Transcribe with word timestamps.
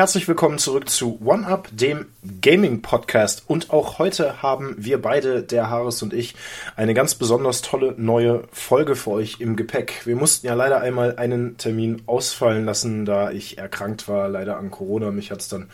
Herzlich 0.00 0.26
willkommen 0.28 0.56
zurück 0.56 0.88
zu 0.88 1.20
One 1.22 1.46
Up, 1.46 1.68
dem 1.72 2.06
Gaming 2.40 2.80
Podcast. 2.80 3.44
Und 3.46 3.68
auch 3.68 3.98
heute 3.98 4.40
haben 4.40 4.74
wir 4.78 5.02
beide, 5.02 5.42
der 5.42 5.68
Haris 5.68 6.02
und 6.02 6.14
ich, 6.14 6.34
eine 6.74 6.94
ganz 6.94 7.14
besonders 7.14 7.60
tolle 7.60 7.94
neue 7.98 8.44
Folge 8.50 8.96
für 8.96 9.10
euch 9.10 9.40
im 9.40 9.56
Gepäck. 9.56 10.06
Wir 10.06 10.16
mussten 10.16 10.46
ja 10.46 10.54
leider 10.54 10.80
einmal 10.80 11.16
einen 11.16 11.58
Termin 11.58 12.00
ausfallen 12.06 12.64
lassen, 12.64 13.04
da 13.04 13.30
ich 13.30 13.58
erkrankt 13.58 14.08
war, 14.08 14.30
leider 14.30 14.56
an 14.56 14.70
Corona. 14.70 15.10
Mich 15.10 15.30
hat's 15.30 15.50
dann 15.50 15.68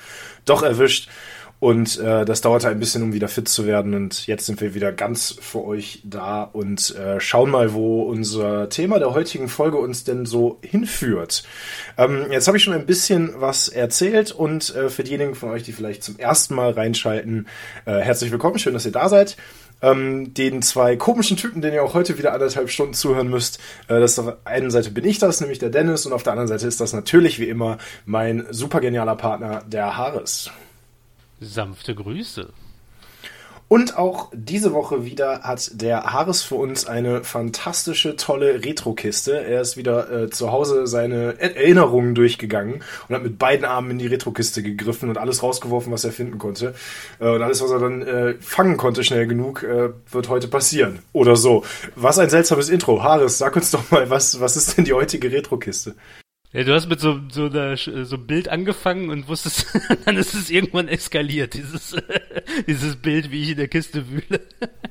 doch 0.45 0.65
erwischt. 0.65 1.09
Und 1.59 1.99
äh, 1.99 2.25
das 2.27 2.43
dauerte 2.43 2.69
ein 2.69 2.79
bisschen, 2.79 3.03
um 3.03 3.13
wieder 3.15 3.29
fit 3.29 3.49
zu 3.49 3.67
werden. 3.67 3.95
Und 3.95 4.27
jetzt 4.27 4.47
sind 4.47 4.61
wir 4.61 4.75
wieder 4.75 4.93
ganz 4.93 5.37
für 5.41 5.65
euch 5.65 6.03
da 6.05 6.43
und 6.43 6.95
äh, 6.97 7.19
schauen 7.19 7.51
mal, 7.51 7.73
wo 7.73 8.03
unser 8.03 8.69
Thema 8.69 8.99
der 8.99 9.15
heutigen 9.15 9.49
Folge 9.49 9.79
uns 9.79 10.05
denn 10.05 10.27
so 10.27 10.59
hinführt. 10.63 11.45
Ähm, 11.97 12.27
jetzt 12.31 12.47
habe 12.47 12.59
ich 12.59 12.63
schon 12.63 12.75
ein 12.75 12.87
bisschen 12.87 13.33
was 13.39 13.69
erzählt 13.69 14.33
und 14.33 14.75
äh, 14.75 14.91
für 14.91 15.03
diejenigen 15.03 15.35
von 15.35 15.51
euch, 15.51 15.63
die 15.63 15.73
vielleicht 15.73 16.03
zum 16.03 16.19
ersten 16.19 16.55
Mal 16.55 16.73
reinschalten, 16.73 17.47
äh, 17.87 18.01
herzlich 18.01 18.31
willkommen. 18.31 18.59
Schön, 18.59 18.75
dass 18.75 18.85
ihr 18.85 18.93
da 18.93 19.09
seid. 19.09 19.37
Ähm, 19.83 20.33
den 20.35 20.63
zwei 20.63 20.97
komischen 20.97 21.37
Typen, 21.37 21.61
denen 21.61 21.75
ihr 21.75 21.83
auch 21.83 21.95
heute 21.95 22.17
wieder 22.19 22.33
anderthalb 22.33 22.71
Stunden 22.71 22.95
zuhören 22.95 23.29
müsst. 23.29 23.61
Äh, 23.89 24.01
das 24.01 24.19
auf 24.19 24.27
der 24.27 24.39
einen 24.45 24.71
Seite 24.71 24.91
bin 24.91 25.05
ich 25.05 25.19
das, 25.19 25.41
nämlich 25.41 25.59
der 25.59 25.71
Dennis, 25.71 26.05
und 26.07 26.13
auf 26.13 26.23
der 26.23 26.33
anderen 26.33 26.49
Seite 26.49 26.67
ist 26.67 26.81
das 26.81 26.93
natürlich 26.93 27.39
wie 27.39 27.49
immer 27.49 27.79
mein 28.05 28.47
super 28.51 28.81
genialer 28.81 29.17
Partner, 29.17 29.63
der 29.67 29.97
Haris. 29.97 30.51
Sanfte 31.41 31.95
Grüße. 31.95 32.53
Und 33.69 33.99
auch 33.99 34.31
diese 34.33 34.73
Woche 34.73 35.05
wieder 35.05 35.41
hat 35.43 35.71
der 35.81 36.13
Haris 36.13 36.43
für 36.43 36.55
uns 36.55 36.87
eine 36.87 37.25
fantastische, 37.25 38.15
tolle 38.15 38.65
Retro-Kiste. 38.65 39.45
Er 39.45 39.61
ist 39.61 39.77
wieder 39.77 40.11
äh, 40.11 40.31
zu 40.31 40.53
Hause 40.53 40.87
seine 40.87 41.41
Erinnerungen 41.41 42.15
durchgegangen 42.15 42.85
und 43.09 43.15
hat 43.15 43.25
mit 43.25 43.39
beiden 43.39 43.65
Armen 43.65 43.91
in 43.91 43.99
die 43.99 44.07
Retro-Kiste 44.07 44.63
gegriffen 44.63 45.09
und 45.09 45.19
alles 45.19 45.43
rausgeworfen, 45.43 45.93
was 45.93 46.05
er 46.05 46.13
finden 46.13 46.39
konnte. 46.39 46.75
Äh, 47.19 47.29
und 47.29 47.43
alles, 47.43 47.61
was 47.61 47.73
er 47.73 47.81
dann 47.81 48.03
äh, 48.03 48.35
fangen 48.39 48.77
konnte, 48.77 49.03
schnell 49.03 49.27
genug, 49.27 49.65
äh, 49.65 49.91
wird 50.13 50.29
heute 50.29 50.47
passieren. 50.47 51.01
Oder 51.13 51.35
so. 51.35 51.65
Was 51.97 52.21
ein 52.21 52.31
seltsames 52.31 52.69
Intro. 52.69 53.03
Haris, 53.03 53.39
sag 53.39 53.57
uns 53.57 53.73
doch 53.73 53.91
mal, 53.91 54.09
was, 54.09 54.39
was 54.41 54.57
ist 54.57 54.79
denn 54.79 54.85
die 54.85 54.93
heutige 54.93 55.33
Retro-Kiste? 55.33 55.97
Ja, 56.57 56.65
du 56.65 56.73
hast 56.73 56.89
mit 56.89 57.01
so, 57.01 57.21
so, 57.31 57.45
einer, 57.45 57.77
so 57.77 58.17
Bild 58.17 58.49
angefangen 58.49 59.11
und 59.11 59.29
wusstest, 59.29 59.67
dann 60.07 60.17
ist 60.17 60.33
es 60.33 60.49
irgendwann 60.49 60.89
eskaliert, 60.89 61.53
dieses, 61.53 61.95
dieses 62.67 62.97
Bild, 62.97 63.31
wie 63.31 63.43
ich 63.43 63.51
in 63.51 63.59
der 63.59 63.69
Kiste 63.69 64.09
wühle. 64.09 64.41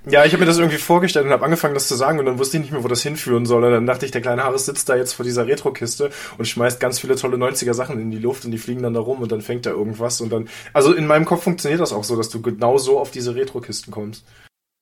Ja, 0.07 0.23
ich 0.25 0.33
habe 0.33 0.41
mir 0.41 0.45
das 0.45 0.59
irgendwie 0.59 0.77
vorgestellt 0.77 1.25
und 1.25 1.31
habe 1.31 1.43
angefangen, 1.43 1.73
das 1.73 1.87
zu 1.87 1.95
sagen 1.95 2.19
und 2.19 2.27
dann 2.27 2.37
wusste 2.37 2.57
ich 2.57 2.61
nicht 2.61 2.71
mehr, 2.71 2.83
wo 2.83 2.87
das 2.87 3.01
hinführen 3.01 3.47
soll. 3.47 3.63
Und 3.63 3.71
dann 3.71 3.87
dachte 3.87 4.05
ich, 4.05 4.11
der 4.11 4.21
kleine 4.21 4.43
Harris 4.43 4.67
sitzt 4.67 4.89
da 4.89 4.95
jetzt 4.95 5.13
vor 5.13 5.25
dieser 5.25 5.47
Retro-Kiste 5.47 6.11
und 6.37 6.45
schmeißt 6.45 6.79
ganz 6.79 6.99
viele 6.99 7.15
tolle 7.15 7.37
90er 7.37 7.73
Sachen 7.73 7.99
in 7.99 8.11
die 8.11 8.19
Luft 8.19 8.45
und 8.45 8.51
die 8.51 8.59
fliegen 8.59 8.83
dann 8.83 8.93
da 8.93 8.99
rum 8.99 9.23
und 9.23 9.31
dann 9.31 9.41
fängt 9.41 9.65
da 9.65 9.71
irgendwas 9.71 10.21
und 10.21 10.31
dann. 10.31 10.47
Also 10.71 10.93
in 10.93 11.07
meinem 11.07 11.25
Kopf 11.25 11.45
funktioniert 11.45 11.81
das 11.81 11.93
auch 11.93 12.03
so, 12.03 12.15
dass 12.15 12.29
du 12.29 12.43
genau 12.43 12.77
so 12.77 12.99
auf 12.99 13.09
diese 13.09 13.33
Retro-Kisten 13.33 13.91
kommst. 13.91 14.23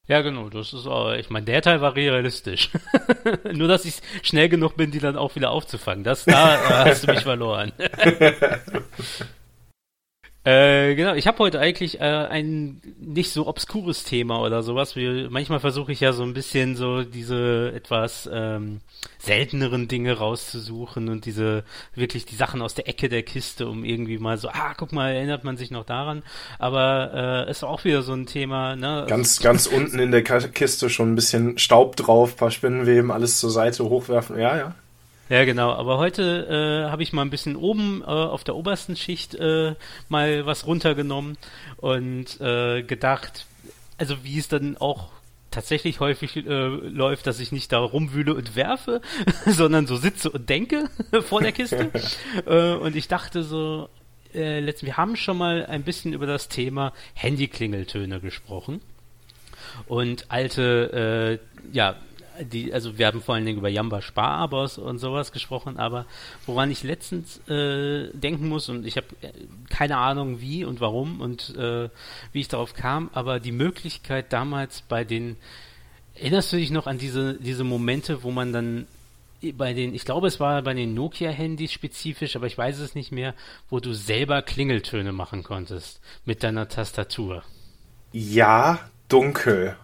Ja, 0.06 0.22
genau, 0.22 0.50
das 0.50 0.74
ist 0.74 0.86
auch, 0.86 1.14
ich 1.14 1.30
meine, 1.30 1.46
der 1.46 1.62
Teil 1.62 1.80
war 1.80 1.96
realistisch. 1.96 2.70
Nur, 3.54 3.70
dass 3.70 3.86
ich 3.86 4.02
schnell 4.22 4.50
genug 4.50 4.76
bin, 4.76 4.92
die 4.92 5.00
dann 5.00 5.16
auch 5.16 5.36
wieder 5.36 5.52
aufzufangen. 5.52 6.04
Das, 6.04 6.26
da 6.26 6.56
äh, 6.56 6.90
hast 6.90 7.08
du 7.08 7.14
mich 7.14 7.22
verloren. 7.22 7.72
Äh, 10.46 10.96
genau, 10.96 11.14
ich 11.14 11.26
habe 11.26 11.40
heute 11.40 11.62
eigentlich 11.62 12.02
äh, 12.02 12.04
ein 12.04 12.82
nicht 13.00 13.32
so 13.32 13.48
obskures 13.48 14.04
Thema 14.04 14.42
oder 14.42 14.62
sowas. 14.62 14.98
Wie, 14.98 15.28
manchmal 15.30 15.62
versuche 15.62 15.94
ich 15.94 16.02
ja 16.02 16.12
so 16.12 16.24
ein 16.24 16.34
bisschen 16.34 16.76
so 16.76 17.04
diese 17.04 17.72
etwas 17.74 18.30
ähm, 18.32 18.82
selteneren 19.20 19.88
Dinge 19.88 20.18
rauszusuchen 20.18 21.08
und 21.08 21.26
diese 21.26 21.64
wirklich 21.96 22.26
die 22.26 22.36
Sachen 22.36 22.62
aus 22.62 22.74
der 22.74 22.90
Ecke 22.90 23.08
der 23.08 23.24
Kiste, 23.24 23.68
um 23.68 23.86
irgendwie 23.86 24.18
mal 24.18 24.38
so, 24.38 24.50
ah, 24.50 24.74
guck 24.76 24.92
mal, 24.92 25.14
erinnert 25.14 25.46
man 25.46 25.56
sich 25.56 25.72
noch 25.72 25.86
daran. 25.86 26.24
Aber 26.60 27.46
äh, 27.48 27.50
ist 27.52 27.64
auch 27.64 27.86
wieder 27.86 28.02
so 28.02 28.12
ein 28.12 28.26
Thema. 28.26 28.76
Ne? 28.76 29.06
Ganz, 29.08 29.40
ganz 29.40 29.66
unten 29.66 29.98
in 29.98 30.12
der 30.12 30.24
Kiste 30.24 30.90
schon 30.90 31.14
ein 31.14 31.16
bisschen 31.16 31.58
Staub 31.58 31.96
drauf, 31.96 32.36
paar 32.36 32.52
Spinnenweben, 32.52 33.12
alles 33.12 33.40
zur 33.40 33.50
Seite 33.50 33.86
hochwerfen. 33.86 34.38
Ja, 34.38 34.58
ja. 34.58 34.76
Ja, 35.34 35.46
genau. 35.46 35.72
Aber 35.72 35.98
heute 35.98 36.86
äh, 36.86 36.92
habe 36.92 37.02
ich 37.02 37.12
mal 37.12 37.24
ein 37.24 37.32
bisschen 37.32 37.56
oben 37.56 38.04
äh, 38.04 38.06
auf 38.06 38.44
der 38.44 38.56
obersten 38.56 38.96
Schicht 38.96 39.34
äh, 39.34 39.74
mal 40.08 40.46
was 40.46 40.68
runtergenommen 40.68 41.40
und 41.78 42.40
äh, 42.40 42.84
gedacht, 42.84 43.48
also 43.98 44.24
wie 44.24 44.38
es 44.38 44.48
dann 44.48 44.78
auch 44.78 45.10
tatsächlich 45.50 46.00
häufig 46.00 46.38
äh, 46.38 46.68
läuft, 46.68 47.26
dass 47.26 47.40
ich 47.40 47.52
nicht 47.52 47.72
da 47.72 47.80
rumwühle 47.80 48.36
und 48.36 48.56
werfe, 48.56 49.02
sondern 49.48 49.88
so 49.88 49.96
sitze 49.96 50.30
und 50.30 50.50
denke 50.50 50.88
vor 51.24 51.42
der 51.42 51.52
Kiste. 51.52 51.90
äh, 52.46 52.76
und 52.76 52.96
ich 52.96 53.08
dachte 53.08 53.42
so, 53.42 53.90
äh, 54.36 54.60
letztens, 54.60 54.86
wir 54.86 54.98
haben 54.98 55.16
schon 55.16 55.40
mal 55.40 55.66
ein 55.66 55.82
bisschen 55.82 56.14
über 56.14 56.28
das 56.28 56.48
Thema 56.48 56.94
Handyklingeltöne 57.16 58.20
gesprochen 58.20 58.82
und 59.88 60.30
alte, 60.30 61.40
ja, 61.72 61.96
die, 62.42 62.74
also 62.74 62.98
wir 62.98 63.08
haben 63.08 63.22
vor 63.22 63.36
allen 63.36 63.46
Dingen 63.46 63.60
über 63.60 63.70
Jamba 63.70 64.02
Sparabos 64.02 64.78
und 64.78 65.00
sowas 65.00 65.32
gesprochen, 65.32 65.78
aber 65.78 66.06
woran 66.46 66.72
ich 66.72 66.84
letztens 66.84 67.38
äh, 67.48 68.10
denken 68.14 68.50
muss 68.50 68.70
und 68.70 68.86
ich 68.86 68.98
habe 68.98 69.08
äh, 69.22 69.32
keine 69.70 69.98
Ahnung 69.98 70.42
wie 70.42 70.66
und 70.66 70.82
warum 70.82 71.22
und 71.22 71.56
äh, 71.56 71.90
wie 72.32 72.40
ich 72.40 72.48
darauf 72.48 72.74
kam, 72.74 73.10
aber 73.14 73.40
die 73.40 73.52
Möglichkeit 73.52 74.34
damals 74.34 74.82
bei 74.82 75.04
den, 75.04 75.38
erinnerst 76.16 76.52
du 76.54 76.58
dich 76.58 76.72
noch 76.72 76.88
an 76.88 76.98
diese, 76.98 77.36
diese 77.36 77.64
Momente, 77.64 78.24
wo 78.24 78.32
man 78.32 78.54
dann 78.54 78.88
bei 79.52 79.74
den, 79.74 79.94
ich 79.94 80.06
glaube, 80.06 80.28
es 80.28 80.40
war 80.40 80.62
bei 80.62 80.74
den 80.74 80.94
Nokia-Handys 80.94 81.74
spezifisch, 81.74 82.36
aber 82.36 82.48
ich 82.48 82.58
weiß 82.58 82.80
es 82.80 82.96
nicht 82.96 83.12
mehr, 83.12 83.34
wo 83.70 83.80
du 83.80 83.94
selber 83.94 84.42
Klingeltöne 84.42 85.12
machen 85.12 85.44
konntest 85.44 86.00
mit 86.24 86.44
deiner 86.44 86.70
Tastatur. 86.70 87.44
Ja, 88.14 88.80
dunkel. 89.10 89.76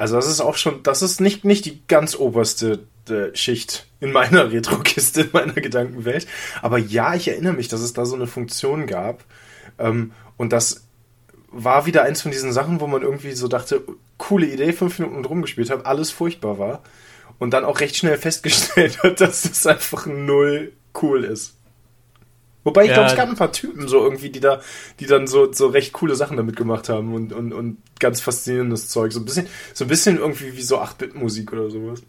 Also 0.00 0.16
das 0.16 0.26
ist 0.26 0.40
auch 0.40 0.56
schon, 0.56 0.82
das 0.82 1.02
ist 1.02 1.20
nicht, 1.20 1.44
nicht 1.44 1.66
die 1.66 1.82
ganz 1.86 2.16
oberste 2.16 2.86
äh, 3.10 3.36
Schicht 3.36 3.86
in 4.00 4.12
meiner 4.12 4.50
Retro-Kiste, 4.50 5.20
in 5.20 5.28
meiner 5.34 5.52
Gedankenwelt. 5.52 6.26
Aber 6.62 6.78
ja, 6.78 7.14
ich 7.14 7.28
erinnere 7.28 7.52
mich, 7.52 7.68
dass 7.68 7.82
es 7.82 7.92
da 7.92 8.06
so 8.06 8.16
eine 8.16 8.26
Funktion 8.26 8.86
gab. 8.86 9.24
Ähm, 9.78 10.12
und 10.38 10.54
das 10.54 10.86
war 11.50 11.84
wieder 11.84 12.04
eins 12.04 12.22
von 12.22 12.30
diesen 12.30 12.50
Sachen, 12.50 12.80
wo 12.80 12.86
man 12.86 13.02
irgendwie 13.02 13.32
so 13.32 13.46
dachte, 13.46 13.82
coole 14.16 14.46
Idee, 14.46 14.72
fünf 14.72 14.98
Minuten 14.98 15.22
rumgespielt 15.22 15.68
hat, 15.68 15.84
alles 15.84 16.10
furchtbar 16.10 16.58
war. 16.58 16.82
Und 17.38 17.50
dann 17.50 17.66
auch 17.66 17.80
recht 17.80 17.94
schnell 17.94 18.16
festgestellt 18.18 19.02
hat, 19.02 19.20
dass 19.20 19.42
das 19.42 19.66
einfach 19.66 20.06
null 20.06 20.72
cool 21.02 21.24
ist. 21.24 21.58
Wobei 22.64 22.82
ich 22.82 22.88
ja, 22.88 22.94
glaube, 22.94 23.10
es 23.10 23.16
gab 23.16 23.28
ein 23.28 23.36
paar 23.36 23.52
Typen 23.52 23.88
so 23.88 24.02
irgendwie, 24.02 24.30
die 24.30 24.40
da, 24.40 24.60
die 24.98 25.06
dann 25.06 25.26
so, 25.26 25.52
so 25.52 25.68
recht 25.68 25.92
coole 25.92 26.14
Sachen 26.14 26.36
damit 26.36 26.56
gemacht 26.56 26.88
haben 26.88 27.14
und, 27.14 27.32
und, 27.32 27.52
und 27.52 27.78
ganz 27.98 28.20
faszinierendes 28.20 28.88
Zeug. 28.88 29.12
So 29.12 29.20
ein 29.20 29.24
bisschen, 29.24 29.46
so 29.72 29.84
ein 29.84 29.88
bisschen 29.88 30.18
irgendwie 30.18 30.56
wie 30.56 30.62
so 30.62 30.78
8-Bit-Musik 30.78 31.52
oder 31.52 31.70
sowas. 31.70 32.02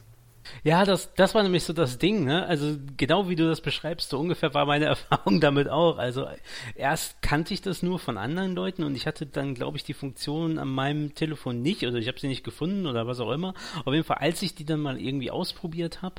Ja, 0.64 0.86
das, 0.86 1.14
das 1.16 1.34
war 1.34 1.44
nämlich 1.44 1.64
so 1.64 1.74
das 1.74 1.98
Ding, 1.98 2.26
ne? 2.26 2.46
Also 2.46 2.78
genau 2.98 3.30
wie 3.30 3.36
du 3.36 3.48
das 3.48 3.62
beschreibst, 3.62 4.10
so 4.10 4.20
ungefähr 4.20 4.54
war 4.54 4.66
meine 4.66 4.86
Erfahrung 4.92 5.40
damit 5.40 5.70
auch. 5.70 5.98
Also 5.98 6.28
erst 6.76 7.22
kannte 7.22 7.54
ich 7.54 7.62
das 7.62 7.84
nur 7.84 8.00
von 8.00 8.18
anderen 8.18 8.54
Leuten 8.56 8.84
und 8.84 8.96
ich 8.96 9.08
hatte 9.08 9.26
dann, 9.26 9.54
glaube 9.56 9.78
ich, 9.78 9.84
die 9.84 9.94
Funktion 9.94 10.58
an 10.58 10.68
meinem 10.68 11.16
Telefon 11.16 11.62
nicht 11.62 11.86
oder 11.86 11.98
ich 11.98 12.08
habe 12.08 12.20
sie 12.20 12.28
nicht 12.28 12.44
gefunden 12.44 12.86
oder 12.86 13.08
was 13.08 13.20
auch 13.20 13.32
immer. 13.32 13.54
Auf 13.86 13.94
jeden 13.94 14.06
Fall, 14.06 14.18
als 14.18 14.42
ich 14.42 14.56
die 14.56 14.66
dann 14.66 14.82
mal 14.82 15.00
irgendwie 15.00 15.32
ausprobiert 15.32 16.02
habe, 16.02 16.16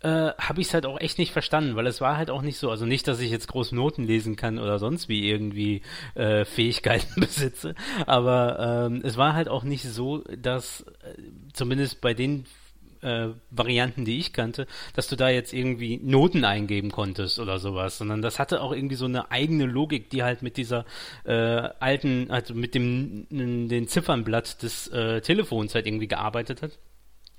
äh, 0.00 0.32
habe 0.38 0.60
ich 0.60 0.68
es 0.68 0.74
halt 0.74 0.86
auch 0.86 1.00
echt 1.00 1.18
nicht 1.18 1.32
verstanden, 1.32 1.76
weil 1.76 1.86
es 1.86 2.00
war 2.00 2.16
halt 2.16 2.30
auch 2.30 2.42
nicht 2.42 2.58
so, 2.58 2.70
also 2.70 2.86
nicht, 2.86 3.08
dass 3.08 3.20
ich 3.20 3.30
jetzt 3.30 3.48
groß 3.48 3.72
Noten 3.72 4.04
lesen 4.04 4.36
kann 4.36 4.58
oder 4.58 4.78
sonst 4.78 5.08
wie 5.08 5.28
irgendwie 5.28 5.82
äh, 6.14 6.44
Fähigkeiten 6.44 7.20
besitze, 7.20 7.74
aber 8.06 8.86
ähm, 8.90 9.02
es 9.04 9.16
war 9.16 9.34
halt 9.34 9.48
auch 9.48 9.64
nicht 9.64 9.84
so, 9.84 10.18
dass 10.36 10.82
äh, 10.82 11.20
zumindest 11.52 12.00
bei 12.00 12.14
den 12.14 12.46
äh, 13.02 13.28
Varianten, 13.50 14.04
die 14.04 14.18
ich 14.18 14.32
kannte, 14.32 14.66
dass 14.94 15.08
du 15.08 15.16
da 15.16 15.28
jetzt 15.28 15.52
irgendwie 15.52 15.98
Noten 16.02 16.44
eingeben 16.44 16.90
konntest 16.90 17.38
oder 17.38 17.58
sowas, 17.58 17.98
sondern 17.98 18.22
das 18.22 18.38
hatte 18.38 18.60
auch 18.60 18.72
irgendwie 18.72 18.96
so 18.96 19.04
eine 19.04 19.30
eigene 19.30 19.66
Logik, 19.66 20.10
die 20.10 20.22
halt 20.22 20.42
mit 20.42 20.56
dieser 20.56 20.84
äh, 21.24 21.32
alten, 21.32 22.30
also 22.30 22.54
mit 22.54 22.74
dem 22.74 23.26
den 23.30 23.88
Ziffernblatt 23.88 24.62
des 24.62 24.88
äh, 24.88 25.20
Telefons 25.20 25.74
halt 25.74 25.86
irgendwie 25.86 26.08
gearbeitet 26.08 26.62
hat. 26.62 26.78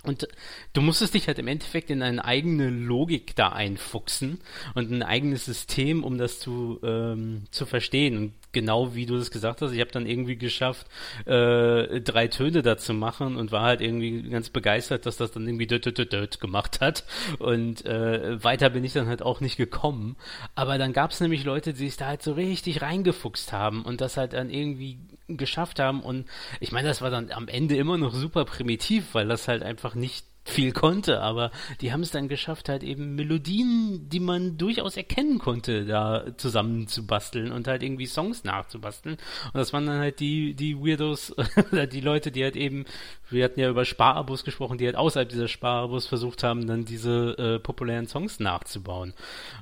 Und 0.04 0.30
du 0.72 0.82
musstest 0.82 1.14
dich 1.14 1.28
halt 1.28 1.40
im 1.40 1.48
Endeffekt 1.48 1.90
in 1.90 2.02
eine 2.02 2.24
eigene 2.24 2.70
Logik 2.70 3.36
da 3.36 3.50
einfuchsen 3.50 4.40
und 4.74 4.92
ein 4.92 5.04
eigenes 5.04 5.44
System, 5.44 6.06
um 6.06 6.18
das 6.18 6.40
zu, 6.40 6.80
ähm, 6.84 7.44
zu 7.52 7.66
verstehen. 7.66 8.18
Und 8.18 8.34
genau 8.54 8.96
wie 8.96 9.06
du 9.06 9.18
das 9.18 9.30
gesagt 9.30 9.62
hast, 9.62 9.74
ich 9.74 9.82
habe 9.82 9.92
dann 9.92 10.06
irgendwie 10.06 10.38
geschafft, 10.38 10.88
äh, 11.26 12.00
drei 12.00 12.30
Töne 12.30 12.62
dazu 12.62 12.94
machen 12.94 13.36
und 13.36 13.52
war 13.52 13.64
halt 13.64 13.82
irgendwie 13.82 14.30
ganz 14.30 14.50
begeistert, 14.50 15.06
dass 15.06 15.18
das 15.18 15.32
dann 15.32 15.46
irgendwie 15.46 15.68
död, 15.68 15.86
död, 15.86 16.14
död 16.14 16.40
gemacht 16.40 16.80
hat. 16.80 17.04
Und 17.38 17.86
äh, 17.86 18.42
weiter 18.42 18.70
bin 18.70 18.86
ich 18.86 18.94
dann 18.94 19.08
halt 19.08 19.22
auch 19.22 19.42
nicht 19.42 19.58
gekommen. 19.58 20.16
Aber 20.56 20.78
dann 20.78 20.94
gab 20.94 21.12
es 21.12 21.20
nämlich 21.20 21.44
Leute, 21.44 21.74
die 21.74 21.86
sich 21.90 21.98
da 21.98 22.08
halt 22.08 22.24
so 22.24 22.32
richtig 22.32 22.82
reingefuchst 22.82 23.52
haben 23.52 23.84
und 23.84 24.00
das 24.00 24.16
halt 24.16 24.32
dann 24.32 24.50
irgendwie 24.50 24.98
geschafft 25.38 25.80
haben. 25.80 26.02
Und 26.02 26.28
ich 26.60 26.72
meine, 26.72 26.88
das 26.88 27.02
war 27.02 27.10
dann 27.10 27.32
am 27.32 27.48
Ende 27.48 27.76
immer 27.78 27.98
noch 27.98 28.14
super 28.14 28.46
primitiv, 28.46 29.14
weil 29.14 29.28
das 29.28 29.48
halt 29.48 29.64
einfach 29.64 29.96
nicht 29.96 30.26
viel 30.50 30.72
konnte, 30.72 31.22
aber 31.22 31.52
die 31.82 31.94
haben 31.94 32.02
es 32.02 32.12
dann 32.12 32.28
geschafft, 32.28 32.70
halt 32.70 32.84
eben 32.84 33.16
Melodien, 33.16 34.10
die 34.10 34.20
man 34.20 34.58
durchaus 34.58 34.98
erkennen 34.98 35.40
konnte, 35.40 35.86
da 35.86 36.26
zusammenzubasteln 36.38 37.52
und 37.52 37.68
halt 37.68 37.84
irgendwie 37.84 38.06
Songs 38.06 38.44
nachzubasteln. 38.44 39.16
Und 39.16 39.56
das 39.56 39.74
waren 39.74 39.86
dann 39.86 40.00
halt 40.00 40.20
die, 40.20 40.54
die 40.54 40.78
Weirdos, 40.78 41.34
oder 41.72 41.88
die 41.88 42.02
Leute, 42.02 42.32
die 42.32 42.44
halt 42.44 42.56
eben, 42.56 42.86
wir 43.30 43.44
hatten 43.44 43.60
ja 43.60 43.70
über 43.70 43.86
Sparabos 43.86 44.44
gesprochen, 44.44 44.78
die 44.78 44.86
halt 44.86 44.96
außerhalb 44.96 45.30
dieser 45.30 45.48
Sparabos 45.48 46.06
versucht 46.06 46.44
haben, 46.44 46.68
dann 46.68 46.86
diese 46.86 47.38
äh, 47.38 47.60
populären 47.60 48.08
Songs 48.08 48.40
nachzubauen. 48.40 49.14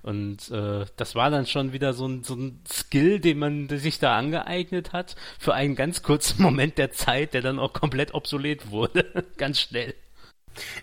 Und 0.03 0.49
äh, 0.51 0.85
das 0.95 1.15
war 1.15 1.29
dann 1.29 1.45
schon 1.45 1.73
wieder 1.73 1.93
so 1.93 2.07
ein, 2.07 2.23
so 2.23 2.35
ein 2.35 2.61
Skill, 2.71 3.19
den 3.19 3.39
man 3.39 3.69
sich 3.69 3.99
da 3.99 4.17
angeeignet 4.17 4.93
hat, 4.93 5.15
für 5.39 5.53
einen 5.53 5.75
ganz 5.75 6.03
kurzen 6.03 6.41
Moment 6.47 6.77
der 6.77 6.91
Zeit, 6.91 7.33
der 7.33 7.41
dann 7.41 7.59
auch 7.59 7.73
komplett 7.73 8.13
obsolet 8.13 8.71
wurde. 8.71 9.25
ganz 9.37 9.59
schnell. 9.59 9.93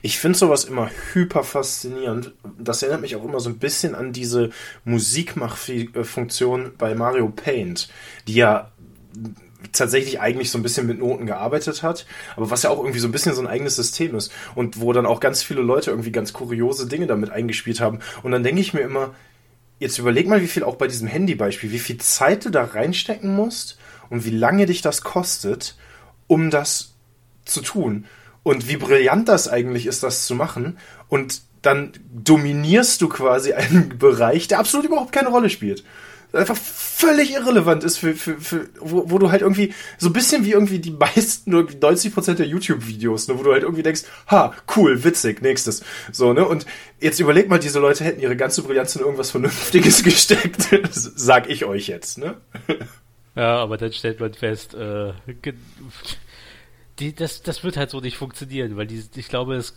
Ich 0.02 0.18
finde 0.18 0.38
sowas 0.38 0.64
immer 0.64 0.90
hyper 1.12 1.44
faszinierend. 1.44 2.32
Das 2.58 2.82
erinnert 2.82 3.02
mich 3.02 3.16
auch 3.16 3.24
immer 3.24 3.40
so 3.40 3.50
ein 3.50 3.58
bisschen 3.58 3.94
an 3.94 4.12
diese 4.12 4.50
Musikmachfunktion 4.84 6.72
bei 6.78 6.94
Mario 6.94 7.28
Paint, 7.28 7.88
die 8.26 8.34
ja 8.34 8.70
tatsächlich 9.72 10.20
eigentlich 10.20 10.50
so 10.50 10.58
ein 10.58 10.62
bisschen 10.62 10.86
mit 10.86 10.98
Noten 10.98 11.26
gearbeitet 11.26 11.82
hat, 11.82 12.06
aber 12.36 12.50
was 12.50 12.62
ja 12.62 12.70
auch 12.70 12.78
irgendwie 12.78 12.98
so 12.98 13.08
ein 13.08 13.12
bisschen 13.12 13.34
so 13.34 13.40
ein 13.40 13.46
eigenes 13.46 13.76
System 13.76 14.14
ist 14.14 14.32
und 14.54 14.80
wo 14.80 14.92
dann 14.92 15.06
auch 15.06 15.20
ganz 15.20 15.42
viele 15.42 15.62
Leute 15.62 15.90
irgendwie 15.90 16.12
ganz 16.12 16.32
kuriose 16.32 16.86
Dinge 16.86 17.06
damit 17.06 17.30
eingespielt 17.30 17.80
haben. 17.80 18.00
Und 18.22 18.32
dann 18.32 18.42
denke 18.42 18.60
ich 18.60 18.74
mir 18.74 18.82
immer, 18.82 19.14
jetzt 19.78 19.98
überleg 19.98 20.28
mal, 20.28 20.42
wie 20.42 20.48
viel 20.48 20.64
auch 20.64 20.76
bei 20.76 20.86
diesem 20.86 21.08
Handybeispiel, 21.08 21.72
wie 21.72 21.78
viel 21.78 21.98
Zeit 21.98 22.44
du 22.44 22.50
da 22.50 22.64
reinstecken 22.64 23.34
musst 23.34 23.78
und 24.10 24.24
wie 24.24 24.30
lange 24.30 24.66
dich 24.66 24.82
das 24.82 25.02
kostet, 25.02 25.76
um 26.26 26.50
das 26.50 26.94
zu 27.44 27.60
tun 27.60 28.06
und 28.44 28.68
wie 28.68 28.76
brillant 28.76 29.28
das 29.28 29.48
eigentlich 29.48 29.86
ist, 29.86 30.04
das 30.04 30.26
zu 30.26 30.36
machen. 30.36 30.78
Und 31.08 31.42
dann 31.62 31.92
dominierst 32.12 33.00
du 33.00 33.08
quasi 33.08 33.54
einen 33.54 33.94
Bereich, 33.98 34.46
der 34.46 34.60
absolut 34.60 34.86
überhaupt 34.86 35.12
keine 35.12 35.30
Rolle 35.30 35.50
spielt. 35.50 35.82
Einfach 36.32 36.56
völlig 36.56 37.32
irrelevant 37.32 37.84
ist 37.84 37.96
für, 37.98 38.12
für, 38.14 38.40
für 38.40 38.68
wo, 38.80 39.08
wo 39.08 39.18
du 39.18 39.30
halt 39.30 39.42
irgendwie, 39.42 39.72
so 39.98 40.08
ein 40.08 40.12
bisschen 40.12 40.44
wie 40.44 40.50
irgendwie 40.50 40.80
die 40.80 40.90
meisten, 40.90 41.48
nur 41.48 41.62
90% 41.62 42.34
der 42.34 42.46
YouTube-Videos, 42.46 43.28
ne, 43.28 43.38
wo 43.38 43.44
du 43.44 43.52
halt 43.52 43.62
irgendwie 43.62 43.84
denkst, 43.84 44.02
ha, 44.26 44.52
cool, 44.74 45.04
witzig, 45.04 45.42
nächstes. 45.42 45.84
So, 46.10 46.32
ne? 46.32 46.44
Und 46.44 46.66
jetzt 47.00 47.20
überleg 47.20 47.48
mal, 47.48 47.60
diese 47.60 47.78
Leute 47.78 48.02
hätten 48.02 48.20
ihre 48.20 48.36
ganze 48.36 48.62
Brillanz 48.62 48.96
in 48.96 49.02
irgendwas 49.02 49.30
Vernünftiges 49.30 50.02
gesteckt. 50.02 50.68
sag 50.90 51.48
ich 51.48 51.64
euch 51.66 51.86
jetzt, 51.86 52.18
ne? 52.18 52.36
Ja, 53.36 53.58
aber 53.58 53.76
dann 53.76 53.92
stellt 53.92 54.18
man 54.18 54.34
fest, 54.34 54.74
äh, 54.74 55.12
die, 56.98 57.14
das, 57.14 57.42
das 57.42 57.64
wird 57.64 57.76
halt 57.76 57.90
so 57.90 58.00
nicht 58.00 58.16
funktionieren, 58.16 58.76
weil 58.76 58.86
die, 58.86 59.04
ich 59.16 59.28
glaube, 59.28 59.56
es 59.56 59.74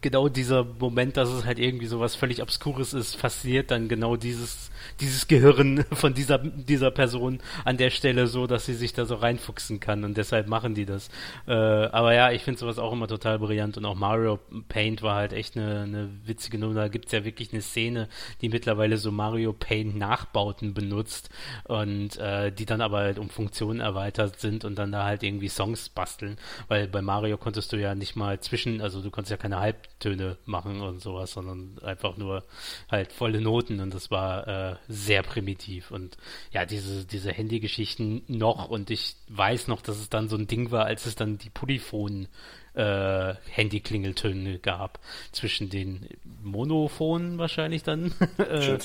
genau 0.00 0.28
dieser 0.28 0.64
Moment, 0.64 1.16
dass 1.16 1.28
es 1.28 1.44
halt 1.44 1.58
irgendwie 1.58 1.86
so 1.86 2.00
was 2.00 2.14
völlig 2.14 2.42
Obskures 2.42 2.92
ist, 2.92 3.16
fasziniert 3.16 3.70
dann 3.70 3.88
genau 3.88 4.16
dieses, 4.16 4.70
dieses 5.02 5.28
Gehirn 5.28 5.84
von 5.92 6.14
dieser, 6.14 6.38
dieser 6.38 6.90
Person 6.90 7.40
an 7.64 7.76
der 7.76 7.90
Stelle 7.90 8.26
so, 8.26 8.46
dass 8.46 8.66
sie 8.66 8.74
sich 8.74 8.92
da 8.92 9.04
so 9.04 9.16
reinfuchsen 9.16 9.80
kann 9.80 10.04
und 10.04 10.16
deshalb 10.16 10.48
machen 10.48 10.74
die 10.74 10.86
das. 10.86 11.08
Äh, 11.46 11.52
aber 11.52 12.14
ja, 12.14 12.30
ich 12.30 12.42
finde 12.42 12.60
sowas 12.60 12.78
auch 12.78 12.92
immer 12.92 13.08
total 13.08 13.38
brillant 13.38 13.76
und 13.76 13.84
auch 13.84 13.96
Mario 13.96 14.38
Paint 14.68 15.02
war 15.02 15.16
halt 15.16 15.32
echt 15.32 15.56
eine, 15.56 15.82
eine 15.82 16.10
witzige 16.24 16.58
Nummer. 16.58 16.74
Da 16.74 16.88
gibt's 16.88 17.12
ja 17.12 17.24
wirklich 17.24 17.52
eine 17.52 17.62
Szene, 17.62 18.08
die 18.40 18.48
mittlerweile 18.48 18.96
so 18.96 19.10
Mario 19.10 19.52
Paint 19.52 19.96
Nachbauten 19.96 20.74
benutzt 20.74 21.30
und 21.64 22.16
äh, 22.18 22.52
die 22.52 22.66
dann 22.66 22.80
aber 22.80 22.98
halt 22.98 23.18
um 23.18 23.28
Funktionen 23.28 23.80
erweitert 23.80 24.40
sind 24.40 24.64
und 24.64 24.76
dann 24.76 24.92
da 24.92 25.04
halt 25.04 25.22
irgendwie 25.22 25.48
Songs 25.48 25.88
basteln, 25.88 26.36
weil 26.68 26.86
bei 26.86 27.02
Mario 27.02 27.36
konntest 27.36 27.72
du 27.72 27.76
ja 27.76 27.94
nicht 27.94 28.16
mal 28.16 28.40
zwischen, 28.40 28.80
also 28.80 29.02
du 29.02 29.10
konntest 29.10 29.32
ja 29.32 29.36
keine 29.36 29.58
Halb 29.58 29.88
Töne 29.98 30.36
machen 30.44 30.80
und 30.80 31.00
sowas, 31.00 31.32
sondern 31.32 31.78
einfach 31.82 32.16
nur 32.16 32.44
halt 32.90 33.12
volle 33.12 33.40
Noten 33.40 33.80
und 33.80 33.94
das 33.94 34.10
war 34.10 34.46
äh, 34.48 34.76
sehr 34.92 35.22
primitiv 35.22 35.90
und 35.90 36.16
ja, 36.52 36.66
diese, 36.66 37.04
diese 37.04 37.32
Handy-Geschichten 37.32 38.22
noch 38.28 38.68
und 38.68 38.90
ich 38.90 39.16
weiß 39.28 39.68
noch, 39.68 39.82
dass 39.82 39.98
es 39.98 40.08
dann 40.08 40.28
so 40.28 40.36
ein 40.36 40.46
Ding 40.46 40.70
war, 40.70 40.84
als 40.84 41.06
es 41.06 41.14
dann 41.14 41.38
die 41.38 41.50
Polyphon 41.50 42.28
äh, 42.74 43.34
Handy-Klingeltöne 43.50 44.58
gab 44.58 44.98
zwischen 45.32 45.70
den 45.70 46.08
Monophonen 46.42 47.38
wahrscheinlich 47.38 47.82
dann. 47.82 48.14
äh, 48.38 48.78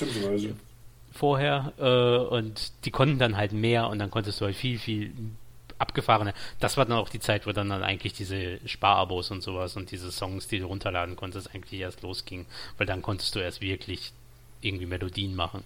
vorher 1.12 1.72
äh, 1.78 2.34
und 2.34 2.72
die 2.84 2.90
konnten 2.90 3.18
dann 3.18 3.36
halt 3.36 3.52
mehr 3.52 3.88
und 3.88 3.98
dann 3.98 4.10
konntest 4.10 4.40
du 4.40 4.44
halt 4.44 4.56
viel, 4.56 4.78
viel 4.78 5.12
abgefahrene. 5.78 6.34
Das 6.60 6.76
war 6.76 6.84
dann 6.84 6.98
auch 6.98 7.08
die 7.08 7.20
Zeit, 7.20 7.46
wo 7.46 7.52
dann, 7.52 7.68
dann 7.68 7.82
eigentlich 7.82 8.12
diese 8.12 8.58
Sparabos 8.66 9.30
und 9.30 9.42
sowas 9.42 9.76
und 9.76 9.90
diese 9.90 10.10
Songs, 10.10 10.48
die 10.48 10.58
du 10.58 10.66
runterladen 10.66 11.16
konntest, 11.16 11.54
eigentlich 11.54 11.80
erst 11.80 12.02
losging. 12.02 12.46
Weil 12.76 12.86
dann 12.86 13.02
konntest 13.02 13.34
du 13.34 13.40
erst 13.40 13.60
wirklich 13.60 14.12
irgendwie 14.60 14.86
Melodien 14.86 15.34
machen. 15.34 15.62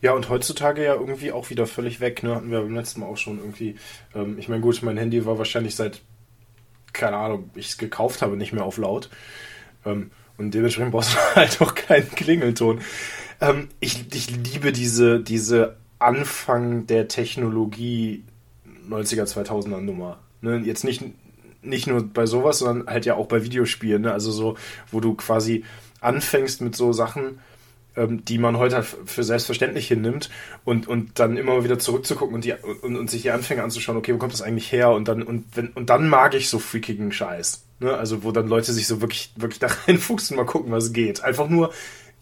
Ja, 0.00 0.12
und 0.12 0.28
heutzutage 0.28 0.84
ja 0.84 0.94
irgendwie 0.94 1.32
auch 1.32 1.50
wieder 1.50 1.66
völlig 1.66 2.00
weg, 2.00 2.22
ne? 2.22 2.34
Hatten 2.34 2.50
wir 2.50 2.60
beim 2.60 2.74
letzten 2.74 3.00
Mal 3.00 3.06
auch 3.06 3.16
schon 3.16 3.38
irgendwie. 3.38 3.76
Ähm, 4.14 4.38
ich 4.38 4.48
meine, 4.48 4.60
gut, 4.60 4.82
mein 4.82 4.96
Handy 4.96 5.24
war 5.26 5.38
wahrscheinlich 5.38 5.76
seit, 5.76 6.02
keine 6.92 7.16
Ahnung, 7.16 7.50
ich 7.54 7.68
es 7.68 7.78
gekauft 7.78 8.22
habe, 8.22 8.36
nicht 8.36 8.52
mehr 8.52 8.64
auf 8.64 8.76
laut. 8.76 9.10
Ähm, 9.84 10.10
und 10.36 10.52
dementsprechend 10.52 10.92
brauchst 10.92 11.14
du 11.14 11.18
halt 11.36 11.60
auch 11.60 11.74
keinen 11.74 12.10
Klingelton. 12.10 12.80
Ähm, 13.40 13.68
ich, 13.80 14.04
ich 14.12 14.30
liebe 14.30 14.72
diese, 14.72 15.20
diese 15.20 15.76
Anfang 15.98 16.86
der 16.86 17.08
Technologie 17.08 18.24
90er, 18.88 19.24
2000er 19.24 19.80
Nummer. 19.80 20.18
Ne? 20.40 20.58
Jetzt 20.64 20.84
nicht, 20.84 21.02
nicht 21.62 21.86
nur 21.86 22.02
bei 22.06 22.26
sowas, 22.26 22.58
sondern 22.58 22.86
halt 22.88 23.06
ja 23.06 23.14
auch 23.14 23.26
bei 23.26 23.42
Videospielen. 23.42 24.02
Ne? 24.02 24.12
Also 24.12 24.30
so, 24.30 24.56
wo 24.90 25.00
du 25.00 25.14
quasi 25.14 25.64
anfängst 26.00 26.60
mit 26.60 26.76
so 26.76 26.92
Sachen, 26.92 27.40
ähm, 27.96 28.24
die 28.24 28.38
man 28.38 28.58
heute 28.58 28.76
halt 28.76 28.86
für 29.06 29.24
selbstverständlich 29.24 29.88
hinnimmt 29.88 30.30
und, 30.64 30.88
und 30.88 31.18
dann 31.18 31.36
immer 31.36 31.64
wieder 31.64 31.78
zurückzugucken 31.78 32.34
und, 32.34 32.44
die, 32.44 32.52
und, 32.52 32.96
und 32.96 33.10
sich 33.10 33.22
die 33.22 33.30
Anfänge 33.30 33.62
anzuschauen, 33.62 33.98
okay, 33.98 34.14
wo 34.14 34.18
kommt 34.18 34.32
das 34.32 34.42
eigentlich 34.42 34.72
her? 34.72 34.90
Und 34.90 35.08
dann, 35.08 35.22
und, 35.22 35.44
wenn, 35.54 35.68
und 35.68 35.90
dann 35.90 36.08
mag 36.08 36.34
ich 36.34 36.48
so 36.48 36.58
freakigen 36.58 37.12
Scheiß. 37.12 37.64
Ne? 37.80 37.94
Also 37.94 38.24
wo 38.24 38.32
dann 38.32 38.48
Leute 38.48 38.72
sich 38.72 38.86
so 38.86 39.00
wirklich, 39.00 39.32
wirklich 39.36 39.60
da 39.60 39.68
reinfuchsen 39.86 40.36
mal 40.36 40.46
gucken, 40.46 40.72
was 40.72 40.92
geht. 40.92 41.22
Einfach 41.22 41.48
nur, 41.48 41.72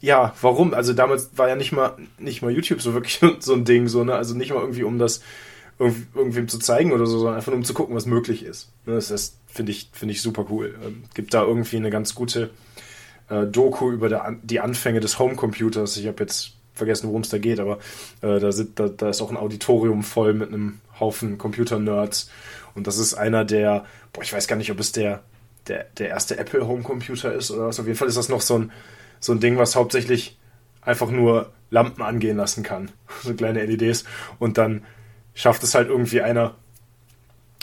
ja, 0.00 0.34
warum? 0.40 0.74
Also 0.74 0.92
damals 0.92 1.30
war 1.36 1.48
ja 1.48 1.56
nicht 1.56 1.72
mal, 1.72 1.96
nicht 2.18 2.42
mal 2.42 2.50
YouTube 2.50 2.82
so 2.82 2.94
wirklich 2.94 3.20
so 3.40 3.54
ein 3.54 3.64
Ding, 3.64 3.88
so, 3.88 4.04
ne? 4.04 4.14
Also 4.14 4.34
nicht 4.34 4.52
mal 4.52 4.60
irgendwie 4.60 4.82
um 4.82 4.98
das 4.98 5.22
irgendwem 5.78 6.48
zu 6.48 6.58
zeigen 6.58 6.92
oder 6.92 7.06
so, 7.06 7.18
sondern 7.18 7.36
einfach 7.36 7.50
nur 7.50 7.58
um 7.58 7.64
zu 7.64 7.74
gucken, 7.74 7.96
was 7.96 8.06
möglich 8.06 8.44
ist. 8.44 8.70
Ne, 8.86 8.94
das, 8.94 9.08
das 9.08 9.38
finde 9.46 9.72
ich, 9.72 9.90
finde 9.92 10.12
ich 10.12 10.22
super 10.22 10.46
cool. 10.50 10.74
Ähm, 10.84 11.04
gibt 11.14 11.34
da 11.34 11.42
irgendwie 11.42 11.76
eine 11.76 11.90
ganz 11.90 12.14
gute 12.14 12.50
äh, 13.28 13.46
Doku 13.46 13.90
über 13.90 14.08
der, 14.08 14.36
die 14.42 14.60
Anfänge 14.60 15.00
des 15.00 15.18
Homecomputers. 15.18 15.96
Ich 15.96 16.06
habe 16.06 16.22
jetzt 16.22 16.52
vergessen, 16.74 17.08
worum 17.08 17.22
es 17.22 17.28
da 17.28 17.38
geht, 17.38 17.60
aber 17.60 17.78
äh, 18.22 18.38
da, 18.40 18.52
sind, 18.52 18.78
da, 18.78 18.88
da 18.88 19.10
ist 19.10 19.20
auch 19.20 19.30
ein 19.30 19.36
Auditorium 19.36 20.02
voll 20.02 20.34
mit 20.34 20.48
einem 20.48 20.80
Haufen 20.98 21.38
Computer-Nerds. 21.38 22.30
Und 22.74 22.86
das 22.86 22.98
ist 22.98 23.14
einer 23.14 23.44
der, 23.44 23.84
boah, 24.12 24.22
ich 24.22 24.32
weiß 24.32 24.46
gar 24.46 24.56
nicht, 24.56 24.70
ob 24.70 24.80
es 24.80 24.92
der, 24.92 25.22
der, 25.68 25.86
der 25.98 26.08
erste 26.08 26.38
Apple 26.38 26.66
Homecomputer 26.66 27.32
ist 27.32 27.50
oder 27.50 27.66
was. 27.66 27.78
Auf 27.78 27.86
jeden 27.86 27.98
Fall 27.98 28.08
ist 28.08 28.16
das 28.16 28.28
noch 28.28 28.40
so 28.40 28.58
ein, 28.58 28.72
so 29.20 29.32
ein 29.32 29.40
Ding, 29.40 29.58
was 29.58 29.76
hauptsächlich 29.76 30.38
einfach 30.80 31.10
nur 31.10 31.52
Lampen 31.70 32.02
angehen 32.02 32.36
lassen 32.36 32.62
kann. 32.62 32.90
so 33.22 33.34
kleine 33.34 33.64
LEDs. 33.64 34.04
Und 34.38 34.58
dann 34.58 34.82
schafft 35.34 35.62
es 35.62 35.74
halt 35.74 35.88
irgendwie 35.88 36.22
einer, 36.22 36.54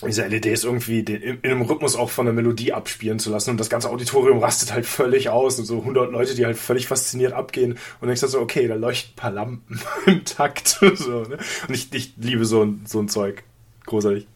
diese 0.05 0.25
LEDs 0.25 0.63
irgendwie 0.63 1.03
den, 1.03 1.21
in, 1.21 1.39
in 1.41 1.51
einem 1.51 1.61
Rhythmus 1.61 1.95
auch 1.95 2.09
von 2.09 2.25
der 2.25 2.33
Melodie 2.33 2.73
abspielen 2.73 3.19
zu 3.19 3.29
lassen 3.29 3.51
und 3.51 3.59
das 3.59 3.69
ganze 3.69 3.89
Auditorium 3.89 4.39
rastet 4.39 4.71
halt 4.73 4.85
völlig 4.85 5.29
aus 5.29 5.59
und 5.59 5.65
so 5.65 5.79
100 5.79 6.11
Leute, 6.11 6.35
die 6.35 6.45
halt 6.45 6.57
völlig 6.57 6.87
fasziniert 6.87 7.33
abgehen 7.33 7.77
und 7.99 8.07
denkst 8.07 8.21
halt 8.21 8.31
so, 8.31 8.39
okay, 8.39 8.67
da 8.67 8.75
leuchten 8.75 9.13
ein 9.13 9.15
paar 9.15 9.31
Lampen 9.31 9.79
im 10.05 10.25
Takt 10.25 10.67
so, 10.67 11.21
ne? 11.23 11.37
und 11.67 11.73
ich, 11.73 11.93
ich 11.93 12.13
liebe 12.17 12.45
so 12.45 12.63
ein, 12.63 12.81
so 12.85 12.99
ein 12.99 13.09
Zeug. 13.09 13.43
Großartig. 13.85 14.27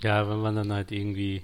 Ja, 0.00 0.28
wenn 0.28 0.38
man 0.38 0.56
dann 0.56 0.72
halt 0.72 0.92
irgendwie 0.92 1.42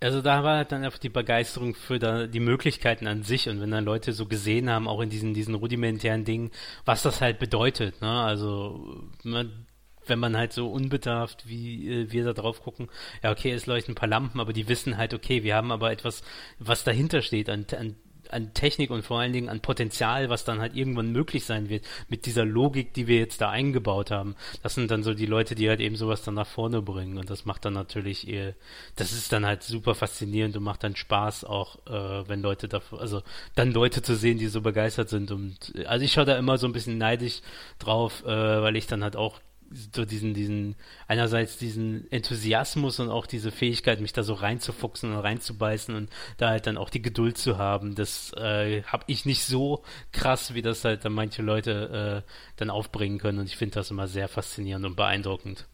also 0.00 0.20
da 0.20 0.44
war 0.44 0.58
halt 0.58 0.72
dann 0.72 0.84
einfach 0.84 0.98
die 0.98 1.08
Begeisterung 1.08 1.74
für 1.74 1.98
da, 1.98 2.26
die 2.26 2.40
Möglichkeiten 2.40 3.06
an 3.06 3.22
sich 3.22 3.48
und 3.48 3.60
wenn 3.60 3.70
dann 3.70 3.84
Leute 3.84 4.12
so 4.12 4.26
gesehen 4.26 4.68
haben, 4.70 4.88
auch 4.88 5.00
in 5.00 5.10
diesen, 5.10 5.32
diesen 5.32 5.54
rudimentären 5.54 6.24
Dingen, 6.24 6.50
was 6.84 7.02
das 7.02 7.20
halt 7.20 7.38
bedeutet, 7.38 8.02
ne? 8.02 8.20
Also 8.22 9.04
man, 9.22 9.65
wenn 10.08 10.18
man 10.18 10.36
halt 10.36 10.52
so 10.52 10.70
unbedarft, 10.70 11.48
wie 11.48 11.88
äh, 11.88 12.12
wir 12.12 12.24
da 12.24 12.32
drauf 12.32 12.62
gucken, 12.62 12.88
ja, 13.22 13.30
okay, 13.30 13.52
es 13.52 13.66
leuchten 13.66 13.92
ein 13.92 13.96
paar 13.96 14.08
Lampen, 14.08 14.40
aber 14.40 14.52
die 14.52 14.68
wissen 14.68 14.96
halt, 14.96 15.14
okay, 15.14 15.42
wir 15.42 15.54
haben 15.54 15.72
aber 15.72 15.90
etwas, 15.92 16.22
was 16.58 16.84
dahinter 16.84 17.22
steht, 17.22 17.48
an, 17.50 17.66
an, 17.78 17.96
an 18.30 18.54
Technik 18.54 18.90
und 18.90 19.02
vor 19.02 19.20
allen 19.20 19.32
Dingen 19.32 19.48
an 19.48 19.60
Potenzial, 19.60 20.28
was 20.28 20.44
dann 20.44 20.60
halt 20.60 20.74
irgendwann 20.74 21.12
möglich 21.12 21.44
sein 21.44 21.68
wird, 21.68 21.84
mit 22.08 22.26
dieser 22.26 22.44
Logik, 22.44 22.94
die 22.94 23.06
wir 23.06 23.18
jetzt 23.18 23.40
da 23.40 23.50
eingebaut 23.50 24.10
haben. 24.10 24.36
Das 24.62 24.74
sind 24.74 24.90
dann 24.90 25.02
so 25.02 25.14
die 25.14 25.26
Leute, 25.26 25.54
die 25.54 25.68
halt 25.68 25.80
eben 25.80 25.96
sowas 25.96 26.22
dann 26.22 26.34
nach 26.34 26.46
vorne 26.46 26.82
bringen 26.82 27.18
und 27.18 27.30
das 27.30 27.44
macht 27.44 27.64
dann 27.64 27.74
natürlich, 27.74 28.28
eher, 28.28 28.54
das 28.96 29.12
ist 29.12 29.32
dann 29.32 29.46
halt 29.46 29.62
super 29.62 29.94
faszinierend 29.94 30.56
und 30.56 30.62
macht 30.62 30.84
dann 30.84 30.96
Spaß 30.96 31.44
auch, 31.44 31.76
äh, 31.86 32.28
wenn 32.28 32.42
Leute 32.42 32.68
dafür, 32.68 33.00
also 33.00 33.22
dann 33.54 33.72
Leute 33.72 34.02
zu 34.02 34.16
sehen, 34.16 34.38
die 34.38 34.48
so 34.48 34.60
begeistert 34.60 35.08
sind 35.08 35.30
und 35.30 35.72
also 35.86 36.04
ich 36.04 36.12
schaue 36.12 36.24
da 36.24 36.36
immer 36.36 36.58
so 36.58 36.66
ein 36.66 36.72
bisschen 36.72 36.98
neidisch 36.98 37.40
drauf, 37.78 38.24
äh, 38.24 38.28
weil 38.28 38.76
ich 38.76 38.86
dann 38.86 39.02
halt 39.02 39.16
auch 39.16 39.40
so 39.70 40.04
diesen, 40.04 40.34
diesen, 40.34 40.76
einerseits 41.08 41.58
diesen 41.58 42.10
Enthusiasmus 42.10 43.00
und 43.00 43.10
auch 43.10 43.26
diese 43.26 43.50
Fähigkeit, 43.50 44.00
mich 44.00 44.12
da 44.12 44.22
so 44.22 44.34
reinzufuchsen 44.34 45.12
und 45.12 45.18
reinzubeißen 45.18 45.94
und 45.94 46.10
da 46.36 46.50
halt 46.50 46.66
dann 46.66 46.76
auch 46.76 46.90
die 46.90 47.02
Geduld 47.02 47.38
zu 47.38 47.58
haben. 47.58 47.94
Das 47.94 48.32
äh, 48.34 48.82
habe 48.84 49.04
ich 49.06 49.24
nicht 49.24 49.44
so 49.44 49.82
krass, 50.12 50.54
wie 50.54 50.62
das 50.62 50.84
halt 50.84 51.04
dann 51.04 51.12
manche 51.12 51.42
Leute 51.42 52.24
äh, 52.24 52.30
dann 52.56 52.70
aufbringen 52.70 53.18
können 53.18 53.38
und 53.38 53.46
ich 53.46 53.56
finde 53.56 53.74
das 53.74 53.90
immer 53.90 54.08
sehr 54.08 54.28
faszinierend 54.28 54.86
und 54.86 54.96
beeindruckend. 54.96 55.66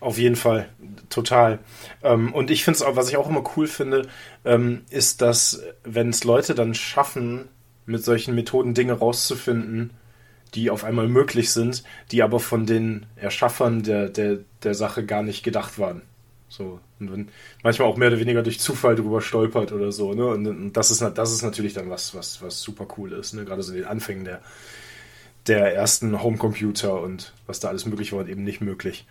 Auf 0.00 0.18
jeden 0.18 0.36
Fall, 0.36 0.68
total. 1.10 1.60
Ähm, 2.02 2.34
und 2.34 2.50
ich 2.50 2.64
finde 2.64 2.76
es 2.76 2.82
auch, 2.82 2.96
was 2.96 3.08
ich 3.08 3.16
auch 3.16 3.28
immer 3.28 3.44
cool 3.56 3.66
finde, 3.66 4.08
ähm, 4.44 4.84
ist, 4.90 5.22
dass 5.22 5.62
wenn 5.84 6.10
es 6.10 6.24
Leute 6.24 6.54
dann 6.54 6.74
schaffen, 6.74 7.48
mit 7.86 8.04
solchen 8.04 8.34
Methoden 8.34 8.74
Dinge 8.74 8.94
rauszufinden, 8.94 9.90
die 10.54 10.70
auf 10.70 10.84
einmal 10.84 11.08
möglich 11.08 11.50
sind, 11.50 11.84
die 12.10 12.22
aber 12.22 12.40
von 12.40 12.66
den 12.66 13.06
Erschaffern 13.16 13.82
der, 13.82 14.08
der, 14.08 14.38
der 14.62 14.74
Sache 14.74 15.04
gar 15.04 15.22
nicht 15.22 15.42
gedacht 15.42 15.78
waren. 15.78 16.02
So, 16.48 16.80
und 16.98 17.12
wenn 17.12 17.28
manchmal 17.62 17.88
auch 17.88 17.96
mehr 17.96 18.08
oder 18.08 18.18
weniger 18.18 18.42
durch 18.42 18.58
Zufall 18.58 18.96
drüber 18.96 19.20
stolpert 19.20 19.70
oder 19.70 19.92
so, 19.92 20.14
ne? 20.14 20.26
Und, 20.26 20.46
und 20.46 20.72
das 20.72 20.90
ist 20.90 21.00
das 21.00 21.32
ist 21.32 21.42
natürlich 21.42 21.74
dann 21.74 21.90
was, 21.90 22.14
was, 22.14 22.42
was 22.42 22.60
super 22.60 22.88
cool 22.98 23.12
ist, 23.12 23.34
ne? 23.34 23.44
Gerade 23.44 23.62
so 23.62 23.72
in 23.72 23.78
den 23.78 23.86
Anfängen 23.86 24.24
der, 24.24 24.40
der 25.46 25.74
ersten 25.74 26.20
Homecomputer 26.22 27.00
und 27.00 27.32
was 27.46 27.60
da 27.60 27.68
alles 27.68 27.86
möglich 27.86 28.12
war 28.12 28.20
und 28.20 28.28
eben 28.28 28.42
nicht 28.42 28.60
möglich. 28.60 29.06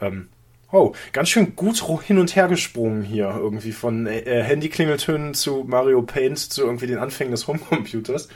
Ähm, 0.00 0.28
oh, 0.70 0.92
ganz 1.12 1.30
schön 1.30 1.56
gut 1.56 1.82
hin 2.02 2.18
und 2.18 2.36
her 2.36 2.46
gesprungen 2.46 3.02
hier, 3.02 3.34
irgendwie 3.36 3.72
von 3.72 4.06
äh, 4.06 4.42
Handyklingeltönen 4.44 5.34
zu 5.34 5.64
Mario 5.66 6.02
Paint 6.02 6.38
zu 6.38 6.62
irgendwie 6.62 6.86
den 6.86 6.98
Anfängen 6.98 7.32
des 7.32 7.48
Homecomputers. 7.48 8.28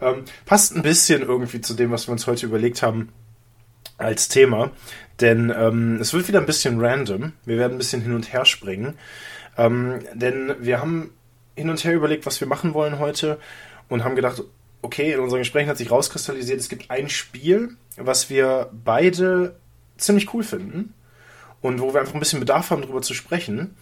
Ähm, 0.00 0.24
passt 0.46 0.74
ein 0.76 0.82
bisschen 0.82 1.22
irgendwie 1.22 1.60
zu 1.60 1.74
dem, 1.74 1.90
was 1.90 2.08
wir 2.08 2.12
uns 2.12 2.26
heute 2.26 2.46
überlegt 2.46 2.82
haben 2.82 3.12
als 3.96 4.28
Thema. 4.28 4.70
Denn 5.20 5.52
ähm, 5.56 5.98
es 6.00 6.12
wird 6.12 6.28
wieder 6.28 6.40
ein 6.40 6.46
bisschen 6.46 6.80
random. 6.80 7.32
Wir 7.44 7.58
werden 7.58 7.74
ein 7.74 7.78
bisschen 7.78 8.02
hin 8.02 8.14
und 8.14 8.32
her 8.32 8.44
springen. 8.44 8.96
Ähm, 9.56 10.00
denn 10.14 10.54
wir 10.60 10.80
haben 10.80 11.10
hin 11.56 11.70
und 11.70 11.82
her 11.82 11.94
überlegt, 11.94 12.24
was 12.26 12.40
wir 12.40 12.46
machen 12.46 12.74
wollen 12.74 13.00
heute 13.00 13.38
und 13.88 14.04
haben 14.04 14.14
gedacht, 14.14 14.42
okay, 14.82 15.12
in 15.12 15.20
unseren 15.20 15.40
Gesprächen 15.40 15.68
hat 15.68 15.76
sich 15.76 15.90
rauskristallisiert, 15.90 16.60
es 16.60 16.68
gibt 16.68 16.90
ein 16.90 17.08
Spiel, 17.08 17.70
was 17.96 18.30
wir 18.30 18.70
beide 18.72 19.56
ziemlich 19.96 20.32
cool 20.32 20.44
finden 20.44 20.94
und 21.60 21.80
wo 21.80 21.92
wir 21.92 22.00
einfach 22.00 22.14
ein 22.14 22.20
bisschen 22.20 22.38
Bedarf 22.38 22.70
haben, 22.70 22.82
darüber 22.82 23.02
zu 23.02 23.14
sprechen, 23.14 23.74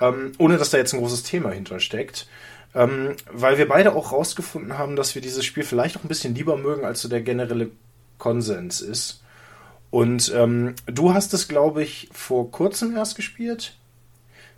ähm, 0.00 0.32
ohne 0.38 0.56
dass 0.56 0.70
da 0.70 0.78
jetzt 0.78 0.94
ein 0.94 1.00
großes 1.00 1.24
Thema 1.24 1.50
hintersteckt 1.50 2.26
ähm, 2.74 3.16
weil 3.30 3.58
wir 3.58 3.68
beide 3.68 3.94
auch 3.94 4.12
rausgefunden 4.12 4.78
haben, 4.78 4.96
dass 4.96 5.14
wir 5.14 5.22
dieses 5.22 5.44
Spiel 5.44 5.64
vielleicht 5.64 5.96
auch 5.96 6.04
ein 6.04 6.08
bisschen 6.08 6.34
lieber 6.34 6.56
mögen, 6.56 6.84
als 6.84 7.00
so 7.00 7.08
der 7.08 7.22
generelle 7.22 7.70
Konsens 8.18 8.80
ist. 8.80 9.22
Und 9.90 10.32
ähm, 10.34 10.74
du 10.86 11.14
hast 11.14 11.32
es, 11.32 11.48
glaube 11.48 11.82
ich, 11.82 12.10
vor 12.12 12.50
kurzem 12.50 12.94
erst 12.94 13.16
gespielt. 13.16 13.77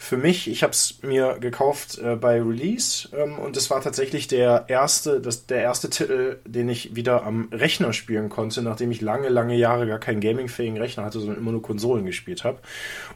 Für 0.02 0.16
mich, 0.16 0.48
ich 0.48 0.62
habe 0.62 0.72
es 0.72 1.02
mir 1.02 1.36
gekauft 1.40 1.98
äh, 1.98 2.16
bei 2.16 2.40
Release 2.40 3.06
ähm, 3.14 3.38
und 3.38 3.58
es 3.58 3.68
war 3.68 3.82
tatsächlich 3.82 4.28
der 4.28 4.64
erste, 4.66 5.20
das, 5.20 5.44
der 5.44 5.60
erste 5.60 5.90
Titel, 5.90 6.38
den 6.46 6.70
ich 6.70 6.96
wieder 6.96 7.22
am 7.24 7.50
Rechner 7.52 7.92
spielen 7.92 8.30
konnte, 8.30 8.62
nachdem 8.62 8.90
ich 8.90 9.02
lange, 9.02 9.28
lange 9.28 9.56
Jahre 9.56 9.86
gar 9.86 9.98
keinen 9.98 10.20
gamingfähigen 10.20 10.78
Rechner 10.78 11.04
hatte, 11.04 11.20
sondern 11.20 11.36
immer 11.36 11.52
nur 11.52 11.60
Konsolen 11.60 12.06
gespielt 12.06 12.44
habe. 12.44 12.60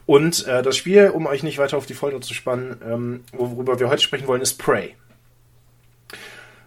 Und 0.05 0.45
äh, 0.45 0.61
das 0.61 0.77
Spiel, 0.77 1.09
um 1.09 1.25
euch 1.25 1.41
nicht 1.41 1.57
weiter 1.57 1.75
auf 1.75 1.87
die 1.87 1.95
Folter 1.95 2.21
zu 2.21 2.35
spannen, 2.35 2.79
ähm, 2.85 3.23
worüber 3.31 3.79
wir 3.79 3.89
heute 3.89 4.03
sprechen 4.03 4.27
wollen, 4.27 4.43
ist 4.43 4.59
Prey. 4.59 4.95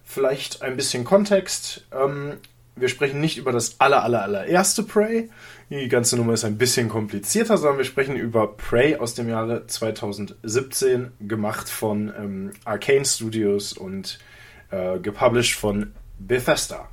Vielleicht 0.02 0.62
ein 0.62 0.74
bisschen 0.74 1.04
Kontext. 1.04 1.86
Ähm, 1.92 2.38
wir 2.80 2.88
sprechen 2.88 3.20
nicht 3.20 3.38
über 3.38 3.52
das 3.52 3.80
aller, 3.80 4.02
aller, 4.02 4.22
allererste 4.22 4.82
Prey, 4.82 5.30
die 5.70 5.88
ganze 5.88 6.16
Nummer 6.16 6.32
ist 6.32 6.44
ein 6.44 6.56
bisschen 6.56 6.88
komplizierter, 6.88 7.58
sondern 7.58 7.78
wir 7.78 7.84
sprechen 7.84 8.16
über 8.16 8.56
Prey 8.56 8.96
aus 8.96 9.14
dem 9.14 9.28
Jahre 9.28 9.66
2017, 9.66 11.12
gemacht 11.20 11.68
von 11.68 12.12
ähm, 12.18 12.52
Arcane 12.64 13.04
Studios 13.04 13.74
und 13.74 14.18
äh, 14.70 14.98
gepublished 14.98 15.58
von 15.58 15.92
Bethesda. 16.18 16.88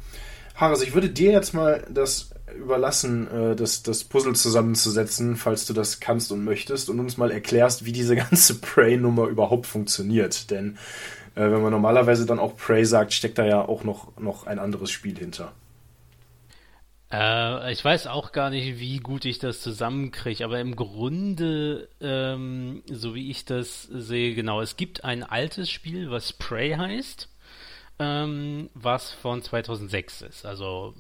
Haris, 0.56 0.82
ich 0.82 0.94
würde 0.94 1.10
dir 1.10 1.32
jetzt 1.32 1.54
mal 1.54 1.86
das 1.90 2.32
überlassen, 2.58 3.32
äh, 3.32 3.56
das, 3.56 3.84
das 3.84 4.04
Puzzle 4.04 4.36
zusammenzusetzen, 4.36 5.38
falls 5.38 5.66
du 5.66 5.74
das 5.74 6.02
kannst 6.02 6.32
und 6.34 6.44
möchtest, 6.44 6.90
und 6.90 7.00
uns 7.00 7.18
mal 7.18 7.32
erklärst, 7.32 7.86
wie 7.86 7.92
diese 7.94 8.16
ganze 8.18 8.56
Prey-Nummer 8.56 9.28
überhaupt 9.28 9.68
funktioniert. 9.68 10.52
Denn 10.52 10.78
äh, 11.36 11.42
wenn 11.42 11.62
man 11.62 11.72
normalerweise 11.72 12.26
dann 12.26 12.40
auch 12.40 12.58
Prey 12.58 12.86
sagt, 12.86 13.14
steckt 13.14 13.38
da 13.38 13.46
ja 13.46 13.62
auch 13.62 13.86
noch, 13.86 14.18
noch 14.18 14.48
ein 14.48 14.60
anderes 14.60 14.92
Spiel 14.92 15.18
hinter. 15.18 15.54
Äh, 17.12 17.72
ich 17.72 17.84
weiß 17.84 18.08
auch 18.08 18.32
gar 18.32 18.50
nicht, 18.50 18.80
wie 18.80 18.98
gut 18.98 19.26
ich 19.26 19.40
das 19.40 19.62
zusammenkriege, 19.62 20.44
aber 20.44 20.60
im 20.60 20.76
Grunde, 20.76 21.90
ähm, 22.02 22.84
so 22.92 23.16
wie 23.16 23.30
ich 23.30 23.46
das 23.46 23.84
sehe, 23.84 24.34
genau, 24.34 24.62
es 24.62 24.78
gibt 24.78 25.04
ein 25.04 25.24
altes 25.24 25.70
Spiel, 25.70 26.10
was 26.10 26.34
Prey 26.34 26.72
heißt, 26.72 27.30
ähm, 28.00 28.70
was 28.74 29.12
von 29.12 29.42
2006 29.42 30.24
ist. 30.24 30.46
Also 30.46 30.96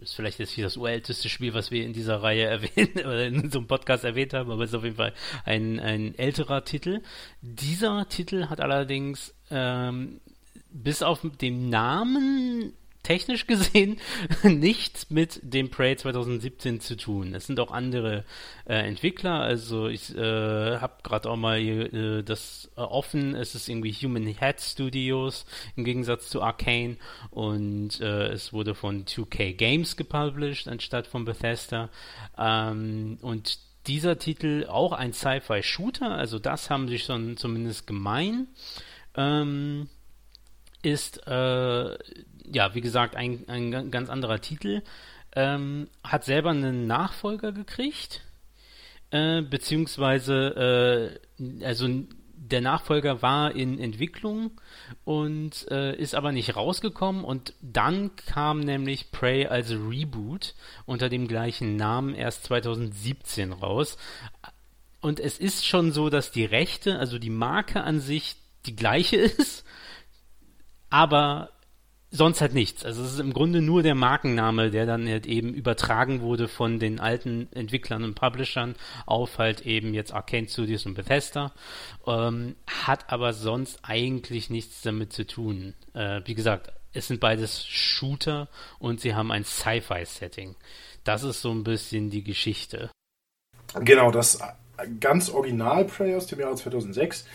ist 0.00 0.14
vielleicht 0.14 0.38
jetzt 0.38 0.56
das 0.56 0.76
urälteste 0.76 1.28
Spiel, 1.28 1.52
was 1.54 1.70
wir 1.70 1.84
in 1.84 1.92
dieser 1.92 2.22
Reihe 2.22 2.44
erwähnen 2.46 2.98
oder 2.98 3.26
in 3.26 3.50
so 3.50 3.58
einem 3.58 3.68
Podcast 3.68 4.04
erwähnt 4.04 4.34
haben, 4.34 4.50
aber 4.50 4.62
es 4.62 4.70
ist 4.70 4.76
auf 4.76 4.84
jeden 4.84 4.96
Fall 4.96 5.12
ein, 5.44 5.80
ein 5.80 6.16
älterer 6.16 6.64
Titel. 6.64 7.02
Dieser 7.42 8.08
Titel 8.08 8.46
hat 8.46 8.60
allerdings 8.60 9.34
ähm, 9.50 10.20
bis 10.70 11.02
auf 11.02 11.20
den 11.40 11.68
Namen 11.68 12.74
technisch 13.08 13.46
gesehen 13.46 13.96
nichts 14.42 15.08
mit 15.08 15.40
dem 15.42 15.70
Prey 15.70 15.96
2017 15.96 16.80
zu 16.80 16.94
tun. 16.94 17.34
Es 17.34 17.46
sind 17.46 17.58
auch 17.58 17.70
andere 17.70 18.26
äh, 18.66 18.86
Entwickler. 18.86 19.40
Also 19.40 19.88
ich 19.88 20.14
äh, 20.14 20.76
habe 20.76 20.92
gerade 21.02 21.30
auch 21.30 21.36
mal 21.36 21.58
äh, 21.58 22.22
das 22.22 22.70
äh, 22.76 22.80
offen. 22.80 23.34
Es 23.34 23.54
ist 23.54 23.66
irgendwie 23.66 23.92
Human 23.92 24.26
Head 24.26 24.60
Studios 24.60 25.46
im 25.74 25.84
Gegensatz 25.84 26.28
zu 26.28 26.42
Arcane 26.42 26.98
und 27.30 27.98
äh, 28.02 28.28
es 28.28 28.52
wurde 28.52 28.74
von 28.74 29.06
2K 29.06 29.54
Games 29.54 29.96
gepublished 29.96 30.68
anstatt 30.68 31.06
von 31.06 31.24
Bethesda. 31.24 31.88
Ähm, 32.36 33.16
und 33.22 33.58
dieser 33.86 34.18
Titel 34.18 34.66
auch 34.68 34.92
ein 34.92 35.14
Sci-Fi-Shooter, 35.14 36.10
also 36.10 36.38
das 36.38 36.68
haben 36.68 36.88
sie 36.88 36.98
schon 36.98 37.38
zumindest 37.38 37.86
gemein. 37.86 38.48
Ähm, 39.16 39.88
ist 40.82 41.26
äh, 41.26 41.98
ja, 42.52 42.74
wie 42.74 42.80
gesagt, 42.80 43.16
ein, 43.16 43.44
ein 43.48 43.90
ganz 43.90 44.10
anderer 44.10 44.40
Titel. 44.40 44.82
Ähm, 45.34 45.88
hat 46.02 46.24
selber 46.24 46.50
einen 46.50 46.86
Nachfolger 46.86 47.52
gekriegt, 47.52 48.22
äh, 49.10 49.42
beziehungsweise, 49.42 51.18
äh, 51.38 51.64
also 51.64 51.88
der 52.50 52.60
Nachfolger 52.60 53.20
war 53.20 53.54
in 53.54 53.78
Entwicklung 53.78 54.52
und 55.04 55.70
äh, 55.70 55.94
ist 55.96 56.14
aber 56.14 56.32
nicht 56.32 56.56
rausgekommen 56.56 57.24
und 57.24 57.52
dann 57.60 58.16
kam 58.16 58.60
nämlich 58.60 59.10
Prey 59.10 59.46
als 59.46 59.70
Reboot 59.70 60.54
unter 60.86 61.08
dem 61.08 61.28
gleichen 61.28 61.76
Namen 61.76 62.14
erst 62.14 62.44
2017 62.44 63.52
raus. 63.52 63.98
Und 65.00 65.20
es 65.20 65.38
ist 65.38 65.66
schon 65.66 65.92
so, 65.92 66.10
dass 66.10 66.32
die 66.32 66.44
Rechte, 66.44 66.98
also 66.98 67.18
die 67.18 67.30
Marke 67.30 67.82
an 67.82 68.00
sich 68.00 68.36
die 68.66 68.76
gleiche 68.76 69.16
ist, 69.16 69.64
aber 70.90 71.50
sonst 72.10 72.40
halt 72.40 72.54
nichts. 72.54 72.84
Also 72.84 73.02
es 73.02 73.14
ist 73.14 73.20
im 73.20 73.32
Grunde 73.32 73.60
nur 73.60 73.82
der 73.82 73.94
Markenname, 73.94 74.70
der 74.70 74.86
dann 74.86 75.08
halt 75.08 75.26
eben 75.26 75.52
übertragen 75.52 76.20
wurde 76.20 76.48
von 76.48 76.78
den 76.78 77.00
alten 77.00 77.48
Entwicklern 77.52 78.04
und 78.04 78.14
Publishern 78.14 78.76
auf 79.06 79.38
halt 79.38 79.62
eben 79.62 79.94
jetzt 79.94 80.12
Arcane 80.12 80.48
Studios 80.48 80.86
und 80.86 80.94
Bethesda, 80.94 81.52
ähm, 82.06 82.56
hat 82.66 83.12
aber 83.12 83.32
sonst 83.32 83.80
eigentlich 83.82 84.50
nichts 84.50 84.82
damit 84.82 85.12
zu 85.12 85.26
tun. 85.26 85.74
Äh, 85.94 86.22
wie 86.24 86.34
gesagt, 86.34 86.72
es 86.92 87.08
sind 87.08 87.20
beides 87.20 87.66
Shooter 87.66 88.48
und 88.78 89.00
sie 89.00 89.14
haben 89.14 89.30
ein 89.30 89.44
Sci-Fi-Setting. 89.44 90.56
Das 91.04 91.22
ist 91.22 91.42
so 91.42 91.50
ein 91.50 91.64
bisschen 91.64 92.10
die 92.10 92.24
Geschichte. 92.24 92.90
Genau, 93.80 94.10
das 94.10 94.40
ganz 95.00 95.30
Original 95.30 95.84
Prey 95.84 96.14
aus 96.14 96.26
dem 96.26 96.40
Jahr 96.40 96.54
2006 96.54 97.26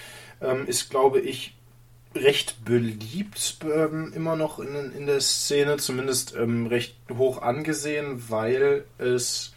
ähm, 0.41 0.65
ist, 0.67 0.89
glaube 0.89 1.19
ich, 1.19 1.55
recht 2.15 2.63
beliebt 2.65 3.57
ähm, 3.63 4.13
immer 4.15 4.35
noch 4.35 4.59
in, 4.59 4.91
in 4.95 5.05
der 5.05 5.21
Szene, 5.21 5.77
zumindest 5.77 6.35
ähm, 6.35 6.67
recht 6.67 6.95
hoch 7.17 7.41
angesehen, 7.41 8.23
weil 8.29 8.83
es 8.97 9.53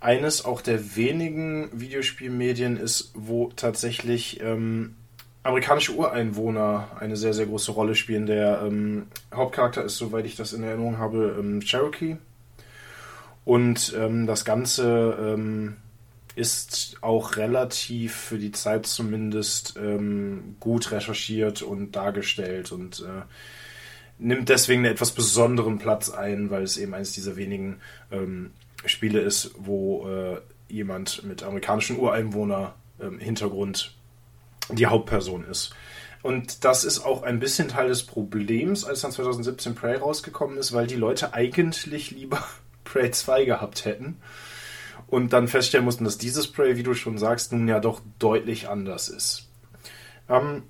eines 0.00 0.44
auch 0.44 0.62
der 0.62 0.96
wenigen 0.96 1.68
Videospielmedien 1.72 2.78
ist, 2.78 3.12
wo 3.14 3.50
tatsächlich 3.54 4.40
ähm, 4.42 4.94
amerikanische 5.42 5.92
Ureinwohner 5.92 6.88
eine 6.98 7.16
sehr, 7.16 7.34
sehr 7.34 7.46
große 7.46 7.72
Rolle 7.72 7.94
spielen. 7.94 8.26
Der 8.26 8.62
ähm, 8.62 9.06
Hauptcharakter 9.34 9.84
ist, 9.84 9.96
soweit 9.96 10.24
ich 10.26 10.36
das 10.36 10.52
in 10.52 10.62
Erinnerung 10.62 10.98
habe, 10.98 11.36
ähm, 11.38 11.60
Cherokee. 11.60 12.16
Und 13.44 13.94
ähm, 13.98 14.26
das 14.26 14.44
Ganze 14.44 15.34
ist 16.36 16.96
auch 17.00 17.36
relativ 17.36 18.14
für 18.14 18.38
die 18.38 18.52
Zeit 18.52 18.86
zumindest 18.86 19.74
ähm, 19.76 20.56
gut 20.60 20.92
recherchiert 20.92 21.62
und 21.62 21.96
dargestellt 21.96 22.72
und 22.72 23.00
äh, 23.00 23.22
nimmt 24.18 24.48
deswegen 24.48 24.84
einen 24.84 24.94
etwas 24.94 25.12
besonderen 25.12 25.78
Platz 25.78 26.10
ein, 26.10 26.50
weil 26.50 26.62
es 26.62 26.76
eben 26.76 26.94
eines 26.94 27.12
dieser 27.12 27.36
wenigen 27.36 27.80
ähm, 28.12 28.52
Spiele 28.84 29.20
ist, 29.20 29.52
wo 29.58 30.08
äh, 30.08 30.40
jemand 30.68 31.24
mit 31.24 31.42
amerikanischen 31.42 31.98
Ureinwohner 31.98 32.74
ähm, 33.00 33.18
die 34.70 34.86
Hauptperson 34.86 35.44
ist. 35.44 35.74
Und 36.22 36.64
das 36.64 36.84
ist 36.84 37.00
auch 37.00 37.22
ein 37.22 37.40
bisschen 37.40 37.68
Teil 37.68 37.88
des 37.88 38.04
Problems, 38.04 38.84
als 38.84 39.00
dann 39.00 39.10
2017 39.10 39.74
Prey 39.74 39.96
rausgekommen 39.96 40.58
ist, 40.58 40.72
weil 40.72 40.86
die 40.86 40.96
Leute 40.96 41.32
eigentlich 41.32 42.10
lieber 42.10 42.44
Prey 42.84 43.10
2 43.10 43.46
gehabt 43.46 43.84
hätten 43.84 44.16
und 45.10 45.32
dann 45.32 45.48
feststellen 45.48 45.84
mussten, 45.84 46.04
dass 46.04 46.18
dieses 46.18 46.50
Prey, 46.50 46.76
wie 46.76 46.84
du 46.84 46.94
schon 46.94 47.18
sagst, 47.18 47.52
nun 47.52 47.68
ja 47.68 47.80
doch 47.80 48.00
deutlich 48.18 48.68
anders 48.68 49.08
ist. 49.08 49.48
Ähm, 50.28 50.62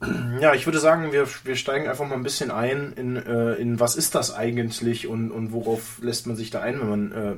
ja, 0.40 0.52
ich 0.54 0.66
würde 0.66 0.80
sagen, 0.80 1.12
wir, 1.12 1.26
wir 1.44 1.56
steigen 1.56 1.88
einfach 1.88 2.06
mal 2.06 2.16
ein 2.16 2.24
bisschen 2.24 2.50
ein 2.50 2.92
in, 2.96 3.16
äh, 3.16 3.54
in 3.54 3.78
was 3.78 3.94
ist 3.94 4.16
das 4.16 4.34
eigentlich 4.34 5.06
und, 5.06 5.30
und 5.30 5.52
worauf 5.52 5.98
lässt 6.02 6.26
man 6.26 6.34
sich 6.34 6.50
da 6.50 6.60
ein, 6.60 6.80
wenn 6.80 6.88
man, 6.88 7.12
äh, 7.12 7.36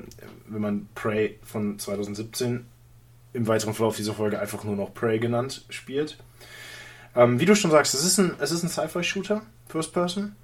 wenn 0.48 0.62
man 0.62 0.88
Prey 0.94 1.38
von 1.44 1.78
2017 1.78 2.66
im 3.34 3.46
weiteren 3.46 3.75
Verlauf 3.75 3.96
dieser 3.96 4.14
Folge 4.14 4.40
einfach 4.40 4.64
nur 4.64 4.76
noch 4.76 4.94
Prey 4.94 5.18
genannt 5.18 5.66
spielt. 5.68 6.16
Ähm, 7.14 7.38
wie 7.38 7.44
du 7.44 7.54
schon 7.54 7.70
sagst, 7.70 7.94
es 7.94 8.04
ist 8.04 8.18
ein, 8.18 8.40
ein 8.40 8.46
Sci-Fi-Shooter, 8.46 9.42
First 9.68 9.92
Person. 9.92 10.34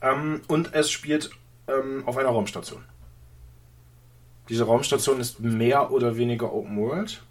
Ähm, 0.00 0.40
und 0.46 0.72
es 0.72 0.90
spielt 0.90 1.30
ähm, 1.66 2.04
auf 2.06 2.16
einer 2.16 2.28
Raumstation. 2.28 2.84
Diese 4.48 4.64
Raumstation 4.64 5.20
ist 5.20 5.40
mehr 5.40 5.90
oder 5.90 6.16
weniger 6.16 6.52
Open 6.52 6.76
World. 6.78 7.22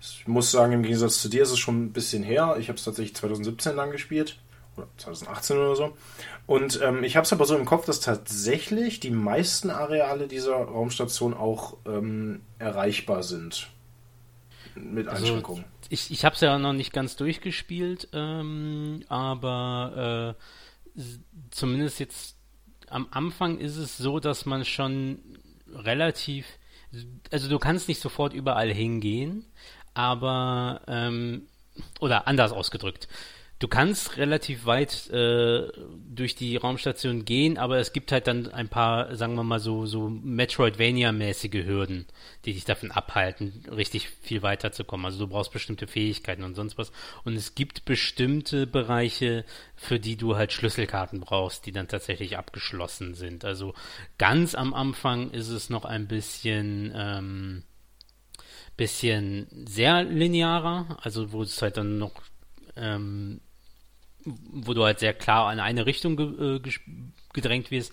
Ich 0.00 0.26
muss 0.26 0.50
sagen, 0.50 0.72
im 0.72 0.82
Gegensatz 0.82 1.22
zu 1.22 1.28
dir 1.28 1.42
ist 1.42 1.50
es 1.50 1.58
schon 1.58 1.84
ein 1.84 1.92
bisschen 1.92 2.22
her. 2.22 2.56
Ich 2.58 2.68
habe 2.68 2.76
es 2.76 2.84
tatsächlich 2.84 3.16
2017 3.16 3.74
lang 3.74 3.90
gespielt. 3.90 4.38
Oder 4.76 4.88
2018 4.96 5.56
oder 5.56 5.76
so. 5.76 5.96
Und 6.46 6.80
ähm, 6.82 7.04
ich 7.04 7.16
habe 7.16 7.24
es 7.24 7.32
aber 7.32 7.44
so 7.46 7.56
im 7.56 7.64
Kopf, 7.64 7.86
dass 7.86 8.00
tatsächlich 8.00 9.00
die 9.00 9.10
meisten 9.10 9.70
Areale 9.70 10.26
dieser 10.26 10.56
Raumstation 10.56 11.32
auch 11.32 11.76
ähm, 11.86 12.42
erreichbar 12.58 13.22
sind. 13.22 13.68
Mit 14.74 15.06
also, 15.06 15.24
Einschränkungen. 15.24 15.64
Also, 15.64 15.86
ich 15.90 16.10
ich 16.10 16.24
habe 16.24 16.34
es 16.34 16.40
ja 16.40 16.58
noch 16.58 16.72
nicht 16.72 16.92
ganz 16.92 17.14
durchgespielt, 17.16 18.08
ähm, 18.12 19.04
aber 19.08 20.34
äh, 20.96 21.00
zumindest 21.50 22.00
jetzt 22.00 22.36
am 22.88 23.06
Anfang 23.10 23.58
ist 23.58 23.76
es 23.76 23.96
so, 23.96 24.18
dass 24.18 24.44
man 24.44 24.64
schon 24.64 25.18
relativ, 25.74 26.46
also 27.30 27.48
du 27.48 27.58
kannst 27.58 27.88
nicht 27.88 28.00
sofort 28.00 28.32
überall 28.32 28.72
hingehen, 28.72 29.44
aber, 29.94 30.82
ähm, 30.86 31.42
oder 32.00 32.26
anders 32.28 32.52
ausgedrückt, 32.52 33.08
du 33.64 33.68
kannst 33.68 34.18
relativ 34.18 34.66
weit 34.66 35.08
äh, 35.08 35.72
durch 36.14 36.34
die 36.34 36.58
Raumstation 36.58 37.24
gehen, 37.24 37.56
aber 37.56 37.78
es 37.78 37.94
gibt 37.94 38.12
halt 38.12 38.26
dann 38.26 38.52
ein 38.52 38.68
paar, 38.68 39.16
sagen 39.16 39.36
wir 39.36 39.42
mal 39.42 39.58
so, 39.58 39.86
so 39.86 40.10
Metroidvania-mäßige 40.10 41.64
Hürden, 41.64 42.04
die 42.44 42.52
dich 42.52 42.66
davon 42.66 42.90
abhalten, 42.90 43.64
richtig 43.74 44.10
viel 44.20 44.42
weiterzukommen. 44.42 45.06
Also 45.06 45.20
du 45.20 45.28
brauchst 45.28 45.50
bestimmte 45.50 45.86
Fähigkeiten 45.86 46.42
und 46.42 46.56
sonst 46.56 46.76
was. 46.76 46.92
Und 47.24 47.36
es 47.36 47.54
gibt 47.54 47.86
bestimmte 47.86 48.66
Bereiche, 48.66 49.46
für 49.76 49.98
die 49.98 50.16
du 50.16 50.36
halt 50.36 50.52
Schlüsselkarten 50.52 51.20
brauchst, 51.20 51.64
die 51.64 51.72
dann 51.72 51.88
tatsächlich 51.88 52.36
abgeschlossen 52.36 53.14
sind. 53.14 53.46
Also 53.46 53.72
ganz 54.18 54.54
am 54.54 54.74
Anfang 54.74 55.30
ist 55.30 55.48
es 55.48 55.70
noch 55.70 55.86
ein 55.86 56.06
bisschen 56.06 56.92
ähm, 56.94 57.62
bisschen 58.76 59.46
sehr 59.66 60.04
linearer, 60.04 60.98
also 61.00 61.32
wo 61.32 61.40
es 61.40 61.62
halt 61.62 61.78
dann 61.78 61.96
noch 61.96 62.12
ähm, 62.76 63.40
wo 64.24 64.74
du 64.74 64.84
halt 64.84 64.98
sehr 64.98 65.14
klar 65.14 65.52
in 65.52 65.60
eine 65.60 65.86
Richtung 65.86 66.16
ge 66.16 66.56
äh, 66.56 66.60
gedrängt 67.32 67.70
wirst. 67.70 67.92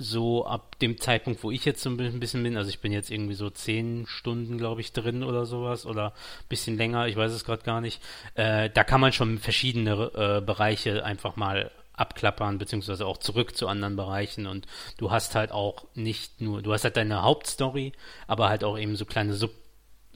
So 0.00 0.46
ab 0.46 0.78
dem 0.78 0.98
Zeitpunkt, 0.98 1.42
wo 1.42 1.50
ich 1.50 1.64
jetzt 1.64 1.82
so 1.82 1.90
ein 1.90 2.20
bisschen 2.20 2.44
bin, 2.44 2.56
also 2.56 2.70
ich 2.70 2.78
bin 2.78 2.92
jetzt 2.92 3.10
irgendwie 3.10 3.34
so 3.34 3.50
zehn 3.50 4.06
Stunden, 4.06 4.56
glaube 4.56 4.80
ich, 4.80 4.92
drin 4.92 5.24
oder 5.24 5.44
sowas 5.44 5.86
oder 5.86 6.12
ein 6.12 6.48
bisschen 6.48 6.76
länger, 6.76 7.08
ich 7.08 7.16
weiß 7.16 7.32
es 7.32 7.44
gerade 7.44 7.64
gar 7.64 7.80
nicht. 7.80 8.00
Äh, 8.34 8.70
da 8.70 8.84
kann 8.84 9.00
man 9.00 9.12
schon 9.12 9.38
verschiedene 9.38 10.12
äh, 10.14 10.40
Bereiche 10.40 11.04
einfach 11.04 11.34
mal 11.34 11.72
abklappern, 11.94 12.58
beziehungsweise 12.58 13.06
auch 13.06 13.18
zurück 13.18 13.56
zu 13.56 13.66
anderen 13.66 13.96
Bereichen 13.96 14.46
und 14.46 14.66
du 14.98 15.10
hast 15.10 15.34
halt 15.34 15.50
auch 15.50 15.84
nicht 15.94 16.40
nur, 16.40 16.62
du 16.62 16.72
hast 16.72 16.84
halt 16.84 16.96
deine 16.96 17.22
Hauptstory, 17.22 17.92
aber 18.28 18.48
halt 18.48 18.62
auch 18.62 18.78
eben 18.78 18.94
so 18.94 19.04
kleine 19.04 19.34
Sub 19.34 19.50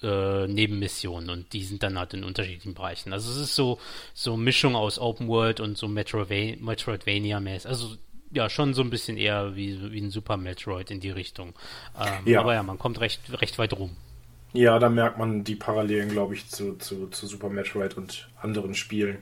äh, 0.02 0.46
Nebenmissionen 0.46 1.30
und 1.30 1.52
die 1.52 1.64
sind 1.64 1.82
dann 1.82 1.98
halt 1.98 2.14
in 2.14 2.24
unterschiedlichen 2.24 2.74
Bereichen. 2.74 3.12
Also 3.12 3.30
es 3.30 3.36
ist 3.36 3.54
so 3.54 3.78
so 4.14 4.36
Mischung 4.36 4.76
aus 4.76 4.98
Open 4.98 5.28
World 5.28 5.60
und 5.60 5.76
so 5.78 5.88
Metroidvania, 5.88 6.56
Metroidvania-mäßig. 6.60 7.68
Also 7.68 7.96
ja, 8.32 8.48
schon 8.48 8.74
so 8.74 8.82
ein 8.82 8.90
bisschen 8.90 9.16
eher 9.16 9.56
wie, 9.56 9.92
wie 9.92 10.00
ein 10.00 10.10
Super 10.10 10.36
Metroid 10.36 10.90
in 10.90 11.00
die 11.00 11.10
Richtung. 11.10 11.54
Ähm, 11.98 12.26
ja. 12.26 12.40
Aber 12.40 12.54
ja, 12.54 12.62
man 12.62 12.78
kommt 12.78 13.00
recht, 13.00 13.20
recht 13.40 13.58
weit 13.58 13.74
rum. 13.74 13.96
Ja, 14.54 14.78
da 14.78 14.88
merkt 14.88 15.18
man 15.18 15.44
die 15.44 15.54
Parallelen, 15.54 16.10
glaube 16.10 16.34
ich, 16.34 16.48
zu, 16.48 16.76
zu, 16.76 17.08
zu, 17.08 17.26
Super 17.26 17.48
Metroid 17.48 17.96
und 17.96 18.28
anderen 18.40 18.74
Spielen. 18.74 19.18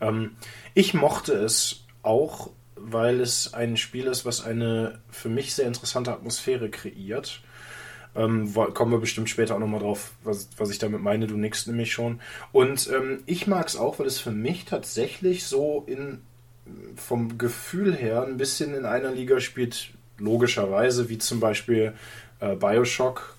Ähm, 0.00 0.36
ich 0.74 0.94
mochte 0.94 1.34
es 1.34 1.84
auch, 2.02 2.50
weil 2.76 3.20
es 3.20 3.52
ein 3.52 3.76
Spiel 3.76 4.06
ist, 4.06 4.24
was 4.24 4.42
eine 4.42 5.00
für 5.10 5.28
mich 5.28 5.54
sehr 5.54 5.66
interessante 5.66 6.12
Atmosphäre 6.12 6.70
kreiert. 6.70 7.42
Ähm, 8.16 8.52
kommen 8.74 8.92
wir 8.92 8.98
bestimmt 8.98 9.30
später 9.30 9.54
auch 9.54 9.60
nochmal 9.60 9.80
drauf, 9.80 10.12
was, 10.24 10.48
was 10.56 10.70
ich 10.70 10.78
damit 10.78 11.00
meine. 11.00 11.26
Du 11.26 11.36
nickst 11.36 11.66
nämlich 11.66 11.92
schon. 11.92 12.20
Und 12.52 12.90
ähm, 12.92 13.22
ich 13.26 13.46
mag 13.46 13.68
es 13.68 13.76
auch, 13.76 13.98
weil 13.98 14.06
es 14.06 14.18
für 14.18 14.32
mich 14.32 14.64
tatsächlich 14.64 15.44
so 15.44 15.84
in 15.86 16.22
vom 16.96 17.38
Gefühl 17.38 17.94
her 17.94 18.22
ein 18.22 18.36
bisschen 18.36 18.74
in 18.74 18.84
einer 18.84 19.10
Liga 19.10 19.40
spielt, 19.40 19.90
logischerweise, 20.18 21.08
wie 21.08 21.18
zum 21.18 21.40
Beispiel 21.40 21.94
äh, 22.40 22.54
Bioshock 22.54 23.36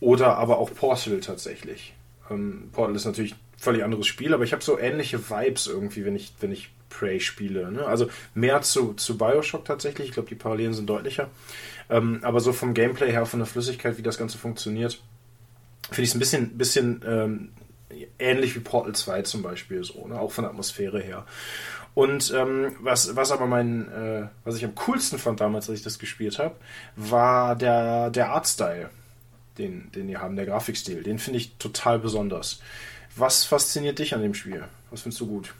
oder 0.00 0.36
aber 0.36 0.58
auch 0.58 0.72
Portal 0.74 1.20
tatsächlich. 1.20 1.94
Ähm, 2.30 2.70
Portal 2.72 2.96
ist 2.96 3.04
natürlich 3.04 3.32
ein 3.32 3.40
völlig 3.58 3.84
anderes 3.84 4.06
Spiel, 4.06 4.34
aber 4.34 4.44
ich 4.44 4.52
habe 4.52 4.64
so 4.64 4.78
ähnliche 4.78 5.30
Vibes 5.30 5.66
irgendwie, 5.66 6.04
wenn 6.04 6.16
ich, 6.16 6.32
wenn 6.40 6.52
ich 6.52 6.70
Prey 6.88 7.20
spiele. 7.20 7.70
Ne? 7.70 7.84
Also 7.84 8.08
mehr 8.34 8.62
zu, 8.62 8.94
zu 8.94 9.18
Bioshock 9.18 9.64
tatsächlich. 9.64 10.08
Ich 10.08 10.14
glaube, 10.14 10.28
die 10.28 10.34
Parallelen 10.34 10.72
sind 10.72 10.88
deutlicher. 10.88 11.30
Ähm, 11.88 12.20
aber 12.22 12.40
so 12.40 12.52
vom 12.52 12.74
Gameplay 12.74 13.10
her, 13.10 13.26
von 13.26 13.40
der 13.40 13.46
Flüssigkeit, 13.46 13.98
wie 13.98 14.02
das 14.02 14.18
Ganze 14.18 14.38
funktioniert, 14.38 15.00
finde 15.90 16.02
ich 16.02 16.08
es 16.10 16.14
ein 16.14 16.18
bisschen, 16.18 16.58
bisschen 16.58 17.04
ähm, 17.06 17.48
ähnlich 18.18 18.54
wie 18.54 18.60
Portal 18.60 18.94
2 18.94 19.22
zum 19.22 19.42
Beispiel, 19.42 19.84
so, 19.84 20.06
ne? 20.06 20.18
auch 20.18 20.32
von 20.32 20.42
der 20.42 20.50
Atmosphäre 20.50 21.00
her. 21.00 21.26
Und 21.94 22.32
ähm, 22.36 22.76
was, 22.80 23.16
was 23.16 23.32
aber 23.32 23.46
mein, 23.46 23.90
äh, 23.90 24.28
was 24.44 24.56
ich 24.56 24.64
am 24.64 24.74
coolsten 24.74 25.18
fand 25.18 25.40
damals, 25.40 25.70
als 25.70 25.78
ich 25.78 25.84
das 25.84 25.98
gespielt 25.98 26.38
habe, 26.38 26.54
war 26.94 27.56
der, 27.56 28.10
der 28.10 28.32
Artstyle, 28.32 28.90
den, 29.56 29.90
den 29.92 30.08
die 30.08 30.18
haben, 30.18 30.36
der 30.36 30.44
Grafikstil. 30.44 31.02
Den 31.02 31.18
finde 31.18 31.38
ich 31.38 31.56
total 31.56 31.98
besonders. 31.98 32.60
Was 33.14 33.44
fasziniert 33.44 33.98
dich 33.98 34.14
an 34.14 34.20
dem 34.20 34.34
Spiel? 34.34 34.64
Was 34.90 35.02
findest 35.02 35.22
du 35.22 35.26
gut? 35.26 35.54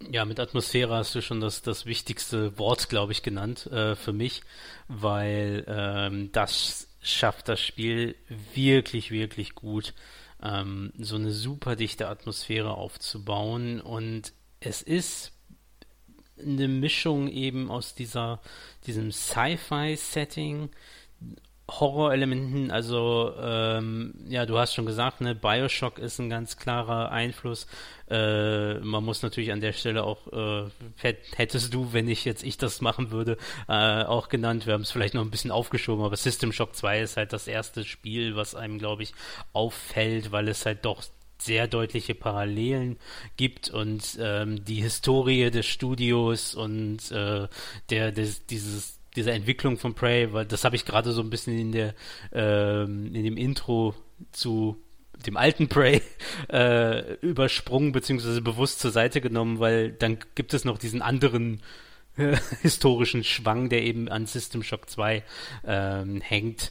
Ja, 0.00 0.24
mit 0.24 0.38
Atmosphäre 0.38 0.94
hast 0.94 1.14
du 1.14 1.20
schon 1.20 1.40
das, 1.40 1.62
das 1.62 1.84
wichtigste 1.84 2.56
Wort, 2.56 2.88
glaube 2.88 3.12
ich, 3.12 3.22
genannt 3.22 3.66
äh, 3.66 3.96
für 3.96 4.12
mich, 4.12 4.42
weil 4.86 5.64
ähm, 5.66 6.30
das 6.32 6.88
schafft 7.02 7.48
das 7.48 7.60
Spiel 7.60 8.14
wirklich, 8.54 9.10
wirklich 9.10 9.54
gut, 9.54 9.94
ähm, 10.40 10.92
so 10.98 11.16
eine 11.16 11.32
super 11.32 11.74
dichte 11.74 12.08
Atmosphäre 12.08 12.74
aufzubauen. 12.74 13.80
Und 13.80 14.32
es 14.60 14.82
ist 14.82 15.32
eine 16.40 16.68
Mischung 16.68 17.28
eben 17.28 17.68
aus 17.68 17.94
dieser, 17.94 18.40
diesem 18.86 19.10
Sci-Fi-Setting 19.10 20.70
Horrorelementen, 21.70 22.70
also 22.70 23.34
ähm, 23.38 24.14
ja, 24.26 24.46
du 24.46 24.58
hast 24.58 24.74
schon 24.74 24.86
gesagt, 24.86 25.20
ne, 25.20 25.34
Bioshock 25.34 25.98
ist 25.98 26.18
ein 26.18 26.30
ganz 26.30 26.56
klarer 26.56 27.10
Einfluss. 27.10 27.66
Äh, 28.08 28.78
man 28.80 29.04
muss 29.04 29.22
natürlich 29.22 29.52
an 29.52 29.60
der 29.60 29.74
Stelle 29.74 30.04
auch, 30.04 30.32
äh, 30.32 31.14
hättest 31.36 31.74
du, 31.74 31.92
wenn 31.92 32.08
ich 32.08 32.24
jetzt 32.24 32.42
ich 32.42 32.56
das 32.56 32.80
machen 32.80 33.10
würde, 33.10 33.36
äh, 33.68 34.02
auch 34.04 34.30
genannt, 34.30 34.66
wir 34.66 34.72
haben 34.72 34.82
es 34.82 34.90
vielleicht 34.90 35.12
noch 35.12 35.22
ein 35.22 35.30
bisschen 35.30 35.50
aufgeschoben, 35.50 36.04
aber 36.04 36.16
System 36.16 36.52
Shock 36.52 36.74
2 36.74 37.00
ist 37.00 37.16
halt 37.18 37.34
das 37.34 37.46
erste 37.46 37.84
Spiel, 37.84 38.34
was 38.34 38.54
einem, 38.54 38.78
glaube 38.78 39.02
ich, 39.02 39.12
auffällt, 39.52 40.32
weil 40.32 40.48
es 40.48 40.64
halt 40.64 40.86
doch 40.86 41.02
sehr 41.40 41.68
deutliche 41.68 42.14
Parallelen 42.14 42.98
gibt 43.36 43.70
und 43.70 44.18
ähm, 44.20 44.64
die 44.64 44.82
Historie 44.82 45.50
des 45.50 45.66
Studios 45.66 46.54
und 46.54 47.10
äh, 47.12 47.46
der 47.90 48.12
des, 48.12 48.46
dieses 48.46 48.97
dieser 49.16 49.32
Entwicklung 49.32 49.78
von 49.78 49.94
Prey, 49.94 50.32
weil 50.32 50.46
das 50.46 50.64
habe 50.64 50.76
ich 50.76 50.84
gerade 50.84 51.12
so 51.12 51.22
ein 51.22 51.30
bisschen 51.30 51.58
in 51.58 51.72
der 51.72 51.94
ähm, 52.32 53.14
in 53.14 53.24
dem 53.24 53.36
Intro 53.36 53.94
zu 54.32 54.82
dem 55.26 55.36
alten 55.36 55.68
Prey 55.68 56.02
äh, 56.48 57.14
übersprungen 57.14 57.92
beziehungsweise 57.92 58.40
bewusst 58.40 58.80
zur 58.80 58.90
Seite 58.90 59.20
genommen, 59.20 59.58
weil 59.58 59.92
dann 59.92 60.18
gibt 60.34 60.54
es 60.54 60.64
noch 60.64 60.78
diesen 60.78 61.02
anderen 61.02 61.62
äh, 62.16 62.36
historischen 62.62 63.24
Schwang, 63.24 63.68
der 63.68 63.82
eben 63.82 64.08
an 64.08 64.26
System 64.26 64.62
Shock 64.62 64.88
2 64.88 65.22
ähm, 65.66 66.20
hängt, 66.20 66.70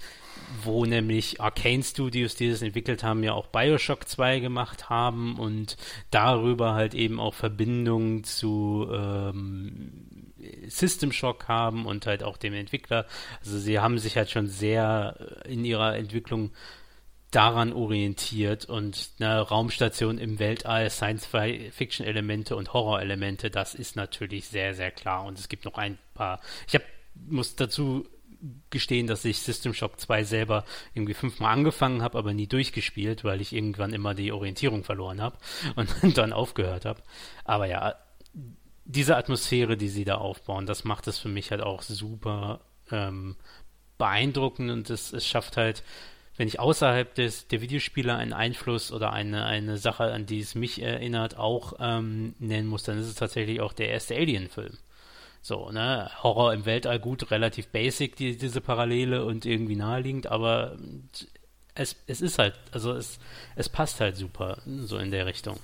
wo 0.63 0.85
nämlich 0.85 1.41
Arcane 1.41 1.83
Studios, 1.83 2.35
die 2.35 2.49
das 2.49 2.61
entwickelt 2.61 3.03
haben, 3.03 3.23
ja 3.23 3.33
auch 3.33 3.47
Bioshock 3.47 4.07
2 4.07 4.39
gemacht 4.39 4.89
haben 4.89 5.37
und 5.37 5.75
darüber 6.11 6.73
halt 6.73 6.93
eben 6.93 7.19
auch 7.19 7.33
Verbindungen 7.33 8.23
zu 8.23 8.87
ähm, 8.93 10.16
System 10.67 11.11
Shock 11.11 11.47
haben 11.47 11.85
und 11.85 12.05
halt 12.05 12.23
auch 12.23 12.37
dem 12.37 12.53
Entwickler. 12.53 13.05
Also 13.39 13.57
sie 13.59 13.79
haben 13.79 13.97
sich 13.99 14.17
halt 14.17 14.29
schon 14.29 14.47
sehr 14.47 15.43
äh, 15.45 15.53
in 15.53 15.65
ihrer 15.65 15.95
Entwicklung 15.95 16.51
daran 17.31 17.73
orientiert 17.73 18.65
und 18.65 19.11
eine 19.19 19.41
Raumstation 19.41 20.17
im 20.17 20.39
Weltall, 20.39 20.89
Science-Fiction-Elemente 20.89 22.55
und 22.55 22.73
Horror-Elemente, 22.73 23.49
das 23.49 23.75
ist 23.75 23.95
natürlich 23.95 24.47
sehr, 24.47 24.73
sehr 24.73 24.91
klar. 24.91 25.25
Und 25.25 25.37
es 25.37 25.49
gibt 25.49 25.65
noch 25.65 25.77
ein 25.77 25.97
paar. 26.13 26.39
Ich 26.67 26.75
hab, 26.75 26.83
muss 27.15 27.55
dazu 27.55 28.07
gestehen, 28.69 29.07
dass 29.07 29.25
ich 29.25 29.39
System 29.39 29.73
Shock 29.73 29.99
2 29.99 30.23
selber 30.23 30.63
irgendwie 30.93 31.15
fünfmal 31.15 31.53
angefangen 31.53 32.01
habe, 32.01 32.17
aber 32.17 32.33
nie 32.33 32.47
durchgespielt, 32.47 33.23
weil 33.23 33.41
ich 33.41 33.53
irgendwann 33.53 33.93
immer 33.93 34.13
die 34.13 34.31
Orientierung 34.31 34.83
verloren 34.83 35.21
habe 35.21 35.37
und 35.75 36.17
dann 36.17 36.33
aufgehört 36.33 36.85
habe. 36.85 37.01
Aber 37.43 37.65
ja, 37.65 37.95
diese 38.87 39.17
Atmosphäre, 39.17 39.77
die 39.77 39.89
sie 39.89 40.05
da 40.05 40.15
aufbauen, 40.15 40.65
das 40.65 40.83
macht 40.83 41.07
es 41.07 41.19
für 41.19 41.29
mich 41.29 41.51
halt 41.51 41.61
auch 41.61 41.81
super 41.81 42.61
ähm, 42.91 43.35
beeindruckend 43.97 44.71
und 44.71 44.89
es, 44.89 45.13
es 45.13 45.25
schafft 45.25 45.57
halt 45.57 45.83
wenn 46.37 46.47
ich 46.47 46.59
außerhalb 46.59 47.13
des, 47.15 47.47
der 47.47 47.61
Videospiele 47.61 48.15
einen 48.15 48.31
Einfluss 48.31 48.91
oder 48.91 49.11
eine, 49.11 49.45
eine 49.45 49.77
Sache, 49.77 50.03
an 50.13 50.27
die 50.27 50.39
es 50.39 50.53
mich 50.53 50.81
erinnert, 50.81 51.35
auch 51.35 51.73
ähm, 51.79 52.35
nennen 52.37 52.67
muss, 52.67 52.83
dann 52.83 52.99
ist 52.99 53.07
es 53.07 53.15
tatsächlich 53.15 53.59
auch 53.59 53.73
der 53.73 53.89
erste 53.89 54.15
Alien-Film. 54.15 54.77
So, 55.41 55.71
ne, 55.71 56.11
Horror 56.21 56.53
im 56.53 56.65
Weltall, 56.65 56.99
gut, 56.99 57.31
relativ 57.31 57.67
basic, 57.69 58.15
die, 58.15 58.37
diese 58.37 58.61
Parallele 58.61 59.25
und 59.25 59.45
irgendwie 59.45 59.75
naheliegend, 59.75 60.27
aber 60.27 60.77
es, 61.73 61.95
es 62.05 62.21
ist 62.21 62.37
halt, 62.37 62.53
also 62.71 62.93
es, 62.93 63.19
es 63.55 63.67
passt 63.67 63.99
halt 63.99 64.15
super, 64.15 64.59
so 64.65 64.97
in 64.97 65.09
der 65.09 65.25
Richtung. 65.25 65.59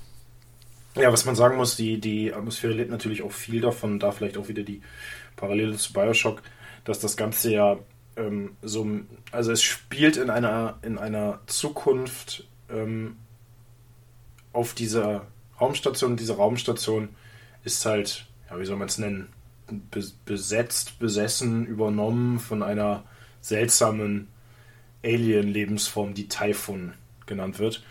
Ja, 0.96 1.12
was 1.12 1.26
man 1.26 1.36
sagen 1.36 1.58
muss, 1.58 1.76
die, 1.76 2.00
die 2.00 2.34
Atmosphäre 2.34 2.74
lebt 2.74 2.92
natürlich 2.92 3.24
auch 3.24 3.32
viel 3.32 3.62
davon, 3.62 4.00
da 4.00 4.12
vielleicht 4.12 4.38
auch 4.38 4.48
wieder 4.48 4.64
die 4.64 4.82
Parallele 5.36 5.76
zu 5.76 5.92
Bioshock, 5.92 6.42
dass 6.84 7.00
das 7.00 7.18
Ganze 7.18 7.52
ja 7.52 7.80
ähm, 8.16 8.56
so, 8.62 8.88
also 9.32 9.52
es 9.52 9.64
spielt 9.64 10.18
in 10.18 10.30
einer, 10.30 10.78
in 10.84 10.98
einer 10.98 11.40
Zukunft 11.48 12.46
ähm, 12.70 13.18
auf 14.52 14.74
dieser 14.76 15.28
Raumstation. 15.60 16.16
Diese 16.16 16.36
Raumstation 16.36 17.10
ist 17.64 17.86
halt, 17.86 18.28
ja, 18.50 18.60
wie 18.60 18.66
soll 18.66 18.78
man 18.78 18.88
es 18.88 18.98
nennen, 18.98 19.30
Be 19.90 20.04
besetzt, 20.26 21.00
besessen, 21.00 21.66
übernommen 21.66 22.38
von 22.38 22.62
einer 22.62 23.06
seltsamen 23.42 24.28
Alien-Lebensform, 25.04 26.14
die 26.14 26.28
Typhon 26.28 26.94
genannt 27.26 27.60
wird. 27.60 27.84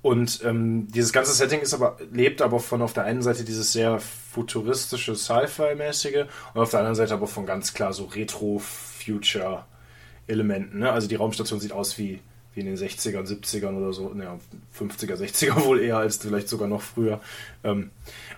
Und 0.00 0.44
ähm, 0.44 0.86
dieses 0.92 1.12
ganze 1.12 1.32
Setting 1.32 1.60
ist 1.60 1.74
aber, 1.74 1.98
lebt 2.12 2.40
aber 2.40 2.60
von 2.60 2.82
auf 2.82 2.92
der 2.92 3.02
einen 3.04 3.22
Seite 3.22 3.44
dieses 3.44 3.72
sehr 3.72 3.98
futuristische 3.98 5.16
Sci-Fi-mäßige 5.16 6.26
und 6.54 6.60
auf 6.60 6.70
der 6.70 6.78
anderen 6.80 6.94
Seite 6.94 7.14
aber 7.14 7.26
von 7.26 7.46
ganz 7.46 7.74
klar 7.74 7.92
so 7.92 8.04
Retro 8.04 8.60
Future-Elementen. 8.60 10.78
Ne? 10.78 10.92
Also 10.92 11.08
die 11.08 11.16
Raumstation 11.16 11.58
sieht 11.58 11.72
aus 11.72 11.98
wie, 11.98 12.20
wie 12.54 12.60
in 12.60 12.66
den 12.66 12.76
60ern, 12.76 13.26
70ern 13.26 13.76
oder 13.76 13.92
so, 13.92 14.14
naja, 14.14 14.38
50er, 14.78 15.16
60er 15.16 15.64
wohl 15.64 15.80
eher 15.80 15.98
als 15.98 16.18
vielleicht 16.18 16.48
sogar 16.48 16.68
noch 16.68 16.82
früher. 16.82 17.20
Ähm, 17.64 17.90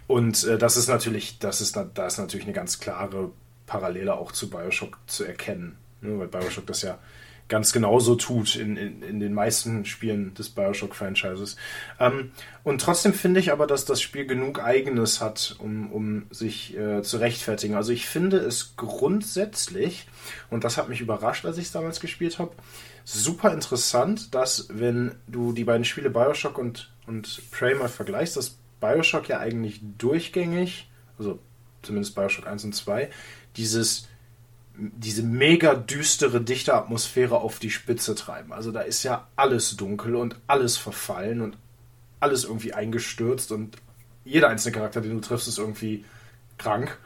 und 0.06 0.42
äh, 0.44 0.56
das 0.56 0.78
ist 0.78 0.88
natürlich, 0.88 1.40
das 1.40 1.60
ist, 1.60 1.76
da 1.76 2.06
ist 2.06 2.16
natürlich 2.16 2.46
eine 2.46 2.54
ganz 2.54 2.80
klare 2.80 3.32
Parallele 3.66 4.14
auch 4.14 4.32
zu 4.32 4.48
Bioshock 4.48 4.96
zu 5.06 5.24
erkennen. 5.24 5.76
Ne? 6.00 6.18
Weil 6.18 6.28
Bioshock 6.28 6.66
das 6.66 6.80
ja 6.80 6.98
ganz 7.50 7.72
genauso 7.72 8.14
tut 8.14 8.56
in, 8.56 8.78
in, 8.78 9.02
in 9.02 9.20
den 9.20 9.34
meisten 9.34 9.84
Spielen 9.84 10.32
des 10.32 10.48
Bioshock-Franchises. 10.48 11.56
Ähm, 11.98 12.30
und 12.62 12.80
trotzdem 12.80 13.12
finde 13.12 13.40
ich 13.40 13.52
aber, 13.52 13.66
dass 13.66 13.84
das 13.84 14.00
Spiel 14.00 14.24
genug 14.24 14.62
Eigenes 14.62 15.20
hat, 15.20 15.56
um, 15.58 15.92
um 15.92 16.26
sich 16.30 16.76
äh, 16.78 17.02
zu 17.02 17.18
rechtfertigen. 17.18 17.74
Also 17.74 17.92
ich 17.92 18.06
finde 18.06 18.38
es 18.38 18.76
grundsätzlich, 18.76 20.06
und 20.48 20.64
das 20.64 20.78
hat 20.78 20.88
mich 20.88 21.00
überrascht, 21.02 21.44
als 21.44 21.58
ich 21.58 21.66
es 21.66 21.72
damals 21.72 22.00
gespielt 22.00 22.38
habe, 22.38 22.52
super 23.04 23.52
interessant, 23.52 24.34
dass 24.34 24.68
wenn 24.70 25.16
du 25.26 25.52
die 25.52 25.64
beiden 25.64 25.84
Spiele 25.84 26.08
Bioshock 26.08 26.56
und, 26.56 26.92
und 27.06 27.42
Prey 27.50 27.74
mal 27.74 27.88
vergleichst, 27.88 28.36
dass 28.36 28.56
Bioshock 28.80 29.28
ja 29.28 29.40
eigentlich 29.40 29.80
durchgängig, 29.98 30.88
also 31.18 31.40
zumindest 31.82 32.14
Bioshock 32.14 32.46
1 32.46 32.64
und 32.64 32.74
2, 32.74 33.10
dieses 33.56 34.06
diese 34.76 35.22
mega 35.22 35.74
düstere, 35.74 36.40
dichte 36.40 36.74
Atmosphäre 36.74 37.36
auf 37.36 37.58
die 37.58 37.70
Spitze 37.70 38.14
treiben. 38.14 38.52
Also 38.52 38.72
da 38.72 38.80
ist 38.80 39.02
ja 39.02 39.28
alles 39.36 39.76
dunkel 39.76 40.14
und 40.16 40.36
alles 40.46 40.76
verfallen 40.76 41.40
und 41.40 41.56
alles 42.18 42.44
irgendwie 42.44 42.72
eingestürzt 42.72 43.52
und 43.52 43.76
jeder 44.24 44.48
einzelne 44.48 44.74
Charakter, 44.74 45.00
den 45.00 45.14
du 45.14 45.20
triffst, 45.20 45.48
ist 45.48 45.58
irgendwie 45.58 46.04
krank. 46.58 46.98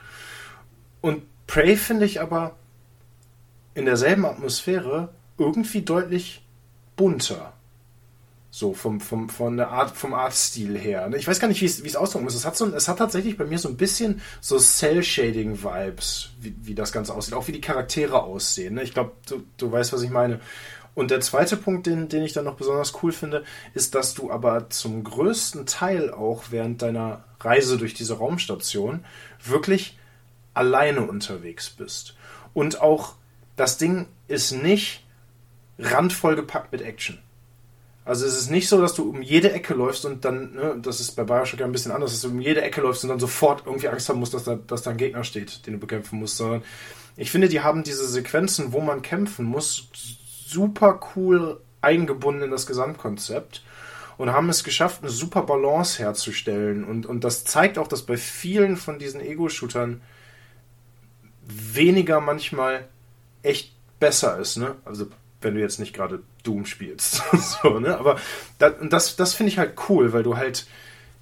Und 1.00 1.22
Prey 1.46 1.76
finde 1.76 2.06
ich 2.06 2.20
aber 2.20 2.56
in 3.74 3.84
derselben 3.84 4.24
Atmosphäre 4.24 5.10
irgendwie 5.38 5.82
deutlich 5.82 6.44
bunter. 6.96 7.52
So 8.56 8.72
vom, 8.72 9.00
vom, 9.00 9.28
von 9.28 9.56
der 9.56 9.70
Art, 9.70 9.96
vom 9.96 10.14
Artstil 10.14 10.78
her. 10.78 11.10
Ich 11.16 11.26
weiß 11.26 11.40
gar 11.40 11.48
nicht, 11.48 11.60
wie 11.60 11.64
es, 11.64 11.82
wie 11.82 11.88
es 11.88 11.96
ausdrücken 11.96 12.22
muss. 12.22 12.36
Es 12.36 12.46
hat, 12.46 12.56
so, 12.56 12.72
es 12.72 12.86
hat 12.86 12.98
tatsächlich 12.98 13.36
bei 13.36 13.46
mir 13.46 13.58
so 13.58 13.68
ein 13.68 13.76
bisschen 13.76 14.22
so 14.40 14.60
Cell-Shading-Vibes, 14.60 16.28
wie, 16.38 16.54
wie 16.62 16.76
das 16.76 16.92
Ganze 16.92 17.14
aussieht. 17.14 17.34
Auch 17.34 17.48
wie 17.48 17.52
die 17.52 17.60
Charaktere 17.60 18.22
aussehen. 18.22 18.74
Ne? 18.74 18.84
Ich 18.84 18.94
glaube, 18.94 19.10
du, 19.28 19.42
du 19.56 19.72
weißt, 19.72 19.92
was 19.92 20.02
ich 20.02 20.10
meine. 20.10 20.38
Und 20.94 21.10
der 21.10 21.20
zweite 21.20 21.56
Punkt, 21.56 21.88
den, 21.88 22.08
den 22.08 22.22
ich 22.22 22.32
dann 22.32 22.44
noch 22.44 22.54
besonders 22.54 22.92
cool 23.02 23.10
finde, 23.10 23.42
ist, 23.74 23.96
dass 23.96 24.14
du 24.14 24.30
aber 24.30 24.70
zum 24.70 25.02
größten 25.02 25.66
Teil 25.66 26.12
auch 26.12 26.44
während 26.50 26.80
deiner 26.80 27.24
Reise 27.40 27.76
durch 27.76 27.94
diese 27.94 28.18
Raumstation 28.18 29.04
wirklich 29.44 29.98
alleine 30.54 31.00
unterwegs 31.00 31.70
bist. 31.70 32.14
Und 32.52 32.80
auch 32.80 33.16
das 33.56 33.78
Ding 33.78 34.06
ist 34.28 34.52
nicht 34.52 35.04
randvoll 35.76 36.36
gepackt 36.36 36.70
mit 36.70 36.82
Action. 36.82 37.18
Also 38.04 38.26
es 38.26 38.38
ist 38.38 38.50
nicht 38.50 38.68
so, 38.68 38.80
dass 38.80 38.94
du 38.94 39.08
um 39.08 39.22
jede 39.22 39.52
Ecke 39.52 39.72
läufst 39.72 40.04
und 40.04 40.24
dann, 40.24 40.52
ne, 40.54 40.76
das 40.82 41.00
ist 41.00 41.12
bei 41.12 41.24
Bioshock 41.24 41.60
ja 41.60 41.66
ein 41.66 41.72
bisschen 41.72 41.92
anders, 41.92 42.12
dass 42.12 42.20
du 42.20 42.28
um 42.28 42.40
jede 42.40 42.60
Ecke 42.60 42.82
läufst 42.82 43.02
und 43.02 43.08
dann 43.08 43.18
sofort 43.18 43.62
irgendwie 43.64 43.88
Angst 43.88 44.08
haben 44.08 44.18
musst, 44.18 44.34
dass 44.34 44.44
da, 44.44 44.56
dass 44.56 44.82
da 44.82 44.90
ein 44.90 44.98
Gegner 44.98 45.24
steht, 45.24 45.66
den 45.66 45.74
du 45.74 45.80
bekämpfen 45.80 46.18
musst, 46.18 46.36
sondern 46.36 46.62
ich 47.16 47.30
finde, 47.30 47.48
die 47.48 47.60
haben 47.60 47.82
diese 47.82 48.06
Sequenzen, 48.06 48.72
wo 48.72 48.80
man 48.80 49.00
kämpfen 49.00 49.46
muss, 49.46 49.88
super 50.46 51.00
cool 51.16 51.60
eingebunden 51.80 52.42
in 52.42 52.50
das 52.50 52.66
Gesamtkonzept 52.66 53.62
und 54.16 54.32
haben 54.32 54.48
es 54.48 54.64
geschafft, 54.64 55.02
eine 55.02 55.10
super 55.10 55.42
Balance 55.42 55.98
herzustellen. 55.98 56.84
Und, 56.84 57.06
und 57.06 57.24
das 57.24 57.44
zeigt 57.44 57.78
auch, 57.78 57.88
dass 57.88 58.02
bei 58.02 58.16
vielen 58.16 58.76
von 58.76 58.98
diesen 58.98 59.20
Ego-Shootern 59.20 60.00
weniger 61.46 62.20
manchmal 62.20 62.88
echt 63.42 63.72
besser 63.98 64.38
ist. 64.38 64.56
Ne? 64.56 64.76
Also 64.84 65.06
wenn 65.44 65.54
du 65.54 65.60
jetzt 65.60 65.78
nicht 65.78 65.94
gerade 65.94 66.22
Doom 66.42 66.66
spielst. 66.66 67.22
so, 67.62 67.78
ne? 67.78 67.96
Aber 67.98 68.18
da, 68.58 68.70
das, 68.70 69.16
das 69.16 69.34
finde 69.34 69.52
ich 69.52 69.58
halt 69.58 69.74
cool, 69.88 70.12
weil 70.12 70.22
du 70.22 70.36
halt, 70.36 70.66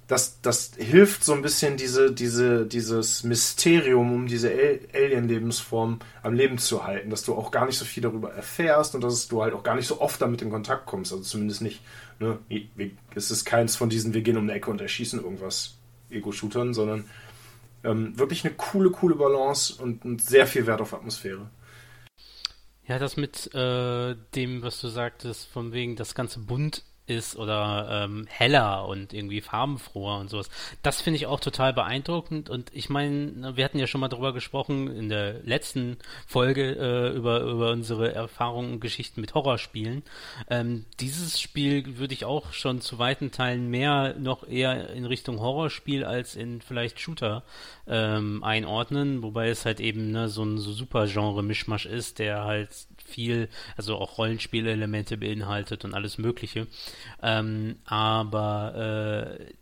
das, 0.07 0.41
das 0.41 0.71
hilft 0.77 1.23
so 1.23 1.33
ein 1.33 1.41
bisschen 1.41 1.77
diese, 1.77 2.11
diese, 2.11 2.65
dieses 2.65 3.23
Mysterium 3.23 4.13
um 4.13 4.27
diese 4.27 4.51
Alien-Lebensform 4.93 5.99
am 6.21 6.33
Leben 6.33 6.57
zu 6.57 6.85
halten, 6.85 7.09
dass 7.09 7.23
du 7.23 7.35
auch 7.35 7.51
gar 7.51 7.65
nicht 7.65 7.77
so 7.77 7.85
viel 7.85 8.03
darüber 8.03 8.33
erfährst 8.33 8.95
und 8.95 9.03
dass 9.03 9.27
du 9.27 9.41
halt 9.41 9.53
auch 9.53 9.63
gar 9.63 9.75
nicht 9.75 9.87
so 9.87 10.01
oft 10.01 10.21
damit 10.21 10.41
in 10.41 10.49
Kontakt 10.49 10.85
kommst. 10.85 11.11
Also 11.11 11.23
zumindest 11.23 11.61
nicht, 11.61 11.81
ne? 12.19 12.39
Es 13.15 13.31
ist 13.31 13.45
keins 13.45 13.75
von 13.75 13.89
diesen, 13.89 14.13
wir 14.13 14.21
gehen 14.21 14.37
um 14.37 14.43
eine 14.43 14.53
Ecke 14.53 14.71
und 14.71 14.81
erschießen 14.81 15.21
irgendwas 15.21 15.75
Ego-Shootern, 16.09 16.73
sondern 16.73 17.05
ähm, 17.83 18.17
wirklich 18.17 18.45
eine 18.45 18.53
coole, 18.55 18.91
coole 18.91 19.15
Balance 19.15 19.81
und, 19.81 20.05
und 20.05 20.21
sehr 20.21 20.47
viel 20.47 20.65
Wert 20.67 20.81
auf 20.81 20.93
Atmosphäre. 20.93 21.49
Ja, 22.93 22.99
das 22.99 23.17
mit 23.17 23.51
äh, 23.55 24.15
dem, 24.35 24.61
was 24.61 24.79
du 24.79 24.87
sagtest, 24.87 25.47
von 25.47 25.73
wegen 25.73 25.95
das 25.95 26.13
ganze 26.13 26.37
bunt 26.37 26.83
ist 27.05 27.35
oder 27.35 28.05
ähm, 28.05 28.25
heller 28.29 28.87
und 28.87 29.13
irgendwie 29.13 29.41
farbenfroher 29.41 30.19
und 30.19 30.29
sowas. 30.29 30.49
Das 30.81 31.01
finde 31.01 31.17
ich 31.17 31.25
auch 31.25 31.39
total 31.39 31.73
beeindruckend 31.73 32.49
und 32.49 32.71
ich 32.73 32.89
meine, 32.89 33.55
wir 33.57 33.65
hatten 33.65 33.79
ja 33.79 33.87
schon 33.87 34.01
mal 34.01 34.07
darüber 34.07 34.33
gesprochen 34.33 34.87
in 34.87 35.09
der 35.09 35.41
letzten 35.43 35.97
Folge 36.25 36.75
äh, 36.75 37.15
über, 37.15 37.41
über 37.41 37.71
unsere 37.71 38.13
Erfahrungen 38.13 38.73
und 38.73 38.79
Geschichten 38.79 39.21
mit 39.21 39.33
Horrorspielen. 39.33 40.03
Ähm, 40.49 40.85
dieses 40.99 41.39
Spiel 41.39 41.97
würde 41.97 42.13
ich 42.13 42.25
auch 42.25 42.53
schon 42.53 42.79
zu 42.79 42.99
weiten 42.99 43.31
Teilen 43.31 43.69
mehr 43.69 44.15
noch 44.17 44.47
eher 44.47 44.89
in 44.91 45.05
Richtung 45.05 45.41
Horrorspiel 45.41 46.05
als 46.05 46.35
in 46.35 46.61
vielleicht 46.61 46.99
Shooter 46.99 47.43
ähm, 47.85 48.43
einordnen, 48.43 49.23
wobei 49.23 49.49
es 49.49 49.65
halt 49.65 49.79
eben 49.81 50.11
ne, 50.11 50.29
so 50.29 50.43
ein 50.43 50.57
so 50.57 50.71
super 50.71 51.07
Genre-Mischmasch 51.07 51.85
ist, 51.85 52.19
der 52.19 52.45
halt 52.45 52.69
viel, 53.13 53.49
also 53.77 53.97
auch 53.97 54.17
Rollenspielelemente 54.17 55.17
beinhaltet 55.17 55.85
und 55.85 55.93
alles 55.93 56.17
Mögliche. 56.17 56.67
Ähm, 57.21 57.77
aber 57.85 59.37
äh, 59.39 59.53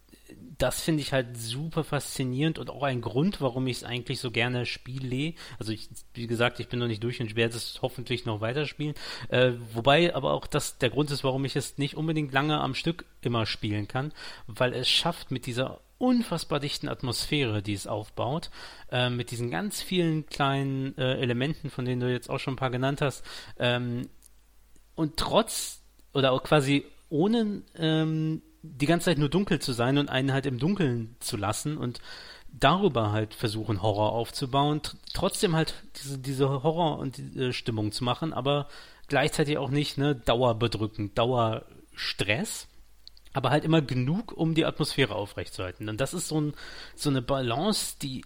das 0.57 0.81
finde 0.81 1.01
ich 1.01 1.11
halt 1.11 1.37
super 1.37 1.83
faszinierend 1.83 2.59
und 2.59 2.69
auch 2.69 2.83
ein 2.83 3.01
Grund, 3.01 3.41
warum 3.41 3.67
ich 3.67 3.77
es 3.77 3.83
eigentlich 3.83 4.19
so 4.19 4.31
gerne 4.31 4.65
spiele. 4.65 5.33
Also 5.59 5.71
ich, 5.71 5.89
wie 6.13 6.27
gesagt, 6.27 6.59
ich 6.59 6.67
bin 6.67 6.79
noch 6.79 6.87
nicht 6.87 7.03
durch 7.03 7.19
und 7.19 7.35
werde 7.35 7.57
es 7.57 7.79
hoffentlich 7.81 8.25
noch 8.25 8.41
weiterspielen. 8.41 8.95
Äh, 9.29 9.53
wobei 9.73 10.13
aber 10.15 10.33
auch 10.33 10.47
das 10.47 10.77
der 10.77 10.89
Grund 10.89 11.11
ist, 11.11 11.23
warum 11.23 11.45
ich 11.45 11.55
es 11.55 11.77
nicht 11.77 11.95
unbedingt 11.95 12.31
lange 12.31 12.59
am 12.59 12.75
Stück 12.75 13.05
immer 13.21 13.45
spielen 13.45 13.87
kann, 13.87 14.13
weil 14.47 14.73
es 14.73 14.87
schafft 14.87 15.31
mit 15.31 15.45
dieser 15.45 15.81
unfassbar 16.01 16.59
dichten 16.59 16.89
Atmosphäre, 16.89 17.61
die 17.61 17.73
es 17.73 17.87
aufbaut, 17.87 18.49
äh, 18.91 19.09
mit 19.09 19.31
diesen 19.31 19.51
ganz 19.51 19.81
vielen 19.81 20.25
kleinen 20.25 20.97
äh, 20.97 21.15
Elementen, 21.17 21.69
von 21.69 21.85
denen 21.85 22.01
du 22.01 22.11
jetzt 22.11 22.29
auch 22.29 22.39
schon 22.39 22.55
ein 22.55 22.57
paar 22.57 22.71
genannt 22.71 23.01
hast. 23.01 23.23
Ähm, 23.59 24.09
und 24.95 25.17
trotz 25.17 25.81
oder 26.13 26.31
auch 26.31 26.43
quasi 26.43 26.85
ohne 27.09 27.61
ähm, 27.75 28.41
die 28.63 28.85
ganze 28.85 29.05
Zeit 29.05 29.17
nur 29.17 29.29
dunkel 29.29 29.59
zu 29.59 29.73
sein 29.73 29.97
und 29.97 30.09
einen 30.09 30.33
halt 30.33 30.45
im 30.45 30.59
Dunkeln 30.59 31.15
zu 31.19 31.37
lassen 31.37 31.77
und 31.77 32.01
darüber 32.51 33.11
halt 33.11 33.33
versuchen, 33.33 33.81
Horror 33.81 34.11
aufzubauen, 34.11 34.81
trotzdem 35.13 35.55
halt 35.55 35.73
diese, 35.97 36.19
diese 36.19 36.49
Horror- 36.49 36.99
und 36.99 37.19
äh, 37.35 37.53
Stimmung 37.53 37.91
zu 37.91 38.03
machen, 38.03 38.33
aber 38.33 38.67
gleichzeitig 39.07 39.57
auch 39.57 39.69
nicht 39.69 39.97
ne, 39.97 40.15
dauerbedrückend, 40.15 41.17
Dauerstress, 41.17 42.67
aber 43.33 43.49
halt 43.49 43.63
immer 43.63 43.81
genug, 43.81 44.33
um 44.33 44.55
die 44.55 44.65
Atmosphäre 44.65 45.15
aufrechtzuerhalten. 45.15 45.89
Und 45.89 46.01
das 46.01 46.13
ist 46.13 46.27
so, 46.27 46.39
ein, 46.39 46.53
so 46.95 47.09
eine 47.09 47.21
Balance, 47.21 47.95
die, 48.01 48.23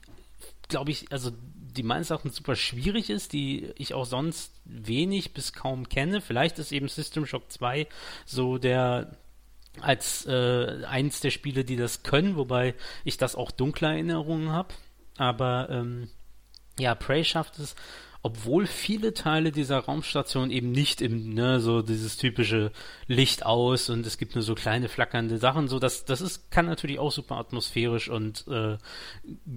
glaube 0.68 0.92
ich, 0.92 1.12
also 1.12 1.32
die 1.76 1.84
meines 1.84 2.10
Erachtens 2.10 2.36
super 2.36 2.56
schwierig 2.56 3.10
ist, 3.10 3.34
die 3.34 3.72
ich 3.78 3.94
auch 3.94 4.06
sonst 4.06 4.54
wenig 4.66 5.34
bis 5.34 5.54
kaum 5.54 5.90
kenne. 5.90 6.22
Vielleicht 6.22 6.58
ist 6.58 6.72
eben 6.72 6.88
System 6.88 7.26
Shock 7.26 7.52
2 7.52 7.88
so 8.26 8.58
der 8.58 9.18
als 9.82 10.26
äh, 10.26 10.86
eins 10.86 11.20
der 11.20 11.32
Spiele, 11.32 11.66
die 11.66 11.76
das 11.76 12.04
können, 12.04 12.38
wobei 12.38 12.76
ich 13.04 13.18
das 13.18 13.36
auch 13.36 13.52
dunkler 13.52 13.90
Erinnerungen 13.90 14.52
habe. 14.52 14.74
Aber 15.18 15.70
ähm, 15.70 16.10
ja, 16.80 16.96
Prey 16.96 17.26
schafft 17.26 17.60
es 17.60 17.76
obwohl 18.26 18.66
viele 18.66 19.14
Teile 19.14 19.52
dieser 19.52 19.78
Raumstation 19.78 20.50
eben 20.50 20.72
nicht 20.72 21.00
im, 21.00 21.36
ne, 21.36 21.60
so 21.60 21.84
dieses 21.84 22.18
typische 22.18 22.72
Licht 23.06 23.46
aus 23.46 23.92
und 23.92 24.04
es 24.04 24.18
gibt 24.18 24.34
nur 24.34 24.42
so 24.42 24.56
kleine 24.56 24.90
flackernde 24.90 25.38
Sachen, 25.38 25.68
so 25.68 25.78
das, 25.78 26.06
das 26.06 26.22
ist, 26.22 26.50
kann 26.50 26.66
natürlich 26.66 26.98
auch 26.98 27.12
super 27.12 27.36
atmosphärisch 27.36 28.10
und 28.10 28.48
äh, 28.48 28.78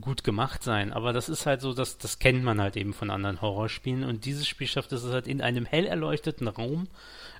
gut 0.02 0.22
gemacht 0.22 0.62
sein, 0.62 0.92
aber 0.92 1.14
das 1.14 1.30
ist 1.30 1.46
halt 1.46 1.62
so, 1.62 1.72
das, 1.72 1.96
das 1.96 2.18
kennt 2.18 2.44
man 2.44 2.60
halt 2.60 2.76
eben 2.76 2.92
von 2.92 3.08
anderen 3.08 3.40
Horrorspielen 3.40 4.04
und 4.04 4.26
dieses 4.26 4.46
Spiel 4.46 4.66
schafft 4.66 4.92
es 4.92 5.02
halt 5.02 5.28
in 5.28 5.40
einem 5.40 5.64
hell 5.64 5.86
erleuchteten 5.86 6.46
Raum 6.46 6.88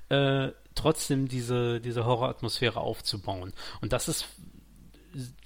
äh, 0.09 0.47
trotzdem 0.73 1.27
diese, 1.27 1.79
diese 1.79 2.05
Horroratmosphäre 2.05 2.79
aufzubauen. 2.79 3.53
Und 3.81 3.93
das 3.93 4.07
ist, 4.07 4.25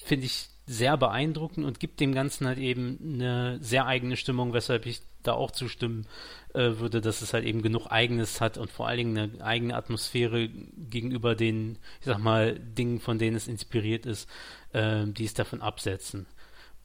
finde 0.01 0.27
ich, 0.27 0.47
sehr 0.65 0.95
beeindruckend 0.95 1.65
und 1.65 1.81
gibt 1.81 1.99
dem 1.99 2.13
Ganzen 2.13 2.47
halt 2.47 2.57
eben 2.57 2.99
eine 3.03 3.57
sehr 3.61 3.85
eigene 3.85 4.15
Stimmung, 4.15 4.53
weshalb 4.53 4.85
ich 4.85 5.01
da 5.23 5.33
auch 5.33 5.51
zustimmen 5.51 6.07
äh, 6.53 6.77
würde, 6.77 7.01
dass 7.01 7.21
es 7.21 7.33
halt 7.33 7.45
eben 7.45 7.61
genug 7.61 7.87
Eigenes 7.87 8.41
hat 8.41 8.57
und 8.57 8.69
vor 8.69 8.87
allen 8.87 8.97
Dingen 8.97 9.17
eine 9.17 9.43
eigene 9.43 9.75
Atmosphäre 9.75 10.49
gegenüber 10.49 11.35
den, 11.35 11.79
ich 11.99 12.05
sag 12.05 12.19
mal, 12.19 12.59
Dingen, 12.59 12.99
von 12.99 13.17
denen 13.17 13.35
es 13.35 13.47
inspiriert 13.47 14.05
ist, 14.05 14.29
äh, 14.73 15.05
die 15.07 15.25
es 15.25 15.33
davon 15.33 15.61
absetzen. 15.61 16.25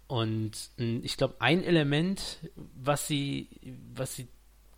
Und 0.06 0.70
äh, 0.78 0.98
ich 0.98 1.16
glaube, 1.16 1.36
ein 1.40 1.62
Element, 1.62 2.38
was 2.54 3.06
sie, 3.06 3.48
was 3.94 4.16
sie 4.16 4.28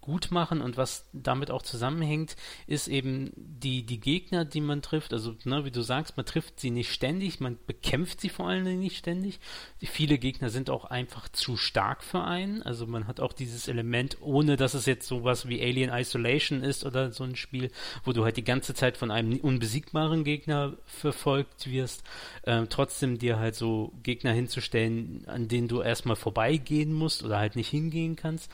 gut 0.00 0.30
machen 0.30 0.60
und 0.60 0.76
was 0.76 1.06
damit 1.12 1.50
auch 1.50 1.62
zusammenhängt, 1.62 2.36
ist 2.66 2.88
eben 2.88 3.32
die, 3.36 3.84
die 3.84 4.00
Gegner, 4.00 4.44
die 4.44 4.60
man 4.60 4.82
trifft. 4.82 5.12
Also, 5.12 5.34
ne, 5.44 5.64
wie 5.64 5.70
du 5.70 5.82
sagst, 5.82 6.16
man 6.16 6.26
trifft 6.26 6.58
sie 6.60 6.70
nicht 6.70 6.92
ständig, 6.92 7.40
man 7.40 7.58
bekämpft 7.66 8.20
sie 8.20 8.28
vor 8.28 8.48
allen 8.48 8.64
Dingen 8.64 8.80
nicht 8.80 8.96
ständig. 8.96 9.40
Die, 9.80 9.86
viele 9.86 10.18
Gegner 10.18 10.48
sind 10.50 10.70
auch 10.70 10.86
einfach 10.86 11.28
zu 11.28 11.56
stark 11.56 12.02
für 12.02 12.24
einen. 12.24 12.62
Also 12.62 12.86
man 12.86 13.06
hat 13.06 13.20
auch 13.20 13.32
dieses 13.32 13.68
Element, 13.68 14.18
ohne 14.20 14.56
dass 14.56 14.74
es 14.74 14.86
jetzt 14.86 15.06
sowas 15.06 15.48
wie 15.48 15.62
Alien 15.62 15.90
Isolation 15.90 16.62
ist 16.62 16.84
oder 16.84 17.12
so 17.12 17.24
ein 17.24 17.36
Spiel, 17.36 17.70
wo 18.04 18.12
du 18.12 18.24
halt 18.24 18.36
die 18.36 18.44
ganze 18.44 18.74
Zeit 18.74 18.96
von 18.96 19.10
einem 19.10 19.38
unbesiegbaren 19.38 20.24
Gegner 20.24 20.76
verfolgt 20.86 21.70
wirst, 21.70 22.04
äh, 22.42 22.66
trotzdem 22.68 23.18
dir 23.18 23.38
halt 23.38 23.54
so 23.54 23.92
Gegner 24.02 24.32
hinzustellen, 24.32 25.24
an 25.26 25.48
denen 25.48 25.68
du 25.68 25.82
erstmal 25.82 26.16
vorbeigehen 26.16 26.92
musst 26.92 27.22
oder 27.22 27.38
halt 27.38 27.56
nicht 27.56 27.68
hingehen 27.68 28.16
kannst. 28.16 28.50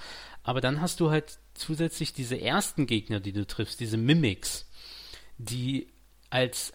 Aber 0.47 0.61
dann 0.61 0.81
hast 0.81 1.01
du 1.01 1.11
halt 1.11 1.41
zusätzlich 1.55 2.13
diese 2.13 2.41
ersten 2.41 2.87
Gegner, 2.87 3.19
die 3.19 3.33
du 3.33 3.45
triffst, 3.45 3.81
diese 3.81 3.97
Mimics, 3.97 4.71
die 5.39 5.89
als, 6.31 6.73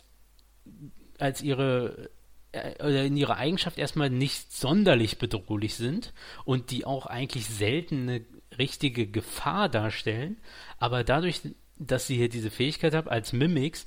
als 1.17 1.41
ihre 1.41 2.09
äh, 2.51 2.73
oder 2.83 3.05
in 3.05 3.15
ihrer 3.15 3.37
Eigenschaft 3.37 3.77
erstmal 3.77 4.09
nicht 4.09 4.51
sonderlich 4.51 5.19
bedrohlich 5.19 5.75
sind 5.75 6.13
und 6.43 6.71
die 6.71 6.83
auch 6.83 7.05
eigentlich 7.05 7.45
selten 7.45 8.09
eine 8.09 8.25
richtige 8.57 9.07
Gefahr 9.07 9.69
darstellen, 9.69 10.35
aber 10.77 11.05
dadurch, 11.05 11.39
dass 11.77 12.07
sie 12.07 12.17
hier 12.17 12.27
diese 12.27 12.51
Fähigkeit 12.51 12.93
haben 12.93 13.07
als 13.07 13.31
Mimics, 13.31 13.85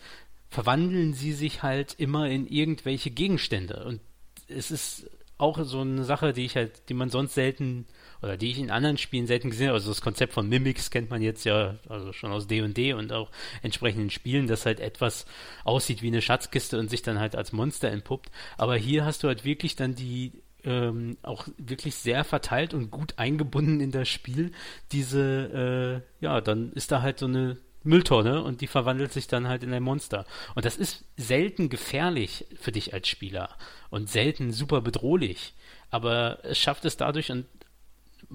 verwandeln 0.48 1.12
sie 1.12 1.34
sich 1.34 1.62
halt 1.62 1.92
immer 1.98 2.30
in 2.30 2.46
irgendwelche 2.46 3.10
Gegenstände. 3.10 3.84
Und 3.84 4.00
es 4.48 4.70
ist 4.70 5.10
auch 5.36 5.62
so 5.62 5.80
eine 5.82 6.04
Sache, 6.04 6.32
die 6.32 6.46
ich 6.46 6.56
halt, 6.56 6.88
die 6.88 6.94
man 6.94 7.10
sonst 7.10 7.34
selten 7.34 7.86
oder 8.22 8.36
die 8.36 8.50
ich 8.50 8.58
in 8.58 8.70
anderen 8.70 8.98
Spielen 8.98 9.26
selten 9.26 9.50
gesehen 9.50 9.68
habe. 9.68 9.76
Also 9.76 9.90
das 9.90 10.00
Konzept 10.00 10.32
von 10.32 10.48
Mimics 10.48 10.90
kennt 10.90 11.10
man 11.10 11.22
jetzt 11.22 11.44
ja 11.44 11.76
also 11.88 12.12
schon 12.12 12.32
aus 12.32 12.46
D&D 12.46 12.68
&D 12.72 12.92
und 12.94 13.12
auch 13.12 13.30
entsprechenden 13.62 14.10
Spielen, 14.10 14.46
dass 14.46 14.66
halt 14.66 14.80
etwas 14.80 15.26
aussieht 15.64 16.02
wie 16.02 16.08
eine 16.08 16.22
Schatzkiste 16.22 16.78
und 16.78 16.90
sich 16.90 17.02
dann 17.02 17.18
halt 17.18 17.36
als 17.36 17.52
Monster 17.52 17.90
entpuppt. 17.90 18.30
Aber 18.56 18.76
hier 18.76 19.04
hast 19.04 19.22
du 19.22 19.28
halt 19.28 19.44
wirklich 19.44 19.76
dann 19.76 19.94
die 19.94 20.32
ähm, 20.64 21.18
auch 21.22 21.46
wirklich 21.58 21.94
sehr 21.94 22.24
verteilt 22.24 22.74
und 22.74 22.90
gut 22.90 23.14
eingebunden 23.18 23.80
in 23.80 23.90
das 23.90 24.08
Spiel. 24.08 24.52
Diese, 24.92 26.02
äh, 26.20 26.24
ja, 26.24 26.40
dann 26.40 26.72
ist 26.72 26.90
da 26.90 27.02
halt 27.02 27.18
so 27.18 27.26
eine 27.26 27.58
Mülltonne 27.82 28.42
und 28.42 28.62
die 28.62 28.66
verwandelt 28.66 29.12
sich 29.12 29.28
dann 29.28 29.46
halt 29.46 29.62
in 29.62 29.72
ein 29.72 29.82
Monster. 29.82 30.24
Und 30.54 30.64
das 30.64 30.76
ist 30.76 31.04
selten 31.16 31.68
gefährlich 31.68 32.46
für 32.58 32.72
dich 32.72 32.94
als 32.94 33.08
Spieler 33.08 33.50
und 33.90 34.08
selten 34.08 34.52
super 34.52 34.80
bedrohlich. 34.80 35.54
Aber 35.90 36.38
es 36.42 36.58
schafft 36.58 36.86
es 36.86 36.96
dadurch, 36.96 37.30
und 37.30 37.46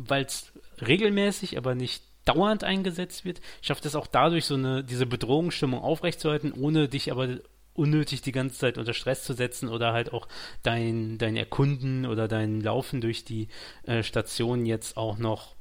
weil 0.07 0.25
es 0.25 0.51
regelmäßig, 0.85 1.57
aber 1.57 1.75
nicht 1.75 2.03
dauernd 2.25 2.63
eingesetzt 2.63 3.25
wird, 3.25 3.41
schafft 3.61 3.85
es 3.85 3.95
auch 3.95 4.07
dadurch 4.07 4.45
so 4.45 4.55
eine, 4.55 4.83
diese 4.83 5.05
Bedrohungsstimmung 5.05 5.81
aufrechtzuerhalten, 5.81 6.53
ohne 6.53 6.87
dich 6.87 7.11
aber 7.11 7.39
unnötig 7.73 8.21
die 8.21 8.31
ganze 8.31 8.57
Zeit 8.57 8.77
unter 8.77 8.93
Stress 8.93 9.23
zu 9.23 9.33
setzen 9.33 9.69
oder 9.69 9.93
halt 9.93 10.13
auch 10.13 10.27
dein, 10.63 11.17
dein 11.17 11.37
Erkunden 11.37 12.05
oder 12.05 12.27
dein 12.27 12.61
Laufen 12.61 13.01
durch 13.01 13.23
die 13.23 13.47
äh, 13.83 14.03
Station 14.03 14.65
jetzt 14.65 14.97
auch 14.97 15.17
noch, 15.17 15.55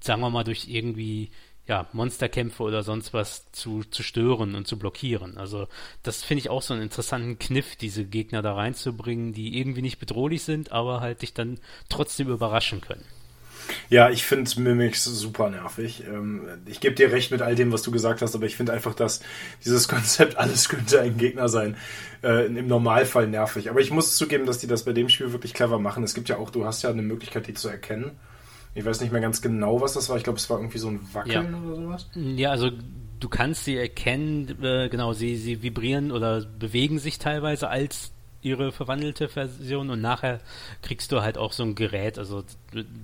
sagen 0.00 0.20
wir 0.20 0.30
mal, 0.30 0.44
durch 0.44 0.68
irgendwie 0.68 1.30
ja, 1.66 1.88
Monsterkämpfe 1.92 2.62
oder 2.62 2.84
sonst 2.84 3.12
was 3.12 3.50
zu, 3.50 3.82
zu 3.82 4.04
stören 4.04 4.54
und 4.54 4.68
zu 4.68 4.78
blockieren. 4.78 5.36
Also 5.36 5.66
das 6.04 6.22
finde 6.22 6.40
ich 6.40 6.50
auch 6.50 6.62
so 6.62 6.74
einen 6.74 6.84
interessanten 6.84 7.38
Kniff, 7.38 7.74
diese 7.74 8.04
Gegner 8.04 8.40
da 8.40 8.54
reinzubringen, 8.54 9.32
die 9.32 9.58
irgendwie 9.58 9.82
nicht 9.82 9.98
bedrohlich 9.98 10.44
sind, 10.44 10.70
aber 10.70 11.00
halt 11.00 11.22
dich 11.22 11.34
dann 11.34 11.58
trotzdem 11.88 12.28
überraschen 12.28 12.80
können. 12.80 13.04
Ja, 13.88 14.10
ich 14.10 14.24
finde 14.24 14.50
Mimics 14.60 15.04
super 15.04 15.50
nervig. 15.50 16.04
Ähm, 16.06 16.42
ich 16.66 16.80
gebe 16.80 16.94
dir 16.94 17.12
recht 17.12 17.30
mit 17.30 17.42
all 17.42 17.54
dem, 17.54 17.72
was 17.72 17.82
du 17.82 17.90
gesagt 17.90 18.22
hast, 18.22 18.34
aber 18.34 18.46
ich 18.46 18.56
finde 18.56 18.72
einfach, 18.72 18.94
dass 18.94 19.20
dieses 19.64 19.88
Konzept, 19.88 20.36
alles 20.36 20.68
könnte 20.68 21.00
ein 21.00 21.16
Gegner 21.16 21.48
sein, 21.48 21.76
äh, 22.22 22.46
im 22.46 22.68
Normalfall 22.68 23.26
nervig. 23.26 23.70
Aber 23.70 23.80
ich 23.80 23.90
muss 23.90 24.16
zugeben, 24.16 24.46
dass 24.46 24.58
die 24.58 24.66
das 24.66 24.84
bei 24.84 24.92
dem 24.92 25.08
Spiel 25.08 25.32
wirklich 25.32 25.54
clever 25.54 25.78
machen. 25.78 26.04
Es 26.04 26.14
gibt 26.14 26.28
ja 26.28 26.38
auch, 26.38 26.50
du 26.50 26.64
hast 26.64 26.82
ja 26.82 26.90
eine 26.90 27.02
Möglichkeit, 27.02 27.46
die 27.46 27.54
zu 27.54 27.68
erkennen. 27.68 28.12
Ich 28.74 28.84
weiß 28.84 29.00
nicht 29.00 29.12
mehr 29.12 29.22
ganz 29.22 29.40
genau, 29.40 29.80
was 29.80 29.94
das 29.94 30.08
war. 30.10 30.16
Ich 30.18 30.24
glaube, 30.24 30.38
es 30.38 30.50
war 30.50 30.58
irgendwie 30.58 30.78
so 30.78 30.88
ein 30.88 31.00
Wackeln 31.12 31.52
ja. 31.52 31.60
oder 31.66 31.76
sowas. 31.76 32.10
Ja, 32.14 32.50
also 32.50 32.70
du 33.20 33.28
kannst 33.28 33.64
sie 33.64 33.76
erkennen, 33.76 34.62
äh, 34.62 34.88
genau, 34.88 35.12
sie, 35.12 35.36
sie 35.36 35.62
vibrieren 35.62 36.12
oder 36.12 36.44
bewegen 36.44 36.98
sich 36.98 37.18
teilweise 37.18 37.68
als 37.68 38.12
ihre 38.46 38.70
verwandelte 38.70 39.28
Version 39.28 39.90
und 39.90 40.00
nachher 40.00 40.40
kriegst 40.80 41.10
du 41.10 41.20
halt 41.20 41.36
auch 41.36 41.52
so 41.52 41.64
ein 41.64 41.74
Gerät, 41.74 42.16
also 42.16 42.44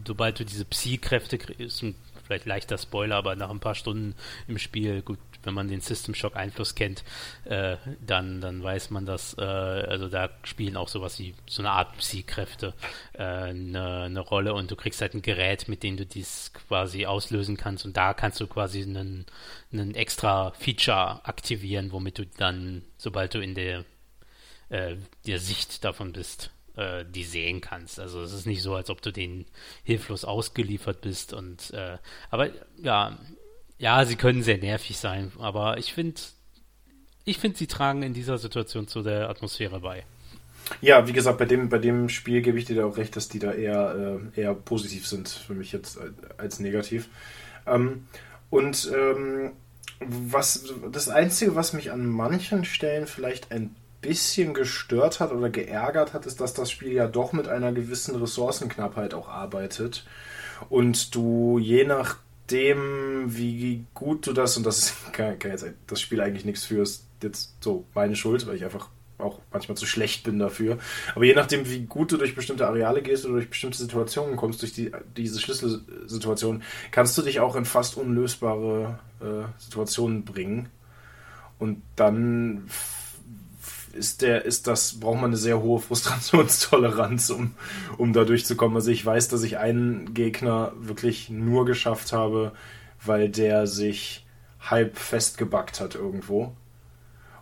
sobald 0.07 0.39
du 0.39 0.45
diese 0.45 0.65
Psi-Kräfte 0.65 1.37
kriegst, 1.37 1.85
vielleicht 2.25 2.47
leichter 2.47 2.79
Spoiler, 2.79 3.17
aber 3.17 3.35
nach 3.35 3.51
ein 3.51 3.59
paar 3.59 3.75
Stunden 3.75 4.15
im 4.47 4.59
Spiel, 4.59 5.03
gut, 5.03 5.19
wenn 5.43 5.55
man 5.55 5.67
den 5.67 5.81
System 5.81 6.15
Shock 6.15 6.37
Einfluss 6.37 6.77
kennt, 6.77 7.03
äh, 7.45 7.77
dann, 8.07 8.41
dann 8.41 8.63
weiß 8.63 8.91
man 8.91 9.05
das, 9.05 9.37
äh, 9.37 9.43
also 9.43 10.09
da 10.09 10.31
spielen 10.45 10.77
auch 10.77 10.87
sowas 10.87 11.19
wie 11.19 11.35
so 11.49 11.63
eine 11.63 11.73
Art 11.73 11.99
Psi-Kräfte 11.99 12.75
äh, 13.15 13.23
eine, 13.25 14.03
eine 14.03 14.21
Rolle 14.21 14.55
und 14.55 14.71
du 14.71 14.77
kriegst 14.77 15.01
halt 15.01 15.15
ein 15.15 15.23
Gerät, 15.23 15.67
mit 15.67 15.83
dem 15.83 15.97
du 15.97 16.07
dies 16.07 16.53
quasi 16.69 17.07
auslösen 17.07 17.57
kannst 17.57 17.85
und 17.85 17.97
da 17.97 18.15
kannst 18.15 18.41
du 18.41 18.47
quasi 18.47 18.83
einen, 18.83 19.27
einen 19.73 19.97
extra 19.97 20.53
Feature 20.53 21.21
aktivieren, 21.25 21.91
womit 21.91 22.19
du 22.19 22.27
dann, 22.27 22.83
sobald 22.97 23.35
du 23.35 23.41
in 23.41 23.57
der 23.57 23.85
äh, 24.73 24.97
der 25.27 25.39
Sicht 25.39 25.85
davon 25.85 26.13
bist, 26.13 26.51
äh, 26.77 27.05
die 27.05 27.25
sehen 27.25 27.61
kannst. 27.61 28.01
Also 28.01 28.23
es 28.23 28.33
ist 28.33 28.47
nicht 28.47 28.63
so, 28.63 28.75
als 28.75 28.89
ob 28.89 29.03
du 29.03 29.13
denen 29.13 29.45
hilflos 29.85 30.25
ausgeliefert 30.25 31.03
bist 31.03 31.35
und 31.35 31.71
äh, 31.73 31.99
aber 32.31 32.49
ja, 32.79 33.19
ja, 33.77 34.05
sie 34.07 34.17
können 34.17 34.43
sehr 34.43 34.57
nervig 34.57 34.97
sein, 34.97 35.31
aber 35.39 35.77
ich 35.77 35.93
finde, 35.93 36.21
ich 37.25 37.39
finde, 37.39 37.59
sie 37.59 37.67
tragen 37.67 38.03
in 38.03 38.15
dieser 38.15 38.39
Situation 38.39 38.89
zu 38.89 39.03
der 39.03 39.29
Atmosphäre 39.29 39.81
bei. 39.81 40.05
Ja, 40.81 41.07
wie 41.07 41.13
gesagt, 41.13 41.37
bei 41.37 41.45
dem, 41.45 41.69
bei 41.69 41.79
dem 41.79 42.09
Spiel 42.09 42.41
gebe 42.41 42.59
ich 42.59 42.65
dir 42.65 42.77
da 42.77 42.87
auch 42.87 42.97
recht, 42.97 43.15
dass 43.15 43.29
die 43.29 43.41
da 43.41 43.53
eher, 43.53 44.21
äh, 44.35 44.41
eher 44.41 44.55
positiv 44.55 45.07
sind 45.07 45.29
für 45.29 45.55
mich 45.55 45.73
jetzt 45.73 45.99
als 46.39 46.61
negativ. 46.61 47.11
Ähm, 47.67 48.07
und 48.49 48.91
ähm, 48.95 49.53
was 50.01 50.73
das 50.91 51.11
Einzige, 51.11 51.57
was 51.57 51.75
mich 51.75 51.93
an 51.93 52.07
manchen 52.07 52.65
Stellen 52.65 53.07
vielleicht 53.07 53.53
ein 53.53 53.77
bisschen 54.03 54.53
gestört 54.53 55.21
hat 55.21 55.33
oder 55.33 55.49
geärgert 55.49 56.13
hat, 56.13 56.27
ist, 56.27 56.41
dass 56.41 56.53
das 56.53 56.71
Spiel 56.71 56.93
ja 56.93 57.07
doch 57.07 57.33
mit 57.33 57.49
einer 57.49 57.73
gewissen 57.73 58.15
Ressourcenknappheit 58.17 59.15
auch 59.15 59.29
arbeitet. 59.29 60.05
Und 60.69 61.15
du 61.15 61.59
je 61.59 61.85
nachdem, 61.85 63.25
wie 63.27 63.87
gut 63.95 64.27
du 64.27 64.33
das, 64.35 64.57
und 64.59 64.67
das 64.67 64.79
ist 64.79 65.13
kann, 65.13 65.39
kann 65.39 65.53
jetzt 65.53 65.67
das 65.87 66.01
Spiel 66.01 66.21
eigentlich 66.21 66.45
nichts 66.45 66.65
für, 66.65 66.83
ist 66.83 67.07
jetzt 67.23 67.55
so 67.61 67.85
meine 67.95 68.17
Schuld, 68.17 68.47
weil 68.47 68.57
ich 68.57 68.65
einfach 68.65 68.89
auch 69.19 69.39
manchmal 69.53 69.77
zu 69.77 69.87
schlecht 69.87 70.25
bin 70.25 70.41
dafür. 70.41 70.79
Aber 71.15 71.25
je 71.25 71.35
nachdem, 71.35 71.69
wie 71.71 71.83
gut 71.83 72.11
du 72.11 72.17
durch 72.17 72.35
bestimmte 72.35 72.67
Areale 72.67 73.03
gehst 73.03 73.25
oder 73.25 73.35
durch 73.35 73.51
bestimmte 73.51 73.79
Situationen 73.79 74.37
kommst, 74.37 74.63
durch 74.63 74.73
die, 74.73 74.91
diese 75.17 75.41
Schlüsselsituation, 75.41 76.63
kannst 76.91 77.17
du 77.17 77.23
dich 77.23 77.39
auch 77.39 77.55
in 77.55 77.65
fast 77.65 77.97
unlösbare 77.97 78.99
äh, 79.21 79.61
Situationen 79.63 80.25
bringen. 80.25 80.69
Und 81.61 81.83
dann 81.95 82.69
ist 83.95 84.23
der, 84.23 84.45
ist 84.45 84.67
das, 84.67 85.01
braucht 85.01 85.17
man 85.17 85.27
eine 85.27 85.37
sehr 85.37 85.61
hohe 85.61 85.81
Frustrationstoleranz, 85.81 87.31
um, 87.31 87.55
um 87.99 88.13
da 88.13 88.25
durchzukommen. 88.25 88.77
Also 88.77 88.91
ich 88.91 89.05
weiß, 89.05 89.29
dass 89.29 89.43
ich 89.43 89.59
einen 89.59 90.15
Gegner 90.15 90.73
wirklich 90.79 91.31
nur 91.31 91.65
geschafft 91.65 92.13
habe, 92.13 92.53
weil 93.05 93.29
der 93.29 93.67
sich 93.67 94.27
halb 94.61 94.99
festgebackt 94.99 95.81
hat 95.81 95.95
irgendwo. 95.95 96.53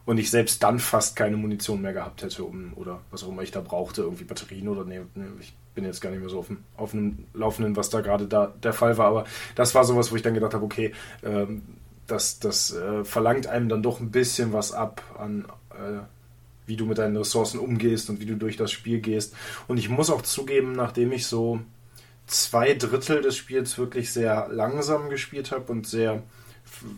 Und 0.06 0.18
ich 0.18 0.30
selbst 0.30 0.62
dann 0.62 0.78
fast 0.78 1.14
keine 1.14 1.36
Munition 1.36 1.82
mehr 1.82 1.92
gehabt 1.92 2.22
hätte, 2.22 2.42
um, 2.44 2.72
oder 2.74 3.00
was 3.10 3.22
auch 3.22 3.28
immer 3.28 3.42
ich 3.42 3.52
da 3.52 3.60
brauchte, 3.60 4.02
irgendwie 4.02 4.24
Batterien 4.24 4.68
oder 4.68 4.84
nee, 4.84 5.00
nee 5.14 5.26
ich 5.38 5.54
bin 5.74 5.84
jetzt 5.84 6.00
gar 6.00 6.10
nicht 6.10 6.20
mehr 6.20 6.28
so 6.28 6.40
auf 6.40 6.48
dem, 6.48 6.64
auf 6.76 6.90
dem 6.90 7.26
Laufenden, 7.32 7.76
was 7.76 7.90
da 7.90 8.00
gerade 8.00 8.26
da 8.26 8.52
der 8.62 8.72
Fall 8.72 8.98
war. 8.98 9.06
Aber 9.06 9.24
das 9.54 9.74
war 9.74 9.84
sowas, 9.84 10.10
wo 10.10 10.16
ich 10.16 10.22
dann 10.22 10.34
gedacht 10.34 10.54
habe, 10.54 10.64
okay, 10.64 10.92
ähm, 11.22 11.62
das, 12.06 12.40
das 12.40 12.74
äh, 12.74 13.04
verlangt 13.04 13.46
einem 13.46 13.68
dann 13.68 13.82
doch 13.82 14.00
ein 14.00 14.10
bisschen 14.10 14.52
was 14.52 14.72
ab 14.72 15.02
an 15.18 15.44
äh, 15.70 16.00
wie 16.70 16.76
du 16.76 16.87
mit 16.87 16.96
deinen 16.96 17.16
Ressourcen 17.16 17.59
umgehst 17.59 18.09
und 18.09 18.20
wie 18.20 18.26
du 18.26 18.37
durch 18.37 18.56
das 18.56 18.72
Spiel 18.72 19.00
gehst. 19.00 19.35
Und 19.68 19.76
ich 19.76 19.90
muss 19.90 20.09
auch 20.09 20.22
zugeben, 20.22 20.72
nachdem 20.72 21.12
ich 21.12 21.26
so 21.26 21.61
zwei 22.26 22.74
Drittel 22.74 23.20
des 23.20 23.37
Spiels 23.37 23.76
wirklich 23.76 24.12
sehr 24.12 24.48
langsam 24.50 25.11
gespielt 25.11 25.50
habe 25.50 25.70
und 25.70 25.87
sehr 25.87 26.22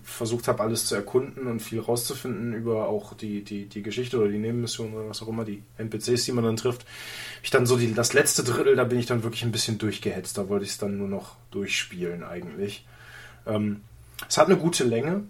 versucht 0.04 0.48
habe, 0.48 0.62
alles 0.62 0.86
zu 0.86 0.94
erkunden 0.94 1.46
und 1.46 1.60
viel 1.60 1.80
rauszufinden 1.80 2.52
über 2.52 2.88
auch 2.88 3.14
die, 3.14 3.42
die, 3.42 3.64
die 3.64 3.82
Geschichte 3.82 4.18
oder 4.18 4.28
die 4.28 4.38
Nebenmission 4.38 4.92
oder 4.92 5.08
was 5.08 5.22
auch 5.22 5.28
immer, 5.28 5.46
die 5.46 5.62
NPCs, 5.78 6.26
die 6.26 6.32
man 6.32 6.44
dann 6.44 6.56
trifft. 6.56 6.84
Ich 7.42 7.50
dann 7.50 7.64
so 7.64 7.78
die, 7.78 7.94
das 7.94 8.12
letzte 8.12 8.44
Drittel, 8.44 8.76
da 8.76 8.84
bin 8.84 8.98
ich 8.98 9.06
dann 9.06 9.22
wirklich 9.22 9.42
ein 9.42 9.52
bisschen 9.52 9.78
durchgehetzt. 9.78 10.36
Da 10.36 10.50
wollte 10.50 10.66
ich 10.66 10.72
es 10.72 10.78
dann 10.78 10.98
nur 10.98 11.08
noch 11.08 11.36
durchspielen 11.50 12.22
eigentlich. 12.22 12.86
Ähm, 13.46 13.80
es 14.28 14.36
hat 14.36 14.46
eine 14.46 14.58
gute 14.58 14.84
Länge. 14.84 15.24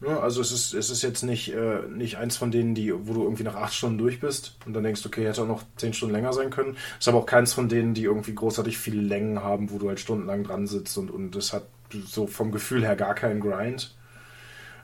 Ja, 0.00 0.08
ne, 0.08 0.20
also 0.20 0.40
es 0.40 0.50
ist, 0.50 0.72
es 0.72 0.90
ist 0.90 1.02
jetzt 1.02 1.22
nicht, 1.22 1.52
äh, 1.52 1.82
nicht 1.88 2.16
eins 2.16 2.36
von 2.36 2.50
denen, 2.50 2.74
die, 2.74 2.92
wo 3.06 3.12
du 3.12 3.22
irgendwie 3.22 3.42
nach 3.42 3.54
acht 3.54 3.74
Stunden 3.74 3.98
durch 3.98 4.20
bist 4.20 4.56
und 4.64 4.72
dann 4.72 4.82
denkst, 4.82 5.04
okay, 5.04 5.26
hätte 5.26 5.42
auch 5.42 5.46
noch 5.46 5.62
zehn 5.76 5.92
Stunden 5.92 6.14
länger 6.14 6.32
sein 6.32 6.50
können. 6.50 6.76
Es 6.98 7.04
ist 7.04 7.08
aber 7.08 7.18
auch 7.18 7.26
keins 7.26 7.52
von 7.52 7.68
denen, 7.68 7.92
die 7.94 8.04
irgendwie 8.04 8.34
großartig 8.34 8.78
viele 8.78 9.02
Längen 9.02 9.42
haben, 9.42 9.70
wo 9.70 9.78
du 9.78 9.88
halt 9.88 10.00
stundenlang 10.00 10.44
dran 10.44 10.66
sitzt 10.66 10.96
und, 10.96 11.10
und 11.10 11.36
es 11.36 11.52
hat 11.52 11.64
so 12.06 12.26
vom 12.26 12.50
Gefühl 12.50 12.82
her 12.84 12.96
gar 12.96 13.14
keinen 13.14 13.40
Grind. 13.40 13.94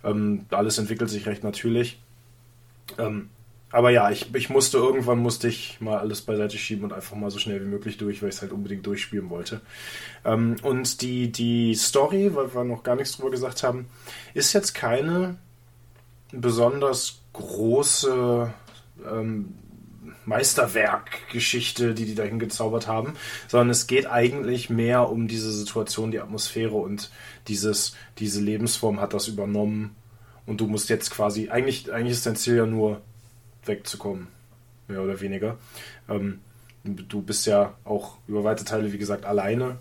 Ähm, 0.04 0.46
alles 0.50 0.78
entwickelt 0.78 1.08
sich 1.10 1.26
recht 1.26 1.44
natürlich. 1.44 2.00
Ähm, 2.98 3.30
aber 3.70 3.90
ja, 3.90 4.10
ich, 4.10 4.32
ich 4.34 4.48
musste 4.48 4.78
irgendwann 4.78 5.18
musste 5.18 5.48
ich 5.48 5.80
mal 5.80 5.98
alles 5.98 6.22
beiseite 6.22 6.56
schieben 6.56 6.84
und 6.84 6.92
einfach 6.92 7.16
mal 7.16 7.30
so 7.30 7.38
schnell 7.38 7.60
wie 7.60 7.68
möglich 7.68 7.96
durch, 7.96 8.22
weil 8.22 8.28
ich 8.28 8.36
es 8.36 8.42
halt 8.42 8.52
unbedingt 8.52 8.86
durchspielen 8.86 9.28
wollte. 9.28 9.60
Ähm, 10.24 10.56
und 10.62 11.02
die, 11.02 11.32
die 11.32 11.74
Story, 11.74 12.34
weil 12.34 12.54
wir 12.54 12.64
noch 12.64 12.84
gar 12.84 12.94
nichts 12.94 13.16
drüber 13.16 13.30
gesagt 13.30 13.64
haben, 13.64 13.86
ist 14.34 14.52
jetzt 14.52 14.74
keine 14.74 15.38
besonders 16.32 17.20
große 17.32 18.52
ähm, 19.04 19.54
Meisterwerkgeschichte, 20.26 21.94
die 21.94 22.04
die 22.04 22.14
dahin 22.14 22.38
gezaubert 22.38 22.86
haben, 22.86 23.14
sondern 23.48 23.70
es 23.70 23.86
geht 23.86 24.06
eigentlich 24.06 24.70
mehr 24.70 25.08
um 25.08 25.28
diese 25.28 25.52
Situation, 25.52 26.10
die 26.10 26.20
Atmosphäre 26.20 26.74
und 26.74 27.10
dieses, 27.48 27.94
diese 28.18 28.40
Lebensform 28.40 29.00
hat 29.00 29.14
das 29.14 29.28
übernommen. 29.28 29.96
Und 30.44 30.60
du 30.60 30.66
musst 30.66 30.88
jetzt 30.88 31.10
quasi, 31.10 31.48
eigentlich, 31.48 31.92
eigentlich 31.92 32.12
ist 32.12 32.26
dein 32.26 32.36
Ziel 32.36 32.56
ja 32.56 32.66
nur 32.66 33.00
wegzukommen, 33.66 34.28
mehr 34.88 35.02
oder 35.02 35.20
weniger. 35.20 35.58
Ähm, 36.08 36.40
du 36.84 37.22
bist 37.22 37.46
ja 37.46 37.74
auch 37.84 38.18
über 38.28 38.44
weite 38.44 38.64
Teile, 38.64 38.92
wie 38.92 38.98
gesagt, 38.98 39.24
alleine. 39.24 39.78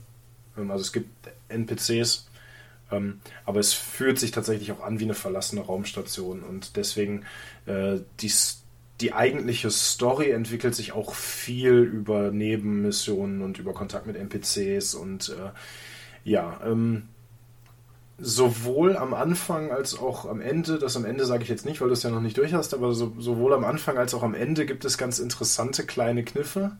Ähm, 0.58 0.72
also 0.72 0.82
es 0.82 0.92
gibt 0.92 1.10
NPCs, 1.50 2.30
ähm, 2.92 3.22
aber 3.46 3.60
es 3.60 3.74
fühlt 3.74 4.20
sich 4.20 4.32
tatsächlich 4.32 4.72
auch 4.72 4.82
an 4.82 5.00
wie 5.00 5.06
eine 5.06 5.14
verlassene 5.14 5.62
Raumstation 5.62 6.44
und 6.44 6.76
deswegen 6.76 7.26
äh, 7.66 8.00
die, 8.20 8.32
die 9.02 9.14
eigentliche 9.14 9.72
Story 9.72 10.32
entwickelt 10.32 10.76
sich 10.76 10.94
auch 10.94 11.14
viel 11.14 11.74
über 11.74 12.32
Nebenmissionen 12.32 13.42
und 13.42 13.60
über 13.60 13.74
Kontakt 13.74 14.08
mit 14.08 14.16
NPCs 14.16 14.96
und 14.96 15.30
äh, 15.30 15.52
ja, 16.24 16.60
ähm, 16.66 17.10
sowohl 18.18 18.96
am 18.96 19.14
Anfang 19.14 19.72
als 19.72 19.98
auch 20.00 20.26
am 20.26 20.40
Ende, 20.40 20.80
das 20.80 20.96
am 20.96 21.06
Ende 21.06 21.26
sage 21.26 21.44
ich 21.44 21.50
jetzt 21.50 21.66
nicht, 21.66 21.82
weil 21.82 21.90
du 21.90 21.94
es 21.94 22.04
ja 22.04 22.10
noch 22.10 22.22
nicht 22.22 22.38
durch 22.38 22.54
hast, 22.54 22.74
aber 22.74 22.94
so, 22.94 23.14
sowohl 23.20 23.54
am 23.54 23.66
Anfang 23.66 23.98
als 23.98 24.14
auch 24.14 24.24
am 24.24 24.34
Ende 24.34 24.66
gibt 24.66 24.86
es 24.86 24.98
ganz 24.98 25.20
interessante 25.20 25.86
kleine 25.86 26.24
Kniffe 26.24 26.78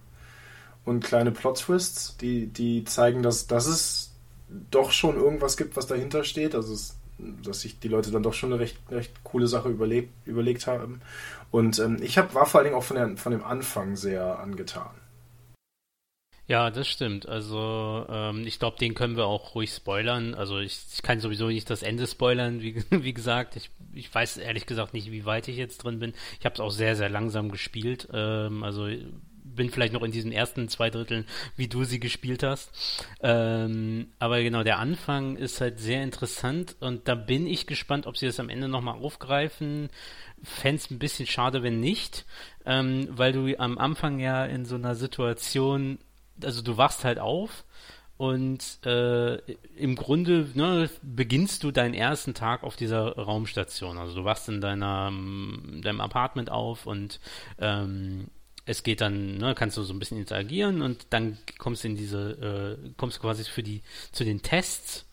und 0.86 1.04
kleine 1.04 1.32
Plot-Twists, 1.32 2.18
die, 2.18 2.48
die 2.48 2.86
zeigen, 2.86 3.22
dass, 3.22 3.48
dass 3.48 3.66
es 3.66 4.12
doch 4.72 4.92
schon 4.92 5.18
irgendwas 5.18 5.58
gibt, 5.58 5.76
was 5.76 5.88
dahinter 5.88 6.24
steht. 6.24 6.56
Also 6.56 6.74
es, 6.74 6.96
dass 7.44 7.62
sich 7.62 7.80
die 7.80 7.88
Leute 7.88 8.12
dann 8.12 8.24
doch 8.24 8.34
schon 8.34 8.54
eine 8.54 8.62
recht, 8.62 8.78
recht 8.90 9.24
coole 9.24 9.48
Sache 9.48 9.70
überlegt, 9.70 10.14
überlegt 10.26 10.68
haben. 10.68 11.02
Und 11.52 11.80
ähm, 11.80 11.98
ich 12.02 12.18
hab, 12.18 12.34
war 12.34 12.46
vor 12.46 12.60
allen 12.60 12.66
Dingen 12.66 12.78
auch 12.78 12.84
von, 12.84 12.98
der, 12.98 13.18
von 13.18 13.32
dem 13.32 13.44
Anfang 13.44 13.96
sehr 13.96 14.40
angetan. 14.40 14.92
Ja, 16.48 16.70
das 16.70 16.88
stimmt. 16.88 17.28
Also 17.28 18.06
ähm, 18.08 18.46
ich 18.46 18.60
glaube, 18.60 18.78
den 18.78 18.94
können 18.94 19.18
wir 19.18 19.26
auch 19.26 19.56
ruhig 19.56 19.72
spoilern. 19.72 20.36
Also 20.36 20.60
ich, 20.60 20.80
ich 20.94 21.02
kann 21.02 21.20
sowieso 21.20 21.48
nicht 21.48 21.70
das 21.70 21.82
Ende 21.82 22.06
spoilern, 22.06 22.62
wie, 22.62 22.84
wie 22.92 23.14
gesagt. 23.14 23.56
Ich, 23.56 23.72
ich 23.94 24.14
weiß 24.14 24.38
ehrlich 24.38 24.68
gesagt 24.68 24.94
nicht, 24.94 25.12
wie 25.12 25.26
weit 25.26 25.48
ich 25.48 25.58
jetzt 25.58 25.80
drin 25.80 26.00
bin. 26.00 26.14
Ich 26.40 26.46
habe 26.46 26.54
es 26.54 26.60
auch 26.60 26.70
sehr, 26.70 26.96
sehr 26.96 27.10
langsam 27.10 27.50
gespielt. 27.50 28.08
Ähm, 28.14 28.64
also 28.64 28.88
bin 29.56 29.72
vielleicht 29.72 29.94
noch 29.94 30.04
in 30.04 30.12
diesen 30.12 30.32
ersten 30.32 30.68
zwei 30.70 30.90
Dritteln, 30.90 31.26
wie 31.56 31.68
du 31.68 31.84
sie 31.84 32.00
gespielt 32.00 32.44
hast. 32.44 32.72
Ähm, 33.22 34.08
aber 34.20 34.42
genau, 34.44 34.64
der 34.64 34.80
Anfang 34.80 35.38
ist 35.38 35.62
halt 35.62 35.80
sehr 35.80 36.04
interessant 36.04 36.76
und 36.80 37.08
da 37.08 37.16
bin 37.16 37.48
ich 37.48 37.66
gespannt, 37.66 38.06
ob 38.06 38.18
sie 38.18 38.26
das 38.26 38.40
am 38.40 38.50
Ende 38.50 38.68
nochmal 38.68 39.00
aufgreifen. 39.00 39.90
Fände 40.44 40.82
es 40.82 40.92
ein 40.92 41.00
bisschen 41.00 41.26
schade, 41.26 41.64
wenn 41.64 41.80
nicht, 41.80 42.26
ähm, 42.66 43.08
weil 43.10 43.32
du 43.32 43.58
am 43.58 43.78
Anfang 43.78 44.20
ja 44.20 44.46
in 44.46 44.66
so 44.66 44.76
einer 44.76 44.96
Situation 44.96 46.00
also 46.44 46.62
du 46.62 46.78
wachst 46.78 47.04
halt 47.04 47.20
auf 47.20 47.64
und 48.18 48.80
äh, 48.86 49.36
im 49.76 49.96
Grunde 49.96 50.50
ne, 50.54 50.90
beginnst 51.02 51.64
du 51.64 51.72
deinen 51.72 51.94
ersten 51.94 52.34
Tag 52.34 52.64
auf 52.64 52.76
dieser 52.76 53.16
Raumstation. 53.18 53.98
Also 53.98 54.16
du 54.16 54.24
wachst 54.24 54.48
in 54.48 54.62
deiner, 54.62 55.12
deinem 55.12 56.02
Apartment 56.02 56.50
auf 56.50 56.86
und 56.86 57.20
ähm, 57.60 58.28
es 58.66 58.84
geht 58.84 59.02
dann, 59.02 59.38
ne, 59.38 59.54
kannst 59.54 59.78
du 59.78 59.84
so 59.84 59.94
ein 59.94 60.00
bisschen 60.00 60.18
interagieren 60.18 60.82
und 60.82 61.08
dann 61.10 61.38
kommst 61.58 61.84
du 61.84 61.90
in 61.90 61.96
diese, 61.98 62.78
äh, 62.86 62.90
kommst 62.98 63.20
quasi 63.20 63.44
für 63.44 63.64
die 63.64 63.82
zu 64.12 64.24
den 64.24 64.42
Tests, 64.42 65.06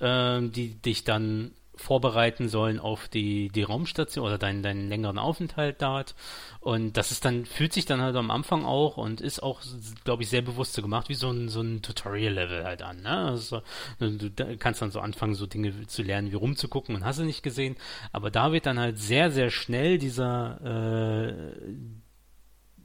äh, 0.00 0.40
die 0.42 0.74
dich 0.74 1.04
dann 1.04 1.52
vorbereiten 1.80 2.48
sollen 2.48 2.78
auf 2.78 3.08
die, 3.08 3.48
die 3.48 3.62
Raumstation 3.62 4.24
oder 4.24 4.38
deinen, 4.38 4.62
deinen 4.62 4.88
längeren 4.88 5.18
Aufenthalt 5.18 5.80
dort. 5.80 6.14
Und 6.60 6.96
das 6.96 7.10
ist 7.10 7.24
dann, 7.24 7.46
fühlt 7.46 7.72
sich 7.72 7.86
dann 7.86 8.02
halt 8.02 8.14
am 8.16 8.30
Anfang 8.30 8.64
auch 8.64 8.98
und 8.98 9.20
ist 9.20 9.42
auch, 9.42 9.62
glaube 10.04 10.22
ich, 10.22 10.28
sehr 10.28 10.42
bewusst 10.42 10.74
so 10.74 10.82
gemacht, 10.82 11.08
wie 11.08 11.14
so 11.14 11.30
ein, 11.30 11.48
so 11.48 11.62
ein 11.62 11.80
Tutorial-Level 11.80 12.64
halt 12.64 12.82
an. 12.82 13.00
Ne? 13.00 13.16
Also, 13.16 13.62
du 13.98 14.30
kannst 14.58 14.82
dann 14.82 14.90
so 14.90 15.00
anfangen, 15.00 15.34
so 15.34 15.46
Dinge 15.46 15.86
zu 15.86 16.02
lernen, 16.02 16.30
wie 16.30 16.36
rumzugucken 16.36 16.94
und 16.94 17.04
hast 17.04 17.18
du 17.18 17.24
nicht 17.24 17.42
gesehen. 17.42 17.76
Aber 18.12 18.30
da 18.30 18.52
wird 18.52 18.66
dann 18.66 18.78
halt 18.78 18.98
sehr, 18.98 19.30
sehr 19.30 19.50
schnell 19.50 19.98
dieser, 19.98 21.30
äh, 21.30 21.34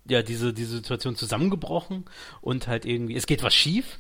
ja, 0.07 0.21
diese, 0.21 0.53
diese 0.53 0.77
Situation 0.77 1.15
zusammengebrochen 1.15 2.05
und 2.41 2.67
halt 2.67 2.85
irgendwie, 2.85 3.15
es 3.15 3.27
geht 3.27 3.43
was 3.43 3.53
schief 3.53 3.99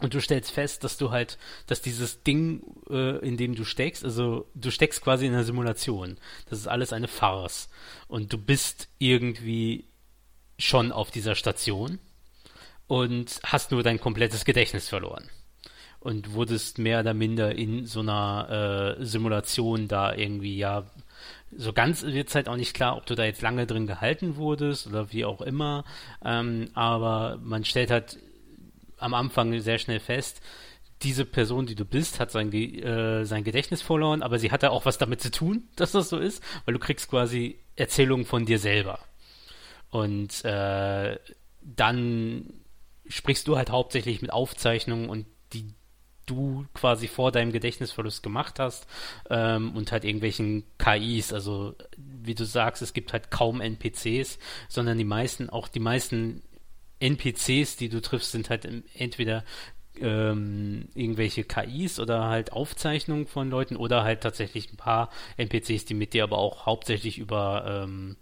und 0.00 0.14
du 0.14 0.20
stellst 0.20 0.50
fest, 0.50 0.84
dass 0.84 0.96
du 0.96 1.10
halt, 1.10 1.38
dass 1.66 1.82
dieses 1.82 2.22
Ding, 2.22 2.62
äh, 2.88 3.18
in 3.18 3.36
dem 3.36 3.54
du 3.54 3.64
steckst, 3.64 4.04
also 4.04 4.46
du 4.54 4.70
steckst 4.70 5.02
quasi 5.02 5.26
in 5.26 5.34
einer 5.34 5.44
Simulation. 5.44 6.18
Das 6.48 6.58
ist 6.58 6.66
alles 6.66 6.92
eine 6.92 7.08
Farce. 7.08 7.68
Und 8.08 8.32
du 8.32 8.38
bist 8.38 8.88
irgendwie 8.98 9.84
schon 10.58 10.92
auf 10.92 11.10
dieser 11.10 11.34
Station 11.34 11.98
und 12.86 13.40
hast 13.44 13.70
nur 13.70 13.82
dein 13.82 14.00
komplettes 14.00 14.44
Gedächtnis 14.44 14.88
verloren. 14.88 15.28
Und 16.00 16.32
wurdest 16.32 16.78
mehr 16.78 17.00
oder 17.00 17.12
minder 17.12 17.54
in 17.54 17.84
so 17.84 18.00
einer 18.00 18.96
äh, 18.98 19.04
Simulation 19.04 19.86
da 19.86 20.14
irgendwie, 20.14 20.56
ja, 20.56 20.86
so 21.54 21.72
ganz 21.72 22.02
wird 22.02 22.28
es 22.28 22.34
halt 22.34 22.48
auch 22.48 22.56
nicht 22.56 22.74
klar, 22.74 22.96
ob 22.96 23.04
du 23.06 23.14
da 23.14 23.24
jetzt 23.24 23.42
lange 23.42 23.66
drin 23.66 23.86
gehalten 23.86 24.36
wurdest 24.36 24.86
oder 24.86 25.12
wie 25.12 25.24
auch 25.24 25.42
immer. 25.42 25.84
Ähm, 26.24 26.70
aber 26.74 27.38
man 27.42 27.64
stellt 27.64 27.90
halt 27.90 28.18
am 29.00 29.14
Anfang 29.14 29.58
sehr 29.60 29.78
schnell 29.78 30.00
fest, 30.00 30.40
diese 31.02 31.24
Person, 31.24 31.66
die 31.66 31.74
du 31.74 31.84
bist, 31.84 32.20
hat 32.20 32.30
sein, 32.30 32.52
äh, 32.52 33.24
sein 33.24 33.44
Gedächtnis 33.44 33.80
verloren, 33.80 34.22
aber 34.22 34.38
sie 34.38 34.50
hat 34.52 34.62
ja 34.62 34.70
auch 34.70 34.84
was 34.84 34.98
damit 34.98 35.20
zu 35.22 35.30
tun, 35.30 35.68
dass 35.76 35.92
das 35.92 36.08
so 36.08 36.18
ist, 36.18 36.42
weil 36.64 36.74
du 36.74 36.80
kriegst 36.80 37.08
quasi 37.08 37.58
Erzählung 37.76 38.26
von 38.26 38.44
dir 38.44 38.58
selber. 38.58 38.98
Und 39.90 40.44
äh, 40.44 41.18
dann 41.62 42.52
sprichst 43.08 43.48
du 43.48 43.56
halt 43.56 43.70
hauptsächlich 43.70 44.22
mit 44.22 44.32
Aufzeichnungen 44.32 45.08
und 45.08 45.26
die 45.52 45.74
du 46.26 46.64
quasi 46.74 47.08
vor 47.08 47.32
deinem 47.32 47.50
Gedächtnisverlust 47.50 48.22
gemacht 48.22 48.60
hast 48.60 48.86
ähm, 49.28 49.74
und 49.74 49.90
halt 49.90 50.04
irgendwelchen 50.04 50.64
KIs. 50.78 51.32
Also 51.32 51.74
wie 51.96 52.36
du 52.36 52.44
sagst, 52.44 52.82
es 52.82 52.92
gibt 52.92 53.12
halt 53.12 53.32
kaum 53.32 53.60
NPCs, 53.60 54.38
sondern 54.68 54.96
die 54.96 55.04
meisten, 55.04 55.50
auch 55.50 55.66
die 55.66 55.80
meisten 55.80 56.42
NPCs, 57.00 57.76
die 57.76 57.88
du 57.88 58.00
triffst, 58.00 58.32
sind 58.32 58.50
halt 58.50 58.68
entweder 58.94 59.44
ähm, 59.98 60.88
irgendwelche 60.94 61.44
KIs 61.44 61.98
oder 61.98 62.24
halt 62.24 62.52
Aufzeichnungen 62.52 63.26
von 63.26 63.50
Leuten 63.50 63.76
oder 63.76 64.04
halt 64.04 64.22
tatsächlich 64.22 64.72
ein 64.72 64.76
paar 64.76 65.10
NPCs, 65.36 65.84
die 65.84 65.94
mit 65.94 66.14
dir 66.14 66.24
aber 66.24 66.38
auch 66.38 66.66
hauptsächlich 66.66 67.18
über 67.18 67.84
ähm, 67.84 68.16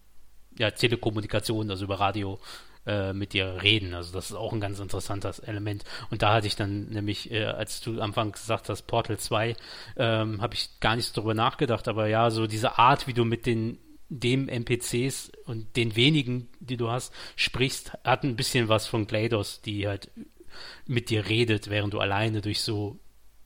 ja, 0.58 0.70
Telekommunikation, 0.70 1.70
also 1.70 1.84
über 1.84 2.00
Radio 2.00 2.40
äh, 2.86 3.12
mit 3.12 3.32
dir 3.32 3.62
reden. 3.62 3.94
Also 3.94 4.12
das 4.12 4.30
ist 4.30 4.36
auch 4.36 4.52
ein 4.52 4.60
ganz 4.60 4.80
interessantes 4.80 5.38
Element. 5.38 5.84
Und 6.10 6.22
da 6.22 6.34
hatte 6.34 6.46
ich 6.46 6.56
dann 6.56 6.86
nämlich, 6.88 7.30
äh, 7.30 7.44
als 7.44 7.80
du 7.80 7.92
am 7.94 8.08
Anfang 8.08 8.32
gesagt 8.32 8.68
hast, 8.68 8.82
Portal 8.82 9.18
2, 9.18 9.54
ähm, 9.96 10.40
habe 10.40 10.54
ich 10.54 10.80
gar 10.80 10.96
nicht 10.96 11.06
so 11.06 11.20
drüber 11.20 11.34
nachgedacht, 11.34 11.86
aber 11.86 12.08
ja, 12.08 12.30
so 12.30 12.46
diese 12.46 12.78
Art, 12.78 13.06
wie 13.06 13.14
du 13.14 13.24
mit 13.24 13.46
den 13.46 13.78
dem 14.08 14.48
NPCs 14.48 15.32
und 15.44 15.76
den 15.76 15.96
wenigen, 15.96 16.48
die 16.60 16.76
du 16.76 16.90
hast, 16.90 17.12
sprichst, 17.36 17.92
hat 18.04 18.24
ein 18.24 18.36
bisschen 18.36 18.68
was 18.68 18.86
von 18.86 19.06
GLaDOS, 19.06 19.60
die 19.62 19.86
halt 19.86 20.10
mit 20.86 21.10
dir 21.10 21.28
redet, 21.28 21.70
während 21.70 21.94
du 21.94 22.00
alleine 22.00 22.40
durch 22.40 22.60
so 22.60 22.98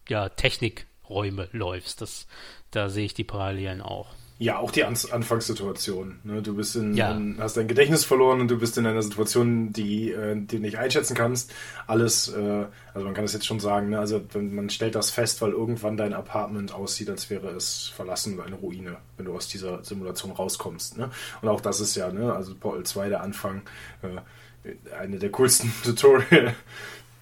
ja, 0.08 0.28
Technikräume 0.28 1.48
läufst. 1.52 2.00
Das, 2.00 2.26
da 2.70 2.88
sehe 2.88 3.06
ich 3.06 3.14
die 3.14 3.24
Parallelen 3.24 3.80
auch. 3.80 4.14
Ja, 4.42 4.58
auch 4.58 4.72
die 4.72 4.82
An 4.82 4.96
Anfangssituation. 5.12 6.18
Ne? 6.24 6.42
Du 6.42 6.56
bist 6.56 6.74
in, 6.74 6.94
ja. 6.96 7.16
hast 7.38 7.56
dein 7.56 7.68
Gedächtnis 7.68 8.04
verloren 8.04 8.40
und 8.40 8.50
du 8.50 8.58
bist 8.58 8.76
in 8.76 8.84
einer 8.84 9.00
Situation, 9.00 9.72
die, 9.72 10.10
äh, 10.10 10.34
die 10.34 10.56
du 10.56 10.58
nicht 10.58 10.78
einschätzen 10.78 11.14
kannst. 11.14 11.52
Alles, 11.86 12.26
äh, 12.26 12.64
also 12.92 13.04
man 13.04 13.14
kann 13.14 13.22
das 13.22 13.34
jetzt 13.34 13.46
schon 13.46 13.60
sagen, 13.60 13.90
ne? 13.90 14.00
also 14.00 14.20
man 14.34 14.68
stellt 14.68 14.96
das 14.96 15.10
fest, 15.10 15.40
weil 15.42 15.52
irgendwann 15.52 15.96
dein 15.96 16.12
Apartment 16.12 16.74
aussieht, 16.74 17.08
als 17.08 17.30
wäre 17.30 17.50
es 17.50 17.92
verlassen 17.94 18.40
eine 18.40 18.56
Ruine, 18.56 18.96
wenn 19.16 19.26
du 19.26 19.32
aus 19.32 19.46
dieser 19.46 19.84
Simulation 19.84 20.32
rauskommst. 20.32 20.98
Ne? 20.98 21.10
Und 21.40 21.48
auch 21.48 21.60
das 21.60 21.78
ist 21.78 21.94
ja, 21.94 22.10
ne? 22.10 22.32
also 22.32 22.56
Portal 22.56 22.82
2, 22.82 23.10
der 23.10 23.22
Anfang, 23.22 23.62
äh, 24.02 24.72
eine 24.98 25.20
der 25.20 25.30
coolsten 25.30 25.72
Tutorial 25.84 26.52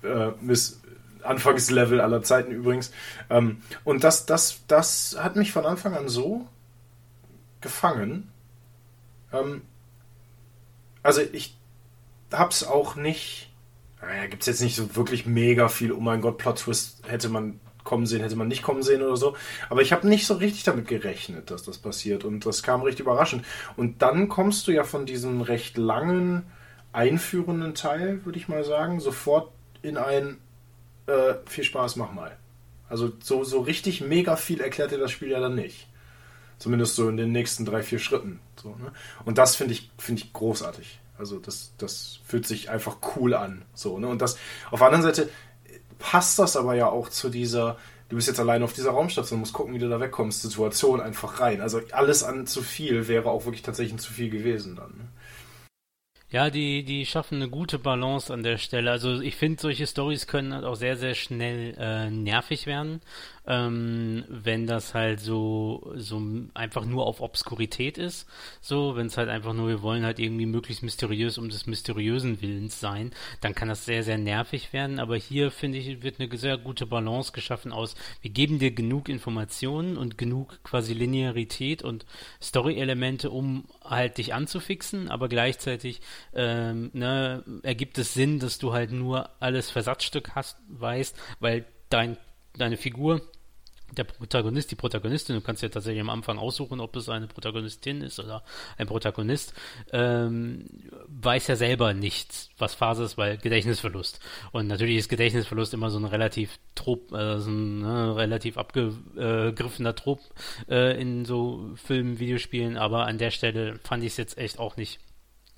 äh, 0.03 0.31
Anfangslevel 1.23 2.01
aller 2.01 2.23
Zeiten 2.23 2.51
übrigens. 2.51 2.93
Ähm, 3.29 3.61
und 3.85 4.05
das, 4.05 4.25
das, 4.25 4.61
das 4.69 5.19
hat 5.21 5.37
mich 5.37 5.53
von 5.53 5.67
Anfang 5.67 5.95
an 5.95 6.09
so 6.09 6.49
gefangen. 7.61 8.31
Ähm, 9.33 9.63
also 11.03 11.23
ich 11.33 11.57
hab's 12.33 12.65
auch 12.65 12.97
nicht. 12.97 13.51
Naja, 14.01 14.27
gibt's 14.27 14.47
jetzt 14.47 14.63
nicht 14.63 14.77
so 14.77 14.97
wirklich 14.97 15.27
mega 15.27 15.69
viel, 15.69 15.93
oh 15.93 16.01
mein 16.01 16.23
Gott, 16.23 16.39
Plot-Twist 16.39 17.03
hätte 17.07 17.29
man 17.29 17.61
kommen 17.85 18.07
sehen, 18.07 18.21
hätte 18.21 18.37
man 18.37 18.49
nicht 18.49 18.63
kommen 18.63 18.83
sehen 18.83 19.03
oder 19.03 19.17
so. 19.17 19.37
Aber 19.69 19.83
ich 19.83 19.93
habe 19.93 20.09
nicht 20.09 20.27
so 20.27 20.35
richtig 20.35 20.65
damit 20.65 20.89
gerechnet, 20.89 21.51
dass 21.51 21.63
das 21.65 21.79
passiert. 21.79 22.25
Und 22.25 22.47
das 22.47 22.63
kam 22.63 22.83
recht 22.83 23.01
überraschend. 23.01 23.45
Und 23.77 24.03
dann 24.03 24.29
kommst 24.29 24.67
du 24.67 24.73
ja 24.73 24.85
von 24.85 25.07
diesem 25.07 25.41
recht 25.43 25.77
langen, 25.77 26.45
einführenden 26.93 27.75
Teil, 27.75 28.25
würde 28.25 28.39
ich 28.39 28.49
mal 28.49 28.65
sagen, 28.65 29.01
sofort 29.01 29.51
in 29.83 29.97
ein 29.97 30.39
äh, 31.07 31.35
viel 31.47 31.65
Spaß, 31.65 31.97
mach 31.97 32.13
mal. 32.13 32.37
Also 32.89 33.13
so, 33.23 33.45
so 33.45 33.61
richtig 33.61 34.01
mega 34.01 34.37
viel 34.37 34.61
erklärt 34.61 34.91
dir 34.91 34.99
das 34.99 35.13
Spiel 35.13 35.31
ja 35.31 35.41
dann 35.41 35.55
nicht. 35.55 35.87
Zumindest 36.61 36.95
so 36.95 37.09
in 37.09 37.17
den 37.17 37.33
nächsten 37.33 37.65
drei, 37.65 37.83
vier 37.83 37.99
Schritten. 37.99 38.39
So, 38.63 38.69
ne? 38.77 38.93
Und 39.25 39.39
das 39.39 39.57
finde 39.57 39.73
ich, 39.73 39.91
finde 39.99 40.23
ich 40.23 40.33
großartig. 40.33 41.01
Also 41.19 41.39
das, 41.39 41.73
das 41.79 42.21
fühlt 42.25 42.47
sich 42.47 42.69
einfach 42.71 42.99
cool 43.17 43.35
an. 43.35 43.63
So, 43.75 43.99
ne? 43.99 44.07
Und 44.07 44.21
das, 44.21 44.37
auf 44.71 44.81
der 44.81 44.89
anderen 44.89 45.03
Seite 45.03 45.31
passt 45.99 46.39
das 46.39 46.57
aber 46.57 46.75
ja 46.75 46.89
auch 46.89 47.09
zu 47.09 47.31
dieser, 47.31 47.79
du 48.11 48.17
bist 48.17 48.29
jetzt 48.29 48.41
allein 48.41 48.63
auf 48.63 48.75
dieser 48.75 48.91
Raumstation, 48.91 49.41
musst 49.41 49.55
gucken, 49.55 49.73
wie 49.73 49.79
du 49.79 49.89
da 49.89 50.01
wegkommst, 50.01 50.43
Situation 50.43 51.01
einfach 51.01 51.41
rein. 51.41 51.63
Also 51.63 51.81
alles 51.93 52.23
an 52.23 52.47
zu 52.47 52.61
viel 52.61 53.09
wäre 53.09 53.31
auch 53.31 53.47
wirklich 53.47 53.63
tatsächlich 53.63 53.99
zu 53.99 54.13
viel 54.13 54.29
gewesen 54.29 54.77
dann. 54.77 54.91
Ne? 54.91 55.09
Ja, 56.33 56.49
die, 56.49 56.85
die 56.85 57.07
schaffen 57.07 57.37
eine 57.37 57.51
gute 57.51 57.79
Balance 57.79 58.33
an 58.33 58.45
der 58.45 58.57
Stelle. 58.57 58.93
Also 58.93 59.21
ich 59.21 59.35
finde, 59.35 59.61
solche 59.61 59.87
Stories 59.87 60.29
können 60.29 60.55
halt 60.55 60.65
auch 60.65 60.77
sehr, 60.77 60.97
sehr 60.97 61.15
schnell 61.15 61.75
äh, 61.77 62.09
nervig 62.09 62.67
werden 62.67 63.01
ähm, 63.51 64.25
wenn 64.29 64.67
das 64.69 64.95
halt 64.95 65.19
so, 65.19 65.93
so 65.97 66.23
einfach 66.55 66.85
nur 66.85 67.07
auf 67.07 67.21
Obskurität 67.21 67.99
ist. 67.99 68.29
So, 68.61 68.95
wenn 68.95 69.07
es 69.07 69.17
halt 69.17 69.29
einfach 69.29 69.55
nur, 69.55 69.69
wir 69.69 69.83
wollen 69.83 70.05
halt 70.05 70.21
irgendwie 70.21 70.47
möglichst 70.47 70.85
mysteriös 70.85 71.37
um 71.37 71.49
des 71.49 71.67
mysteriösen 71.67 72.41
Willens 72.41 72.79
sein, 72.79 73.11
dann 73.41 73.55
kann 73.55 73.69
das 73.69 73.85
sehr, 73.85 74.05
sehr 74.05 74.19
nervig 74.19 74.73
werden. 74.73 75.01
Aber 75.01 75.17
hier, 75.17 75.51
finde 75.51 75.79
ich, 75.79 76.03
wird 76.03 76.21
eine 76.21 76.37
sehr 76.37 76.59
gute 76.59 76.87
Balance 76.87 77.33
geschaffen 77.33 77.73
aus, 77.73 77.97
wir 78.23 78.31
geben 78.31 78.61
dir 78.61 78.71
genug 78.71 79.09
Informationen 79.09 79.97
und 79.97 80.17
genug 80.17 80.63
quasi 80.63 80.95
Linearität 80.95 81.83
und 81.83 82.07
Story-Elemente, 82.41 83.31
um 83.31 83.65
halt 83.83 84.19
dich 84.19 84.33
anzufixen, 84.33 85.09
aber 85.09 85.29
gleichzeitig 85.29 86.01
ähm, 86.35 86.91
ne, 86.93 87.45
ergibt 87.63 87.99
es 87.99 88.15
Sinn, 88.15 88.39
dass 88.39 88.59
du 88.59 88.73
halt 88.73 88.93
nur 88.93 89.31
alles 89.41 89.71
Versatzstück 89.71 90.35
hast, 90.35 90.57
weißt, 90.69 91.17
weil 91.41 91.65
dein, 91.89 92.17
deine 92.57 92.77
Figur 92.77 93.23
der 93.97 94.05
Protagonist, 94.05 94.71
die 94.71 94.77
Protagonistin, 94.77 95.37
du 95.37 95.43
kannst 95.43 95.63
ja 95.63 95.69
tatsächlich 95.69 96.01
am 96.01 96.11
Anfang 96.11 96.39
aussuchen, 96.39 96.81
ob 96.81 96.97
es 96.97 97.09
eine 97.09 97.27
Protagonistin 97.27 98.03
ist 98.03 98.21
oder 98.21 98.45
ein 98.79 98.87
Protagonist, 98.87 99.55
ähm, 99.93 100.67
weiß 101.09 101.49
ja 101.49 101.57
selber 101.57 101.95
nichts, 101.95 102.51
was 102.59 102.75
Phase 102.75 103.05
ist, 103.05 103.19
weil 103.19 103.39
Gedächtnisverlust. 103.39 104.21
Und 104.53 104.67
natürlich 104.67 104.97
ist 104.97 105.09
Gedächtnisverlust 105.09 105.75
immer 105.75 105.91
so 105.91 105.99
ein 105.99 106.05
relativ 106.05 106.59
Trop, 106.75 107.13
äh, 107.13 107.41
so 107.41 107.51
ein 107.51 107.81
ne, 107.81 108.17
relativ 108.17 108.57
abgegriffener 108.57 109.95
Trop 109.95 110.21
äh, 110.69 111.01
in 111.01 111.25
so 111.25 111.73
Filmen, 111.75 112.19
Videospielen, 112.19 112.77
aber 112.77 113.07
an 113.07 113.19
der 113.19 113.31
Stelle 113.31 113.79
fand 113.83 114.05
ich 114.05 114.13
es 114.13 114.17
jetzt 114.17 114.39
echt 114.39 114.59
auch 114.59 114.77
nicht 114.77 114.99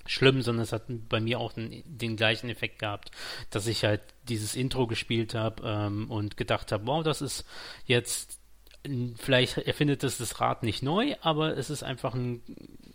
schlimm, 0.05 0.41
sondern 0.41 0.63
es 0.63 0.73
hat 0.73 0.83
bei 0.87 1.19
mir 1.19 1.39
auch 1.39 1.53
den, 1.53 1.83
den 1.85 2.15
gleichen 2.15 2.49
Effekt 2.49 2.79
gehabt, 2.79 3.11
dass 3.49 3.67
ich 3.67 3.83
halt 3.83 4.01
dieses 4.27 4.55
Intro 4.55 4.87
gespielt 4.87 5.35
habe 5.35 5.63
ähm, 5.65 6.11
und 6.11 6.37
gedacht 6.37 6.71
habe, 6.71 6.85
wow, 6.85 7.03
das 7.03 7.21
ist 7.21 7.45
jetzt 7.85 8.39
vielleicht 9.17 9.57
erfindet 9.59 10.03
es 10.03 10.17
das 10.17 10.41
Rad 10.41 10.63
nicht 10.63 10.83
neu, 10.83 11.15
aber 11.21 11.57
es 11.57 11.69
ist 11.69 11.83
einfach 11.83 12.13
ein, 12.13 12.41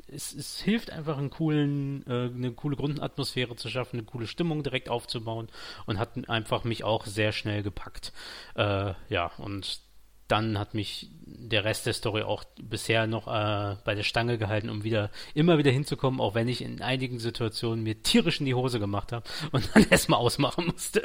es, 0.07 0.35
es 0.35 0.61
hilft 0.61 0.91
einfach 0.91 1.17
einen 1.17 1.31
coolen, 1.31 2.05
äh, 2.07 2.31
eine 2.35 2.53
coole 2.53 2.77
Grundatmosphäre 2.77 3.57
zu 3.57 3.69
schaffen, 3.71 3.97
eine 3.99 4.05
coole 4.05 4.27
Stimmung 4.27 4.63
direkt 4.63 4.91
aufzubauen 4.91 5.49
und 5.87 5.99
hat 5.99 6.29
einfach 6.29 6.65
mich 6.65 6.85
auch 6.85 7.07
sehr 7.07 7.33
schnell 7.33 7.63
gepackt. 7.63 8.13
Äh, 8.55 8.93
ja, 9.09 9.31
und 9.39 9.81
dann 10.29 10.59
hat 10.59 10.75
mich 10.75 11.11
der 11.27 11.65
Rest 11.65 11.87
der 11.87 11.95
Story 11.95 12.23
auch 12.23 12.45
bisher 12.63 13.07
noch 13.07 13.27
äh, 13.27 13.77
bei 13.85 13.95
der 13.95 14.03
Stange 14.03 14.39
gehalten, 14.39 14.69
um 14.69 14.85
wieder 14.85 15.11
immer 15.35 15.59
wieder 15.59 15.71
hinzukommen, 15.71 16.21
auch 16.21 16.35
wenn 16.35 16.49
ich 16.49 16.63
in 16.63 16.83
einigen 16.83 17.19
Situationen 17.19 17.83
mir 17.83 18.03
tierisch 18.03 18.41
in 18.41 18.47
die 18.47 18.55
Hose 18.55 18.79
gemacht 18.79 19.13
habe 19.13 19.25
und 19.53 19.69
dann 19.75 19.87
erstmal 19.91 20.21
ausmachen 20.21 20.67
musste. 20.67 21.03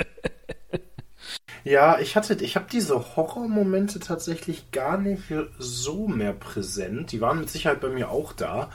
ja, 1.63 1.99
ich 1.99 2.15
hatte, 2.15 2.36
ich 2.43 2.55
habe 2.55 2.67
diese 2.71 3.15
Horrormomente 3.15 3.99
tatsächlich 3.99 4.71
gar 4.71 4.97
nicht 4.97 5.24
so 5.57 6.07
mehr 6.07 6.34
präsent. 6.34 7.11
Die 7.11 7.21
waren 7.21 7.39
mit 7.39 7.49
Sicherheit 7.49 7.80
bei 7.80 7.89
mir 7.89 8.09
auch 8.09 8.34
da, 8.34 8.69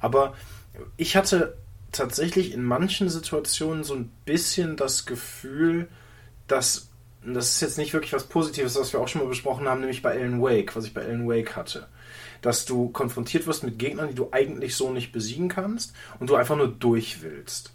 aber 0.00 0.34
ich 0.96 1.16
hatte 1.16 1.56
tatsächlich 1.92 2.52
in 2.52 2.64
manchen 2.64 3.08
Situationen 3.08 3.84
so 3.84 3.94
ein 3.94 4.10
bisschen 4.24 4.76
das 4.76 5.06
Gefühl, 5.06 5.88
dass 6.46 6.91
das 7.24 7.52
ist 7.52 7.60
jetzt 7.60 7.78
nicht 7.78 7.92
wirklich 7.92 8.12
was 8.12 8.24
Positives, 8.24 8.76
was 8.76 8.92
wir 8.92 9.00
auch 9.00 9.08
schon 9.08 9.22
mal 9.22 9.28
besprochen 9.28 9.68
haben, 9.68 9.80
nämlich 9.80 10.02
bei 10.02 10.12
Alan 10.12 10.42
Wake, 10.42 10.74
was 10.74 10.84
ich 10.84 10.94
bei 10.94 11.02
Alan 11.02 11.28
Wake 11.28 11.56
hatte. 11.56 11.86
Dass 12.40 12.64
du 12.64 12.88
konfrontiert 12.88 13.46
wirst 13.46 13.62
mit 13.62 13.78
Gegnern, 13.78 14.08
die 14.08 14.14
du 14.14 14.28
eigentlich 14.32 14.74
so 14.74 14.90
nicht 14.90 15.12
besiegen 15.12 15.48
kannst 15.48 15.94
und 16.18 16.30
du 16.30 16.34
einfach 16.34 16.56
nur 16.56 16.68
durch 16.68 17.22
willst. 17.22 17.72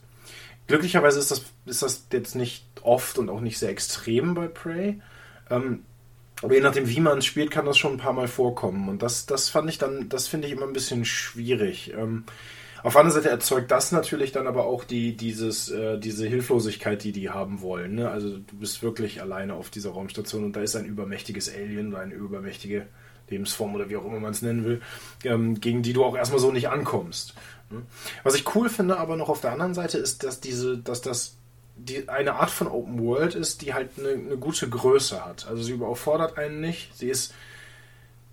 Glücklicherweise 0.68 1.20
ist 1.20 1.32
das, 1.32 1.46
ist 1.66 1.82
das 1.82 2.08
jetzt 2.12 2.36
nicht 2.36 2.66
oft 2.82 3.18
und 3.18 3.30
auch 3.30 3.40
nicht 3.40 3.58
sehr 3.58 3.70
extrem 3.70 4.34
bei 4.34 4.48
Prey. 4.48 5.02
Ähm, 5.50 5.84
aber 6.42 6.54
je 6.54 6.62
nachdem, 6.62 6.88
wie 6.90 7.00
man 7.00 7.22
spielt, 7.22 7.50
kann 7.50 7.66
das 7.66 7.78
schon 7.78 7.94
ein 7.94 7.98
paar 7.98 8.14
Mal 8.14 8.28
vorkommen. 8.28 8.90
Und 8.90 9.02
das, 9.02 9.26
das 9.26 9.50
fand 9.50 9.70
ich 9.70 9.78
dann, 9.78 10.10
das 10.10 10.28
finde 10.28 10.48
ich 10.48 10.54
immer 10.54 10.68
ein 10.68 10.74
bisschen 10.74 11.06
schwierig. 11.06 11.94
Ähm, 11.94 12.26
auf 12.88 12.94
der 12.94 13.02
anderen 13.02 13.22
Seite 13.22 13.30
erzeugt 13.30 13.70
das 13.70 13.92
natürlich 13.92 14.32
dann 14.32 14.48
aber 14.48 14.66
auch 14.66 14.86
die, 14.86 15.18
dieses, 15.18 15.70
äh, 15.70 16.00
diese 16.00 16.26
Hilflosigkeit, 16.26 17.04
die 17.04 17.12
die 17.12 17.30
haben 17.30 17.60
wollen. 17.60 17.96
Ne? 17.96 18.10
Also 18.10 18.38
du 18.38 18.56
bist 18.56 18.82
wirklich 18.82 19.22
alleine 19.22 19.56
auf 19.56 19.70
dieser 19.70 19.90
Raumstation 19.90 20.46
und 20.46 20.56
da 20.56 20.62
ist 20.62 20.78
ein 20.78 20.86
übermächtiges 20.86 21.54
Alien 21.54 21.90
oder 21.90 22.00
eine 22.00 22.14
übermächtige 22.14 22.88
Lebensform 23.30 23.76
oder 23.76 23.90
wie 23.90 23.98
auch 23.98 24.06
immer 24.06 24.22
man 24.22 24.32
es 24.32 24.42
nennen 24.42 24.64
will, 24.64 24.82
ähm, 25.26 25.60
gegen 25.60 25.82
die 25.82 25.92
du 25.92 26.06
auch 26.06 26.16
erstmal 26.16 26.40
so 26.40 26.50
nicht 26.50 26.70
ankommst. 26.70 27.34
Ne? 27.72 27.82
Was 28.24 28.36
ich 28.36 28.56
cool 28.56 28.70
finde 28.70 28.98
aber 28.98 29.18
noch 29.18 29.28
auf 29.28 29.42
der 29.42 29.52
anderen 29.52 29.74
Seite 29.74 29.98
ist, 29.98 30.24
dass 30.24 30.40
diese, 30.40 30.78
dass 30.78 31.02
das 31.02 31.36
die, 31.76 32.08
eine 32.08 32.36
Art 32.36 32.52
von 32.52 32.70
Open 32.70 33.04
World 33.04 33.36
ist, 33.36 33.64
die 33.64 33.74
halt 33.74 33.90
eine, 33.98 34.12
eine 34.12 34.38
gute 34.38 34.70
Größe 34.70 35.26
hat. 35.26 35.46
Also 35.50 35.62
sie 35.62 35.74
überfordert 35.74 36.38
einen 36.38 36.62
nicht. 36.62 36.98
Sie 36.98 37.10
ist 37.10 37.34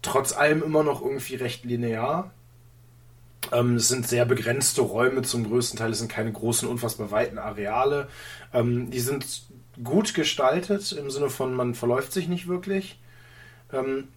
trotz 0.01 0.33
allem 0.33 0.63
immer 0.63 0.85
noch 0.85 1.03
irgendwie 1.03 1.35
recht 1.35 1.65
linear 1.65 2.31
Ähm, 3.53 3.77
es 3.77 3.89
sind 3.89 4.09
sehr 4.09 4.25
begrenzte 4.25 4.81
Räume 4.81 5.23
zum 5.23 5.49
größten 5.49 5.79
Teil. 5.79 5.93
Es 5.93 5.99
sind 5.99 6.11
keine 6.11 6.33
großen, 6.33 6.69
unfassbar 6.69 7.11
weiten 7.11 7.39
Areale. 7.39 8.09
Ähm, 8.53 8.91
die 8.91 9.01
sind 9.01 9.43
gut 9.83 10.15
gestaltet 10.15 10.93
im 10.93 11.11
Sinne 11.11 11.31
von, 11.31 11.55
man 11.55 11.75
verläuft 11.75 12.13
sich 12.13 12.29
nicht 12.29 12.49
wirklich. 12.49 13.01
Ähm, 13.73 14.09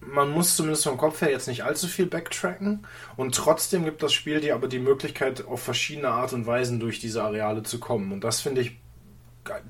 man 0.00 0.30
muss 0.30 0.56
zumindest 0.56 0.84
vom 0.84 0.96
Kopf 0.96 1.20
her 1.20 1.30
jetzt 1.30 1.48
nicht 1.48 1.64
allzu 1.64 1.88
viel 1.88 2.06
backtracken 2.06 2.86
und 3.16 3.34
trotzdem 3.34 3.84
gibt 3.84 4.02
das 4.02 4.12
Spiel 4.12 4.40
dir 4.40 4.54
aber 4.54 4.68
die 4.68 4.78
Möglichkeit, 4.78 5.44
auf 5.44 5.60
verschiedene 5.60 6.08
Art 6.08 6.32
und 6.32 6.46
Weisen 6.46 6.78
durch 6.78 7.00
diese 7.00 7.22
Areale 7.24 7.64
zu 7.64 7.80
kommen. 7.80 8.12
Und 8.12 8.22
das 8.22 8.40
finde 8.40 8.60
ich 8.60 8.76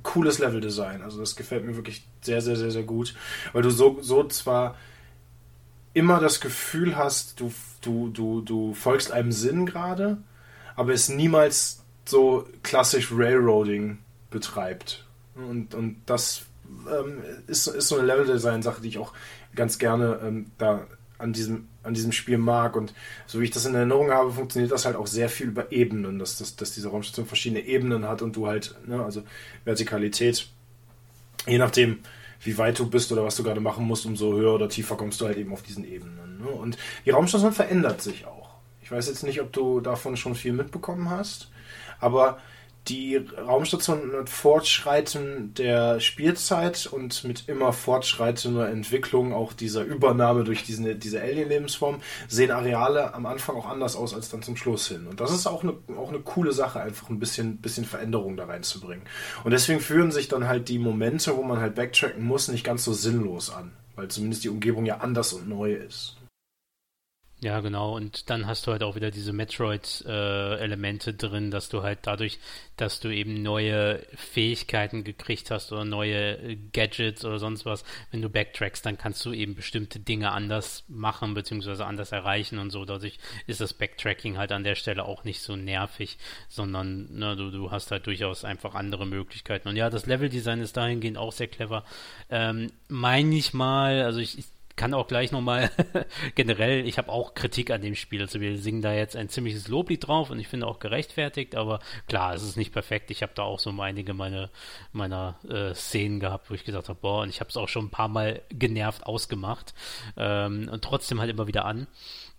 cooles 0.03 0.39
Leveldesign. 0.39 1.03
Also 1.03 1.20
das 1.20 1.36
gefällt 1.36 1.64
mir 1.64 1.76
wirklich 1.76 2.07
sehr, 2.20 2.41
sehr, 2.43 2.57
sehr, 2.57 2.70
sehr 2.70 2.82
gut. 2.82 3.14
Weil 3.53 3.62
du 3.62 3.70
so, 3.70 3.99
so 4.01 4.24
zwar 4.24 4.76
immer 5.95 6.20
das 6.20 6.41
Gefühl 6.41 6.97
hast, 6.97 7.41
du, 7.41 7.53
du, 7.81 8.09
du, 8.09 8.41
du 8.41 8.74
folgst 8.74 9.12
einem 9.12 9.33
Sinn 9.33 9.66
gerade, 9.66 10.18
aber 10.76 10.93
es 10.93 11.09
niemals 11.09 11.83
so 12.05 12.47
klassisch 12.62 13.11
Railroading 13.12 13.99
betreibt. 14.31 15.07
Und, 15.35 15.74
und 15.74 15.97
das 16.07 16.47
ähm, 16.91 17.22
ist, 17.47 17.66
ist 17.66 17.89
so 17.89 17.97
eine 17.97 18.07
Leveldesign-Sache, 18.07 18.81
die 18.81 18.89
ich 18.89 18.99
auch 18.99 19.12
ganz 19.55 19.79
gerne 19.79 20.20
ähm, 20.22 20.51
da 20.59 20.87
an 21.18 21.33
diesem, 21.33 21.68
an 21.83 21.95
diesem 21.95 22.12
Spiel 22.12 22.39
mag. 22.39 22.76
Und 22.76 22.95
so 23.26 23.41
wie 23.41 23.45
ich 23.45 23.51
das 23.51 23.66
in 23.66 23.74
Erinnerung 23.74 24.11
habe, 24.11 24.33
funktioniert 24.33 24.72
das 24.72 24.85
halt 24.85 24.97
auch 24.97 25.07
sehr 25.07 25.29
viel 25.29 25.49
über 25.49 25.72
Ebenen, 25.72 26.18
dass, 26.18 26.39
dass, 26.39 26.57
dass 26.57 26.72
diese 26.72 26.89
Raumstation 26.89 27.26
verschiedene 27.26 27.61
Ebenen 27.62 28.07
hat 28.07 28.22
und 28.22 28.37
du 28.37 28.47
halt, 28.47 28.74
ne, 28.87 29.03
also 29.03 29.22
Vertikalität, 29.64 30.49
je 31.47 31.59
nachdem, 31.59 31.99
wie 32.43 32.57
weit 32.57 32.79
du 32.79 32.89
bist 32.89 33.11
oder 33.11 33.24
was 33.24 33.37
du 33.37 33.43
gerade 33.43 33.61
machen 33.61 33.85
musst, 33.85 34.07
umso 34.07 34.33
höher 34.35 34.55
oder 34.55 34.68
tiefer 34.68 34.97
kommst 34.97 35.20
du 35.20 35.26
halt 35.26 35.39
eben 35.39 35.53
auf 35.53 35.62
diesen 35.62 35.85
Ebenen. 35.85 36.28
Ne? 36.39 36.49
Und 36.49 36.78
die 37.05 37.11
Raumstation 37.11 37.53
verändert 37.53 38.03
sich 38.03 38.26
auch. 38.26 38.51
Ich 38.82 38.91
weiß 38.91 39.09
jetzt 39.09 39.22
nicht, 39.22 39.41
ob 39.41 39.53
du 39.53 39.80
davon 39.80 40.16
schon 40.16 40.34
viel 40.34 40.53
mitbekommen 40.53 41.11
hast, 41.11 41.51
aber 42.01 42.39
die 42.89 43.16
Raumstation 43.16 44.11
mit 44.11 44.30
Fortschreiten 44.30 45.53
der 45.55 46.01
Spielzeit 46.01 46.86
und 46.86 47.24
mit 47.24 47.49
immer 47.49 47.72
fortschreitender 47.72 48.70
Entwicklung 48.70 49.34
auch 49.34 49.53
dieser 49.53 49.82
Übernahme 49.84 50.45
durch 50.45 50.64
diesen, 50.64 50.99
diese 50.99 51.20
Alien-Lebensform 51.20 52.01
sehen 52.28 52.51
Areale 52.51 53.14
am 53.14 53.26
Anfang 53.26 53.57
auch 53.57 53.66
anders 53.68 53.95
aus 53.95 54.14
als 54.14 54.30
dann 54.30 54.43
zum 54.43 54.57
Schluss 54.57 54.89
hin. 54.89 55.07
Und 55.07 55.20
das 55.20 55.32
ist 55.32 55.47
auch 55.47 55.62
eine, 55.62 55.74
auch 55.99 56.09
eine 56.09 56.20
coole 56.20 56.53
Sache, 56.53 56.80
einfach 56.80 57.11
ein 57.11 57.18
bisschen, 57.18 57.59
bisschen 57.59 57.84
Veränderung 57.84 58.36
da 58.36 58.47
reinzubringen. 58.47 59.05
Und 59.45 59.51
deswegen 59.51 59.80
führen 59.80 60.11
sich 60.11 60.28
dann 60.28 60.49
halt 60.49 60.68
die 60.68 60.78
Momente, 60.78 61.36
wo 61.36 61.43
man 61.43 61.61
halt 61.61 61.74
backtracken 61.74 62.24
muss, 62.24 62.49
nicht 62.49 62.64
ganz 62.64 62.84
so 62.84 62.93
sinnlos 62.93 63.51
an, 63.51 63.72
weil 63.97 64.09
zumindest 64.09 64.45
die 64.45 64.49
Umgebung 64.49 64.86
ja 64.86 64.99
anders 64.99 65.32
und 65.32 65.49
neu 65.49 65.74
ist. 65.74 66.18
Ja, 67.41 67.61
genau. 67.61 67.95
Und 67.95 68.30
dann 68.30 68.49
hast 68.49 68.66
du 68.66 68.72
halt 68.72 68.82
auch 68.82 68.97
wieder 68.97 69.12
diese 69.12 69.32
Metroid-Elemente 69.32 71.11
äh, 71.11 71.14
drin, 71.14 71.53
dass 71.53 71.68
du 71.68 71.84
halt 71.84 72.01
dadurch, 72.03 72.41
dass 72.76 72.99
du 72.99 73.11
eben 73.14 73.43
neue 73.45 74.05
Fähigkeiten 74.16 75.05
gekriegt 75.05 75.53
hast 75.53 75.70
oder 75.70 75.84
neue 75.84 76.36
äh, 76.39 76.57
Gadgets 76.72 77.24
oder 77.24 77.39
sonst 77.39 77.64
was, 77.64 77.84
wenn 78.11 78.22
du 78.22 78.28
backtrackst, 78.28 78.84
dann 78.84 78.99
kannst 78.99 79.24
du 79.24 79.32
eben 79.32 79.55
bestimmte 79.55 80.01
Dinge 80.01 80.32
anders 80.32 80.82
machen 80.89 81.34
bzw. 81.34 81.84
anders 81.84 82.11
erreichen 82.11 82.59
und 82.59 82.70
so. 82.70 82.84
Dadurch 82.84 83.20
ist 83.47 83.61
das 83.61 83.72
Backtracking 83.72 84.36
halt 84.36 84.51
an 84.51 84.64
der 84.64 84.74
Stelle 84.74 85.05
auch 85.05 85.22
nicht 85.22 85.41
so 85.41 85.55
nervig, 85.55 86.18
sondern 86.49 87.07
ne, 87.16 87.36
du, 87.36 87.53
du 87.53 87.70
hast 87.70 87.93
halt 87.93 88.09
durchaus 88.09 88.45
einfach 88.45 88.74
andere 88.74 89.07
Möglichkeiten. 89.07 89.68
Und 89.68 89.76
ja, 89.76 89.91
das 89.91 90.07
Leveldesign 90.07 90.61
ist 90.61 90.76
dahingehend 90.76 91.18
auch 91.18 91.30
sehr 91.30 91.47
clever. 91.47 91.84
Ähm, 92.30 92.72
meine 92.89 93.36
ich 93.36 93.55
mal, 93.55 94.03
also 94.03 94.18
ich, 94.18 94.39
ich 94.39 94.47
kann 94.79 94.95
auch 94.95 95.09
gleich 95.09 95.33
nochmal 95.33 95.70
generell, 96.37 96.87
ich 96.87 96.97
habe 96.97 97.11
auch 97.12 97.35
Kritik 97.35 97.70
an 97.70 97.83
dem 97.83 97.97
Spiel. 97.97 98.22
Also 98.22 98.41
wir 98.41 98.57
singen 98.57 98.81
da 98.81 98.95
jetzt 98.95 99.16
ein 99.16 99.29
ziemliches 99.29 99.68
Loblied 99.68 100.07
drauf 100.07 100.31
und 100.31 100.39
ich 100.39 100.49
finde 100.49 100.66
auch 100.66 100.79
gerechtfertigt, 100.79 101.57
aber 101.57 101.81
klar, 102.07 102.33
es 102.33 102.43
ist 102.43 102.57
nicht 102.57 102.72
perfekt. 102.72 103.11
Ich 103.11 103.22
habe 103.22 103.33
da 103.35 103.43
auch 103.43 103.59
so 103.59 103.70
einige 103.79 104.14
meine, 104.14 104.51
meiner 104.93 105.39
äh, 105.47 105.74
Szenen 105.74 106.20
gehabt, 106.20 106.49
wo 106.49 106.55
ich 106.55 106.64
gesagt 106.64 106.89
habe, 106.89 106.99
boah, 106.99 107.22
und 107.22 107.29
ich 107.29 107.41
habe 107.41 107.51
es 107.51 107.57
auch 107.57 107.68
schon 107.68 107.87
ein 107.87 107.91
paar 107.91 108.09
Mal 108.09 108.41
genervt 108.51 109.05
ausgemacht 109.05 109.74
ähm, 110.16 110.70
und 110.72 110.83
trotzdem 110.83 111.20
halt 111.20 111.31
immer 111.31 111.49
wieder 111.49 111.66
an. 111.66 111.89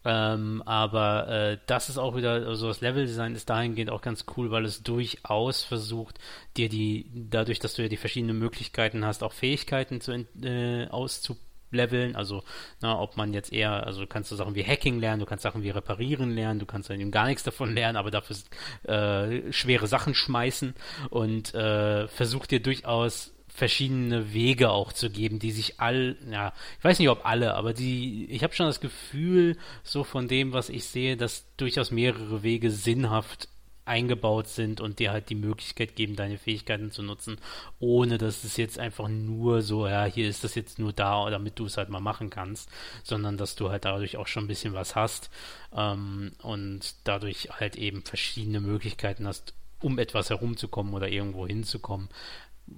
Ähm, 0.06 0.64
aber 0.66 1.28
äh, 1.28 1.58
das 1.68 1.90
ist 1.90 1.98
auch 1.98 2.16
wieder, 2.16 2.32
also 2.32 2.70
das 2.70 2.80
Leveldesign 2.80 3.36
ist 3.36 3.50
dahingehend 3.50 3.92
auch 3.92 4.02
ganz 4.02 4.26
cool, 4.38 4.50
weil 4.50 4.64
es 4.64 4.82
durchaus 4.82 5.64
versucht, 5.66 6.20
dir 6.56 6.70
die, 6.70 7.12
dadurch, 7.30 7.60
dass 7.60 7.74
du 7.74 7.82
ja 7.82 7.90
die 7.90 7.98
verschiedenen 7.98 8.40
Möglichkeiten 8.40 9.06
hast, 9.06 9.24
auch 9.24 9.34
Fähigkeiten 9.34 10.00
zu 10.00 10.14
äh, 10.42 10.88
auszuprobieren 10.88 11.49
leveln. 11.72 12.16
Also, 12.16 12.44
na, 12.82 13.00
ob 13.00 13.18
man 13.18 13.34
jetzt 13.34 13.52
eher, 13.52 13.86
also 13.86 14.06
kannst 14.08 14.32
du 14.32 14.36
Sachen 14.36 14.56
wie 14.56 14.66
Hacking 14.66 15.00
lernen, 15.00 15.20
du 15.20 15.26
kannst 15.26 15.44
Sachen 15.44 15.64
wie 15.64 15.70
Reparieren 15.70 16.32
lernen, 16.32 16.60
du 16.60 16.66
kannst 16.66 16.90
dann 16.90 17.00
eben 17.00 17.12
gar 17.12 17.28
nichts 17.28 17.44
davon 17.44 17.74
lernen, 17.74 17.98
aber 17.98 18.12
dafür 18.12 18.36
äh, 18.84 19.52
schwere 19.52 19.88
Sachen 19.88 20.16
schmeißen 20.16 20.74
und 21.10 21.54
äh, 21.54 22.08
versucht 22.08 22.52
dir 22.52 22.62
durchaus 22.62 23.34
verschiedene 23.60 24.34
Wege 24.34 24.70
auch 24.70 24.94
zu 24.94 25.10
geben, 25.10 25.40
die 25.40 25.52
sich 25.52 25.80
all, 25.80 26.16
ja, 26.32 26.54
ich 26.78 26.84
weiß 26.84 26.98
nicht 26.98 27.10
ob 27.10 27.26
alle, 27.26 27.56
aber 27.56 27.74
die, 27.74 28.26
ich 28.32 28.44
habe 28.44 28.54
schon 28.54 28.68
das 28.68 28.80
Gefühl, 28.80 29.58
so 29.84 30.04
von 30.04 30.28
dem, 30.28 30.54
was 30.54 30.70
ich 30.70 30.86
sehe, 30.86 31.18
dass 31.18 31.46
durchaus 31.58 31.92
mehrere 31.92 32.42
Wege 32.42 32.72
sinnhaft 32.72 33.50
eingebaut 33.90 34.48
sind 34.48 34.80
und 34.80 35.00
dir 35.00 35.12
halt 35.12 35.30
die 35.30 35.36
Möglichkeit 35.36 35.96
geben, 35.96 36.16
deine 36.16 36.38
Fähigkeiten 36.38 36.92
zu 36.92 37.04
nutzen, 37.04 37.38
ohne 37.80 38.18
dass 38.18 38.44
es 38.44 38.56
jetzt 38.56 38.80
einfach 38.80 39.10
nur 39.10 39.62
so, 39.62 39.88
ja, 39.88 40.06
hier 40.06 40.30
ist 40.30 40.44
das 40.44 40.56
jetzt 40.56 40.80
nur 40.80 40.94
da, 40.94 41.30
damit 41.30 41.60
du 41.60 41.66
es 41.66 41.76
halt 41.76 41.90
mal 41.90 42.00
machen 42.00 42.30
kannst, 42.30 42.70
sondern 43.04 43.38
dass 43.38 43.56
du 43.56 43.70
halt 43.70 43.86
dadurch 43.86 44.16
auch 44.18 44.28
schon 44.28 44.46
ein 44.46 44.48
bisschen 44.48 44.74
was 44.74 44.96
hast 44.96 45.30
ähm, 45.76 46.32
und 46.42 46.96
dadurch 47.04 47.50
halt 47.52 47.76
eben 47.76 48.04
verschiedene 48.04 48.62
Möglichkeiten 48.62 49.28
hast, 49.28 49.54
um 49.82 49.98
etwas 49.98 50.30
herumzukommen 50.30 50.94
oder 50.94 51.10
irgendwo 51.10 51.48
hinzukommen. 51.48 52.10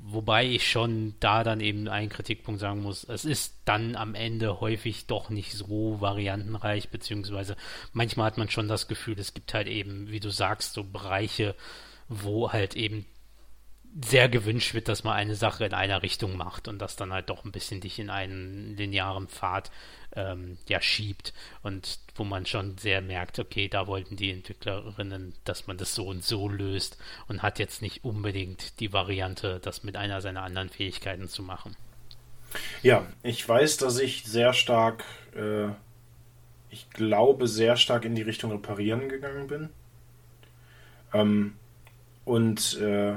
Wobei 0.04 0.46
ich 0.46 0.70
schon 0.70 1.16
da 1.20 1.44
dann 1.44 1.60
eben 1.60 1.88
einen 1.88 2.10
Kritikpunkt 2.10 2.60
sagen 2.60 2.82
muss, 2.82 3.04
es 3.04 3.26
ist 3.26 3.62
dann 3.66 3.96
am 3.96 4.16
Ende 4.16 4.62
häufig 4.62 5.08
doch 5.08 5.30
nicht 5.30 5.54
so 5.54 6.00
variantenreich, 6.00 6.90
beziehungsweise 6.90 7.56
manchmal 7.94 8.28
hat 8.28 8.38
man 8.38 8.50
schon 8.50 8.68
das 8.68 8.88
Gefühl, 8.88 9.20
es 9.20 9.34
gibt 9.34 9.54
halt 9.54 9.68
eben, 9.68 10.10
wie 10.10 10.20
du 10.20 10.30
sagst, 10.30 10.74
so 10.74 10.84
Bereiche, 10.84 11.56
wo 12.08 12.52
halt 12.52 12.76
eben 12.76 13.06
sehr 14.00 14.30
gewünscht 14.30 14.74
wird, 14.74 14.88
dass 14.88 15.04
man 15.04 15.14
eine 15.14 15.36
Sache 15.36 15.66
in 15.66 15.74
einer 15.74 16.02
Richtung 16.02 16.38
macht 16.38 16.68
und 16.68 16.80
das 16.80 16.96
dann 16.96 17.12
halt 17.12 17.30
doch 17.30 17.44
ein 17.44 17.52
bisschen 17.52 17.82
dich 17.82 18.00
in 18.00 18.10
einen 18.10 18.76
linearen 18.78 19.28
Pfad 19.28 19.70
ähm, 20.16 20.58
ja 20.68 20.82
schiebt 20.82 21.34
und 21.62 22.00
wo 22.16 22.24
man 22.24 22.46
schon 22.46 22.78
sehr 22.78 23.02
merkt, 23.02 23.40
okay, 23.40 23.68
da 23.68 23.88
wollten 23.88 24.16
die 24.16 24.32
Entwicklerinnen, 24.32 25.34
dass 25.44 25.68
man 25.68 25.78
das 25.78 25.94
so 25.94 26.08
und 26.08 26.24
so 26.24 26.48
löst 26.48 26.98
und 27.28 27.42
hat 27.42 27.60
jetzt 27.60 27.82
nicht 27.82 28.04
unbedingt 28.04 28.80
die 28.80 28.94
Variante, 28.94 29.60
das 29.62 29.84
mit 29.84 29.98
einer 29.98 30.22
seiner 30.22 30.44
anderen 30.44 30.70
Fähigkeiten 30.70 31.28
zu 31.28 31.44
machen. 31.44 31.76
Ja, 32.82 33.06
ich 33.24 33.48
weiß, 33.48 33.78
dass 33.78 34.00
ich 34.00 34.24
sehr 34.24 34.54
stark, 34.54 35.04
äh, 35.36 35.70
ich 36.70 36.90
glaube, 36.92 37.48
sehr 37.48 37.76
stark 37.76 38.06
in 38.06 38.16
die 38.16 38.22
Richtung 38.22 38.52
Reparieren 38.52 39.10
gegangen 39.10 39.48
bin. 39.48 39.70
Ähm, 41.14 41.56
und 42.24 42.78
äh, 42.80 43.16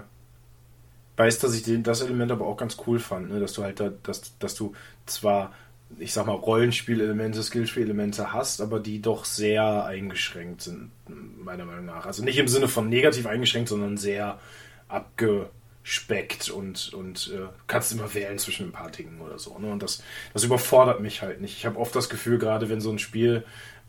weiß, 1.16 1.38
dass 1.38 1.54
ich 1.54 1.62
den, 1.62 1.82
das 1.82 2.02
Element 2.02 2.32
aber 2.32 2.46
auch 2.46 2.56
ganz 2.56 2.76
cool 2.86 2.98
fand, 2.98 3.30
ne? 3.30 3.40
dass 3.40 3.52
du 3.52 3.62
halt 3.62 3.80
da, 3.80 3.90
dass, 4.02 4.36
dass 4.38 4.54
du 4.54 4.74
zwar, 5.06 5.52
ich 5.98 6.12
sag 6.12 6.26
mal, 6.26 6.32
Rollenspielelemente, 6.32 7.42
Skillspielelemente 7.42 8.32
hast, 8.32 8.60
aber 8.60 8.80
die 8.80 9.00
doch 9.00 9.24
sehr 9.24 9.84
eingeschränkt 9.84 10.62
sind, 10.62 10.90
meiner 11.08 11.64
Meinung 11.64 11.86
nach. 11.86 12.06
Also 12.06 12.24
nicht 12.24 12.38
im 12.38 12.48
Sinne 12.48 12.68
von 12.68 12.88
negativ 12.88 13.26
eingeschränkt, 13.26 13.68
sondern 13.68 13.96
sehr 13.96 14.40
abgespeckt 14.88 16.50
und, 16.50 16.92
und 16.94 17.32
äh, 17.32 17.46
kannst 17.68 17.92
immer 17.92 18.12
wählen 18.14 18.38
zwischen 18.38 18.68
ein 18.68 18.72
paar 18.72 18.90
Dingen 18.90 19.20
oder 19.20 19.38
so. 19.38 19.56
Ne? 19.58 19.70
Und 19.70 19.82
das, 19.82 20.02
das 20.32 20.42
überfordert 20.42 21.00
mich 21.00 21.22
halt 21.22 21.40
nicht. 21.40 21.56
Ich 21.56 21.66
habe 21.66 21.78
oft 21.78 21.94
das 21.94 22.08
Gefühl, 22.08 22.38
gerade 22.38 22.68
wenn 22.68 22.80
so 22.80 22.90
ein 22.90 22.98
Spiel 22.98 23.44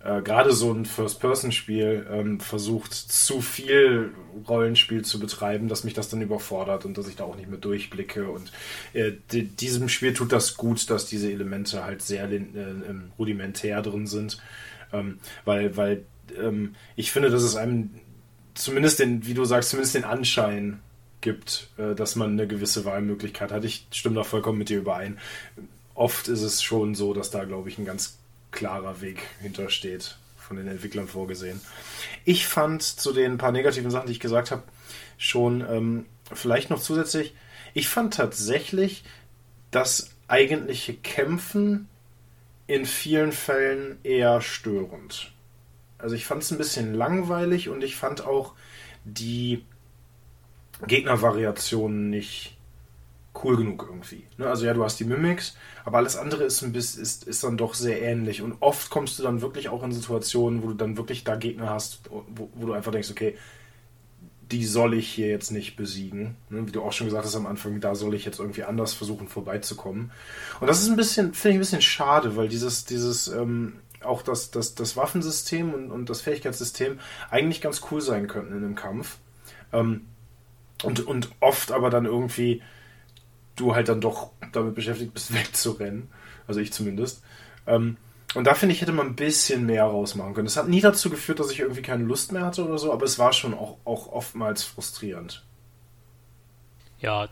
äh, 0.06 0.22
gerade 0.22 0.54
so 0.54 0.72
ein 0.72 0.86
First-Person-Spiel 0.86 2.06
ähm, 2.12 2.40
versucht, 2.40 2.94
zu 2.94 3.42
viel 3.42 4.12
Rollenspiel 4.48 5.04
zu 5.04 5.20
betreiben, 5.20 5.68
dass 5.68 5.84
mich 5.84 5.96
das 5.96 6.10
dann 6.10 6.22
überfordert 6.22 6.86
und 6.86 6.98
dass 6.98 7.08
ich 7.08 7.16
da 7.16 7.24
auch 7.24 7.36
nicht 7.36 7.50
mehr 7.50 7.58
durchblicke. 7.58 8.30
Und 8.30 8.52
äh, 8.94 9.14
diesem 9.32 9.90
Spiel 9.90 10.14
tut 10.14 10.32
das 10.32 10.58
gut, 10.58 10.92
dass 10.92 11.08
diese 11.08 11.32
Elemente 11.32 11.84
halt 11.84 12.04
sehr 12.04 12.30
äh, 12.30 12.36
ähm, 12.36 13.12
rudimentär 13.18 13.82
drin 13.82 14.06
sind. 14.06 14.40
Ähm, 14.94 15.18
weil, 15.44 15.76
weil 15.76 16.06
ähm, 16.40 16.76
ich 16.96 17.12
finde, 17.12 17.32
dass 17.32 17.42
es 17.42 17.56
einem 17.56 17.90
zumindest 18.54 19.00
den, 19.00 19.26
wie 19.26 19.34
du 19.34 19.44
sagst, 19.44 19.72
zumindest 19.72 19.96
den 19.96 20.04
Anschein 20.04 20.82
gibt, 21.22 21.70
äh, 21.78 21.96
dass 21.96 22.16
man 22.16 22.34
eine 22.34 22.48
gewisse 22.48 22.86
Wahlmöglichkeit 22.86 23.52
hat. 23.52 23.66
Ich 23.66 23.88
stimme 23.90 24.16
da 24.16 24.24
vollkommen 24.24 24.60
mit 24.60 24.70
dir 24.70 24.78
überein. 24.78 25.18
Oft 25.96 26.28
ist 26.28 26.44
es 26.44 26.62
schon 26.62 26.94
so, 26.94 27.16
dass 27.16 27.32
da, 27.32 27.46
glaube 27.46 27.70
ich, 27.70 27.80
ein 27.80 27.86
ganz 27.86 28.20
klarer 28.56 29.02
Weg 29.02 29.22
hintersteht, 29.42 30.18
von 30.38 30.58
den 30.58 30.68
Entwicklern 30.68 31.08
vorgesehen. 31.08 31.62
Ich 32.24 32.48
fand 32.48 32.82
zu 32.82 33.14
den 33.14 33.38
paar 33.38 33.52
negativen 33.52 33.92
Sachen, 33.92 34.08
die 34.08 34.14
ich 34.14 34.20
gesagt 34.20 34.50
habe, 34.50 34.64
schon 35.18 35.62
ähm, 35.62 36.06
vielleicht 36.34 36.72
noch 36.72 36.82
zusätzlich, 36.82 37.36
ich 37.76 37.88
fand 37.88 38.16
tatsächlich 38.16 39.04
das 39.70 40.10
eigentliche 40.28 40.96
Kämpfen 40.96 41.88
in 42.66 42.86
vielen 42.86 43.32
Fällen 43.32 44.00
eher 44.04 44.42
störend. 44.42 45.32
also 46.00 46.16
ich 46.16 46.26
fand 46.26 46.42
es 46.42 46.52
ein 46.52 46.58
bisschen 46.58 46.96
langweilig 46.96 47.70
und 47.70 47.84
ich 47.84 47.96
fand 47.96 48.26
auch 48.26 48.54
die 49.04 49.64
Gegnervariationen 50.88 52.10
nicht 52.10 52.58
cool 53.44 53.58
genug 53.58 53.86
irgendwie. 53.90 54.26
Ne? 54.38 54.48
Also 54.48 54.66
ja, 54.66 54.74
du 54.74 54.84
hast 54.84 55.00
die 55.00 55.06
Mimics, 55.06 55.56
aber 55.84 55.98
alles 55.98 56.16
andere 56.16 56.44
ist, 56.44 56.62
ein 56.62 56.72
bisschen, 56.72 57.02
ist, 57.02 57.26
ist 57.26 57.44
dann 57.44 57.58
doch 57.58 57.74
sehr 57.74 58.02
ähnlich. 58.02 58.42
Und 58.42 58.56
oft 58.60 58.90
kommst 58.90 59.20
du 59.20 59.24
dann 59.24 59.42
wirklich 59.42 59.70
auch 59.70 59.84
in 59.84 59.92
Situationen, 59.92 60.64
wo 60.64 60.68
du 60.68 60.74
dann 60.74 60.98
wirklich 60.98 61.24
da 61.24 61.36
Gegner 61.36 61.70
hast, 61.70 62.02
wo, 62.10 62.50
wo 62.54 62.66
du 62.66 62.74
einfach 62.74 62.92
denkst, 62.92 63.12
okay, 63.12 63.36
die 64.52 64.66
soll 64.66 64.94
ich 64.94 65.08
hier 65.08 65.28
jetzt 65.28 65.52
nicht 65.52 65.76
besiegen. 65.76 66.36
Ne? 66.50 66.68
Wie 66.68 66.72
du 66.72 66.84
auch 66.84 66.92
schon 66.92 67.08
gesagt 67.08 67.26
hast 67.26 67.36
am 67.36 67.48
Anfang, 67.48 67.80
da 67.80 67.96
soll 67.96 68.14
ich 68.14 68.26
jetzt 68.26 68.40
irgendwie 68.40 68.64
anders 68.64 68.94
versuchen 68.94 69.28
vorbeizukommen. 69.28 70.12
Und 70.60 70.68
das 70.68 70.82
ist 70.82 70.90
ein 70.90 70.96
bisschen, 70.96 71.34
finde 71.34 71.50
ich 71.50 71.56
ein 71.58 71.60
bisschen 71.60 71.82
schade, 71.82 72.36
weil 72.36 72.48
dieses, 72.48 72.86
dieses, 72.86 73.28
ähm, 73.28 73.74
auch 74.02 74.22
das, 74.22 74.52
das, 74.52 74.76
das 74.76 74.96
Waffensystem 74.96 75.74
und, 75.74 75.92
und 75.92 76.10
das 76.10 76.22
Fähigkeitssystem 76.22 77.00
eigentlich 77.32 77.62
ganz 77.62 77.82
cool 77.90 78.02
sein 78.02 78.28
könnten 78.28 78.54
in 78.56 78.64
einem 78.64 78.76
Kampf. 78.76 79.18
Ähm, 79.74 80.02
und, 80.84 81.06
und 81.08 81.30
oft 81.40 81.72
aber 81.72 81.90
dann 81.90 82.06
irgendwie 82.06 82.62
du 83.56 83.76
halt 83.76 83.90
dann 83.90 84.02
doch 84.02 84.32
damit 84.52 84.76
beschäftigt 84.76 85.14
bist, 85.14 85.34
wegzurennen. 85.34 86.10
Also 86.48 86.60
ich 86.60 86.74
zumindest. 86.74 87.24
Ähm, 87.68 87.98
und 88.36 88.46
da 88.46 88.54
finde 88.54 88.76
ich, 88.76 88.82
hätte 88.82 88.92
man 88.92 89.08
ein 89.08 89.16
bisschen 89.16 89.66
mehr 89.66 89.86
rausmachen 89.86 90.34
können. 90.34 90.48
Es 90.48 90.58
hat 90.58 90.68
nie 90.68 90.82
dazu 90.82 91.10
geführt, 91.10 91.40
dass 91.40 91.52
ich 91.52 91.62
irgendwie 91.62 91.82
keine 91.82 92.04
Lust 92.04 92.32
mehr 92.34 92.46
hatte 92.46 92.66
oder 92.66 92.78
so, 92.78 92.92
aber 92.92 93.06
es 93.06 93.18
war 93.18 93.32
schon 93.32 93.54
auch, 93.54 93.78
auch 93.86 94.12
oftmals 94.12 94.64
frustrierend. 94.64 95.46
Ja, 97.00 97.30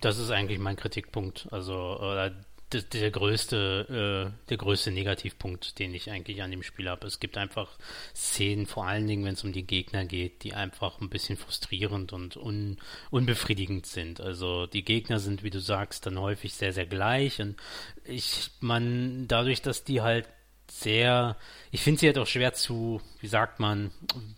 das 0.00 0.18
ist 0.18 0.30
eigentlich 0.30 0.58
mein 0.58 0.76
Kritikpunkt. 0.76 1.48
Also, 1.50 1.74
oder 1.74 2.34
der, 2.72 2.82
der 2.82 3.10
größte, 3.10 4.32
äh, 4.34 4.48
der 4.48 4.56
größte 4.56 4.90
Negativpunkt, 4.90 5.78
den 5.78 5.94
ich 5.94 6.10
eigentlich 6.10 6.42
an 6.42 6.50
dem 6.50 6.62
Spiel 6.62 6.88
habe. 6.88 7.06
Es 7.06 7.20
gibt 7.20 7.36
einfach 7.36 7.78
Szenen, 8.14 8.66
vor 8.66 8.86
allen 8.86 9.06
Dingen, 9.06 9.24
wenn 9.24 9.34
es 9.34 9.44
um 9.44 9.52
die 9.52 9.66
Gegner 9.66 10.04
geht, 10.04 10.42
die 10.44 10.54
einfach 10.54 11.00
ein 11.00 11.08
bisschen 11.08 11.36
frustrierend 11.36 12.12
und 12.12 12.36
un, 12.36 12.76
unbefriedigend 13.10 13.86
sind. 13.86 14.20
Also 14.20 14.66
die 14.66 14.84
Gegner 14.84 15.18
sind, 15.18 15.42
wie 15.42 15.50
du 15.50 15.60
sagst, 15.60 16.06
dann 16.06 16.18
häufig 16.18 16.54
sehr, 16.54 16.72
sehr 16.72 16.86
gleich 16.86 17.40
und 17.40 17.56
ich, 18.04 18.50
man, 18.60 19.26
dadurch, 19.28 19.62
dass 19.62 19.84
die 19.84 20.00
halt 20.00 20.28
sehr, 20.70 21.36
ich 21.70 21.82
finde 21.82 22.00
sie 22.00 22.06
halt 22.06 22.18
auch 22.18 22.26
schwer 22.26 22.52
zu, 22.52 23.00
wie 23.20 23.26
sagt 23.26 23.60
man, 23.60 23.90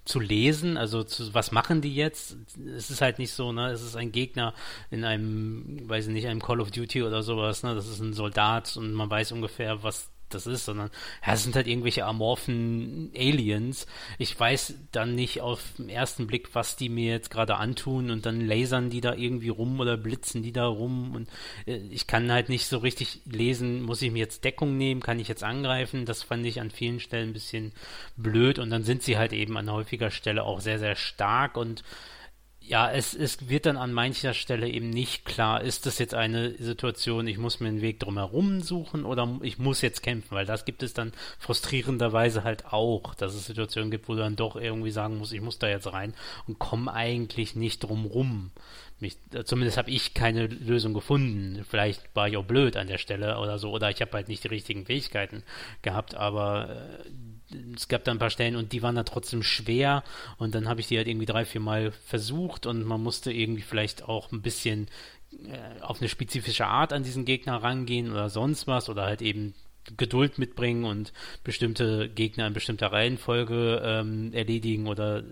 zu 0.05 0.21
lesen. 0.21 0.77
Also 0.77 1.03
zu, 1.03 1.35
was 1.35 1.53
machen 1.53 1.81
die 1.81 1.95
jetzt? 1.95 2.37
Es 2.77 2.91
ist 2.91 3.01
halt 3.01 3.19
nicht 3.19 3.33
so, 3.33 3.53
ne? 3.53 3.71
Es 3.71 3.83
ist 3.83 3.97
ein 3.97 4.13
Gegner 4.13 4.55
in 4.91 5.05
einem, 5.05 5.89
weiß 5.89 6.07
ich 6.07 6.13
nicht, 6.13 6.27
einem 6.27 6.43
Call 6.43 6.61
of 6.61 6.71
Duty 6.71 7.03
oder 7.03 7.23
sowas, 7.23 7.63
ne? 7.63 7.75
Das 7.75 7.87
ist 7.87 8.01
ein 8.01 8.15
Soldat 8.15 8.77
und 8.77 8.93
man 8.93 9.11
weiß 9.11 9.33
ungefähr, 9.33 9.83
was 9.83 10.11
das 10.35 10.47
ist, 10.47 10.65
sondern 10.65 10.91
ja, 11.27 11.35
es 11.35 11.43
sind 11.43 11.57
halt 11.57 11.67
irgendwelche 11.67 12.05
amorphen 12.05 13.11
Aliens. 13.17 13.87
Ich 14.19 14.39
weiß 14.39 14.75
dann 14.93 15.15
nicht 15.15 15.41
auf 15.41 15.63
den 15.79 15.89
ersten 15.89 16.27
Blick, 16.27 16.55
was 16.55 16.77
die 16.77 16.89
mir 16.89 17.13
jetzt 17.13 17.31
gerade 17.31 17.57
antun 17.57 18.11
und 18.11 18.27
dann 18.27 18.41
lasern 18.41 18.91
die 18.91 19.01
da 19.01 19.15
irgendwie 19.15 19.49
rum 19.49 19.81
oder 19.81 19.97
blitzen 19.97 20.43
die 20.43 20.53
da 20.53 20.67
rum 20.67 21.15
und 21.15 21.29
äh, 21.67 21.77
ich 21.91 22.07
kann 22.07 22.31
halt 22.31 22.49
nicht 22.49 22.67
so 22.67 22.79
richtig 22.79 23.21
lesen, 23.25 23.83
muss 23.83 24.03
ich 24.03 24.11
mir 24.11 24.19
jetzt 24.19 24.45
Deckung 24.45 24.77
nehmen, 24.77 25.03
kann 25.03 25.19
ich 25.19 25.29
jetzt 25.29 25.45
angreifen? 25.45 26.05
Das 26.07 26.23
fand 26.23 26.47
ich 26.47 26.61
an 26.61 26.71
vielen 26.71 27.01
Stellen 27.01 27.31
ein 27.31 27.35
bisschen 27.35 27.73
blöd 28.17 28.59
und 28.59 28.71
dann 28.71 28.85
sind 28.85 29.03
sie 29.03 29.19
halt 29.19 29.33
eben 29.33 29.57
an 29.57 29.71
häufiger 29.71 30.11
Stelle 30.11 30.45
auch 30.45 30.61
sehr, 30.61 30.79
sehr 30.79 30.97
stark 30.97 31.57
und 31.57 31.83
ja, 32.61 32.91
es, 32.91 33.15
es 33.15 33.49
wird 33.49 33.67
dann 33.67 33.77
an 33.77 33.93
mancher 33.93 34.35
Stelle 34.35 34.69
eben 34.69 34.91
nicht 34.91 35.25
klar, 35.25 35.63
ist 35.63 35.87
das 35.87 35.99
jetzt 35.99 36.15
eine 36.15 36.53
Situation, 36.63 37.27
ich 37.27 37.39
muss 37.39 37.59
mir 37.59 37.69
einen 37.69 37.81
Weg 37.81 37.99
drumherum 37.99 38.61
suchen 38.61 39.05
oder 39.05 39.39
ich 39.43 39.59
muss 39.59 39.81
jetzt 39.81 40.03
kämpfen, 40.03 40.35
weil 40.35 40.47
das 40.47 40.65
gibt 40.65 40.83
es 40.83 40.95
dann 40.95 41.13
frustrierenderweise 41.39 42.45
halt 42.45 42.67
auch, 42.67 43.15
dass 43.15 43.35
es 43.35 43.47
Situationen 43.47 43.91
gibt, 43.91 44.09
wo 44.09 44.15
du 44.15 44.21
dann 44.21 44.37
doch 44.37 44.57
irgendwie 44.57 44.91
sagen 44.91 45.19
musst, 45.19 45.33
ich 45.33 45.41
muss 45.41 45.59
da 45.59 45.69
jetzt 45.69 45.93
rein 45.93 46.15
und 46.47 46.59
komme 46.59 46.93
eigentlich 46.93 47.57
nicht 47.57 47.81
drumrum. 47.81 48.53
Mich, 49.01 49.17
zumindest 49.45 49.79
habe 49.79 49.91
ich 49.91 50.13
keine 50.13 50.47
Lösung 50.47 50.93
gefunden. 50.93 51.65
Vielleicht 51.69 52.15
war 52.15 52.29
ich 52.29 52.37
auch 52.37 52.45
blöd 52.45 52.77
an 52.77 52.87
der 52.87 52.99
Stelle 52.99 53.39
oder 53.39 53.59
so, 53.59 53.71
oder 53.71 53.89
ich 53.91 54.03
habe 54.03 54.13
halt 54.13 54.29
nicht 54.29 54.45
die 54.45 54.49
richtigen 54.49 54.85
Fähigkeiten 54.85 55.43
gehabt, 55.81 56.15
aber 56.15 56.69
äh, 56.69 57.11
es 57.75 57.89
gab 57.89 58.05
da 58.05 58.13
ein 58.13 58.19
paar 58.19 58.31
Stellen 58.31 58.57
und 58.57 58.73
die 58.73 58.83
waren 58.83 58.95
dann 58.95 59.07
trotzdem 59.07 59.43
schwer. 59.43 60.05
Und 60.39 60.55
dann 60.55 60.69
habe 60.69 60.81
ich 60.81 60.89
die 60.89 60.97
halt 60.97 61.09
irgendwie 61.09 61.27
drei, 61.27 61.45
vier 61.45 61.61
Mal 61.61 61.93
versucht 61.93 62.67
und 62.67 62.85
man 62.85 63.03
musste 63.03 63.33
irgendwie 63.33 63.63
vielleicht 63.63 64.05
auch 64.05 64.33
ein 64.33 64.43
bisschen 64.43 64.89
äh, 65.33 65.81
auf 65.81 66.01
eine 66.01 66.09
spezifische 66.09 66.67
Art 66.67 66.93
an 66.93 67.03
diesen 67.03 67.25
Gegner 67.25 67.63
rangehen 67.63 68.11
oder 68.11 68.31
sonst 68.31 68.67
was 68.67 68.89
oder 68.89 69.03
halt 69.03 69.23
eben 69.23 69.55
Geduld 69.97 70.39
mitbringen 70.39 70.85
und 70.85 71.13
bestimmte 71.43 72.09
Gegner 72.09 72.47
in 72.47 72.53
bestimmter 72.53 72.93
Reihenfolge 72.93 73.83
ähm, 73.85 74.33
erledigen 74.33 74.87
oder 74.87 75.25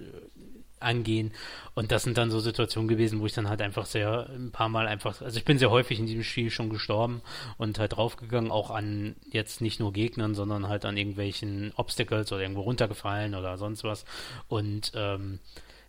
angehen. 0.80 1.32
Und 1.74 1.92
das 1.92 2.02
sind 2.02 2.18
dann 2.18 2.30
so 2.30 2.40
Situationen 2.40 2.88
gewesen, 2.88 3.20
wo 3.20 3.26
ich 3.26 3.32
dann 3.32 3.48
halt 3.48 3.62
einfach 3.62 3.86
sehr 3.86 4.28
ein 4.30 4.50
paar 4.50 4.68
Mal 4.68 4.86
einfach, 4.86 5.20
also 5.20 5.38
ich 5.38 5.44
bin 5.44 5.58
sehr 5.58 5.70
häufig 5.70 5.98
in 5.98 6.06
diesem 6.06 6.24
Spiel 6.24 6.50
schon 6.50 6.70
gestorben 6.70 7.22
und 7.56 7.78
halt 7.78 7.96
draufgegangen, 7.96 8.50
auch 8.50 8.70
an 8.70 9.16
jetzt 9.30 9.60
nicht 9.60 9.80
nur 9.80 9.92
Gegnern, 9.92 10.34
sondern 10.34 10.68
halt 10.68 10.84
an 10.84 10.96
irgendwelchen 10.96 11.72
Obstacles 11.76 12.32
oder 12.32 12.42
irgendwo 12.42 12.62
runtergefallen 12.62 13.34
oder 13.34 13.56
sonst 13.58 13.84
was. 13.84 14.04
Und 14.48 14.92
ähm, 14.94 15.40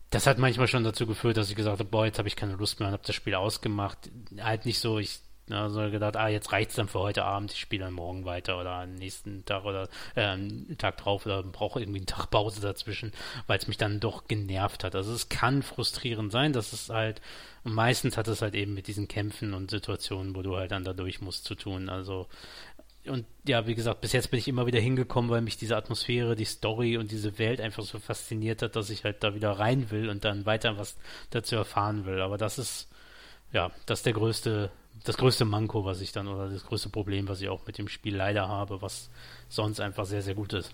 das 0.10 0.26
hat 0.26 0.40
manchmal 0.40 0.68
schon 0.68 0.84
dazu 0.84 1.06
geführt, 1.06 1.38
dass 1.38 1.50
ich 1.50 1.56
gesagt 1.56 1.80
habe, 1.80 1.90
boah, 1.90 2.06
jetzt 2.06 2.18
habe 2.18 2.28
ich 2.28 2.36
keine 2.36 2.56
Lust 2.56 2.80
mehr 2.80 2.88
und 2.88 2.94
habe 2.94 3.04
das 3.06 3.16
Spiel 3.16 3.36
ausgemacht. 3.36 4.10
Halt 4.40 4.66
nicht 4.66 4.80
so, 4.80 4.98
ich 4.98 5.20
ja, 5.50 5.70
so 5.70 5.89
gedacht, 5.89 6.16
ah, 6.16 6.28
jetzt 6.28 6.52
reicht's 6.52 6.76
dann 6.76 6.88
für 6.88 7.00
heute 7.00 7.26
Abend, 7.26 7.52
ich 7.52 7.60
spiele 7.60 7.86
dann 7.86 7.93
morgen 7.93 8.24
weiter 8.26 8.60
oder 8.60 8.72
am 8.72 8.93
nächsten 8.95 9.43
Tag 9.45 9.66
oder 9.66 9.89
äh, 10.16 10.38
Tag 10.78 10.97
drauf 10.97 11.26
oder 11.26 11.41
brauche 11.41 11.80
irgendwie 11.80 12.00
einen 12.00 12.06
Tag 12.06 12.30
Pause 12.30 12.62
dazwischen, 12.62 13.12
weil 13.47 13.58
es 13.58 13.68
mich 13.68 13.78
dann 13.78 14.00
doch 14.00 14.28
genervt 14.28 14.84
hat. 14.84 14.95
Also 14.95 15.12
es 15.12 15.28
kann 15.28 15.64
frustrierend 15.64 16.32
sein, 16.32 16.54
dass 16.54 16.72
es 16.72 16.89
halt, 16.89 17.20
meistens 17.64 18.16
hat 18.16 18.28
es 18.28 18.41
halt 18.43 18.54
eben 18.54 18.76
mit 18.76 18.88
diesen 18.88 19.08
Kämpfen 19.08 19.54
und 19.56 19.72
Situationen, 19.72 20.36
wo 20.36 20.43
du 20.43 20.56
halt 20.56 20.72
dann 20.72 20.84
dadurch 20.84 21.20
musst, 21.20 21.45
zu 21.45 21.56
tun. 21.56 21.89
Also 21.89 22.28
und 23.06 23.26
ja, 23.47 23.66
wie 23.66 23.76
gesagt, 23.76 24.02
bis 24.02 24.12
jetzt 24.12 24.30
bin 24.30 24.39
ich 24.39 24.47
immer 24.47 24.68
wieder 24.68 24.80
hingekommen, 24.80 25.32
weil 25.32 25.41
mich 25.41 25.58
diese 25.58 25.76
Atmosphäre, 25.76 26.36
die 26.36 26.45
Story 26.45 26.97
und 26.97 27.12
diese 27.12 27.39
Welt 27.39 27.62
einfach 27.62 27.84
so 27.84 27.97
fasziniert 27.97 28.62
hat, 28.62 28.76
dass 28.76 28.89
ich 28.89 29.04
halt 29.04 29.24
da 29.24 29.34
wieder 29.34 29.52
rein 29.52 29.89
will 29.89 30.10
und 30.10 30.26
dann 30.26 30.45
weiter 30.45 30.78
was 30.78 30.97
dazu 31.32 31.56
erfahren 31.56 32.06
will. 32.06 32.22
Aber 32.22 32.38
das 32.38 32.60
ist, 32.60 32.88
ja, 33.52 33.72
das 33.86 34.00
ist 34.00 34.06
der 34.06 34.14
größte 34.14 34.70
das 35.04 35.18
größte 35.18 35.45
Manko, 35.45 35.86
was 35.86 36.02
ich 36.02 36.12
dann, 36.12 36.28
oder 36.28 36.50
das 36.50 36.66
größte 36.66 36.89
Problem, 36.89 37.28
was 37.28 37.41
ich 37.41 37.50
auch 37.50 37.66
mit 37.66 37.78
dem 37.78 37.88
Spiel 37.88 38.16
leider 38.16 38.47
habe, 38.47 38.82
was 38.82 39.10
sonst 39.47 39.80
einfach 39.80 40.06
sehr, 40.06 40.22
sehr 40.22 40.36
gut 40.36 40.54
ist. 40.54 40.72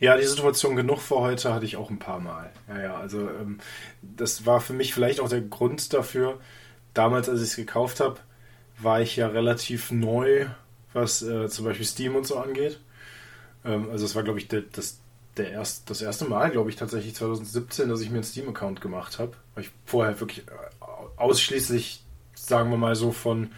Ja, 0.00 0.16
die 0.16 0.24
Situation 0.24 0.76
genug 0.76 1.00
für 1.00 1.16
heute 1.16 1.52
hatte 1.52 1.66
ich 1.66 1.76
auch 1.76 1.90
ein 1.90 1.98
paar 1.98 2.20
Mal. 2.20 2.50
Ja, 2.68 2.80
ja, 2.80 2.96
also 2.96 3.28
ähm, 3.28 3.58
das 4.02 4.46
war 4.46 4.60
für 4.60 4.72
mich 4.72 4.94
vielleicht 4.94 5.20
auch 5.20 5.28
der 5.28 5.42
Grund 5.42 5.92
dafür. 5.92 6.40
Damals, 6.94 7.28
als 7.28 7.42
ich 7.42 7.50
es 7.50 7.56
gekauft 7.56 8.00
habe, 8.00 8.18
war 8.78 9.00
ich 9.00 9.16
ja 9.16 9.28
relativ 9.28 9.90
neu, 9.90 10.46
was 10.92 11.22
äh, 11.22 11.48
zum 11.48 11.64
Beispiel 11.64 11.86
Steam 11.86 12.16
und 12.16 12.26
so 12.26 12.38
angeht. 12.38 12.80
Ähm, 13.64 13.90
also 13.90 14.06
es 14.06 14.14
war, 14.14 14.22
glaube 14.22 14.38
ich, 14.38 14.48
der, 14.48 14.62
das, 14.62 15.00
der 15.36 15.50
erst, 15.50 15.90
das 15.90 16.00
erste 16.00 16.24
Mal, 16.24 16.50
glaube 16.50 16.70
ich, 16.70 16.76
tatsächlich 16.76 17.14
2017, 17.14 17.88
dass 17.88 18.00
ich 18.00 18.08
mir 18.08 18.16
einen 18.16 18.24
Steam-Account 18.24 18.80
gemacht 18.80 19.18
habe. 19.18 19.32
Weil 19.54 19.64
ich 19.64 19.70
vorher 19.84 20.18
wirklich 20.20 20.46
äh, 20.46 20.50
ausschließlich 21.16 22.04
sagen 22.48 22.70
wir 22.70 22.78
mal 22.78 22.94
so 22.94 23.12
von 23.12 23.50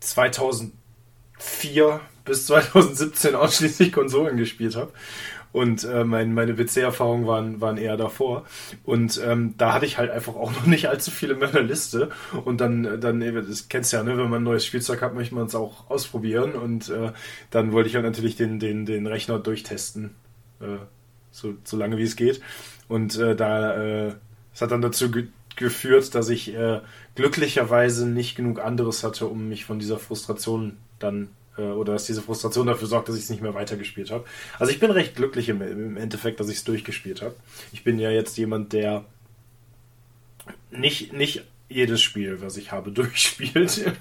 2004 0.00 2.00
bis 2.24 2.46
2017 2.46 3.34
ausschließlich 3.34 3.92
Konsolen 3.92 4.36
gespielt 4.36 4.76
habe. 4.76 4.92
Und 5.52 5.82
äh, 5.82 6.04
mein, 6.04 6.32
meine 6.32 6.54
PC-Erfahrungen 6.54 7.26
waren, 7.26 7.60
waren 7.60 7.76
eher 7.76 7.96
davor. 7.96 8.44
Und 8.84 9.20
ähm, 9.24 9.54
da 9.58 9.72
hatte 9.72 9.84
ich 9.84 9.98
halt 9.98 10.10
einfach 10.10 10.36
auch 10.36 10.52
noch 10.52 10.66
nicht 10.66 10.88
allzu 10.88 11.10
viele 11.10 11.34
in 11.34 11.40
meiner 11.40 11.62
Liste. 11.62 12.10
Und 12.44 12.60
dann, 12.60 13.00
dann 13.00 13.20
das 13.20 13.68
kennst 13.68 13.92
du 13.92 13.96
ja, 13.96 14.04
ne, 14.04 14.16
wenn 14.16 14.30
man 14.30 14.42
ein 14.42 14.44
neues 14.44 14.64
Spielzeug 14.64 15.02
hat, 15.02 15.14
möchte 15.14 15.34
man 15.34 15.46
es 15.46 15.56
auch 15.56 15.90
ausprobieren. 15.90 16.52
Und 16.52 16.88
äh, 16.88 17.12
dann 17.50 17.72
wollte 17.72 17.88
ich 17.88 17.96
halt 17.96 18.04
natürlich 18.04 18.36
den, 18.36 18.60
den, 18.60 18.86
den 18.86 19.08
Rechner 19.08 19.40
durchtesten. 19.40 20.14
Äh, 20.60 20.78
so, 21.32 21.54
so 21.64 21.76
lange 21.76 21.96
wie 21.96 22.04
es 22.04 22.14
geht. 22.14 22.40
Und 22.86 23.18
äh, 23.18 23.34
da, 23.34 23.74
äh, 23.74 24.14
es 24.54 24.62
hat 24.62 24.70
dann 24.70 24.82
dazu 24.82 25.10
geführt, 25.56 26.14
dass 26.14 26.28
ich 26.28 26.54
äh, 26.54 26.80
glücklicherweise 27.14 28.08
nicht 28.08 28.36
genug 28.36 28.60
anderes 28.60 29.04
hatte, 29.04 29.26
um 29.26 29.48
mich 29.48 29.64
von 29.64 29.78
dieser 29.78 29.98
Frustration 29.98 30.76
dann 30.98 31.28
äh, 31.58 31.62
oder 31.62 31.92
dass 31.94 32.06
diese 32.06 32.22
Frustration 32.22 32.66
dafür 32.66 32.88
sorgt, 32.88 33.08
dass 33.08 33.16
ich 33.16 33.24
es 33.24 33.30
nicht 33.30 33.42
mehr 33.42 33.54
weitergespielt 33.54 34.10
habe. 34.10 34.24
Also 34.58 34.72
ich 34.72 34.80
bin 34.80 34.90
recht 34.90 35.16
glücklich 35.16 35.48
im, 35.48 35.62
im 35.62 35.96
Endeffekt, 35.96 36.40
dass 36.40 36.48
ich 36.48 36.58
es 36.58 36.64
durchgespielt 36.64 37.22
habe. 37.22 37.34
Ich 37.72 37.84
bin 37.84 37.98
ja 37.98 38.10
jetzt 38.10 38.36
jemand, 38.38 38.72
der 38.72 39.04
nicht, 40.70 41.12
nicht 41.12 41.44
jedes 41.68 42.00
Spiel, 42.00 42.40
was 42.40 42.56
ich 42.56 42.72
habe, 42.72 42.90
durchspielt 42.92 43.92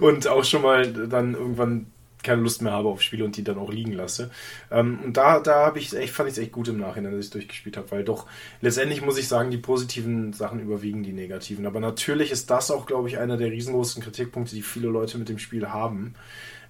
und 0.00 0.26
auch 0.26 0.44
schon 0.44 0.62
mal 0.62 0.92
dann 1.08 1.34
irgendwann 1.34 1.86
keine 2.22 2.42
Lust 2.42 2.62
mehr 2.62 2.72
habe 2.72 2.88
auf 2.88 3.02
Spiele 3.02 3.24
und 3.24 3.36
die 3.36 3.44
dann 3.44 3.58
auch 3.58 3.70
liegen 3.70 3.92
lasse. 3.92 4.30
Ähm, 4.70 5.00
und 5.04 5.16
da, 5.16 5.40
da 5.40 5.66
habe 5.66 5.78
ich 5.78 5.94
echt, 5.94 6.12
fand 6.12 6.28
ich 6.28 6.36
es 6.36 6.42
echt 6.42 6.52
gut 6.52 6.68
im 6.68 6.78
Nachhinein, 6.78 7.12
dass 7.12 7.20
ich 7.20 7.26
es 7.26 7.32
durchgespielt 7.32 7.76
habe, 7.76 7.90
weil 7.90 8.04
doch 8.04 8.26
letztendlich 8.60 9.02
muss 9.02 9.18
ich 9.18 9.28
sagen, 9.28 9.50
die 9.50 9.58
positiven 9.58 10.32
Sachen 10.32 10.60
überwiegen 10.60 11.02
die 11.02 11.12
negativen. 11.12 11.66
Aber 11.66 11.80
natürlich 11.80 12.30
ist 12.30 12.50
das 12.50 12.70
auch, 12.70 12.86
glaube 12.86 13.08
ich, 13.08 13.18
einer 13.18 13.36
der 13.36 13.50
riesengroßen 13.50 14.02
Kritikpunkte, 14.02 14.54
die 14.54 14.62
viele 14.62 14.88
Leute 14.88 15.18
mit 15.18 15.28
dem 15.28 15.38
Spiel 15.38 15.68
haben. 15.68 16.14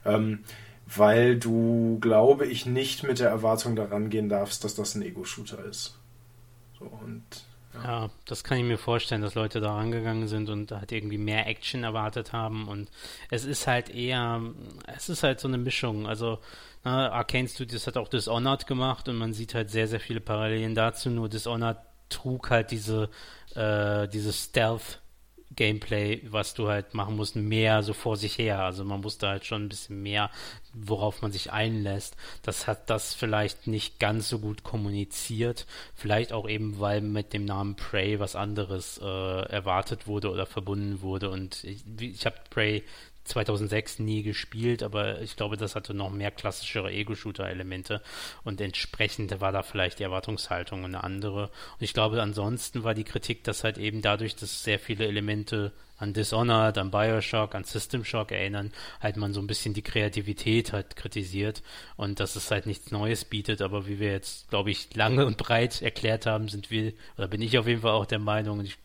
Ähm, 0.05 0.41
weil 0.95 1.39
du, 1.39 1.99
glaube 2.01 2.47
ich, 2.47 2.67
nicht 2.67 3.03
mit 3.03 3.19
der 3.19 3.31
Erwartung 3.31 3.77
daran 3.77 4.11
gehen 4.11 4.29
darfst, 4.29 4.65
dass 4.65 4.75
das 4.75 4.95
ein 4.95 5.03
Ego-Shooter 5.03 5.65
ist. 5.65 5.99
So, 6.79 6.85
und 6.85 7.23
ja. 7.75 7.85
ja. 7.85 8.11
das 8.27 8.45
kann 8.45 8.59
ich 8.59 8.65
mir 8.65 8.79
vorstellen, 8.79 9.23
dass 9.23 9.35
Leute 9.35 9.61
da 9.61 9.75
rangegangen 9.75 10.29
sind 10.29 10.49
und 10.51 10.71
halt 10.73 10.93
irgendwie 10.93 11.19
mehr 11.19 11.47
Action 11.47 11.85
erwartet 11.85 12.33
haben. 12.33 12.69
Und 12.69 12.91
es 13.31 13.45
ist 13.45 13.67
halt 13.67 13.91
eher, 13.91 14.41
es 14.95 15.09
ist 15.09 15.23
halt 15.23 15.41
so 15.41 15.49
eine 15.49 15.59
Mischung. 15.59 16.07
Also 16.07 16.39
na, 16.85 17.09
ne, 17.09 17.13
Arcane 17.13 17.49
Studios 17.49 17.87
hat 17.87 17.97
auch 17.97 18.09
Dishonored 18.09 18.67
gemacht 18.67 19.09
und 19.09 19.17
man 19.17 19.33
sieht 19.33 19.55
halt 19.55 19.71
sehr, 19.71 19.89
sehr 19.89 20.01
viele 20.01 20.21
Parallelen 20.21 20.75
dazu. 20.75 21.11
Nur 21.11 21.29
Dishonored 21.29 21.79
trug 22.09 22.51
halt 22.51 22.71
diese, 22.71 23.09
äh, 23.55 24.09
diese 24.09 24.33
Stealth 24.33 25.02
Gameplay, 25.57 26.23
was 26.31 26.55
du 26.55 26.69
halt 26.69 26.95
machen 26.95 27.17
musst, 27.17 27.37
mehr 27.37 27.83
so 27.83 27.93
vor 27.93 28.17
sich 28.17 28.39
her. 28.39 28.61
Also 28.61 28.85
man 28.85 29.01
musste 29.01 29.29
halt 29.29 29.45
schon 29.45 29.65
ein 29.65 29.69
bisschen 29.69 30.03
mehr, 30.03 30.31
worauf 30.73 31.23
man 31.23 31.33
sich 31.33 31.53
einlässt. 31.53 32.17
Das 32.43 32.67
hat 32.67 32.91
das 32.91 33.15
vielleicht 33.15 33.67
nicht 33.67 33.99
ganz 33.99 34.29
so 34.29 34.39
gut 34.39 34.63
kommuniziert. 34.63 35.67
Vielleicht 35.95 36.33
auch 36.33 36.49
eben, 36.49 36.81
weil 36.81 37.01
mit 37.01 37.33
dem 37.33 37.45
Namen 37.45 37.77
Prey 37.77 38.21
was 38.21 38.37
anderes 38.37 38.99
äh, 39.03 39.07
erwartet 39.07 40.07
wurde 40.07 40.31
oder 40.31 40.47
verbunden 40.47 41.03
wurde. 41.03 41.31
Und 41.31 41.65
ich, 41.65 41.85
ich 42.01 42.27
habe 42.27 42.37
Prey 42.51 42.83
2006 43.25 43.99
nie 44.01 44.23
gespielt, 44.23 44.83
aber 44.83 45.21
ich 45.21 45.37
glaube, 45.37 45.57
das 45.57 45.75
hatte 45.75 45.95
noch 45.95 46.11
mehr 46.11 46.31
klassischere 46.31 46.91
Ego-Shooter-Elemente 46.91 48.03
und 48.45 48.61
entsprechend 48.61 49.41
war 49.41 49.53
da 49.53 49.63
vielleicht 49.63 49.99
die 49.99 50.05
Erwartungshaltung 50.05 50.85
eine 50.85 51.05
andere. 51.05 51.45
Und 51.45 51.81
ich 51.81 51.95
glaube, 51.95 52.21
ansonsten 52.21 52.85
war 52.85 52.95
die 52.95 53.05
Kritik, 53.05 53.45
dass 53.45 53.65
halt 53.65 53.79
eben 53.79 54.03
dadurch, 54.03 54.37
dass 54.37 54.65
sehr 54.65 54.79
viele 54.79 55.07
Elemente 55.07 55.73
an 55.97 56.13
Dishonored, 56.13 56.79
an 56.79 56.91
Bioshock, 56.91 57.55
an 57.55 57.63
System 57.63 58.05
Shock 58.05 58.33
erinnern, 58.33 58.73
halt 59.01 59.17
man 59.17 59.33
so 59.33 59.41
ein 59.41 59.47
bisschen 59.47 59.73
die 59.73 59.83
Kreativität 59.83 60.73
halt 60.73 60.97
kritisiert 60.97 61.63
und 61.97 62.19
dass 62.19 62.35
es 62.35 62.51
halt 62.51 62.67
nichts 62.67 62.91
Neues 62.91 63.25
bietet, 63.25 63.63
aber 63.63 63.87
wie 63.87 64.01
wir 64.01 64.11
jetzt, 64.11 64.51
glaube 64.51 64.73
ich, 64.73 64.95
lange 64.97 65.25
und 65.25 65.37
breit 65.37 65.81
erklärt 65.81 66.27
haben, 66.27 66.49
sind 66.49 66.73
wir, 66.73 66.93
oder 67.17 67.29
bin 67.29 67.41
ich 67.41 67.57
auf 67.57 67.69
jeden 67.69 67.83
Fall 67.83 67.93
auch 67.93 68.07
der 68.07 68.19
Meinung, 68.19 68.59
und 68.59 68.65
ich 68.65 68.79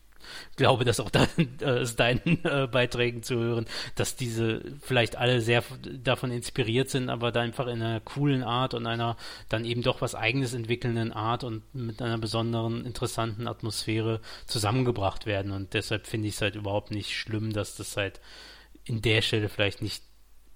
glaube, 0.56 0.84
dass 0.84 1.00
auch 1.00 1.10
äh, 1.60 1.64
aus 1.64 1.96
deinen 1.96 2.44
äh, 2.44 2.68
Beiträgen 2.70 3.22
zu 3.22 3.36
hören, 3.36 3.66
dass 3.94 4.16
diese 4.16 4.62
vielleicht 4.80 5.16
alle 5.16 5.40
sehr 5.40 5.62
davon 6.02 6.30
inspiriert 6.30 6.90
sind, 6.90 7.10
aber 7.10 7.32
da 7.32 7.40
einfach 7.40 7.66
in 7.66 7.82
einer 7.82 8.00
coolen 8.00 8.42
Art 8.42 8.74
und 8.74 8.86
einer 8.86 9.16
dann 9.48 9.64
eben 9.64 9.82
doch 9.82 10.00
was 10.00 10.14
eigenes 10.14 10.54
entwickelnden 10.54 11.12
Art 11.12 11.44
und 11.44 11.62
mit 11.74 12.02
einer 12.02 12.18
besonderen, 12.18 12.84
interessanten 12.84 13.46
Atmosphäre 13.46 14.20
zusammengebracht 14.46 15.26
werden. 15.26 15.52
Und 15.52 15.74
deshalb 15.74 16.06
finde 16.06 16.28
ich 16.28 16.34
es 16.34 16.42
halt 16.42 16.56
überhaupt 16.56 16.90
nicht 16.90 17.16
schlimm, 17.16 17.52
dass 17.52 17.76
das 17.76 17.96
halt 17.96 18.20
in 18.84 19.02
der 19.02 19.22
Stelle 19.22 19.48
vielleicht 19.48 19.82
nicht, 19.82 20.02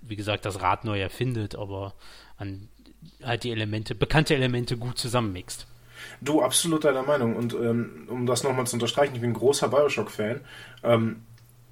wie 0.01 0.17
gesagt, 0.17 0.45
das 0.45 0.61
Rad 0.63 0.85
neu 0.85 1.01
erfindet, 1.01 1.55
aber 1.55 1.95
an 2.37 2.69
halt 3.23 3.45
die 3.45 3.51
Elemente, 3.51 3.95
bekannte 3.95 4.35
Elemente 4.35 4.77
gut 4.77 4.99
zusammenmixt. 4.99 5.67
Du, 6.23 6.41
absolut 6.41 6.85
deiner 6.85 7.03
Meinung. 7.03 7.35
Und 7.35 7.55
ähm, 7.55 8.07
um 8.09 8.27
das 8.27 8.45
nochmal 8.45 8.67
zu 8.67 8.77
unterstreichen, 8.77 9.15
ich 9.15 9.21
bin 9.21 9.31
ein 9.31 9.35
großer 9.35 9.69
Bioshock-Fan. 9.69 10.41
Ähm, 10.85 11.23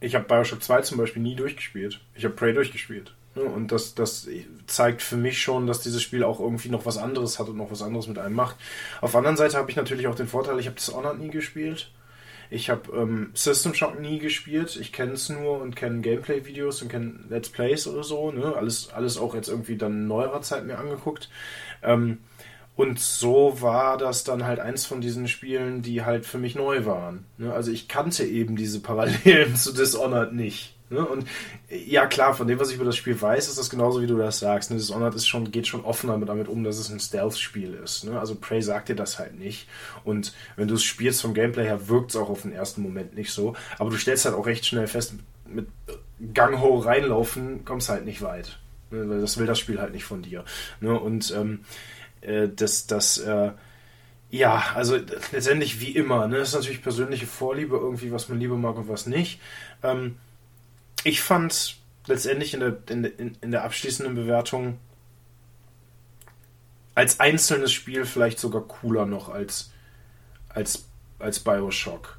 ich 0.00 0.14
habe 0.14 0.24
Bioshock 0.24 0.62
2 0.62 0.82
zum 0.82 0.98
Beispiel 0.98 1.22
nie 1.22 1.36
durchgespielt. 1.36 2.00
Ich 2.14 2.24
habe 2.24 2.34
Prey 2.34 2.52
durchgespielt. 2.52 3.14
Ne? 3.36 3.44
Und 3.44 3.70
das, 3.70 3.94
das 3.94 4.28
zeigt 4.66 5.02
für 5.02 5.16
mich 5.16 5.40
schon, 5.40 5.66
dass 5.66 5.82
dieses 5.82 6.02
Spiel 6.02 6.24
auch 6.24 6.40
irgendwie 6.40 6.68
noch 6.68 6.84
was 6.84 6.96
anderes 6.96 7.38
hat 7.38 7.48
und 7.48 7.56
noch 7.56 7.70
was 7.70 7.82
anderes 7.82 8.08
mit 8.08 8.18
einem 8.18 8.34
macht. 8.34 8.56
Auf 9.00 9.12
der 9.12 9.18
anderen 9.18 9.36
Seite 9.36 9.56
habe 9.56 9.70
ich 9.70 9.76
natürlich 9.76 10.08
auch 10.08 10.14
den 10.14 10.26
Vorteil, 10.26 10.58
ich 10.58 10.66
habe 10.66 10.76
Dishonored 10.76 11.18
nie 11.18 11.30
gespielt. 11.30 11.92
Ich 12.52 12.68
habe 12.68 12.90
ähm, 12.96 13.30
System 13.34 13.74
Shock 13.74 14.00
nie 14.00 14.18
gespielt. 14.18 14.76
Ich 14.80 14.92
kenne 14.92 15.12
es 15.12 15.28
nur 15.28 15.60
und 15.60 15.76
kenne 15.76 16.00
Gameplay-Videos 16.00 16.82
und 16.82 16.88
kenne 16.88 17.20
Let's 17.28 17.48
Plays 17.48 17.86
oder 17.86 18.02
so. 18.02 18.32
Ne? 18.32 18.56
Alles, 18.56 18.90
alles 18.92 19.18
auch 19.18 19.36
jetzt 19.36 19.48
irgendwie 19.48 19.76
dann 19.76 20.08
neuerer 20.08 20.42
Zeit 20.42 20.66
mir 20.66 20.78
angeguckt. 20.78 21.30
Ähm, 21.84 22.18
und 22.80 22.98
so 22.98 23.60
war 23.60 23.98
das 23.98 24.24
dann 24.24 24.46
halt 24.46 24.58
eins 24.58 24.86
von 24.86 25.02
diesen 25.02 25.28
Spielen, 25.28 25.82
die 25.82 26.02
halt 26.02 26.24
für 26.24 26.38
mich 26.38 26.54
neu 26.54 26.86
waren. 26.86 27.26
Ne? 27.36 27.52
Also 27.52 27.70
ich 27.70 27.88
kannte 27.88 28.24
eben 28.24 28.56
diese 28.56 28.80
Parallelen 28.80 29.54
zu 29.54 29.74
Dishonored 29.74 30.32
nicht. 30.32 30.74
Ne? 30.88 31.04
Und 31.04 31.28
ja 31.68 32.06
klar, 32.06 32.32
von 32.32 32.46
dem, 32.46 32.58
was 32.58 32.70
ich 32.70 32.76
über 32.76 32.86
das 32.86 32.96
Spiel 32.96 33.20
weiß, 33.20 33.48
ist 33.48 33.58
das 33.58 33.68
genauso, 33.68 34.00
wie 34.00 34.06
du 34.06 34.16
das 34.16 34.38
sagst. 34.38 34.70
Ne? 34.70 34.78
Dishonored 34.78 35.14
ist 35.14 35.28
schon, 35.28 35.50
geht 35.50 35.66
schon 35.66 35.84
offener 35.84 36.18
damit 36.20 36.48
um, 36.48 36.64
dass 36.64 36.78
es 36.78 36.88
ein 36.88 37.00
Stealth-Spiel 37.00 37.74
ist. 37.74 38.08
Also 38.08 38.34
Prey 38.34 38.62
sagt 38.62 38.88
dir 38.88 38.96
das 38.96 39.18
halt 39.18 39.38
nicht. 39.38 39.68
Und 40.02 40.32
wenn 40.56 40.66
du 40.66 40.76
es 40.76 40.82
spielst 40.82 41.20
vom 41.20 41.34
Gameplay 41.34 41.64
her, 41.64 41.90
wirkt 41.90 42.12
es 42.12 42.16
auch 42.16 42.30
auf 42.30 42.42
den 42.42 42.52
ersten 42.52 42.80
Moment 42.80 43.14
nicht 43.14 43.30
so. 43.30 43.56
Aber 43.78 43.90
du 43.90 43.98
stellst 43.98 44.24
halt 44.24 44.34
auch 44.34 44.46
recht 44.46 44.64
schnell 44.64 44.86
fest, 44.86 45.16
mit 45.44 45.66
Gang-Ho 46.32 46.78
reinlaufen, 46.78 47.62
kommst 47.66 47.90
halt 47.90 48.06
nicht 48.06 48.22
weit. 48.22 48.58
Das 48.90 49.36
will 49.36 49.46
das 49.46 49.58
Spiel 49.58 49.82
halt 49.82 49.92
nicht 49.92 50.04
von 50.04 50.22
dir. 50.22 50.46
Und 50.80 51.30
ähm, 51.36 51.60
äh, 52.20 52.48
dass 52.48 52.86
das 52.86 53.18
äh, 53.18 53.52
ja, 54.30 54.62
also 54.74 54.96
letztendlich 55.32 55.80
wie 55.80 55.90
immer, 55.90 56.28
ne, 56.28 56.38
das 56.38 56.50
ist 56.50 56.54
natürlich 56.54 56.82
persönliche 56.82 57.26
Vorliebe, 57.26 57.76
irgendwie, 57.76 58.12
was 58.12 58.28
man 58.28 58.38
lieber 58.38 58.56
mag 58.56 58.76
und 58.76 58.88
was 58.88 59.06
nicht. 59.06 59.40
Ähm, 59.82 60.18
ich 61.02 61.20
fand 61.20 61.76
letztendlich 62.06 62.54
in 62.54 62.60
der, 62.60 62.76
in, 62.88 63.36
in, 63.40 63.50
der 63.50 63.64
abschließenden 63.64 64.14
Bewertung 64.14 64.78
als 66.94 67.18
einzelnes 67.18 67.72
Spiel 67.72 68.04
vielleicht 68.04 68.38
sogar 68.38 68.62
cooler 68.62 69.06
noch 69.06 69.28
als, 69.28 69.70
als, 70.48 70.86
als 71.18 71.40
Bioshock. 71.40 72.18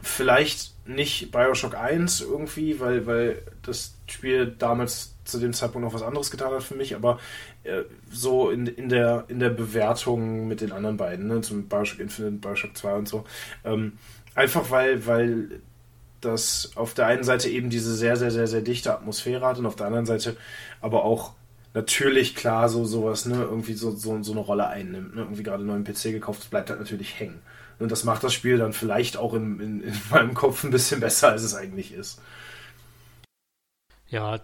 Vielleicht 0.00 0.74
nicht 0.86 1.30
Bioshock 1.30 1.74
1 1.76 2.20
irgendwie, 2.20 2.80
weil, 2.80 3.06
weil 3.06 3.42
das 3.62 3.94
Spiel 4.06 4.54
damals 4.58 5.14
zu 5.24 5.38
dem 5.38 5.52
Zeitpunkt 5.52 5.86
noch 5.86 5.94
was 5.94 6.02
anderes 6.02 6.30
getan 6.30 6.52
hat 6.52 6.62
für 6.62 6.74
mich, 6.74 6.94
aber 6.94 7.18
so 8.10 8.50
in, 8.50 8.66
in, 8.66 8.88
der, 8.88 9.24
in 9.28 9.40
der 9.40 9.50
Bewertung 9.50 10.46
mit 10.46 10.60
den 10.60 10.72
anderen 10.72 10.96
beiden, 10.96 11.26
ne, 11.26 11.40
zum 11.40 11.68
Bioshock 11.68 12.00
Infinite, 12.00 12.36
Bioshock 12.36 12.76
2 12.76 12.94
und 12.94 13.08
so. 13.08 13.24
Ähm, 13.64 13.98
einfach 14.34 14.70
weil, 14.70 15.06
weil 15.06 15.60
das 16.20 16.72
auf 16.74 16.94
der 16.94 17.06
einen 17.06 17.24
Seite 17.24 17.48
eben 17.48 17.70
diese 17.70 17.94
sehr, 17.94 18.16
sehr, 18.16 18.30
sehr, 18.30 18.46
sehr 18.46 18.62
dichte 18.62 18.92
Atmosphäre 18.92 19.46
hat 19.46 19.58
und 19.58 19.66
auf 19.66 19.76
der 19.76 19.86
anderen 19.86 20.06
Seite 20.06 20.36
aber 20.80 21.04
auch 21.04 21.32
natürlich 21.74 22.34
klar 22.36 22.68
so 22.68 22.84
sowas, 22.84 23.26
ne, 23.26 23.42
irgendwie 23.42 23.74
so, 23.74 23.90
so, 23.90 24.22
so 24.22 24.32
eine 24.32 24.40
Rolle 24.40 24.68
einnimmt. 24.68 25.16
Ne? 25.16 25.22
Irgendwie 25.22 25.42
gerade 25.42 25.58
einen 25.58 25.66
neuen 25.66 25.84
PC 25.84 26.04
gekauft, 26.12 26.48
bleibt 26.50 26.70
halt 26.70 26.80
natürlich 26.80 27.18
hängen. 27.18 27.42
Und 27.78 27.90
das 27.90 28.04
macht 28.04 28.22
das 28.22 28.32
Spiel 28.32 28.58
dann 28.58 28.72
vielleicht 28.72 29.16
auch 29.16 29.34
in, 29.34 29.60
in, 29.60 29.80
in 29.82 30.00
meinem 30.10 30.34
Kopf 30.34 30.64
ein 30.64 30.70
bisschen 30.70 31.00
besser, 31.00 31.30
als 31.30 31.42
es 31.42 31.54
eigentlich 31.54 31.92
ist. 31.92 32.20
Ja, 34.08 34.38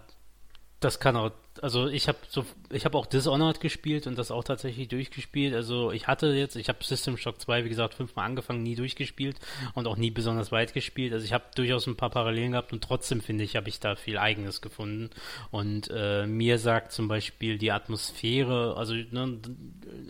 das 0.81 0.99
kann 0.99 1.15
auch 1.15 1.31
also 1.61 1.87
ich 1.87 2.07
habe 2.07 2.17
so, 2.29 2.45
ich 2.71 2.85
habe 2.85 2.97
auch 2.97 3.05
Dishonored 3.05 3.59
gespielt 3.59 4.07
und 4.07 4.17
das 4.17 4.31
auch 4.31 4.43
tatsächlich 4.43 4.87
durchgespielt. 4.87 5.53
Also 5.53 5.91
ich 5.91 6.07
hatte 6.07 6.27
jetzt, 6.27 6.55
ich 6.55 6.69
habe 6.69 6.83
System 6.83 7.17
Shock 7.17 7.41
2, 7.41 7.65
wie 7.65 7.69
gesagt, 7.69 7.93
fünfmal 7.93 8.25
angefangen, 8.25 8.63
nie 8.63 8.75
durchgespielt 8.75 9.37
und 9.73 9.87
auch 9.87 9.97
nie 9.97 10.11
besonders 10.11 10.51
weit 10.51 10.73
gespielt. 10.73 11.11
Also 11.11 11.25
ich 11.25 11.33
habe 11.33 11.43
durchaus 11.55 11.87
ein 11.87 11.97
paar 11.97 12.09
Parallelen 12.09 12.51
gehabt 12.51 12.71
und 12.71 12.83
trotzdem 12.83 13.21
finde 13.21 13.43
ich, 13.43 13.55
habe 13.55 13.67
ich 13.67 13.79
da 13.79 13.95
viel 13.95 14.17
Eigenes 14.17 14.61
gefunden. 14.61 15.09
Und 15.49 15.89
äh, 15.93 16.25
mir 16.25 16.57
sagt 16.57 16.93
zum 16.93 17.07
Beispiel 17.09 17.57
die 17.57 17.71
Atmosphäre, 17.71 18.77
also 18.77 18.93
ne, 18.93 19.39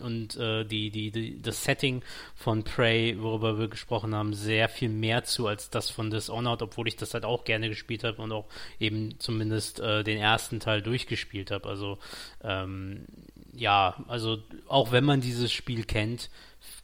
und 0.00 0.36
äh, 0.36 0.64
die, 0.64 0.90
die, 0.90 1.10
die, 1.10 1.42
das 1.42 1.64
Setting 1.64 2.02
von 2.36 2.62
Prey, 2.62 3.20
worüber 3.20 3.58
wir 3.58 3.68
gesprochen 3.68 4.14
haben, 4.14 4.32
sehr 4.34 4.68
viel 4.68 4.90
mehr 4.90 5.24
zu 5.24 5.48
als 5.48 5.70
das 5.70 5.90
von 5.90 6.10
Dishonored, 6.10 6.62
obwohl 6.62 6.86
ich 6.86 6.96
das 6.96 7.14
halt 7.14 7.24
auch 7.24 7.44
gerne 7.44 7.68
gespielt 7.68 8.04
habe 8.04 8.22
und 8.22 8.30
auch 8.30 8.46
eben 8.78 9.18
zumindest 9.18 9.80
äh, 9.80 10.04
den 10.04 10.18
ersten 10.18 10.60
Teil 10.60 10.82
durchgespielt 10.82 11.31
gespielt 11.32 11.50
habe. 11.50 11.68
Also 11.68 11.98
ähm, 12.42 13.06
ja, 13.54 13.96
also 14.08 14.38
auch 14.68 14.92
wenn 14.92 15.04
man 15.04 15.20
dieses 15.20 15.52
Spiel 15.52 15.84
kennt, 15.84 16.30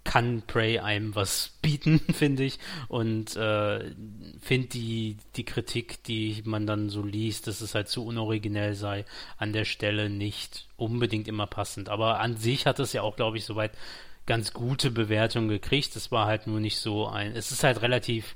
kann 0.04 0.42
Prey 0.46 0.78
einem 0.78 1.14
was 1.14 1.58
bieten, 1.62 2.00
finde 2.12 2.44
ich. 2.44 2.58
Und 2.88 3.36
äh, 3.36 3.92
finde 4.40 4.68
die, 4.68 5.18
die 5.36 5.44
Kritik, 5.44 6.02
die 6.04 6.42
man 6.44 6.66
dann 6.66 6.88
so 6.88 7.02
liest, 7.02 7.46
dass 7.46 7.60
es 7.60 7.74
halt 7.74 7.88
zu 7.88 8.04
unoriginell 8.04 8.74
sei, 8.74 9.04
an 9.36 9.52
der 9.52 9.64
Stelle 9.64 10.08
nicht 10.08 10.66
unbedingt 10.76 11.28
immer 11.28 11.46
passend. 11.46 11.88
Aber 11.88 12.20
an 12.20 12.36
sich 12.36 12.66
hat 12.66 12.78
es 12.80 12.92
ja 12.92 13.02
auch, 13.02 13.16
glaube 13.16 13.36
ich, 13.36 13.44
soweit 13.44 13.72
ganz 14.26 14.52
gute 14.52 14.90
Bewertungen 14.90 15.48
gekriegt. 15.48 15.94
Es 15.96 16.10
war 16.10 16.26
halt 16.26 16.46
nur 16.46 16.60
nicht 16.60 16.78
so 16.78 17.06
ein. 17.06 17.34
Es 17.34 17.50
ist 17.50 17.64
halt 17.64 17.82
relativ 17.82 18.34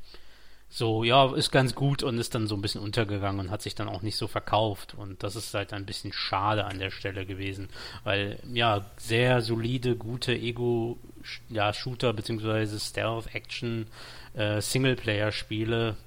so, 0.75 1.05
ja, 1.05 1.35
ist 1.35 1.51
ganz 1.51 1.75
gut 1.75 2.03
und 2.03 2.17
ist 2.17 2.35
dann 2.35 2.47
so 2.47 2.55
ein 2.55 2.63
bisschen 2.63 2.81
untergegangen 2.81 3.41
und 3.41 3.51
hat 3.51 3.61
sich 3.61 3.75
dann 3.75 3.91
auch 3.91 4.01
nicht 4.01 4.17
so 4.17 4.27
verkauft. 4.27 4.95
Und 4.97 5.23
das 5.23 5.37
ist 5.37 5.53
halt 5.53 5.75
ein 5.75 5.85
bisschen 5.85 6.15
schade 6.15 6.65
an 6.65 6.79
der 6.79 6.91
Stelle 6.91 7.27
gewesen, 7.27 7.69
weil, 8.05 8.39
ja, 8.51 8.87
sehr 8.97 9.43
solide, 9.43 9.97
gute 9.97 10.33
Ego-Shooter 10.33 12.07
ja, 12.07 12.13
beziehungsweise 12.13 12.81
Stealth-Action 12.81 13.87
äh, 14.33 14.63
Singleplayer-Spiele 14.63 15.99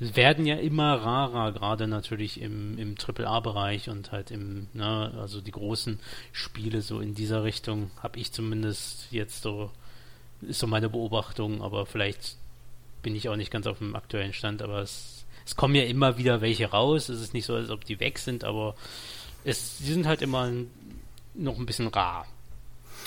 werden 0.00 0.44
ja 0.44 0.56
immer 0.56 0.96
rarer, 0.96 1.52
gerade 1.52 1.88
natürlich 1.88 2.42
im, 2.42 2.76
im 2.76 2.96
AAA-Bereich 2.98 3.88
und 3.88 4.12
halt 4.12 4.30
im, 4.30 4.66
ne, 4.74 5.14
also 5.18 5.40
die 5.40 5.50
großen 5.50 5.98
Spiele 6.32 6.82
so 6.82 7.00
in 7.00 7.14
dieser 7.14 7.42
Richtung 7.42 7.90
habe 8.02 8.18
ich 8.18 8.32
zumindest 8.32 9.10
jetzt 9.12 9.40
so, 9.42 9.70
ist 10.42 10.60
so 10.60 10.66
meine 10.66 10.90
Beobachtung, 10.90 11.62
aber 11.62 11.86
vielleicht 11.86 12.36
bin 13.02 13.14
ich 13.16 13.28
auch 13.28 13.36
nicht 13.36 13.50
ganz 13.50 13.66
auf 13.66 13.78
dem 13.78 13.96
aktuellen 13.96 14.32
Stand, 14.32 14.62
aber 14.62 14.80
es, 14.80 15.24
es 15.46 15.56
kommen 15.56 15.74
ja 15.74 15.84
immer 15.84 16.18
wieder 16.18 16.40
welche 16.40 16.66
raus. 16.66 17.08
Es 17.08 17.20
ist 17.20 17.34
nicht 17.34 17.46
so, 17.46 17.54
als 17.54 17.70
ob 17.70 17.84
die 17.84 18.00
weg 18.00 18.18
sind, 18.18 18.44
aber 18.44 18.74
es, 19.44 19.78
die 19.78 19.92
sind 19.92 20.06
halt 20.06 20.22
immer 20.22 20.50
noch 21.34 21.58
ein 21.58 21.66
bisschen 21.66 21.88
rar. 21.88 22.26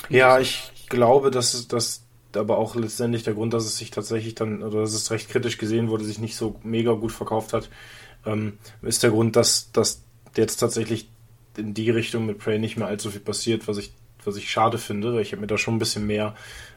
Ja, 0.08 0.38
ich 0.38 0.70
glaube, 0.88 1.30
dass 1.30 1.66
das 1.68 2.02
aber 2.36 2.58
auch 2.58 2.74
letztendlich 2.74 3.22
der 3.22 3.34
Grund, 3.34 3.54
dass 3.54 3.64
es 3.64 3.76
sich 3.76 3.90
tatsächlich 3.90 4.34
dann, 4.34 4.62
oder 4.62 4.80
dass 4.80 4.92
es 4.92 5.10
recht 5.10 5.28
kritisch 5.28 5.58
gesehen 5.58 5.88
wurde, 5.88 6.04
sich 6.04 6.18
nicht 6.18 6.36
so 6.36 6.56
mega 6.62 6.92
gut 6.92 7.12
verkauft 7.12 7.52
hat, 7.52 7.70
ähm, 8.26 8.58
ist 8.82 9.02
der 9.02 9.10
Grund, 9.10 9.36
dass, 9.36 9.70
dass 9.72 10.02
jetzt 10.36 10.56
tatsächlich 10.56 11.08
in 11.56 11.74
die 11.74 11.90
Richtung 11.90 12.26
mit 12.26 12.38
Prey 12.38 12.58
nicht 12.58 12.76
mehr 12.76 12.88
allzu 12.88 13.10
viel 13.10 13.20
passiert, 13.20 13.68
was 13.68 13.78
ich, 13.78 13.92
was 14.24 14.36
ich 14.36 14.50
schade 14.50 14.78
finde, 14.78 15.20
ich 15.20 15.32
habe 15.32 15.40
mir 15.40 15.46
da 15.46 15.58
schon 15.58 15.76
ein 15.76 15.78
bisschen 15.78 16.06
mehr 16.06 16.34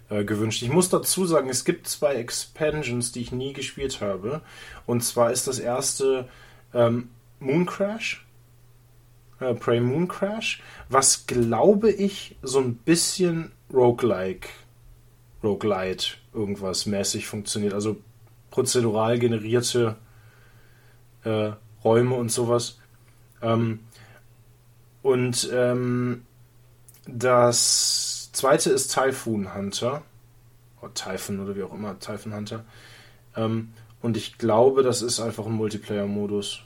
äh, 0.10 0.24
gewünscht. 0.24 0.62
Ich 0.62 0.70
muss 0.70 0.90
dazu 0.90 1.26
sagen, 1.26 1.50
es 1.50 1.66
gibt 1.66 1.88
zwei 1.88 2.16
Expansions, 2.16 3.12
die 3.12 3.22
ich 3.22 3.32
nie 3.32 3.54
gespielt 3.54 4.02
habe. 4.02 4.42
Und 4.86 5.04
zwar 5.04 5.32
ist 5.32 5.48
das 5.48 5.60
erste 5.60 6.28
ähm, 6.74 7.10
Moon 7.40 7.66
Crash. 7.66 8.26
Äh, 9.40 9.54
Prey 9.54 9.80
Moon 9.80 10.08
Crash, 10.08 10.62
was 10.90 11.28
glaube 11.28 11.92
ich 11.92 12.38
so 12.42 12.60
ein 12.60 12.76
bisschen 12.76 13.52
roguelike, 13.72 14.50
roguelite 15.44 16.16
irgendwas 16.34 16.86
mäßig 16.86 17.28
funktioniert. 17.28 17.74
Also 17.74 17.98
prozedural 18.50 19.20
generierte 19.20 19.96
äh, 21.24 21.52
Räume 21.84 22.16
und 22.16 22.32
sowas. 22.32 22.80
Ähm, 23.42 23.82
und 25.04 25.50
ähm, 25.54 26.24
das 27.06 28.17
zweite 28.38 28.70
ist 28.70 28.94
Typhoon 28.94 29.54
Hunter. 29.54 30.04
Oder 30.82 30.94
Typhon 30.94 31.40
oder 31.40 31.56
wie 31.56 31.64
auch 31.64 31.74
immer, 31.74 32.00
Typhoon 32.00 32.34
Hunter. 32.34 32.64
Ähm, 33.36 33.74
und 34.02 34.16
ich 34.16 34.38
glaube, 34.38 34.84
das 34.84 35.02
ist 35.02 35.20
einfach 35.20 35.46
ein 35.46 35.54
Multiplayer-Modus. 35.54 36.62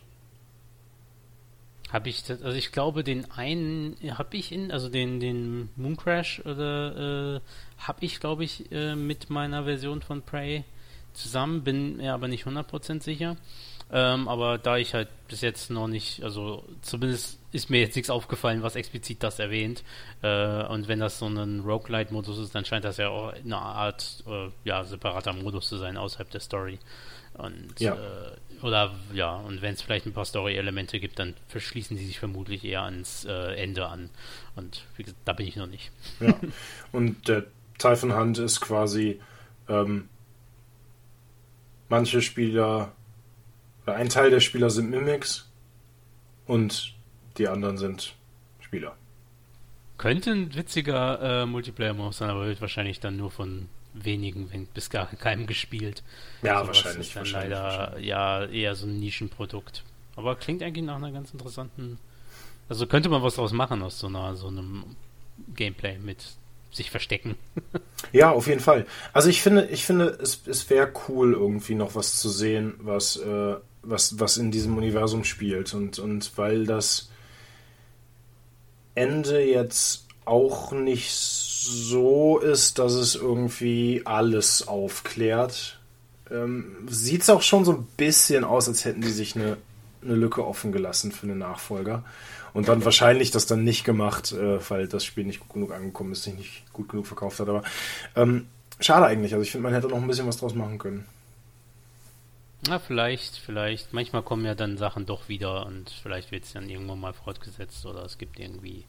Habe 1.89 2.09
ich 2.09 2.23
das, 2.23 2.41
also 2.41 2.57
ich 2.57 2.71
glaube, 2.71 3.03
den 3.03 3.29
einen 3.31 3.97
habe 4.17 4.37
ich 4.37 4.51
in, 4.51 4.71
also 4.71 4.87
den, 4.87 5.19
den 5.19 5.69
Mooncrash 5.75 6.41
oder 6.45 7.35
äh, 7.35 7.41
habe 7.79 8.05
ich, 8.05 8.19
glaube 8.19 8.45
ich, 8.45 8.71
äh, 8.71 8.95
mit 8.95 9.29
meiner 9.29 9.65
Version 9.65 10.01
von 10.01 10.21
Prey 10.21 10.63
zusammen, 11.13 11.63
bin 11.63 11.97
mir 11.97 12.13
aber 12.13 12.29
nicht 12.29 12.45
100% 12.45 13.01
sicher. 13.03 13.35
Ähm, 13.93 14.27
aber 14.27 14.57
da 14.57 14.77
ich 14.77 14.93
halt 14.93 15.09
bis 15.27 15.41
jetzt 15.41 15.69
noch 15.69 15.87
nicht, 15.87 16.23
also 16.23 16.63
zumindest 16.81 17.39
ist 17.51 17.69
mir 17.69 17.81
jetzt 17.81 17.95
nichts 17.95 18.09
aufgefallen, 18.09 18.63
was 18.63 18.75
explizit 18.75 19.21
das 19.21 19.39
erwähnt. 19.39 19.83
Äh, 20.21 20.65
und 20.67 20.87
wenn 20.87 20.99
das 20.99 21.19
so 21.19 21.27
ein 21.27 21.59
Roguelite-Modus 21.59 22.39
ist, 22.39 22.55
dann 22.55 22.63
scheint 22.63 22.85
das 22.85 22.97
ja 22.97 23.09
auch 23.09 23.33
eine 23.33 23.57
Art 23.57 24.23
äh, 24.27 24.49
ja, 24.63 24.83
separater 24.85 25.33
Modus 25.33 25.67
zu 25.67 25.77
sein 25.77 25.97
außerhalb 25.97 26.29
der 26.31 26.39
Story. 26.39 26.79
Und 27.33 27.79
ja. 27.79 27.95
Äh, 27.95 28.65
oder 28.65 28.93
ja, 29.13 29.35
und 29.35 29.61
wenn 29.61 29.73
es 29.73 29.81
vielleicht 29.81 30.05
ein 30.05 30.13
paar 30.13 30.25
Story-Elemente 30.25 30.99
gibt, 30.99 31.19
dann 31.19 31.33
verschließen 31.47 31.97
sie 31.97 32.05
sich 32.05 32.19
vermutlich 32.19 32.63
eher 32.63 32.83
ans 32.83 33.25
äh, 33.25 33.55
Ende 33.55 33.87
an. 33.87 34.09
Und 34.55 34.85
wie 34.95 35.03
gesagt, 35.03 35.21
da 35.25 35.33
bin 35.33 35.47
ich 35.47 35.55
noch 35.55 35.67
nicht. 35.67 35.91
Ja. 36.19 36.33
Und 36.91 37.27
der 37.27 37.45
Typhon 37.79 38.15
Hunt 38.15 38.37
ist 38.37 38.61
quasi 38.61 39.19
ähm, 39.67 40.07
manche 41.89 42.21
Spieler 42.21 42.93
ein 43.85 44.09
Teil 44.09 44.29
der 44.29 44.39
Spieler 44.39 44.69
sind 44.69 44.89
Mimics 44.89 45.49
und 46.45 46.93
die 47.37 47.47
anderen 47.47 47.77
sind 47.77 48.15
Spieler. 48.59 48.95
Könnte 49.97 50.31
ein 50.31 50.55
witziger 50.55 51.43
äh, 51.43 51.45
Multiplayer-Modus 51.45 52.17
sein, 52.17 52.29
aber 52.29 52.47
wird 52.47 52.61
wahrscheinlich 52.61 52.99
dann 52.99 53.17
nur 53.17 53.31
von 53.31 53.69
wenigen, 53.93 54.51
wenn 54.51 54.65
bis 54.67 54.89
gar 54.89 55.05
keinem 55.19 55.47
gespielt. 55.47 56.03
Ja, 56.41 56.55
also 56.55 56.67
wahrscheinlich. 56.67 57.07
Ist 57.07 57.15
dann 57.15 57.21
wahrscheinlich, 57.21 57.51
leider 57.51 57.63
wahrscheinlich. 57.63 58.07
ja 58.07 58.45
eher 58.45 58.75
so 58.75 58.87
ein 58.87 58.97
Nischenprodukt. 58.97 59.83
Aber 60.15 60.35
klingt 60.35 60.63
eigentlich 60.63 60.85
nach 60.85 60.95
einer 60.95 61.11
ganz 61.11 61.31
interessanten. 61.31 61.97
Also 62.69 62.87
könnte 62.87 63.09
man 63.09 63.21
was 63.21 63.35
draus 63.35 63.53
machen 63.53 63.81
aus 63.81 63.99
so 63.99 64.07
einer 64.07 64.35
so 64.35 64.47
einem 64.47 64.95
Gameplay 65.55 65.97
mit 65.97 66.25
sich 66.71 66.89
verstecken. 66.89 67.35
ja, 68.11 68.31
auf 68.31 68.47
jeden 68.47 68.61
Fall. 68.61 68.85
Also 69.13 69.29
ich 69.29 69.41
finde, 69.41 69.67
ich 69.67 69.85
finde, 69.85 70.05
es, 70.05 70.41
es 70.47 70.69
wäre 70.69 70.91
cool, 71.07 71.33
irgendwie 71.33 71.75
noch 71.75 71.95
was 71.95 72.17
zu 72.17 72.29
sehen, 72.29 72.75
was, 72.79 73.17
äh, 73.17 73.55
was, 73.83 74.19
was 74.19 74.37
in 74.37 74.51
diesem 74.51 74.77
Universum 74.77 75.23
spielt. 75.23 75.73
Und, 75.73 75.99
und 75.99 76.37
weil 76.37 76.65
das 76.65 77.09
Ende 78.95 79.43
jetzt 79.43 80.05
auch 80.25 80.71
nicht 80.71 81.11
so 81.11 82.39
ist, 82.39 82.79
dass 82.79 82.93
es 82.93 83.15
irgendwie 83.15 84.01
alles 84.05 84.67
aufklärt, 84.67 85.79
ähm, 86.29 86.87
sieht 86.87 87.21
es 87.21 87.29
auch 87.29 87.41
schon 87.41 87.65
so 87.65 87.73
ein 87.73 87.87
bisschen 87.97 88.43
aus, 88.43 88.67
als 88.67 88.85
hätten 88.85 89.01
die 89.01 89.09
sich 89.09 89.35
eine, 89.35 89.57
eine 90.03 90.15
Lücke 90.15 90.45
offen 90.45 90.71
gelassen 90.71 91.11
für 91.11 91.27
einen 91.27 91.39
Nachfolger. 91.39 92.03
Und 92.53 92.67
dann 92.67 92.83
wahrscheinlich 92.83 93.31
das 93.31 93.45
dann 93.45 93.63
nicht 93.63 93.83
gemacht, 93.83 94.33
äh, 94.33 94.59
weil 94.69 94.87
das 94.87 95.05
Spiel 95.05 95.23
nicht 95.25 95.39
gut 95.39 95.53
genug 95.53 95.73
angekommen 95.73 96.11
ist, 96.11 96.23
sich 96.23 96.35
nicht 96.35 96.73
gut 96.73 96.89
genug 96.89 97.07
verkauft 97.07 97.39
hat. 97.39 97.49
Aber 97.49 97.63
ähm, 98.15 98.47
schade 98.79 99.05
eigentlich. 99.05 99.33
Also 99.33 99.43
ich 99.43 99.51
finde, 99.51 99.63
man 99.63 99.73
hätte 99.73 99.87
noch 99.87 100.01
ein 100.01 100.07
bisschen 100.07 100.27
was 100.27 100.37
draus 100.37 100.53
machen 100.53 100.77
können. 100.77 101.05
Na, 102.67 102.79
vielleicht, 102.79 103.37
vielleicht. 103.37 103.93
Manchmal 103.93 104.21
kommen 104.21 104.45
ja 104.45 104.53
dann 104.53 104.77
Sachen 104.77 105.05
doch 105.05 105.29
wieder 105.29 105.65
und 105.65 105.89
vielleicht 105.89 106.31
wird 106.31 106.43
es 106.43 106.53
dann 106.53 106.69
irgendwann 106.69 106.99
mal 106.99 107.13
fortgesetzt 107.13 107.85
oder 107.85 108.05
es 108.05 108.17
gibt 108.17 108.39
irgendwie 108.39 108.85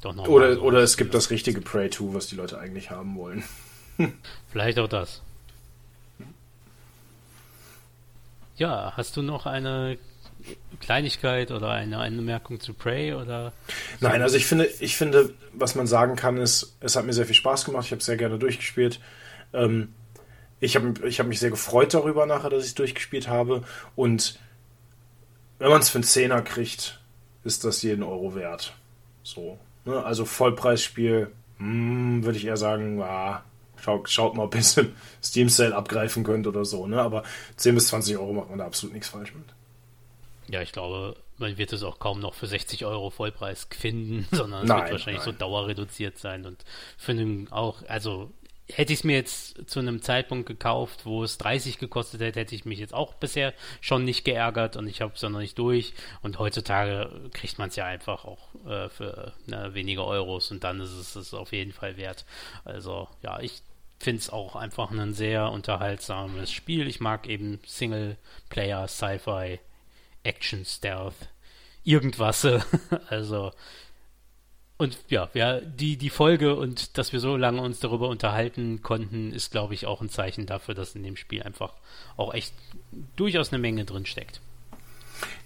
doch 0.00 0.14
noch. 0.14 0.26
Oder, 0.26 0.60
oder 0.62 0.80
es 0.80 0.96
gibt 0.96 1.14
das 1.14 1.30
richtige 1.30 1.60
Prey 1.60 1.88
2, 1.88 2.14
was 2.14 2.26
die 2.26 2.36
Leute 2.36 2.58
eigentlich 2.58 2.90
haben 2.90 3.16
wollen. 3.16 3.44
vielleicht 4.50 4.78
auch 4.78 4.88
das. 4.88 5.22
Ja, 8.56 8.92
hast 8.96 9.16
du 9.16 9.22
noch 9.22 9.46
eine 9.46 9.98
Kleinigkeit 10.80 11.52
oder 11.52 11.70
eine 11.70 11.98
Anmerkung 11.98 12.60
zu 12.60 12.74
Prey 12.74 13.14
oder? 13.14 13.52
Nein, 14.00 14.20
also 14.20 14.36
ich 14.36 14.46
finde, 14.46 14.68
ich 14.80 14.96
finde, 14.96 15.32
was 15.52 15.74
man 15.74 15.86
sagen 15.86 16.16
kann, 16.16 16.36
ist, 16.36 16.76
es 16.80 16.96
hat 16.96 17.06
mir 17.06 17.12
sehr 17.12 17.26
viel 17.26 17.34
Spaß 17.34 17.64
gemacht. 17.64 17.86
Ich 17.86 17.92
habe 17.92 18.02
sehr 18.02 18.16
gerne 18.16 18.38
durchgespielt. 18.38 19.00
Ähm, 19.52 19.94
ich 20.62 20.76
habe 20.76 20.94
ich 21.08 21.18
hab 21.18 21.26
mich 21.26 21.40
sehr 21.40 21.50
gefreut 21.50 21.92
darüber 21.92 22.24
nachher, 22.24 22.48
dass 22.48 22.62
ich 22.62 22.68
es 22.70 22.74
durchgespielt 22.76 23.26
habe. 23.26 23.64
Und 23.96 24.38
wenn 25.58 25.70
man 25.70 25.80
es 25.80 25.90
für 25.90 25.96
einen 25.96 26.04
Zehner 26.04 26.40
kriegt, 26.40 27.00
ist 27.42 27.64
das 27.64 27.82
jeden 27.82 28.04
Euro 28.04 28.36
wert. 28.36 28.72
So. 29.24 29.58
Ne? 29.84 30.04
Also 30.04 30.24
Vollpreisspiel, 30.24 31.32
hm, 31.58 32.22
würde 32.22 32.38
ich 32.38 32.44
eher 32.44 32.56
sagen, 32.56 33.02
ah, 33.02 33.42
schaut, 33.76 34.08
schaut 34.08 34.36
mal, 34.36 34.44
ob 34.44 34.54
ihr 34.54 34.62
im 34.76 34.94
Steam 35.20 35.48
Sale 35.48 35.74
abgreifen 35.74 36.22
könnt 36.22 36.46
oder 36.46 36.64
so. 36.64 36.86
Ne? 36.86 37.02
Aber 37.02 37.24
10 37.56 37.74
bis 37.74 37.88
20 37.88 38.16
Euro 38.18 38.32
macht 38.32 38.50
man 38.50 38.60
da 38.60 38.66
absolut 38.66 38.94
nichts 38.94 39.08
falsch 39.08 39.34
mit. 39.34 39.46
Ja, 40.46 40.62
ich 40.62 40.70
glaube, 40.70 41.16
man 41.38 41.58
wird 41.58 41.72
es 41.72 41.82
auch 41.82 41.98
kaum 41.98 42.20
noch 42.20 42.34
für 42.34 42.46
60 42.46 42.84
Euro 42.84 43.10
Vollpreis 43.10 43.66
finden, 43.68 44.28
sondern 44.36 44.62
es 44.62 44.68
nein, 44.68 44.82
wird 44.82 44.92
wahrscheinlich 44.92 45.24
nein. 45.24 45.34
so 45.34 45.38
dauerreduziert 45.38 46.18
sein 46.18 46.46
und 46.46 46.64
für 46.98 47.10
einen 47.10 47.50
auch, 47.50 47.82
also 47.88 48.30
hätte 48.68 48.92
ich 48.92 49.00
es 49.00 49.04
mir 49.04 49.16
jetzt 49.16 49.68
zu 49.68 49.80
einem 49.80 50.02
Zeitpunkt 50.02 50.46
gekauft, 50.46 51.04
wo 51.04 51.24
es 51.24 51.38
30 51.38 51.78
gekostet 51.78 52.20
hätte, 52.20 52.40
hätte 52.40 52.54
ich 52.54 52.64
mich 52.64 52.78
jetzt 52.78 52.94
auch 52.94 53.14
bisher 53.14 53.52
schon 53.80 54.04
nicht 54.04 54.24
geärgert 54.24 54.76
und 54.76 54.86
ich 54.86 55.00
habe 55.00 55.12
es 55.14 55.20
ja 55.20 55.28
noch 55.28 55.40
nicht 55.40 55.58
durch. 55.58 55.94
Und 56.22 56.38
heutzutage 56.38 57.30
kriegt 57.32 57.58
man 57.58 57.68
es 57.68 57.76
ja 57.76 57.84
einfach 57.84 58.24
auch 58.24 58.54
äh, 58.66 58.88
für 58.88 59.32
ne, 59.46 59.74
wenige 59.74 60.04
Euros 60.04 60.50
und 60.50 60.64
dann 60.64 60.80
ist 60.80 60.92
es 60.92 61.16
es 61.16 61.34
auf 61.34 61.52
jeden 61.52 61.72
Fall 61.72 61.96
wert. 61.96 62.24
Also 62.64 63.08
ja, 63.22 63.40
ich 63.40 63.62
finde 63.98 64.20
es 64.20 64.30
auch 64.30 64.56
einfach 64.56 64.90
ein 64.90 65.14
sehr 65.14 65.50
unterhaltsames 65.50 66.50
Spiel. 66.50 66.88
Ich 66.88 67.00
mag 67.00 67.28
eben 67.28 67.60
Singleplayer, 67.66 68.88
Sci-Fi, 68.88 69.60
Action, 70.24 70.64
Stealth, 70.64 71.14
irgendwas. 71.84 72.46
also 73.08 73.52
und 74.78 74.98
ja, 75.08 75.28
ja, 75.34 75.60
die, 75.60 75.96
die 75.96 76.10
Folge 76.10 76.56
und 76.56 76.98
dass 76.98 77.12
wir 77.12 77.20
so 77.20 77.36
lange 77.36 77.60
uns 77.60 77.80
darüber 77.80 78.08
unterhalten 78.08 78.82
konnten, 78.82 79.32
ist, 79.32 79.52
glaube 79.52 79.74
ich, 79.74 79.86
auch 79.86 80.00
ein 80.00 80.08
Zeichen 80.08 80.46
dafür, 80.46 80.74
dass 80.74 80.94
in 80.94 81.02
dem 81.02 81.16
Spiel 81.16 81.42
einfach 81.42 81.74
auch 82.16 82.34
echt 82.34 82.54
durchaus 83.16 83.52
eine 83.52 83.60
Menge 83.60 83.84
drin 83.84 84.06
steckt. 84.06 84.40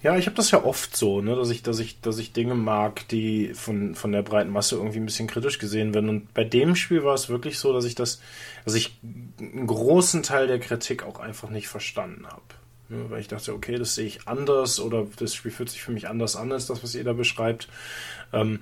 Ja, 0.03 0.17
ich 0.17 0.25
habe 0.25 0.35
das 0.35 0.51
ja 0.51 0.63
oft 0.63 0.95
so, 0.95 1.21
ne, 1.21 1.35
dass 1.35 1.49
ich, 1.49 1.63
dass 1.63 1.79
ich, 1.79 2.01
dass 2.01 2.17
ich 2.17 2.33
Dinge 2.33 2.55
mag, 2.55 3.07
die 3.09 3.53
von, 3.53 3.95
von 3.95 4.11
der 4.11 4.21
breiten 4.21 4.51
Masse 4.51 4.75
irgendwie 4.75 4.99
ein 4.99 5.05
bisschen 5.05 5.27
kritisch 5.27 5.59
gesehen 5.59 5.93
werden. 5.93 6.09
Und 6.09 6.33
bei 6.33 6.43
dem 6.43 6.75
Spiel 6.75 7.03
war 7.03 7.13
es 7.13 7.29
wirklich 7.29 7.59
so, 7.59 7.73
dass 7.73 7.85
ich 7.85 7.95
das, 7.95 8.21
dass 8.65 8.75
ich 8.75 8.97
einen 9.39 9.67
großen 9.67 10.23
Teil 10.23 10.47
der 10.47 10.59
Kritik 10.59 11.03
auch 11.03 11.19
einfach 11.19 11.49
nicht 11.49 11.67
verstanden 11.67 12.25
habe. 12.27 12.41
Ne, 12.89 13.05
weil 13.09 13.19
ich 13.19 13.27
dachte, 13.27 13.53
okay, 13.53 13.77
das 13.77 13.95
sehe 13.95 14.05
ich 14.05 14.27
anders 14.27 14.79
oder 14.79 15.05
das 15.17 15.35
Spiel 15.35 15.51
fühlt 15.51 15.69
sich 15.69 15.81
für 15.81 15.91
mich 15.91 16.07
anders 16.07 16.35
an 16.35 16.51
als 16.51 16.67
das, 16.67 16.83
was 16.83 16.95
ihr 16.95 17.03
da 17.03 17.13
beschreibt. 17.13 17.67
Ähm, 18.33 18.61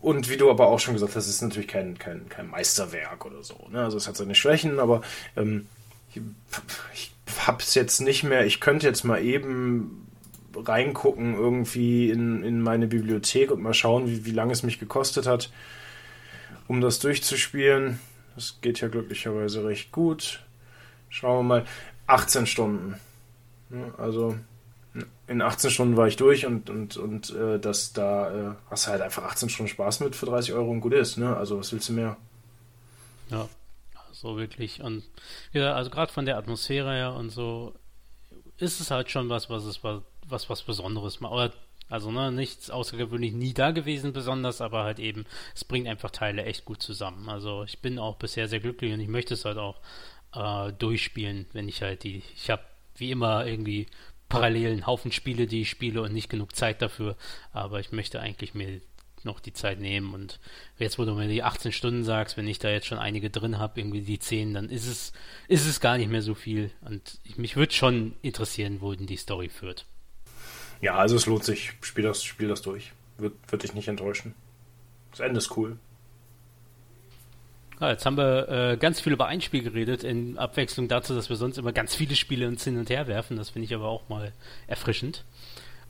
und 0.00 0.30
wie 0.30 0.36
du 0.36 0.50
aber 0.50 0.68
auch 0.68 0.78
schon 0.78 0.94
gesagt 0.94 1.16
hast, 1.16 1.26
es 1.26 1.36
ist 1.36 1.42
natürlich 1.42 1.68
kein, 1.68 1.98
kein, 1.98 2.28
kein 2.28 2.48
Meisterwerk 2.48 3.24
oder 3.24 3.42
so. 3.42 3.56
Ne? 3.70 3.82
Also 3.82 3.96
es 3.96 4.08
hat 4.08 4.16
seine 4.16 4.34
Schwächen, 4.34 4.78
aber 4.78 5.02
ähm, 5.36 5.66
ich, 6.14 6.22
ich 6.94 7.12
hab's 7.46 7.74
jetzt 7.74 8.00
nicht 8.00 8.24
mehr, 8.24 8.46
ich 8.46 8.60
könnte 8.60 8.86
jetzt 8.86 9.04
mal 9.04 9.22
eben 9.22 10.06
reingucken 10.54 11.34
irgendwie 11.34 12.10
in, 12.10 12.42
in 12.42 12.60
meine 12.60 12.86
Bibliothek 12.86 13.50
und 13.50 13.62
mal 13.62 13.74
schauen, 13.74 14.06
wie, 14.06 14.24
wie 14.24 14.32
lange 14.32 14.52
es 14.52 14.62
mich 14.62 14.78
gekostet 14.78 15.26
hat, 15.26 15.50
um 16.68 16.80
das 16.80 16.98
durchzuspielen. 16.98 17.98
Das 18.34 18.58
geht 18.60 18.80
ja 18.80 18.88
glücklicherweise 18.88 19.64
recht 19.64 19.92
gut. 19.92 20.42
Schauen 21.08 21.38
wir 21.38 21.42
mal. 21.42 21.64
18 22.06 22.46
Stunden. 22.46 22.96
Also 23.96 24.36
In 25.26 25.40
18 25.40 25.70
Stunden 25.70 25.96
war 25.96 26.06
ich 26.06 26.16
durch 26.16 26.44
und, 26.44 26.68
und, 26.68 26.96
und 26.96 27.34
äh, 27.34 27.58
das, 27.58 27.92
da 27.92 28.52
äh, 28.52 28.54
hast 28.70 28.88
halt 28.88 29.00
einfach 29.00 29.24
18 29.24 29.48
Stunden 29.48 29.70
Spaß 29.70 30.00
mit 30.00 30.14
für 30.14 30.26
30 30.26 30.52
Euro 30.52 30.70
und 30.70 30.80
gut 30.80 30.92
ist, 30.92 31.16
ne? 31.16 31.34
Also 31.36 31.58
was 31.58 31.72
willst 31.72 31.88
du 31.88 31.94
mehr? 31.94 32.16
Ja, 33.30 33.48
so 34.12 34.36
wirklich. 34.36 34.82
Und 34.82 35.02
ja, 35.52 35.74
also 35.74 35.90
gerade 35.90 36.12
von 36.12 36.26
der 36.26 36.36
Atmosphäre 36.36 36.92
her 36.92 37.14
und 37.14 37.30
so 37.30 37.74
ist 38.58 38.80
es 38.80 38.90
halt 38.90 39.10
schon 39.10 39.28
was, 39.30 39.48
was 39.48 39.64
es 39.64 39.82
was, 39.82 40.02
was, 40.26 40.50
was 40.50 40.62
Besonderes 40.62 41.20
macht. 41.20 41.52
Also 41.88 42.10
ne, 42.10 42.32
nichts 42.32 42.70
außergewöhnlich 42.70 43.32
nie 43.32 43.52
da 43.52 43.70
gewesen 43.70 44.12
besonders, 44.12 44.60
aber 44.60 44.84
halt 44.84 44.98
eben, 44.98 45.26
es 45.54 45.64
bringt 45.64 45.88
einfach 45.88 46.10
Teile 46.10 46.44
echt 46.44 46.64
gut 46.64 46.82
zusammen. 46.82 47.28
Also 47.28 47.64
ich 47.64 47.80
bin 47.80 47.98
auch 47.98 48.16
bisher 48.16 48.48
sehr 48.48 48.60
glücklich 48.60 48.92
und 48.92 49.00
ich 49.00 49.08
möchte 49.08 49.34
es 49.34 49.44
halt 49.44 49.58
auch 49.58 49.80
äh, 50.34 50.72
durchspielen, 50.72 51.46
wenn 51.52 51.68
ich 51.68 51.82
halt 51.82 52.04
die, 52.04 52.22
ich 52.34 52.48
habe 52.48 52.62
wie 52.96 53.10
immer 53.10 53.46
irgendwie 53.46 53.86
parallel 54.32 54.72
einen 54.72 54.86
Haufen 54.86 55.12
Spiele, 55.12 55.46
die 55.46 55.60
ich 55.60 55.70
spiele 55.70 56.00
und 56.00 56.14
nicht 56.14 56.30
genug 56.30 56.56
Zeit 56.56 56.80
dafür, 56.80 57.16
aber 57.52 57.80
ich 57.80 57.92
möchte 57.92 58.18
eigentlich 58.18 58.54
mir 58.54 58.80
noch 59.24 59.40
die 59.40 59.52
Zeit 59.52 59.78
nehmen 59.78 60.14
und 60.14 60.40
jetzt, 60.78 60.98
wo 60.98 61.04
du 61.04 61.12
mir 61.12 61.28
die 61.28 61.42
18 61.42 61.70
Stunden 61.70 62.02
sagst, 62.02 62.38
wenn 62.38 62.48
ich 62.48 62.58
da 62.58 62.70
jetzt 62.70 62.86
schon 62.86 62.98
einige 62.98 63.28
drin 63.28 63.58
habe, 63.58 63.78
irgendwie 63.78 64.00
die 64.00 64.18
10, 64.18 64.54
dann 64.54 64.70
ist 64.70 64.86
es, 64.86 65.12
ist 65.48 65.66
es 65.66 65.80
gar 65.80 65.98
nicht 65.98 66.10
mehr 66.10 66.22
so 66.22 66.34
viel 66.34 66.70
und 66.80 67.18
ich, 67.24 67.36
mich 67.36 67.56
würde 67.56 67.74
schon 67.74 68.16
interessieren, 68.22 68.80
wo 68.80 68.94
denn 68.94 69.06
die 69.06 69.18
Story 69.18 69.50
führt. 69.50 69.84
Ja, 70.80 70.96
also 70.96 71.14
es 71.14 71.26
lohnt 71.26 71.44
sich. 71.44 71.74
Spiel 71.82 72.04
das, 72.04 72.24
spiel 72.24 72.48
das 72.48 72.62
durch. 72.62 72.92
Wird, 73.18 73.34
wird 73.48 73.62
dich 73.62 73.74
nicht 73.74 73.86
enttäuschen. 73.86 74.34
Das 75.10 75.20
Ende 75.20 75.38
ist 75.38 75.56
cool. 75.58 75.78
Ja, 77.80 77.90
jetzt 77.90 78.06
haben 78.06 78.16
wir 78.16 78.48
äh, 78.48 78.76
ganz 78.76 79.00
viel 79.00 79.12
über 79.12 79.26
ein 79.26 79.40
Spiel 79.40 79.62
geredet, 79.62 80.04
in 80.04 80.38
Abwechslung 80.38 80.88
dazu, 80.88 81.14
dass 81.14 81.28
wir 81.28 81.36
sonst 81.36 81.58
immer 81.58 81.72
ganz 81.72 81.94
viele 81.94 82.14
Spiele 82.14 82.46
uns 82.46 82.64
hin 82.64 82.78
und 82.78 82.90
her 82.90 83.06
werfen. 83.06 83.36
Das 83.36 83.50
finde 83.50 83.66
ich 83.66 83.74
aber 83.74 83.88
auch 83.88 84.08
mal 84.08 84.32
erfrischend. 84.66 85.24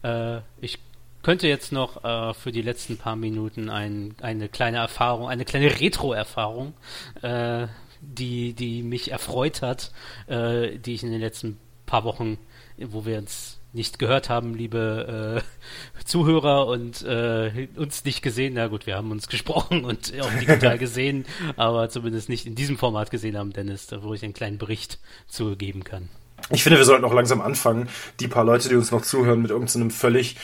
Äh, 0.03 0.39
ich 0.61 0.79
könnte 1.23 1.49
jetzt 1.49 1.73
noch 1.73 2.05
äh, 2.05 2.35
für 2.35 2.53
die 2.53 2.63
letzten 2.63 2.97
paar 2.97 3.17
Minuten 3.17 3.69
ein, 3.69 4.15
eine 4.21 4.49
kleine 4.49 4.79
Erfahrung, 4.79 5.29
eine 5.29 5.45
kleine 5.45 5.81
Retro-Erfahrung, 5.81 6.75
äh, 7.23 7.67
die, 8.01 8.55
die 8.55 8.83
mich 8.83 9.13
erfreut 9.13 9.63
hat, 9.63 9.93
äh, 10.27 10.79
die 10.79 10.95
ich 10.95 11.03
in 11.03 11.13
den 11.13 11.21
letzten 11.21 11.59
paar 11.87 12.05
Wochen, 12.05 12.39
wo 12.79 13.05
wir 13.05 13.19
uns 13.19 13.61
nicht 13.73 13.99
gehört 13.99 14.29
haben, 14.29 14.55
liebe 14.55 15.43
äh, 15.43 16.05
Zuhörer 16.05 16.67
und 16.67 17.03
äh, 17.03 17.69
uns 17.77 18.05
nicht 18.05 18.23
gesehen. 18.23 18.55
Na 18.55 18.69
gut, 18.69 18.87
wir 18.87 18.97
haben 18.97 19.11
uns 19.11 19.29
gesprochen 19.29 19.85
und 19.87 20.13
auch 20.21 20.31
digital 20.39 20.79
gesehen, 20.79 21.25
aber 21.57 21.89
zumindest 21.89 22.29
nicht 22.29 22.47
in 22.47 22.55
diesem 22.55 22.77
Format 22.77 23.11
gesehen 23.11 23.37
haben, 23.37 23.53
Dennis, 23.53 23.89
wo 24.01 24.15
ich 24.15 24.23
einen 24.23 24.35
kleinen 24.35 24.59
Bericht 24.59 24.99
zugeben 25.27 25.85
kann. 25.85 26.09
Ich 26.51 26.65
finde, 26.65 26.79
wir 26.79 26.85
sollten 26.85 27.05
auch 27.05 27.15
langsam 27.15 27.41
anfangen, 27.41 27.89
die 28.21 28.29
paar 28.29 28.45
Leute, 28.45 28.69
die 28.69 28.75
uns 28.75 28.91
noch 28.91 29.03
zuhören, 29.03 29.43
mit 29.43 29.51
irgendeinem 29.51 29.91
völlig 29.91 30.37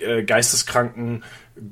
äh, 0.00 0.24
geisteskranken 0.24 1.22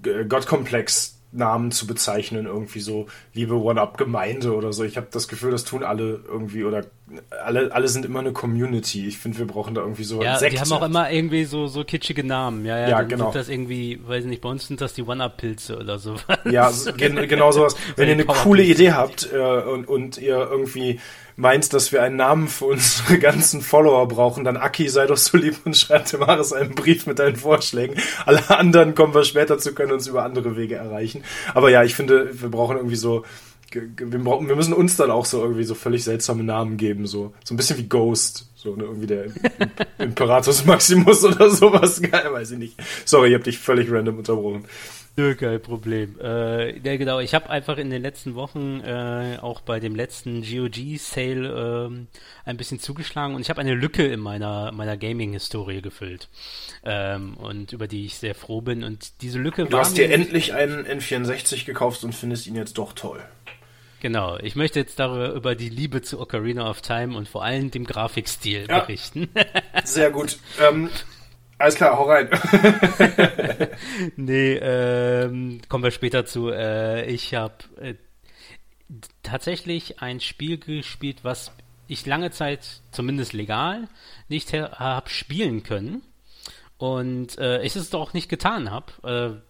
äh, 0.04 0.24
Gottkomplex 0.24 1.16
Namen 1.32 1.70
zu 1.70 1.86
bezeichnen, 1.86 2.46
irgendwie 2.46 2.80
so, 2.80 3.06
liebe 3.34 3.54
One-Up-Gemeinde 3.54 4.54
oder 4.54 4.72
so. 4.72 4.84
Ich 4.84 4.96
habe 4.96 5.08
das 5.10 5.28
Gefühl, 5.28 5.50
das 5.50 5.64
tun 5.64 5.82
alle 5.82 6.24
irgendwie 6.26 6.64
oder 6.64 6.86
alle, 7.44 7.72
alle 7.72 7.88
sind 7.88 8.04
immer 8.04 8.18
eine 8.18 8.32
Community. 8.32 9.06
Ich 9.06 9.18
finde, 9.18 9.38
wir 9.38 9.46
brauchen 9.46 9.74
da 9.74 9.82
irgendwie 9.82 10.02
so 10.02 10.22
Ja, 10.22 10.38
Sekte. 10.38 10.56
die 10.56 10.60
haben 10.60 10.72
auch 10.72 10.84
immer 10.84 11.10
irgendwie 11.10 11.44
so, 11.44 11.68
so 11.68 11.84
kitschige 11.84 12.24
Namen. 12.24 12.64
Ja, 12.64 12.78
ja, 12.78 12.88
ja 12.88 13.02
genau. 13.02 13.30
Das 13.32 13.48
irgendwie, 13.48 14.00
weiß 14.04 14.24
nicht, 14.24 14.40
bei 14.42 14.48
uns 14.48 14.66
sind 14.66 14.80
das 14.80 14.94
die 14.94 15.02
One-Up-Pilze 15.02 15.78
oder 15.78 15.98
so. 16.00 16.16
Ja, 16.44 16.72
gen 16.96 17.16
genau 17.28 17.52
sowas. 17.52 17.76
Wenn 17.94 18.08
ihr 18.08 18.14
eine 18.14 18.24
coole 18.24 18.64
Idee 18.64 18.92
habt 18.92 19.28
äh, 19.32 19.38
und, 19.38 19.86
und 19.88 20.18
ihr 20.18 20.36
irgendwie 20.36 20.98
meint, 21.36 21.72
dass 21.72 21.92
wir 21.92 22.02
einen 22.02 22.16
Namen 22.16 22.48
für 22.48 22.66
unsere 22.66 23.18
ganzen 23.20 23.60
Follower 23.60 24.08
brauchen, 24.08 24.42
dann 24.42 24.56
Aki, 24.56 24.88
sei 24.88 25.06
doch 25.06 25.16
so 25.16 25.36
lieb 25.36 25.58
und 25.64 25.76
schreib 25.76 26.06
dem 26.06 26.20
Maris 26.20 26.52
einen 26.52 26.74
Brief 26.74 27.06
mit 27.06 27.18
deinen 27.18 27.36
Vorschlägen. 27.36 27.96
Alle 28.24 28.50
anderen 28.50 28.94
kommen 28.94 29.14
wir 29.14 29.24
später 29.24 29.58
zu, 29.58 29.74
können 29.74 29.92
uns 29.92 30.06
über 30.08 30.24
andere 30.24 30.56
Wege 30.56 30.74
erreichen. 30.76 31.22
Aber 31.54 31.70
ja, 31.70 31.84
ich 31.84 31.94
finde, 31.94 32.30
wir 32.32 32.48
brauchen 32.48 32.76
irgendwie 32.76 32.96
so, 32.96 33.24
wir, 33.72 34.18
brauchen, 34.18 34.48
wir 34.48 34.56
müssen 34.56 34.72
uns 34.72 34.96
dann 34.96 35.10
auch 35.10 35.24
so 35.24 35.42
irgendwie 35.42 35.64
so 35.64 35.74
völlig 35.74 36.04
seltsame 36.04 36.44
Namen 36.44 36.76
geben, 36.76 37.06
so, 37.06 37.34
so 37.44 37.54
ein 37.54 37.56
bisschen 37.56 37.78
wie 37.78 37.88
Ghost, 37.88 38.48
so 38.54 38.76
ne, 38.76 38.84
irgendwie 38.84 39.06
der 39.06 39.26
Imperatus 39.98 40.64
Maximus 40.64 41.24
oder 41.24 41.50
sowas, 41.50 42.00
geil, 42.10 42.32
weiß 42.32 42.52
ich 42.52 42.58
nicht. 42.58 42.76
Sorry, 43.04 43.30
ich 43.30 43.34
hab 43.34 43.44
dich 43.44 43.58
völlig 43.58 43.90
random 43.90 44.18
unterbrochen. 44.18 44.66
Nö, 45.18 45.34
kein 45.34 45.62
Problem. 45.62 46.16
Äh, 46.20 46.78
ja, 46.80 46.96
genau. 46.98 47.20
Ich 47.20 47.32
habe 47.32 47.48
einfach 47.48 47.78
in 47.78 47.88
den 47.88 48.02
letzten 48.02 48.34
Wochen 48.34 48.80
äh, 48.80 49.38
auch 49.40 49.62
bei 49.62 49.80
dem 49.80 49.94
letzten 49.94 50.42
GOG-Sale 50.42 51.86
ähm, 51.88 52.08
ein 52.44 52.58
bisschen 52.58 52.80
zugeschlagen 52.80 53.34
und 53.34 53.40
ich 53.40 53.48
habe 53.48 53.62
eine 53.62 53.74
Lücke 53.74 54.06
in 54.06 54.20
meiner 54.20 54.72
meiner 54.72 54.98
Gaming-Historie 54.98 55.80
gefüllt 55.80 56.28
ähm, 56.84 57.38
und 57.38 57.72
über 57.72 57.88
die 57.88 58.04
ich 58.04 58.16
sehr 58.16 58.34
froh 58.34 58.60
bin. 58.60 58.84
Und 58.84 59.22
diese 59.22 59.38
Lücke 59.38 59.64
du 59.64 59.64
war. 59.64 59.70
Du 59.70 59.78
hast 59.78 59.96
dir 59.96 60.10
endlich 60.10 60.52
einen 60.52 60.84
N64 60.84 61.64
gekauft 61.64 62.04
und 62.04 62.14
findest 62.14 62.46
ihn 62.46 62.54
jetzt 62.54 62.76
doch 62.76 62.92
toll. 62.92 63.20
Genau, 64.00 64.36
ich 64.38 64.56
möchte 64.56 64.78
jetzt 64.78 64.98
darüber 64.98 65.32
über 65.32 65.54
die 65.54 65.70
Liebe 65.70 66.02
zu 66.02 66.20
Ocarina 66.20 66.68
of 66.68 66.82
Time 66.82 67.16
und 67.16 67.28
vor 67.28 67.44
allem 67.44 67.70
dem 67.70 67.84
Grafikstil 67.84 68.66
ja. 68.68 68.80
berichten. 68.80 69.30
Sehr 69.84 70.10
gut. 70.10 70.38
Ähm, 70.60 70.90
alles 71.58 71.76
klar, 71.76 71.96
hau 71.96 72.04
rein. 72.04 72.28
nee, 74.16 74.54
ähm, 74.54 75.62
kommen 75.68 75.84
wir 75.84 75.90
später 75.90 76.26
zu. 76.26 76.50
Äh, 76.50 77.06
ich 77.06 77.34
habe 77.34 77.54
äh, 77.80 77.94
tatsächlich 79.22 80.02
ein 80.02 80.20
Spiel 80.20 80.58
gespielt, 80.58 81.20
was 81.22 81.52
ich 81.88 82.04
lange 82.04 82.30
Zeit, 82.30 82.82
zumindest 82.90 83.32
legal, 83.32 83.88
nicht 84.28 84.52
habe 84.52 85.08
spielen 85.08 85.62
können. 85.62 86.02
Und 86.76 87.38
äh, 87.38 87.62
ich 87.62 87.74
es 87.74 87.88
doch 87.88 88.12
nicht 88.12 88.28
getan 88.28 88.70
habe. 88.70 89.42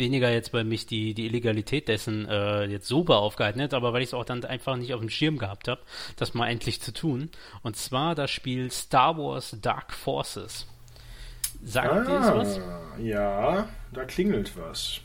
Weniger 0.00 0.32
jetzt 0.32 0.50
bei 0.50 0.64
mich 0.64 0.86
die, 0.86 1.14
die 1.14 1.26
Illegalität 1.26 1.86
dessen 1.86 2.28
äh, 2.28 2.64
jetzt 2.64 2.88
so 2.88 3.04
beaufgeeignet, 3.04 3.72
aber 3.72 3.92
weil 3.92 4.02
ich 4.02 4.08
es 4.08 4.14
auch 4.14 4.24
dann 4.24 4.44
einfach 4.44 4.76
nicht 4.76 4.92
auf 4.92 5.00
dem 5.00 5.10
Schirm 5.10 5.38
gehabt 5.38 5.68
habe, 5.68 5.82
das 6.16 6.34
mal 6.34 6.48
endlich 6.48 6.82
zu 6.82 6.92
tun. 6.92 7.30
Und 7.62 7.76
zwar 7.76 8.16
das 8.16 8.32
Spiel 8.32 8.72
Star 8.72 9.16
Wars 9.16 9.56
Dark 9.62 9.92
Forces. 9.92 10.66
Sagt 11.62 11.92
ah, 11.92 12.04
dir 12.04 12.34
was? 12.36 12.60
Ja, 12.98 13.68
da 13.92 14.04
klingelt 14.04 14.56
was. 14.56 15.00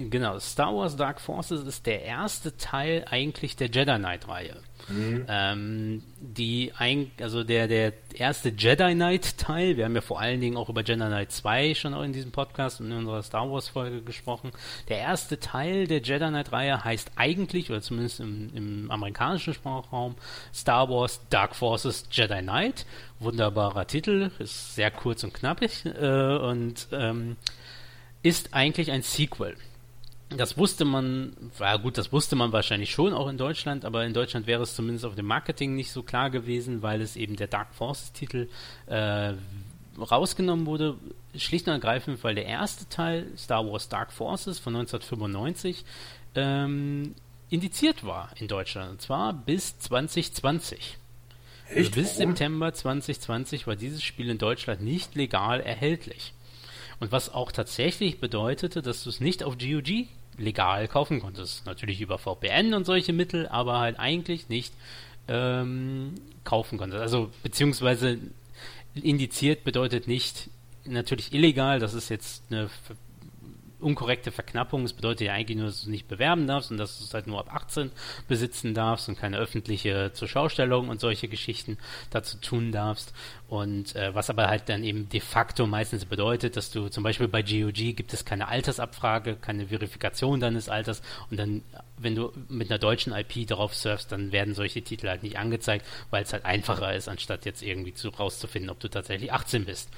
Genau, 0.00 0.38
Star 0.38 0.76
Wars 0.76 0.94
Dark 0.94 1.20
Forces 1.20 1.64
ist 1.64 1.86
der 1.86 2.02
erste 2.04 2.56
Teil 2.56 3.04
eigentlich 3.10 3.56
der 3.56 3.66
Jedi 3.66 3.96
Knight-Reihe. 3.96 4.56
Mhm. 4.88 5.26
Ähm, 5.28 6.02
die 6.20 6.72
ein, 6.78 7.10
also 7.20 7.42
der, 7.42 7.66
der 7.66 7.92
erste 8.14 8.50
Jedi 8.50 8.94
Knight-Teil, 8.94 9.76
wir 9.76 9.84
haben 9.84 9.96
ja 9.96 10.00
vor 10.00 10.20
allen 10.20 10.40
Dingen 10.40 10.56
auch 10.56 10.68
über 10.68 10.82
Jedi 10.82 11.04
Knight 11.04 11.32
2 11.32 11.74
schon 11.74 11.94
auch 11.94 12.04
in 12.04 12.12
diesem 12.12 12.30
Podcast 12.30 12.80
und 12.80 12.92
in 12.92 12.98
unserer 12.98 13.24
Star 13.24 13.50
Wars-Folge 13.50 14.02
gesprochen. 14.02 14.52
Der 14.88 14.98
erste 14.98 15.40
Teil 15.40 15.88
der 15.88 16.00
Jedi 16.00 16.28
Knight-Reihe 16.28 16.84
heißt 16.84 17.10
eigentlich, 17.16 17.68
oder 17.68 17.82
zumindest 17.82 18.20
im, 18.20 18.50
im 18.54 18.90
amerikanischen 18.92 19.52
Sprachraum, 19.52 20.14
Star 20.54 20.88
Wars 20.88 21.20
Dark 21.28 21.56
Forces 21.56 22.04
Jedi 22.12 22.40
Knight. 22.40 22.86
Wunderbarer 23.18 23.88
Titel, 23.88 24.30
ist 24.38 24.76
sehr 24.76 24.92
kurz 24.92 25.24
und 25.24 25.34
knappig 25.34 25.84
äh, 25.86 26.36
und 26.36 26.86
ähm, 26.92 27.36
ist 28.22 28.54
eigentlich 28.54 28.92
ein 28.92 29.02
Sequel 29.02 29.56
das 30.30 30.58
wusste 30.58 30.84
man, 30.84 31.34
war 31.56 31.78
gut, 31.78 31.96
das 31.96 32.12
wusste 32.12 32.36
man 32.36 32.52
wahrscheinlich 32.52 32.90
schon 32.90 33.14
auch 33.14 33.28
in 33.28 33.38
Deutschland, 33.38 33.84
aber 33.84 34.04
in 34.04 34.12
Deutschland 34.12 34.46
wäre 34.46 34.62
es 34.62 34.74
zumindest 34.74 35.04
auf 35.04 35.14
dem 35.14 35.26
Marketing 35.26 35.74
nicht 35.74 35.90
so 35.90 36.02
klar 36.02 36.30
gewesen, 36.30 36.82
weil 36.82 37.00
es 37.00 37.16
eben 37.16 37.36
der 37.36 37.46
Dark 37.46 37.74
Forces-Titel 37.74 38.48
äh, 38.86 39.32
rausgenommen 39.98 40.66
wurde, 40.66 40.96
schlicht 41.34 41.66
und 41.66 41.72
ergreifend, 41.72 42.22
weil 42.24 42.34
der 42.34 42.46
erste 42.46 42.88
Teil, 42.88 43.26
Star 43.36 43.66
Wars 43.66 43.88
Dark 43.88 44.12
Forces 44.12 44.58
von 44.58 44.76
1995, 44.76 45.84
ähm, 46.34 47.14
indiziert 47.48 48.04
war 48.04 48.30
in 48.36 48.48
Deutschland, 48.48 48.90
und 48.90 49.02
zwar 49.02 49.32
bis 49.32 49.78
2020. 49.78 50.98
Also 51.74 51.90
bis 51.90 52.16
September 52.16 52.72
2020 52.72 53.66
war 53.66 53.76
dieses 53.76 54.02
Spiel 54.02 54.30
in 54.30 54.38
Deutschland 54.38 54.82
nicht 54.82 55.14
legal 55.14 55.60
erhältlich. 55.60 56.32
Und 57.00 57.12
was 57.12 57.32
auch 57.32 57.52
tatsächlich 57.52 58.20
bedeutete, 58.20 58.82
dass 58.82 59.04
du 59.04 59.10
es 59.10 59.20
nicht 59.20 59.44
auf 59.44 59.56
GOG 59.58 60.06
legal 60.36 60.88
kaufen 60.88 61.20
konntest. 61.20 61.66
Natürlich 61.66 62.00
über 62.00 62.18
VPN 62.18 62.74
und 62.74 62.84
solche 62.84 63.12
Mittel, 63.12 63.46
aber 63.48 63.78
halt 63.78 63.98
eigentlich 63.98 64.48
nicht 64.48 64.72
ähm, 65.28 66.14
kaufen 66.44 66.78
konntest. 66.78 67.02
Also 67.02 67.30
beziehungsweise 67.42 68.18
indiziert 68.94 69.64
bedeutet 69.64 70.08
nicht 70.08 70.48
natürlich 70.84 71.32
illegal, 71.32 71.78
das 71.78 71.94
ist 71.94 72.08
jetzt 72.08 72.42
eine 72.50 72.70
unkorrekte 73.80 74.32
Verknappung. 74.32 74.84
Es 74.84 74.92
bedeutet 74.92 75.26
ja 75.28 75.32
eigentlich 75.32 75.56
nur, 75.56 75.66
dass 75.66 75.80
du 75.80 75.86
es 75.86 75.90
nicht 75.90 76.08
bewerben 76.08 76.46
darfst 76.46 76.70
und 76.70 76.78
dass 76.78 76.98
du 76.98 77.04
es 77.04 77.14
halt 77.14 77.26
nur 77.26 77.38
ab 77.38 77.52
18 77.52 77.90
besitzen 78.26 78.74
darfst 78.74 79.08
und 79.08 79.18
keine 79.18 79.38
öffentliche 79.38 80.12
Zuschaustellung 80.12 80.88
und 80.88 81.00
solche 81.00 81.28
Geschichten 81.28 81.78
dazu 82.10 82.38
tun 82.38 82.72
darfst. 82.72 83.12
Und 83.48 83.96
äh, 83.96 84.14
was 84.14 84.30
aber 84.30 84.48
halt 84.48 84.68
dann 84.68 84.84
eben 84.84 85.08
de 85.08 85.20
facto 85.20 85.66
meistens 85.66 86.04
bedeutet, 86.04 86.56
dass 86.56 86.70
du 86.70 86.88
zum 86.88 87.02
Beispiel 87.04 87.28
bei 87.28 87.42
GOG 87.42 87.96
gibt 87.96 88.12
es 88.12 88.24
keine 88.24 88.48
Altersabfrage, 88.48 89.36
keine 89.36 89.68
Verifikation 89.68 90.40
deines 90.40 90.68
Alters 90.68 91.02
und 91.30 91.38
dann, 91.38 91.62
wenn 92.00 92.14
du 92.14 92.32
mit 92.48 92.70
einer 92.70 92.78
deutschen 92.78 93.12
IP 93.12 93.46
darauf 93.46 93.74
surfst, 93.74 94.10
dann 94.10 94.32
werden 94.32 94.54
solche 94.54 94.82
Titel 94.82 95.08
halt 95.08 95.22
nicht 95.22 95.38
angezeigt, 95.38 95.84
weil 96.10 96.22
es 96.22 96.32
halt 96.32 96.44
einfacher 96.44 96.94
ist, 96.94 97.08
anstatt 97.08 97.44
jetzt 97.44 97.62
irgendwie 97.62 97.94
zu, 97.94 98.08
rauszufinden, 98.08 98.70
ob 98.70 98.80
du 98.80 98.88
tatsächlich 98.88 99.32
18 99.32 99.64
bist. 99.64 99.88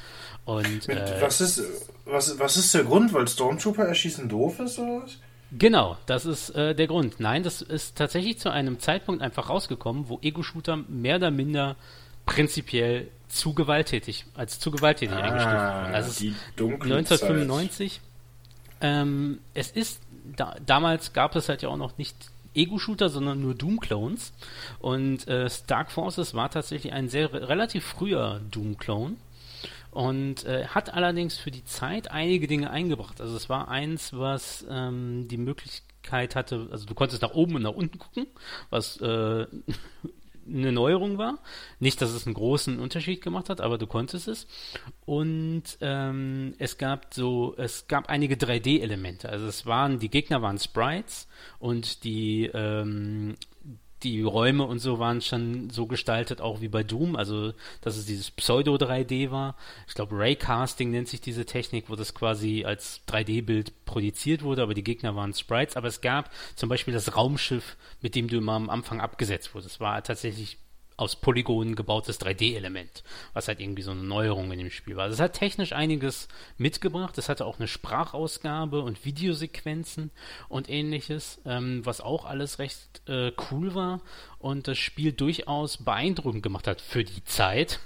Und, 0.44 0.88
äh, 0.88 1.20
was, 1.20 1.40
ist, 1.40 1.62
was, 2.04 2.38
was 2.38 2.56
ist 2.56 2.74
der 2.74 2.84
Grund? 2.84 3.12
Weil 3.12 3.28
Stormtrooper 3.28 3.84
erschießen 3.84 4.28
doof 4.28 4.60
ist 4.60 4.78
oder 4.78 5.02
was? 5.02 5.18
Genau, 5.52 5.96
das 6.06 6.26
ist 6.26 6.50
äh, 6.50 6.74
der 6.74 6.86
Grund. 6.86 7.18
Nein, 7.18 7.42
das 7.42 7.60
ist 7.60 7.96
tatsächlich 7.96 8.38
zu 8.38 8.50
einem 8.50 8.78
Zeitpunkt 8.78 9.20
einfach 9.20 9.48
rausgekommen, 9.48 10.08
wo 10.08 10.20
Ego-Shooter 10.22 10.76
mehr 10.88 11.16
oder 11.16 11.30
minder 11.30 11.76
prinzipiell 12.24 13.08
zu 13.28 13.54
gewalttätig, 13.54 14.26
als 14.34 14.60
zu 14.60 14.70
gewalttätig 14.70 15.14
ah, 15.14 15.20
eingestuft 15.20 15.56
wurden. 15.56 15.94
Also 15.94 16.20
die 16.20 16.34
1995. 16.56 18.00
Ähm, 18.82 19.40
es 19.52 19.70
ist, 19.70 20.00
da, 20.36 20.56
damals 20.64 21.12
gab 21.12 21.36
es 21.36 21.48
halt 21.48 21.62
ja 21.62 21.68
auch 21.68 21.76
noch 21.76 21.98
nicht 21.98 22.16
Ego-Shooter, 22.54 23.08
sondern 23.08 23.40
nur 23.40 23.54
Doom-Clones. 23.54 24.32
Und 24.80 25.28
äh, 25.28 25.48
Stark 25.48 25.90
Forces 25.90 26.34
war 26.34 26.50
tatsächlich 26.50 26.92
ein 26.92 27.08
sehr 27.08 27.32
relativ 27.32 27.84
früher 27.84 28.40
Doom-Clone 28.50 29.16
und 29.90 30.44
äh, 30.44 30.66
hat 30.66 30.92
allerdings 30.94 31.36
für 31.36 31.50
die 31.50 31.64
Zeit 31.64 32.10
einige 32.10 32.46
Dinge 32.46 32.70
eingebracht. 32.70 33.20
Also 33.20 33.36
es 33.36 33.48
war 33.48 33.68
eins, 33.68 34.12
was 34.12 34.64
ähm, 34.68 35.26
die 35.28 35.36
Möglichkeit 35.36 36.36
hatte, 36.36 36.68
also 36.70 36.86
du 36.86 36.94
konntest 36.94 37.22
nach 37.22 37.34
oben 37.34 37.56
und 37.56 37.62
nach 37.62 37.74
unten 37.74 37.98
gucken, 37.98 38.26
was 38.70 39.00
äh, 39.00 39.46
eine 40.52 40.72
Neuerung 40.72 41.18
war. 41.18 41.38
Nicht, 41.78 42.02
dass 42.02 42.10
es 42.10 42.26
einen 42.26 42.34
großen 42.34 42.78
Unterschied 42.78 43.22
gemacht 43.22 43.48
hat, 43.48 43.60
aber 43.60 43.78
du 43.78 43.86
konntest 43.86 44.28
es. 44.28 44.46
Und 45.06 45.78
ähm, 45.80 46.54
es 46.58 46.78
gab 46.78 47.14
so, 47.14 47.54
es 47.56 47.86
gab 47.88 48.08
einige 48.08 48.36
3D-Elemente. 48.36 49.28
Also 49.28 49.46
es 49.46 49.66
waren, 49.66 49.98
die 49.98 50.10
Gegner 50.10 50.42
waren 50.42 50.58
Sprites 50.58 51.28
und 51.58 52.04
die 52.04 52.50
ähm, 52.52 53.36
die 54.02 54.22
Räume 54.22 54.64
und 54.64 54.78
so 54.78 54.98
waren 54.98 55.20
schon 55.20 55.70
so 55.70 55.86
gestaltet, 55.86 56.40
auch 56.40 56.60
wie 56.60 56.68
bei 56.68 56.82
Doom, 56.82 57.16
also 57.16 57.52
dass 57.80 57.96
es 57.96 58.06
dieses 58.06 58.30
Pseudo-3D 58.30 59.30
war. 59.30 59.56
Ich 59.86 59.94
glaube, 59.94 60.16
Raycasting 60.16 60.90
nennt 60.90 61.08
sich 61.08 61.20
diese 61.20 61.44
Technik, 61.44 61.88
wo 61.88 61.96
das 61.96 62.14
quasi 62.14 62.64
als 62.64 63.02
3D-Bild 63.08 63.84
projiziert 63.84 64.42
wurde, 64.42 64.62
aber 64.62 64.74
die 64.74 64.84
Gegner 64.84 65.16
waren 65.16 65.34
Sprites. 65.34 65.76
Aber 65.76 65.88
es 65.88 66.00
gab 66.00 66.30
zum 66.56 66.68
Beispiel 66.68 66.94
das 66.94 67.16
Raumschiff, 67.16 67.76
mit 68.00 68.14
dem 68.14 68.28
du 68.28 68.38
immer 68.38 68.52
am 68.52 68.70
Anfang 68.70 69.00
abgesetzt 69.00 69.54
wurdest. 69.54 69.74
Es 69.74 69.80
war 69.80 70.02
tatsächlich 70.02 70.58
aus 71.00 71.16
Polygonen 71.16 71.76
gebautes 71.76 72.20
3D-Element, 72.20 73.02
was 73.32 73.48
halt 73.48 73.60
irgendwie 73.60 73.82
so 73.82 73.92
eine 73.92 74.02
Neuerung 74.02 74.52
in 74.52 74.58
dem 74.58 74.70
Spiel 74.70 74.96
war. 74.96 75.08
Es 75.08 75.18
hat 75.18 75.32
technisch 75.32 75.72
einiges 75.72 76.28
mitgebracht. 76.58 77.16
Es 77.16 77.28
hatte 77.28 77.46
auch 77.46 77.58
eine 77.58 77.68
Sprachausgabe 77.68 78.82
und 78.82 79.04
Videosequenzen 79.04 80.10
und 80.48 80.68
ähnliches, 80.68 81.40
ähm, 81.46 81.84
was 81.84 82.00
auch 82.00 82.26
alles 82.26 82.58
recht 82.58 83.02
äh, 83.08 83.32
cool 83.50 83.74
war 83.74 84.02
und 84.38 84.68
das 84.68 84.78
Spiel 84.78 85.12
durchaus 85.12 85.78
beeindruckend 85.78 86.42
gemacht 86.42 86.66
hat 86.66 86.80
für 86.80 87.02
die 87.04 87.24
Zeit. 87.24 87.80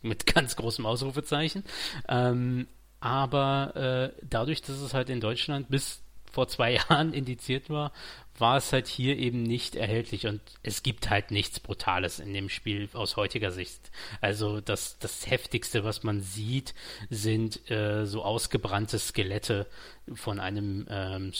Mit 0.00 0.26
ganz 0.34 0.56
großem 0.56 0.86
Ausrufezeichen. 0.86 1.64
Ähm, 2.08 2.66
aber 3.00 4.12
äh, 4.14 4.20
dadurch, 4.22 4.62
dass 4.62 4.80
es 4.80 4.94
halt 4.94 5.10
in 5.10 5.20
Deutschland 5.20 5.68
bis 5.68 6.03
vor 6.34 6.48
zwei 6.48 6.72
Jahren 6.88 7.12
indiziert 7.12 7.70
war, 7.70 7.92
war 8.36 8.56
es 8.56 8.72
halt 8.72 8.88
hier 8.88 9.16
eben 9.16 9.42
nicht 9.42 9.76
erhältlich 9.76 10.26
und 10.26 10.40
es 10.62 10.82
gibt 10.82 11.08
halt 11.08 11.30
nichts 11.30 11.60
Brutales 11.60 12.18
in 12.18 12.34
dem 12.34 12.48
Spiel 12.48 12.88
aus 12.92 13.16
heutiger 13.16 13.52
Sicht. 13.52 13.92
Also 14.20 14.60
das, 14.60 14.98
das 14.98 15.30
Heftigste, 15.30 15.84
was 15.84 16.02
man 16.02 16.20
sieht, 16.20 16.74
sind 17.10 17.70
äh, 17.70 18.06
so 18.06 18.24
ausgebrannte 18.24 18.98
Skelette 18.98 19.66
von 20.14 20.40
einem 20.40 20.86
ähm, 20.90 21.32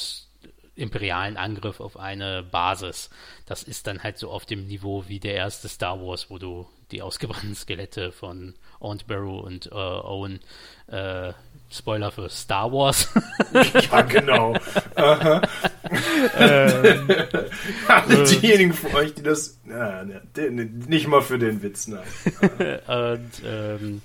imperialen 0.76 1.36
Angriff 1.36 1.80
auf 1.80 1.96
eine 1.96 2.42
Basis. 2.42 3.10
Das 3.46 3.62
ist 3.64 3.86
dann 3.86 4.02
halt 4.02 4.18
so 4.18 4.30
auf 4.30 4.46
dem 4.46 4.66
Niveau 4.66 5.04
wie 5.08 5.20
der 5.20 5.34
erste 5.34 5.68
Star 5.68 6.00
Wars, 6.00 6.30
wo 6.30 6.38
du 6.38 6.68
die 6.90 7.02
ausgebrannten 7.02 7.54
Skelette 7.54 8.12
von 8.12 8.54
Aunt 8.84 9.06
Barrow 9.06 9.44
und 9.44 9.66
äh, 9.66 9.74
Owen 9.74 10.40
äh, 10.88 11.32
Spoiler 11.70 12.12
für 12.12 12.28
Star 12.28 12.70
Wars. 12.72 13.08
ja, 13.90 14.02
genau. 14.02 14.54
ähm, 16.36 17.08
Alle 17.88 18.24
diejenigen 18.24 18.72
von 18.72 18.94
euch, 18.94 19.14
die 19.14 19.22
das. 19.22 19.58
Ah, 19.68 20.04
ne, 20.04 20.22
nicht 20.86 21.08
mal 21.08 21.20
für 21.20 21.38
den 21.38 21.62
Witz, 21.62 21.88
nein. 21.88 22.04
und, 22.86 23.30
ähm, 23.44 24.02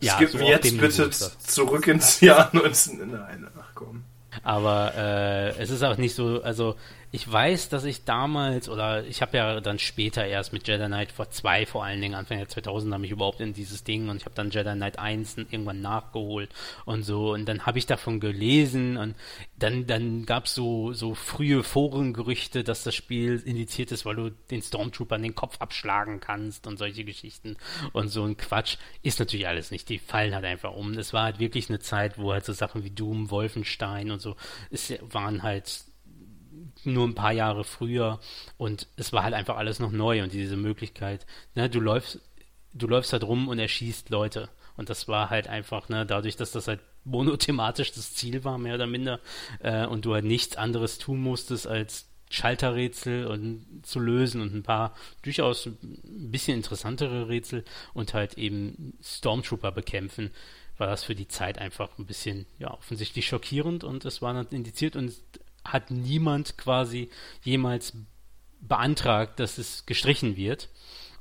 ja, 0.00 0.16
Skip 0.16 0.30
so 0.30 0.38
jetzt 0.38 0.78
bitte 0.78 1.10
zurück 1.10 1.86
ins 1.88 2.20
Jahr 2.20 2.50
19. 2.52 3.10
Nein, 3.10 3.46
ach 3.58 3.70
komm. 3.74 4.04
Aber 4.42 4.92
äh, 4.96 5.50
es 5.60 5.70
ist 5.70 5.82
auch 5.82 5.96
nicht 5.96 6.14
so, 6.14 6.42
also 6.42 6.76
ich 7.14 7.30
weiß, 7.30 7.68
dass 7.68 7.84
ich 7.84 8.04
damals, 8.04 8.68
oder 8.68 9.04
ich 9.04 9.22
habe 9.22 9.36
ja 9.36 9.60
dann 9.60 9.78
später 9.78 10.26
erst 10.26 10.52
mit 10.52 10.66
Jedi 10.66 10.86
Knight 10.86 11.12
vor 11.12 11.30
zwei 11.30 11.64
vor 11.64 11.84
allen 11.84 12.00
Dingen, 12.00 12.16
Anfang 12.16 12.38
der 12.38 12.48
2000 12.48 12.98
mich 12.98 13.12
überhaupt 13.12 13.40
in 13.40 13.52
dieses 13.52 13.84
Ding 13.84 14.08
und 14.08 14.16
ich 14.16 14.24
habe 14.24 14.34
dann 14.34 14.50
Jedi 14.50 14.72
Knight 14.72 14.98
1 14.98 15.36
irgendwann 15.36 15.80
nachgeholt 15.80 16.50
und 16.86 17.04
so 17.04 17.32
und 17.32 17.46
dann 17.46 17.66
habe 17.66 17.78
ich 17.78 17.86
davon 17.86 18.18
gelesen 18.18 18.96
und 18.96 19.14
dann, 19.56 19.86
dann 19.86 20.26
gab 20.26 20.46
es 20.46 20.56
so, 20.56 20.92
so 20.92 21.14
frühe 21.14 21.62
Forengerüchte, 21.62 22.64
dass 22.64 22.82
das 22.82 22.96
Spiel 22.96 23.40
indiziert 23.44 23.92
ist, 23.92 24.04
weil 24.04 24.16
du 24.16 24.30
den 24.50 24.62
Stormtrooper 24.62 25.16
den 25.16 25.36
Kopf 25.36 25.60
abschlagen 25.60 26.18
kannst 26.18 26.66
und 26.66 26.78
solche 26.78 27.04
Geschichten 27.04 27.56
und 27.92 28.08
so 28.08 28.24
ein 28.24 28.36
Quatsch. 28.36 28.76
Ist 29.04 29.20
natürlich 29.20 29.46
alles 29.46 29.70
nicht, 29.70 29.88
die 29.88 30.00
fallen 30.00 30.34
halt 30.34 30.44
einfach 30.44 30.74
um. 30.74 30.94
Es 30.94 31.12
war 31.12 31.22
halt 31.22 31.38
wirklich 31.38 31.68
eine 31.68 31.78
Zeit, 31.78 32.18
wo 32.18 32.32
halt 32.32 32.44
so 32.44 32.52
Sachen 32.52 32.82
wie 32.82 32.90
Doom, 32.90 33.30
Wolfenstein 33.30 34.10
und 34.10 34.20
so, 34.20 34.34
es 34.72 34.92
waren 35.12 35.44
halt 35.44 35.84
nur 36.84 37.06
ein 37.06 37.14
paar 37.14 37.32
Jahre 37.32 37.64
früher 37.64 38.20
und 38.56 38.88
es 38.96 39.12
war 39.12 39.24
halt 39.24 39.34
einfach 39.34 39.56
alles 39.56 39.78
noch 39.78 39.92
neu 39.92 40.22
und 40.22 40.32
diese 40.32 40.56
Möglichkeit, 40.56 41.26
ne, 41.54 41.68
du 41.68 41.80
läufst, 41.80 42.20
du 42.72 42.86
läufst 42.86 43.12
halt 43.12 43.24
rum 43.24 43.48
und 43.48 43.58
erschießt 43.58 44.10
Leute. 44.10 44.48
Und 44.76 44.90
das 44.90 45.06
war 45.06 45.30
halt 45.30 45.46
einfach, 45.46 45.88
ne, 45.88 46.04
dadurch, 46.04 46.36
dass 46.36 46.50
das 46.50 46.66
halt 46.66 46.80
monothematisch 47.04 47.92
das 47.92 48.14
Ziel 48.14 48.44
war, 48.44 48.58
mehr 48.58 48.74
oder 48.74 48.86
minder, 48.86 49.20
äh, 49.60 49.86
und 49.86 50.04
du 50.04 50.14
halt 50.14 50.24
nichts 50.24 50.56
anderes 50.56 50.98
tun 50.98 51.20
musstest, 51.20 51.66
als 51.66 52.08
Schalterrätsel 52.30 53.26
und 53.26 53.64
zu 53.82 54.00
lösen 54.00 54.40
und 54.40 54.54
ein 54.54 54.62
paar 54.62 54.94
durchaus 55.22 55.66
ein 55.66 56.30
bisschen 56.30 56.56
interessantere 56.56 57.28
Rätsel 57.28 57.64
und 57.92 58.14
halt 58.14 58.38
eben 58.38 58.94
Stormtrooper 59.02 59.70
bekämpfen, 59.70 60.30
war 60.76 60.88
das 60.88 61.04
für 61.04 61.14
die 61.14 61.28
Zeit 61.28 61.58
einfach 61.58 61.96
ein 61.98 62.06
bisschen, 62.06 62.46
ja, 62.58 62.72
offensichtlich 62.72 63.26
schockierend 63.26 63.84
und 63.84 64.04
es 64.04 64.22
war 64.22 64.34
dann 64.34 64.48
indiziert 64.48 64.96
und 64.96 65.12
hat 65.64 65.90
niemand 65.90 66.58
quasi 66.58 67.10
jemals 67.42 67.94
beantragt, 68.60 69.40
dass 69.40 69.58
es 69.58 69.86
gestrichen 69.86 70.36
wird, 70.36 70.68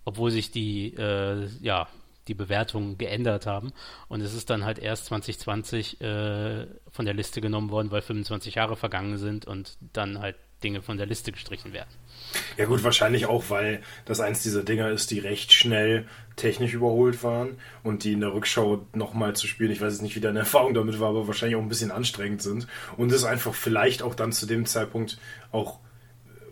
obwohl 0.06 0.32
sich 0.32 0.52
die, 0.52 0.94
äh, 0.96 1.48
ja, 1.62 1.88
die 2.28 2.34
Bewertungen 2.34 2.98
geändert 2.98 3.46
haben. 3.46 3.74
Und 4.08 4.22
es 4.22 4.34
ist 4.34 4.50
dann 4.50 4.64
halt 4.64 4.80
erst 4.80 5.06
2020 5.06 6.00
äh, 6.02 6.67
von 6.89 7.05
der 7.05 7.13
Liste 7.13 7.42
genommen 7.42 7.70
worden, 7.70 7.92
weil 7.92 8.01
25 8.01 8.55
Jahre 8.55 8.76
vergangen 8.76 9.17
sind 9.17 9.46
und 9.46 9.78
dann 9.93 10.20
halt 10.20 10.38
Dinge 10.64 10.82
von 10.82 10.98
der 10.98 11.06
Liste 11.06 11.32
gestrichen 11.32 11.74
werden. 11.74 11.90
Ja 12.58 12.66
gut, 12.66 12.84
wahrscheinlich 12.84 13.26
auch, 13.26 13.46
weil 13.50 13.82
das 14.06 14.20
eins 14.20 14.44
dieser 14.44 14.64
Dinger 14.64 14.90
ist, 14.90 15.12
die 15.12 15.20
recht 15.20 15.54
schnell 15.54 16.08
technisch 16.36 16.74
überholt 16.74 17.24
waren 17.24 17.58
und 17.84 18.04
die 18.04 18.14
in 18.14 18.22
der 18.22 18.34
Rückschau 18.34 18.86
nochmal 18.94 19.36
zu 19.36 19.48
spielen, 19.48 19.72
ich 19.72 19.82
weiß 19.82 19.94
jetzt 19.94 20.02
nicht, 20.02 20.16
wie 20.16 20.22
deine 20.22 20.40
Erfahrung 20.46 20.74
damit 20.74 21.00
war, 21.00 21.10
aber 21.10 21.28
wahrscheinlich 21.28 21.58
auch 21.58 21.62
ein 21.62 21.70
bisschen 21.70 21.92
anstrengend 21.92 22.42
sind 22.42 22.68
und 22.98 23.12
es 23.12 23.24
einfach 23.24 23.54
vielleicht 23.54 24.02
auch 24.02 24.16
dann 24.16 24.32
zu 24.32 24.46
dem 24.46 24.66
Zeitpunkt 24.66 25.18
auch 25.52 25.80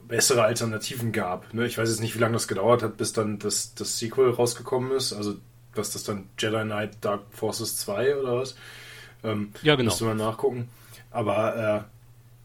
bessere 0.08 0.44
Alternativen 0.44 1.14
gab. 1.14 1.54
Ne? 1.54 1.66
Ich 1.66 1.78
weiß 1.78 1.90
jetzt 1.90 2.02
nicht, 2.02 2.16
wie 2.16 2.20
lange 2.20 2.34
das 2.34 2.48
gedauert 2.48 2.84
hat, 2.84 2.98
bis 2.98 3.14
dann 3.14 3.40
das, 3.40 3.74
das 3.76 3.98
Sequel 3.98 4.30
rausgekommen 4.32 4.92
ist, 4.92 5.14
also 5.14 5.36
was 5.74 5.92
das 5.92 6.04
dann 6.04 6.28
Jedi 6.38 6.64
Knight 6.64 6.98
Dark 7.02 7.22
Forces 7.32 7.78
2 7.78 8.18
oder 8.18 8.38
was? 8.38 8.56
Ähm, 9.24 9.54
ja, 9.62 9.76
genau. 9.76 9.90
Müsste 9.90 10.06
man 10.06 10.18
nachgucken. 10.18 10.70
Aber 11.12 11.56
äh, 11.56 12.01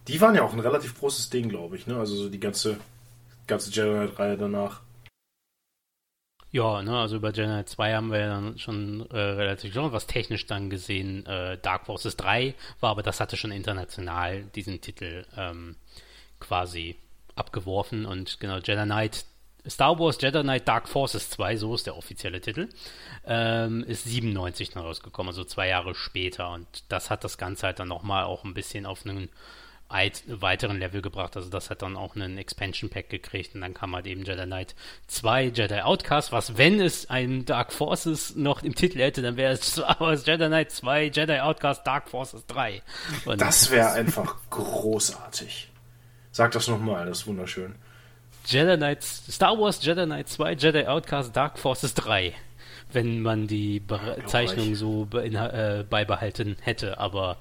die 0.08 0.20
waren 0.20 0.34
ja 0.34 0.42
auch 0.42 0.52
ein 0.52 0.60
relativ 0.60 0.98
großes 0.98 1.30
Ding, 1.30 1.48
glaube 1.48 1.76
ich. 1.76 1.86
Ne? 1.86 1.96
Also 1.96 2.16
so 2.16 2.28
die 2.28 2.40
ganze, 2.40 2.78
ganze 3.46 3.70
Jedi 3.70 3.90
Knight-Reihe 3.90 4.36
danach. 4.36 4.82
Ja, 6.52 6.80
ne, 6.82 6.98
also 6.98 7.16
über 7.16 7.30
Jedi 7.32 7.48
Knight 7.48 7.68
2 7.68 7.94
haben 7.94 8.10
wir 8.10 8.20
ja 8.20 8.28
dann 8.28 8.58
schon 8.58 9.04
äh, 9.10 9.18
relativ 9.18 9.74
schon 9.74 9.92
was 9.92 10.06
technisch 10.06 10.46
dann 10.46 10.70
gesehen. 10.70 11.26
Äh, 11.26 11.58
Dark 11.58 11.86
Forces 11.86 12.16
3 12.16 12.54
war, 12.80 12.90
aber 12.90 13.02
das 13.02 13.20
hatte 13.20 13.36
schon 13.36 13.50
international 13.50 14.44
diesen 14.54 14.80
Titel 14.80 15.26
ähm, 15.36 15.76
quasi 16.40 16.96
abgeworfen 17.34 18.06
und 18.06 18.40
genau, 18.40 18.56
Jedi 18.56 18.84
Knight 18.84 19.26
Star 19.68 19.98
Wars 19.98 20.18
Jedi 20.20 20.42
Knight 20.42 20.68
Dark 20.68 20.88
Forces 20.88 21.30
2, 21.30 21.56
so 21.56 21.74
ist 21.74 21.86
der 21.86 21.96
offizielle 21.96 22.40
Titel, 22.40 22.68
ähm, 23.26 23.84
ist 23.84 24.04
97 24.04 24.70
dann 24.70 24.84
rausgekommen, 24.84 25.30
also 25.30 25.44
zwei 25.44 25.68
Jahre 25.68 25.94
später. 25.94 26.50
Und 26.52 26.66
das 26.88 27.10
hat 27.10 27.24
das 27.24 27.36
Ganze 27.36 27.66
halt 27.66 27.80
dann 27.80 27.88
nochmal 27.88 28.24
auch 28.24 28.44
ein 28.44 28.54
bisschen 28.54 28.86
auf 28.86 29.04
einen 29.04 29.28
weiteren 29.88 30.78
Level 30.78 31.00
gebracht. 31.00 31.36
Also 31.36 31.48
das 31.48 31.70
hat 31.70 31.82
dann 31.82 31.96
auch 31.96 32.16
einen 32.16 32.38
Expansion 32.38 32.90
Pack 32.90 33.08
gekriegt 33.08 33.54
und 33.54 33.60
dann 33.60 33.74
kam 33.74 33.94
halt 33.94 34.06
eben 34.06 34.24
Jedi 34.24 34.44
Knight 34.44 34.74
2, 35.06 35.44
Jedi 35.46 35.80
Outcast, 35.80 36.32
was 36.32 36.58
wenn 36.58 36.80
es 36.80 37.08
ein 37.08 37.44
Dark 37.44 37.72
Forces 37.72 38.34
noch 38.34 38.62
im 38.62 38.74
Titel 38.74 38.98
hätte, 38.98 39.22
dann 39.22 39.36
wäre 39.36 39.52
es 39.52 39.76
Jedi 40.26 40.46
Knight 40.46 40.72
2, 40.72 41.04
Jedi 41.04 41.38
Outcast, 41.40 41.86
Dark 41.86 42.08
Forces 42.08 42.46
3. 42.46 42.82
Und 43.24 43.40
das 43.40 43.70
wäre 43.70 43.92
einfach 43.92 44.36
großartig. 44.50 45.70
Sag 46.32 46.52
das 46.52 46.68
nochmal, 46.68 47.06
das 47.06 47.20
ist 47.20 47.26
wunderschön. 47.26 47.76
Jedi 48.46 48.76
Knight, 48.76 49.02
Star 49.02 49.58
Wars 49.58 49.84
Jedi 49.84 50.04
Knight 50.04 50.28
2, 50.28 50.52
Jedi 50.54 50.86
Outcast, 50.86 51.34
Dark 51.34 51.58
Forces 51.58 51.94
3 51.94 52.34
wenn 52.92 53.20
man 53.20 53.46
die 53.46 53.80
Bezeichnung 53.80 54.74
so 54.74 55.08
äh, 55.12 55.84
beibehalten 55.88 56.56
hätte, 56.60 56.98
aber 56.98 57.36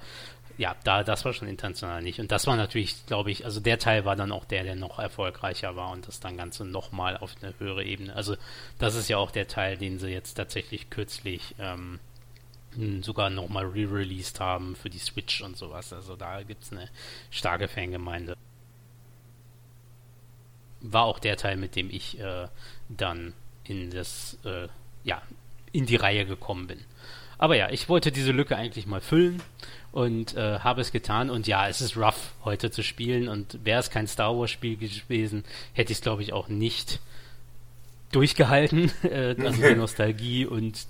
ja, 0.58 0.74
da, 0.84 1.04
das 1.04 1.24
war 1.24 1.32
schon 1.32 1.48
international 1.48 2.02
nicht. 2.02 2.18
Und 2.18 2.32
das 2.32 2.46
war 2.46 2.56
natürlich, 2.56 3.04
glaube 3.06 3.30
ich, 3.30 3.44
also 3.44 3.60
der 3.60 3.78
Teil 3.78 4.04
war 4.04 4.16
dann 4.16 4.32
auch 4.32 4.44
der, 4.44 4.64
der 4.64 4.74
noch 4.74 4.98
erfolgreicher 4.98 5.76
war 5.76 5.90
und 5.90 6.08
das 6.08 6.20
dann 6.20 6.36
Ganze 6.36 6.64
nochmal 6.64 7.16
auf 7.18 7.34
eine 7.42 7.54
höhere 7.58 7.84
Ebene. 7.84 8.14
Also 8.14 8.36
das 8.78 8.94
ist 8.94 9.08
ja 9.08 9.18
auch 9.18 9.30
der 9.30 9.48
Teil, 9.48 9.76
den 9.76 9.98
sie 9.98 10.08
jetzt 10.08 10.34
tatsächlich 10.34 10.88
kürzlich 10.88 11.54
ähm, 11.58 12.00
sogar 13.02 13.30
nochmal 13.30 13.66
re-released 13.66 14.40
haben 14.40 14.76
für 14.76 14.90
die 14.90 14.98
Switch 14.98 15.42
und 15.42 15.56
sowas. 15.56 15.92
Also 15.92 16.16
da 16.16 16.42
gibt 16.42 16.62
es 16.62 16.72
eine 16.72 16.88
starke 17.30 17.68
Fangemeinde. 17.68 18.36
War 20.80 21.04
auch 21.04 21.18
der 21.18 21.36
Teil, 21.36 21.56
mit 21.56 21.76
dem 21.76 21.90
ich 21.90 22.18
äh, 22.18 22.48
dann 22.88 23.34
in 23.64 23.90
das, 23.90 24.38
äh, 24.44 24.68
ja, 25.04 25.20
in 25.72 25.86
die 25.86 25.96
Reihe 25.96 26.24
gekommen 26.24 26.66
bin. 26.66 26.84
Aber 27.38 27.56
ja, 27.56 27.70
ich 27.70 27.88
wollte 27.88 28.12
diese 28.12 28.32
Lücke 28.32 28.56
eigentlich 28.56 28.86
mal 28.86 29.00
füllen 29.00 29.42
und 29.92 30.36
äh, 30.36 30.60
habe 30.60 30.80
es 30.80 30.92
getan. 30.92 31.30
Und 31.30 31.46
ja, 31.46 31.68
es 31.68 31.80
ist 31.80 31.96
rough 31.96 32.32
heute 32.44 32.70
zu 32.70 32.82
spielen. 32.82 33.28
Und 33.28 33.64
wäre 33.64 33.80
es 33.80 33.90
kein 33.90 34.06
Star 34.06 34.36
Wars 34.36 34.50
Spiel 34.50 34.76
gewesen, 34.76 35.44
hätte 35.72 35.92
ich 35.92 35.98
es 35.98 36.02
glaube 36.02 36.22
ich 36.22 36.32
auch 36.32 36.48
nicht 36.48 37.00
durchgehalten. 38.12 38.90
Äh, 39.02 39.36
also 39.38 39.62
die 39.62 39.74
Nostalgie 39.76 40.46
und 40.46 40.86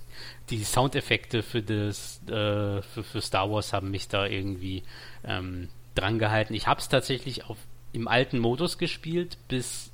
die 0.50 0.62
Soundeffekte 0.62 1.42
für 1.42 1.62
das 1.62 2.20
äh, 2.28 2.82
für, 2.82 3.02
für 3.02 3.20
Star 3.20 3.50
Wars 3.50 3.72
haben 3.72 3.90
mich 3.90 4.08
da 4.08 4.26
irgendwie 4.26 4.84
ähm, 5.24 5.68
dran 5.94 6.18
gehalten. 6.18 6.54
Ich 6.54 6.66
habe 6.66 6.80
es 6.80 6.88
tatsächlich 6.88 7.44
auf 7.44 7.58
im 7.92 8.08
alten 8.08 8.38
Modus 8.38 8.78
gespielt 8.78 9.38
bis 9.48 9.90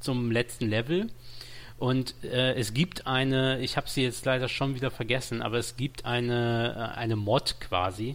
zum 0.00 0.30
letzten 0.30 0.68
Level 0.68 1.08
und 1.82 2.14
äh, 2.22 2.54
es 2.54 2.74
gibt 2.74 3.08
eine, 3.08 3.58
ich 3.58 3.76
habe 3.76 3.90
sie 3.90 4.04
jetzt 4.04 4.24
leider 4.24 4.48
schon 4.48 4.76
wieder 4.76 4.92
vergessen, 4.92 5.42
aber 5.42 5.58
es 5.58 5.76
gibt 5.76 6.04
eine, 6.04 6.92
äh, 6.94 6.96
eine 6.96 7.16
Mod 7.16 7.56
quasi, 7.58 8.14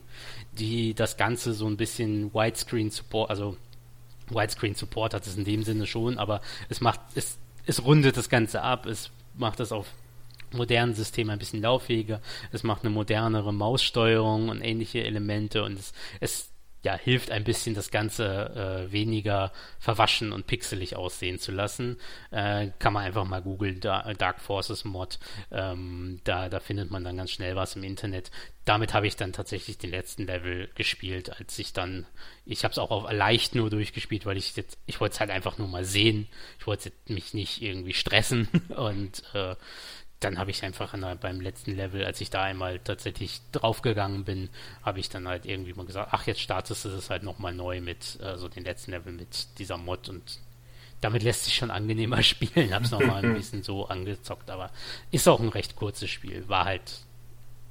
die 0.53 0.94
das 0.94 1.18
Ganze 1.18 1.52
so 1.52 1.68
ein 1.68 1.76
bisschen 1.76 2.34
Widescreen 2.34 2.91
Support, 2.91 3.30
also 3.30 3.57
Widescreen 4.30 4.73
Support 4.73 5.14
hat 5.14 5.27
es 5.27 5.35
in 5.35 5.44
dem 5.44 5.64
Sinne 5.64 5.85
schon, 5.85 6.18
aber 6.18 6.39
es 6.69 6.80
macht, 6.80 7.02
es, 7.15 7.39
es 7.65 7.84
rundet 7.84 8.15
das 8.15 8.30
Ganze 8.30 8.61
ab, 8.61 8.85
es 8.85 9.11
macht 9.35 9.60
das 9.60 9.73
auf 9.73 9.88
modernen 10.53 10.94
Systemen 10.94 11.31
ein 11.31 11.39
bisschen 11.39 11.61
lauffähiger, 11.61 12.22
es 12.53 12.64
macht 12.64 12.85
eine 12.85 12.91
modernere 12.91 13.53
Maussteuerung 13.53 14.48
und 14.48 14.61
ähnliche 14.61 15.03
Elemente 15.03 15.65
und 15.65 15.77
es, 15.77 15.91
es 16.22 16.52
ja, 16.84 16.95
hilft 16.95 17.32
ein 17.32 17.44
bisschen, 17.44 17.74
das 17.76 17.91
Ganze 17.91 18.88
äh, 18.88 18.91
weniger 18.91 19.52
verwaschen 19.80 20.32
und 20.32 20.48
pixelig 20.48 20.95
aussehen 20.95 21.40
zu 21.40 21.52
lassen. 21.52 21.98
Äh, 22.32 22.70
kann 22.80 22.94
man 22.94 23.04
einfach 23.04 23.26
mal 23.26 23.41
googeln, 23.41 23.80
da, 23.80 24.14
Dark 24.14 24.40
Forces 24.40 24.86
Mod. 24.86 25.20
Ähm, 25.52 26.22
da, 26.24 26.49
da 26.49 26.60
findet 26.60 26.91
man 26.91 27.04
dann 27.04 27.18
ganz 27.18 27.32
schnell 27.32 27.56
was 27.56 27.76
im 27.76 27.84
Internet. 27.84 28.32
Damit 28.64 28.94
habe 28.94 29.08
ich 29.08 29.16
dann 29.16 29.34
tatsächlich 29.34 29.78
den 29.78 29.91
letzten 29.91 30.28
Level 30.28 30.70
gespielt, 30.76 31.40
als 31.40 31.58
ich 31.58 31.74
dann, 31.74 32.06
ich 32.45 32.64
habe 32.64 32.74
es 32.74 32.78
auch 32.78 32.91
auf 32.91 33.12
leicht 33.12 33.56
nur 33.56 33.70
durchgespielt, 33.70 34.26
weil 34.26 34.38
ich 34.38 34.56
jetzt, 34.56 34.78
ich 34.86 34.99
wollte 34.99 35.14
es 35.14 35.20
halt 35.20 35.32
einfach 35.32 35.58
nur 35.58 35.68
mal 35.68 35.86
sehen. 35.86 36.28
Ich 36.60 36.68
wollte 36.68 36.91
mich 37.08 37.34
nicht 37.34 37.62
irgendwie 37.62 37.94
stressen 37.94 38.48
und 38.70 39.24
äh, 39.34 39.56
dann 40.19 40.39
habe 40.39 40.49
ich 40.49 40.64
einfach 40.64 40.95
beim 41.19 41.41
letzten 41.41 41.76
Level, 41.76 42.03
als 42.03 42.19
ich 42.22 42.30
da 42.31 42.41
einmal 42.41 42.80
tatsächlich 42.80 43.39
draufgegangen 43.52 44.23
bin, 44.23 44.49
habe 44.81 44.99
ich 44.99 45.10
dann 45.10 45.27
halt 45.27 45.45
irgendwie 45.45 45.73
mal 45.73 45.85
gesagt, 45.85 46.10
ach, 46.11 46.26
jetzt 46.26 46.41
startest 46.41 46.85
du 46.85 46.89
das 46.89 47.10
halt 47.10 47.22
nochmal 47.22 47.53
neu 47.53 47.81
mit, 47.81 48.18
also 48.22 48.48
den 48.48 48.64
letzten 48.64 48.91
Level 48.91 49.14
mit 49.14 49.60
dieser 49.60 49.77
Mod 49.77 50.10
und 50.10 50.39
damit 51.02 51.22
lässt 51.22 51.45
sich 51.45 51.53
schon 51.53 51.69
angenehmer 51.69 52.23
spielen. 52.23 52.73
Hab's 52.73 52.89
nochmal 52.89 53.23
ein 53.23 53.34
bisschen 53.35 53.61
so 53.61 53.88
angezockt, 53.88 54.49
aber 54.49 54.72
ist 55.11 55.27
auch 55.27 55.39
ein 55.39 55.49
recht 55.49 55.76
kurzes 55.76 56.10
Spiel. 56.10 56.49
War 56.49 56.65
halt, 56.65 57.02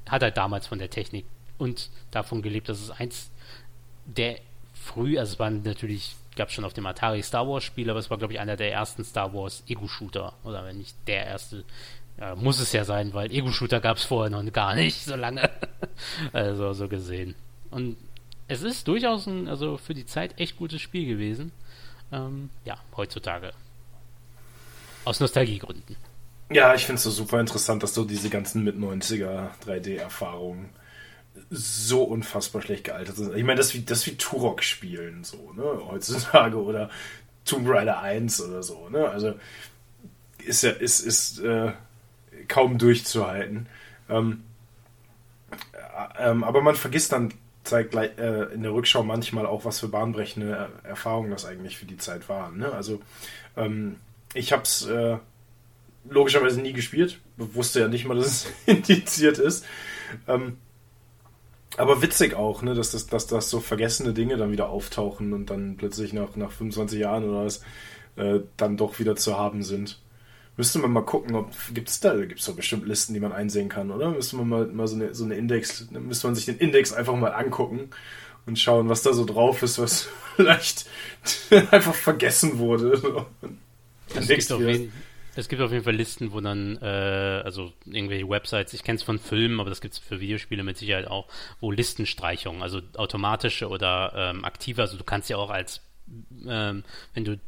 hat 0.09 0.23
halt 0.23 0.37
damals 0.37 0.69
von 0.69 0.79
der 0.79 0.91
Technik 0.91 1.27
und 1.59 1.91
davon 2.13 2.43
gelebt, 2.43 2.69
dass 2.69 2.81
es 2.81 2.91
eins 2.91 3.31
der 4.05 4.39
früh, 4.73 5.19
also 5.19 5.33
es 5.33 5.39
war 5.41 5.51
natürlich, 5.51 6.15
gab 6.37 6.53
schon 6.53 6.65
auf 6.65 6.75
dem 6.75 6.87
Atari 6.87 7.23
Star 7.25 7.49
Wars 7.49 7.65
Spiel, 7.65 7.91
aber 7.91 7.99
es 7.99 8.09
war 8.09 8.19
glaube 8.19 8.35
ich 8.35 8.39
einer 8.39 8.57
der 8.57 8.73
ersten 8.73 9.05
Star 9.05 9.35
Wars 9.35 9.65
Ego-Shooter 9.67 10.35
oder 10.45 10.65
wenn 10.65 10.79
nicht 10.79 10.95
der 11.09 11.27
erste 11.27 11.65
ja, 12.19 12.35
muss 12.35 12.61
es 12.61 12.73
ja 12.73 12.85
sein, 12.85 13.13
weil 13.15 13.31
Ego-Shooter 13.31 13.81
gab 13.81 13.99
es 13.99 14.05
vorher 14.05 14.31
noch 14.31 14.53
gar 14.53 14.75
nicht 14.75 15.05
so 15.05 15.17
lange. 15.17 15.51
also 16.33 16.73
so 16.73 16.89
gesehen. 16.89 17.35
Und 17.71 17.97
es 18.49 18.63
ist 18.63 18.89
durchaus 18.89 19.27
ein, 19.27 19.49
also 19.49 19.77
für 19.77 19.95
die 19.95 20.07
Zeit 20.07 20.39
echt 20.41 20.57
gutes 20.57 20.81
Spiel 20.81 21.07
gewesen. 21.07 21.53
Ähm, 22.13 22.51
ja, 22.65 22.79
heutzutage. 22.97 23.53
Aus 25.05 25.21
Nostalgiegründen. 25.21 25.97
Ja, 26.51 26.75
ich 26.75 26.87
finde 26.87 26.97
es 26.97 27.03
so 27.03 27.11
super 27.11 27.41
interessant, 27.41 27.83
dass 27.83 27.93
du 27.93 28.05
diese 28.05 28.31
ganzen 28.31 28.63
Mit-90er 28.63 29.51
3D-Erfahrungen 29.67 30.71
so 31.51 32.05
unfassbar 32.05 32.63
schlecht 32.63 32.85
gealtert 32.85 33.17
sind. 33.17 33.37
Ich 33.37 33.45
meine, 33.45 33.59
das 33.59 33.75
wie, 33.75 33.83
das 33.83 34.07
wie 34.07 34.17
Turok 34.17 34.63
spielen, 34.63 35.25
so, 35.25 35.53
ne, 35.55 35.81
heutzutage 35.89 36.57
oder 36.57 36.89
Tomb 37.45 37.69
Raider 37.69 38.01
1 38.01 38.41
oder 38.41 38.63
so, 38.63 38.89
ne, 38.89 39.09
also 39.09 39.35
ist 40.39 40.63
ja, 40.63 40.71
ist, 40.71 41.01
ist, 41.01 41.41
äh, 41.41 41.73
kaum 42.49 42.79
durchzuhalten. 42.79 43.67
Ähm, 44.09 44.45
äh, 45.73 46.31
ähm, 46.31 46.45
aber 46.45 46.63
man 46.63 46.77
vergisst 46.77 47.13
dann 47.13 47.33
zeigt 47.65 47.91
gleich, 47.91 48.17
äh, 48.19 48.55
in 48.55 48.63
der 48.63 48.73
Rückschau 48.73 49.03
manchmal 49.03 49.47
auch, 49.47 49.65
was 49.65 49.81
für 49.81 49.89
bahnbrechende 49.89 50.69
Erfahrungen 50.85 51.31
das 51.31 51.45
eigentlich 51.45 51.77
für 51.77 51.87
die 51.87 51.97
Zeit 51.97 52.29
waren. 52.29 52.59
Ne? 52.59 52.73
Also 52.73 53.01
ähm, 53.57 53.97
ich 54.35 54.53
habe 54.53 54.63
es 54.63 54.87
äh, 54.87 55.17
logischerweise 56.09 56.61
nie 56.61 56.73
gespielt, 56.73 57.21
wusste 57.37 57.81
ja 57.81 57.89
nicht 57.89 58.07
mal, 58.07 58.17
dass 58.17 58.27
es 58.27 58.47
indiziert 58.67 59.39
ist. 59.39 59.65
Ähm, 60.29 60.59
aber 61.77 62.01
witzig 62.01 62.35
auch, 62.35 62.63
ne, 62.63 62.75
dass, 62.75 62.93
das, 62.93 63.07
dass, 63.07 63.27
dass 63.27 63.51
so 63.51 63.61
vergessene 63.61 64.13
Dinge 64.13 64.37
dann 64.37 64.53
wieder 64.53 64.71
auftauchen 64.71 65.33
und 65.33 65.51
dann 65.51 65.77
plötzlich 65.77 66.13
nach, 66.13 66.35
nach 66.37 66.51
25 66.51 67.01
Jahren 67.01 67.25
oder 67.25 67.45
was 67.45 67.63
äh, 68.17 68.41
dann 68.57 68.77
doch 68.77 68.99
wieder 68.99 69.17
zu 69.17 69.37
haben 69.37 69.63
sind. 69.63 70.01
Müsste 70.57 70.79
man 70.79 70.91
mal 70.91 71.03
gucken, 71.03 71.35
ob 71.35 71.51
gibt 71.75 71.89
es 71.89 72.01
da, 72.01 72.15
gibt 72.17 72.41
es 72.41 72.47
doch 72.47 72.57
bestimmt 72.57 72.87
Listen, 72.87 73.13
die 73.13 73.21
man 73.21 73.33
einsehen 73.33 73.69
kann, 73.69 73.91
oder? 73.91 74.11
Müsste 74.11 74.37
man 74.37 74.49
mal, 74.49 74.67
mal 74.67 74.87
so, 74.87 74.97
eine, 74.97 75.15
so 75.15 75.25
eine 75.25 75.35
Index, 75.35 75.91
müsste 75.91 76.27
man 76.27 76.35
sich 76.35 76.47
den 76.47 76.57
Index 76.57 76.95
einfach 76.95 77.15
mal 77.15 77.35
angucken 77.35 77.91
und 78.47 78.59
schauen, 78.59 78.89
was 78.89 79.03
da 79.03 79.13
so 79.13 79.27
drauf 79.27 79.63
ist, 79.63 79.79
was 79.79 80.09
vielleicht 80.37 80.87
einfach 81.71 81.95
vergessen 81.95 82.59
wurde. 82.59 83.27
Es 84.15 84.29
gibt, 84.29 84.49
jeden, 84.61 84.93
es 85.35 85.49
gibt, 85.49 85.61
auf 85.61 85.73
jeden 85.73 85.83
Fall 85.83 85.97
Listen, 85.97 86.33
wo 86.33 86.41
dann, 86.41 86.79
äh, 86.81 87.43
also 87.45 87.73
irgendwelche 87.87 88.29
Websites, 88.29 88.73
ich 88.73 88.85
kenne 88.85 88.97
es 88.97 89.03
von 89.03 89.19
Filmen, 89.19 89.59
aber 89.59 89.69
das 89.69 89.81
gibt 89.81 89.95
es 89.95 89.99
für 89.99 90.21
Videospiele 90.21 90.63
mit 90.63 90.79
Sicherheit 90.79 91.09
auch, 91.09 91.27
wo 91.59 91.73
Listenstreichungen, 91.73 92.63
also 92.63 92.81
automatische 92.97 93.69
oder 93.69 94.13
ähm, 94.15 94.45
aktive, 94.45 94.81
also 94.81 94.97
du 94.97 95.03
kannst 95.03 95.29
ja 95.29 95.39
auch 95.39 95.51
als, 95.51 95.81
ähm, 96.47 96.85
wenn 97.15 97.25
du 97.25 97.41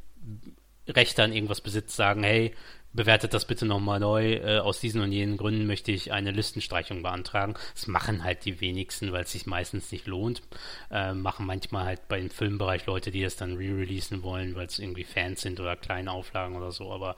Rechte 0.89 1.22
an 1.22 1.32
irgendwas 1.32 1.60
besitzt, 1.60 1.94
sagen, 1.94 2.24
hey, 2.24 2.55
bewertet 2.93 3.35
das 3.35 3.44
bitte 3.44 3.66
nochmal 3.66 4.01
neu. 4.01 4.35
Äh, 4.35 4.59
aus 4.59 4.81
diesen 4.81 5.01
und 5.01 5.12
jenen 5.12 5.36
Gründen 5.36 5.66
möchte 5.66 5.93
ich 5.93 6.12
eine 6.12 6.31
Listenstreichung 6.31 7.02
beantragen. 7.02 7.55
Das 7.74 7.86
machen 7.86 8.24
halt 8.24 8.44
die 8.44 8.60
wenigsten, 8.60 9.12
weil 9.12 9.24
es 9.24 9.32
sich 9.32 9.47
meistens 9.47 9.93
nicht 9.93 10.06
lohnt. 10.06 10.43
Äh, 10.90 11.15
machen 11.15 11.47
manchmal 11.47 11.85
halt 11.85 12.09
bei 12.09 12.19
dem 12.19 12.31
Filmbereich 12.31 12.86
Leute, 12.86 13.10
die 13.10 13.23
das 13.23 13.36
dann 13.36 13.56
re-releasen 13.56 14.23
wollen, 14.23 14.55
weil 14.55 14.66
es 14.66 14.78
irgendwie 14.78 15.05
Fans 15.05 15.43
sind 15.43 15.60
oder 15.60 15.77
kleine 15.77 16.10
Auflagen 16.12 16.56
oder 16.56 16.73
so, 16.73 16.93
aber 16.93 17.16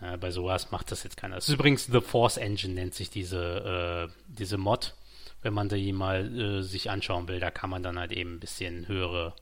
äh, 0.00 0.16
bei 0.16 0.30
sowas 0.30 0.70
macht 0.70 0.90
das 0.90 1.04
jetzt 1.04 1.16
keiner. 1.16 1.36
Das 1.36 1.48
ist 1.48 1.54
übrigens 1.54 1.86
The 1.86 2.00
Force 2.00 2.36
Engine 2.36 2.74
nennt 2.74 2.94
sich 2.94 3.10
diese, 3.10 4.08
äh, 4.08 4.12
diese 4.26 4.58
Mod. 4.58 4.94
Wenn 5.42 5.54
man 5.54 5.68
die 5.68 5.92
mal 5.92 6.40
äh, 6.40 6.62
sich 6.62 6.90
anschauen 6.90 7.28
will, 7.28 7.38
da 7.38 7.50
kann 7.50 7.68
man 7.68 7.82
dann 7.82 7.98
halt 7.98 8.12
eben 8.12 8.36
ein 8.36 8.40
bisschen 8.40 8.88
höhere 8.88 9.34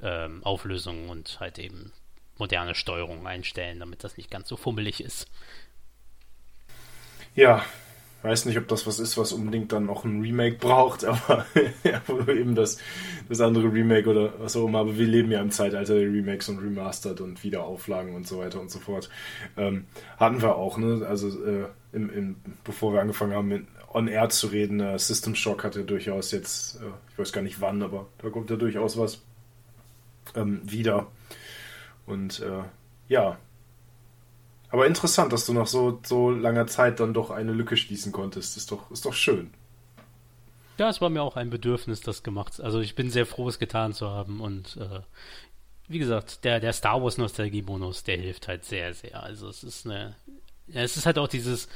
ähm, 0.00 0.42
Auflösungen 0.44 1.10
und 1.10 1.38
halt 1.40 1.58
eben 1.58 1.92
moderne 2.42 2.74
Steuerung 2.74 3.24
einstellen, 3.24 3.78
damit 3.78 4.02
das 4.02 4.16
nicht 4.16 4.28
ganz 4.28 4.48
so 4.48 4.56
fummelig 4.56 5.00
ist. 5.00 5.28
Ja, 7.36 7.64
weiß 8.22 8.46
nicht, 8.46 8.58
ob 8.58 8.66
das 8.66 8.84
was 8.84 8.98
ist, 8.98 9.16
was 9.16 9.32
unbedingt 9.32 9.70
dann 9.70 9.86
noch 9.86 10.04
ein 10.04 10.20
Remake 10.20 10.56
braucht, 10.56 11.04
aber 11.04 11.46
ja, 11.84 12.02
eben 12.26 12.56
das, 12.56 12.78
das 13.28 13.40
andere 13.40 13.72
Remake 13.72 14.10
oder 14.10 14.32
was 14.40 14.56
auch 14.56 14.66
immer. 14.66 14.80
Aber 14.80 14.98
wir 14.98 15.06
leben 15.06 15.30
ja 15.30 15.40
im 15.40 15.52
Zeitalter 15.52 15.94
der 15.94 16.08
Remakes 16.08 16.48
und 16.48 16.58
Remastered 16.58 17.20
und 17.20 17.44
Wiederauflagen 17.44 18.16
und 18.16 18.26
so 18.26 18.38
weiter 18.38 18.60
und 18.60 18.72
so 18.72 18.80
fort. 18.80 19.08
Ähm, 19.56 19.86
hatten 20.16 20.42
wir 20.42 20.56
auch, 20.56 20.78
ne? 20.78 21.06
Also 21.08 21.28
äh, 21.28 21.66
im, 21.92 22.10
im, 22.10 22.36
bevor 22.64 22.92
wir 22.92 23.02
angefangen 23.02 23.34
haben, 23.34 23.48
mit 23.48 23.66
on 23.94 24.08
Air 24.08 24.30
zu 24.30 24.48
reden, 24.48 24.80
äh, 24.80 24.98
System 24.98 25.36
Shock 25.36 25.62
hatte 25.62 25.84
durchaus 25.84 26.32
jetzt, 26.32 26.80
äh, 26.80 26.90
ich 27.12 27.18
weiß 27.20 27.32
gar 27.32 27.42
nicht 27.42 27.60
wann, 27.60 27.82
aber 27.82 28.08
da 28.18 28.30
kommt 28.30 28.50
ja 28.50 28.56
durchaus 28.56 28.98
was 28.98 29.22
ähm, 30.34 30.60
wieder. 30.64 31.06
Und 32.06 32.40
äh, 32.40 32.62
ja, 33.08 33.38
aber 34.72 34.86
interessant, 34.86 35.34
dass 35.34 35.44
du 35.44 35.52
nach 35.52 35.66
so, 35.66 36.00
so 36.02 36.30
langer 36.30 36.66
Zeit 36.66 36.98
dann 36.98 37.12
doch 37.12 37.30
eine 37.30 37.52
Lücke 37.52 37.76
schließen 37.76 38.10
konntest. 38.10 38.56
Ist 38.56 38.72
doch, 38.72 38.90
ist 38.90 39.04
doch 39.04 39.12
schön. 39.12 39.50
Ja, 40.78 40.88
es 40.88 41.02
war 41.02 41.10
mir 41.10 41.22
auch 41.22 41.36
ein 41.36 41.50
Bedürfnis, 41.50 42.00
das 42.00 42.22
gemacht. 42.22 42.58
Also 42.58 42.80
ich 42.80 42.94
bin 42.94 43.10
sehr 43.10 43.26
froh, 43.26 43.48
es 43.48 43.58
getan 43.58 43.92
zu 43.92 44.08
haben. 44.08 44.40
Und 44.40 44.78
äh, 44.78 45.00
wie 45.88 45.98
gesagt, 45.98 46.44
der, 46.44 46.58
der 46.58 46.72
Star 46.72 47.02
Wars 47.02 47.18
Nostalgie-Bonus, 47.18 48.04
der 48.04 48.16
hilft 48.16 48.48
halt 48.48 48.64
sehr, 48.64 48.94
sehr. 48.94 49.22
Also 49.22 49.46
es 49.48 49.62
ist 49.62 49.84
eine. 49.84 50.16
Ja, 50.68 50.80
es 50.80 50.96
ist 50.96 51.04
halt 51.04 51.18
auch 51.18 51.28
dieses 51.28 51.68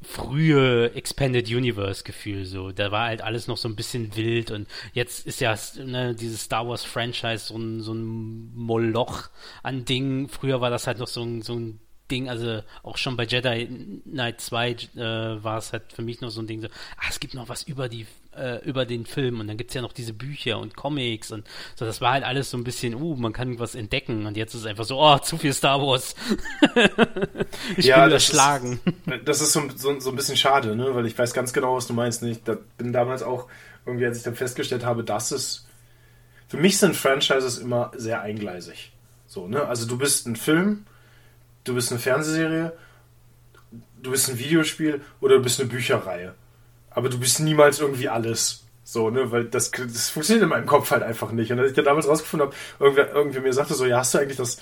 frühe 0.00 0.92
Expanded 0.94 1.48
Universe 1.48 2.04
Gefühl 2.04 2.44
so. 2.44 2.70
Da 2.70 2.90
war 2.92 3.06
halt 3.06 3.22
alles 3.22 3.48
noch 3.48 3.56
so 3.56 3.68
ein 3.68 3.76
bisschen 3.76 4.14
wild 4.16 4.50
und 4.50 4.68
jetzt 4.92 5.26
ist 5.26 5.40
ja 5.40 5.56
ne, 5.84 6.14
dieses 6.14 6.42
Star 6.42 6.68
Wars 6.68 6.84
Franchise 6.84 7.46
so 7.46 7.56
ein, 7.56 7.80
so 7.80 7.92
ein 7.92 8.54
Moloch 8.54 9.28
an 9.62 9.84
Dingen. 9.84 10.28
Früher 10.28 10.60
war 10.60 10.70
das 10.70 10.86
halt 10.86 10.98
noch 10.98 11.08
so 11.08 11.22
ein, 11.22 11.42
so 11.42 11.54
ein 11.54 11.80
Ding, 12.10 12.28
also 12.28 12.62
auch 12.82 12.96
schon 12.96 13.16
bei 13.16 13.24
Jedi 13.24 13.68
Knight 14.04 14.40
2 14.40 14.70
äh, 14.70 15.44
war 15.44 15.58
es 15.58 15.72
halt 15.72 15.92
für 15.92 16.02
mich 16.02 16.20
noch 16.20 16.30
so 16.30 16.40
ein 16.40 16.46
Ding, 16.46 16.62
so, 16.62 16.68
ah, 16.96 17.06
es 17.08 17.20
gibt 17.20 17.34
noch 17.34 17.48
was 17.48 17.64
über 17.64 17.88
die, 17.88 18.06
äh, 18.38 18.58
über 18.64 18.86
den 18.86 19.06
Film 19.06 19.40
und 19.40 19.48
dann 19.48 19.56
gibt 19.56 19.70
es 19.70 19.74
ja 19.74 19.82
noch 19.82 19.92
diese 19.92 20.12
Bücher 20.12 20.58
und 20.58 20.76
Comics 20.76 21.30
und 21.30 21.46
so, 21.74 21.84
das 21.84 22.00
war 22.00 22.12
halt 22.12 22.24
alles 22.24 22.50
so 22.50 22.56
ein 22.56 22.64
bisschen, 22.64 22.94
uh, 22.94 23.16
man 23.16 23.32
kann 23.32 23.58
was 23.58 23.74
entdecken 23.74 24.26
und 24.26 24.36
jetzt 24.36 24.54
ist 24.54 24.60
es 24.60 24.66
einfach 24.66 24.84
so, 24.84 25.00
oh, 25.00 25.18
zu 25.18 25.36
viel 25.38 25.52
Star 25.52 25.80
Wars. 25.80 26.14
ich 27.76 27.86
ja, 27.86 28.04
bin 28.04 28.12
erschlagen. 28.12 28.80
Das 29.24 29.40
ist 29.40 29.52
so, 29.52 29.68
so, 29.74 29.98
so, 30.00 30.10
ein 30.10 30.16
bisschen 30.16 30.36
schade, 30.36 30.76
ne, 30.76 30.94
weil 30.94 31.06
ich 31.06 31.18
weiß 31.18 31.34
ganz 31.34 31.52
genau, 31.52 31.76
was 31.76 31.86
du 31.86 31.92
meinst. 31.92 32.22
Ne? 32.22 32.30
Ich 32.30 32.42
da 32.42 32.56
bin 32.76 32.92
damals 32.92 33.22
auch, 33.22 33.48
irgendwie, 33.86 34.06
als 34.06 34.18
ich 34.18 34.24
dann 34.24 34.36
festgestellt 34.36 34.84
habe, 34.84 35.04
dass 35.04 35.30
es, 35.30 35.66
für 36.48 36.58
mich 36.58 36.78
sind 36.78 36.96
Franchises 36.96 37.58
immer 37.58 37.90
sehr 37.96 38.22
eingleisig. 38.22 38.92
So, 39.26 39.48
ne, 39.48 39.66
also 39.66 39.86
du 39.86 39.98
bist 39.98 40.26
ein 40.26 40.36
Film, 40.36 40.86
du 41.64 41.74
bist 41.74 41.90
eine 41.90 42.00
Fernsehserie, 42.00 42.72
du 44.02 44.10
bist 44.10 44.28
ein 44.28 44.38
Videospiel 44.38 45.00
oder 45.20 45.36
du 45.36 45.42
bist 45.42 45.60
eine 45.60 45.68
Bücherreihe. 45.68 46.34
Aber 46.90 47.08
du 47.08 47.18
bist 47.18 47.40
niemals 47.40 47.80
irgendwie 47.80 48.08
alles. 48.08 48.64
So, 48.84 49.10
ne, 49.10 49.30
weil 49.30 49.44
das, 49.44 49.70
das 49.70 50.08
funktioniert 50.08 50.44
in 50.44 50.48
meinem 50.48 50.64
Kopf 50.66 50.90
halt 50.90 51.02
einfach 51.02 51.30
nicht. 51.30 51.52
Und 51.52 51.58
als 51.58 51.70
ich 51.70 51.76
da 51.76 51.82
damals 51.82 52.08
rausgefunden 52.08 52.48
habe, 52.48 52.56
irgendwer, 52.80 53.12
irgendwer 53.12 53.42
mir 53.42 53.52
sagte 53.52 53.74
so, 53.74 53.84
ja, 53.84 53.98
hast 53.98 54.14
du 54.14 54.18
eigentlich 54.18 54.38
das, 54.38 54.58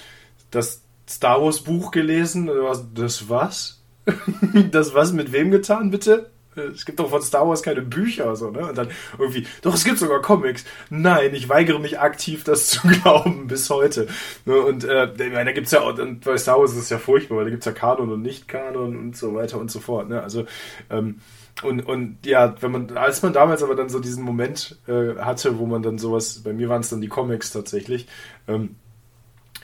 das 0.51 0.82
Star 1.09 1.40
Wars 1.40 1.61
Buch 1.61 1.93
gelesen? 1.93 2.51
Das 2.94 3.28
was? 3.28 3.81
das 4.73 4.94
was 4.94 5.12
mit 5.12 5.32
wem 5.32 5.53
getan, 5.53 5.93
bitte? 5.93 6.31
Es 6.57 6.86
gibt 6.86 6.98
doch 6.98 7.11
von 7.11 7.23
Star 7.23 7.47
Wars 7.47 7.62
keine 7.62 7.82
Bücher, 7.82 8.35
so, 8.35 8.51
ne? 8.51 8.66
Und 8.66 8.78
dann 8.78 8.89
irgendwie, 9.19 9.47
doch, 9.62 9.74
es 9.74 9.85
gibt 9.85 9.98
sogar 9.98 10.23
Comics. 10.23 10.65
Nein, 10.89 11.35
ich 11.35 11.48
weigere 11.48 11.78
mich 11.78 12.01
aktiv, 12.01 12.44
das 12.44 12.69
zu 12.69 12.89
glauben, 13.03 13.47
bis 13.47 13.69
heute. 13.69 14.09
Ne? 14.44 14.59
Und 14.59 14.85
äh, 14.85 15.12
da 15.16 15.53
gibt's 15.53 15.73
ja 15.73 15.82
und 15.82 16.24
bei 16.24 16.39
Star 16.39 16.59
Wars 16.59 16.73
ist 16.73 16.78
es 16.78 16.90
ja 16.90 16.98
furchtbar, 16.98 17.36
weil 17.36 17.44
da 17.44 17.51
gibt's 17.51 17.66
ja 17.66 17.73
Kanon 17.73 18.11
und 18.11 18.23
Nicht-Kanon 18.23 18.97
und 18.97 19.16
so 19.16 19.35
weiter 19.35 19.59
und 19.59 19.70
so 19.70 19.81
fort, 19.81 20.09
ne? 20.09 20.23
Also, 20.23 20.47
ähm, 20.90 21.20
und, 21.62 21.81
und 21.81 22.19
ja, 22.27 22.61
wenn 22.61 22.70
man, 22.70 22.97
als 22.97 23.23
man 23.23 23.33
damals 23.33 23.62
aber 23.62 23.74
dann 23.74 23.89
so 23.89 23.99
diesen 23.99 24.24
Moment 24.24 24.78
äh, 24.87 25.16
hatte, 25.16 25.59
wo 25.59 25.66
man 25.66 25.83
dann 25.83 25.99
sowas, 25.99 26.43
bei 26.43 26.53
mir 26.53 26.69
waren 26.69 26.83
es 26.83 26.91
dann 26.91 27.01
die 27.01 27.09
Comics 27.09 27.51
tatsächlich, 27.51 28.07
ähm, 28.47 28.77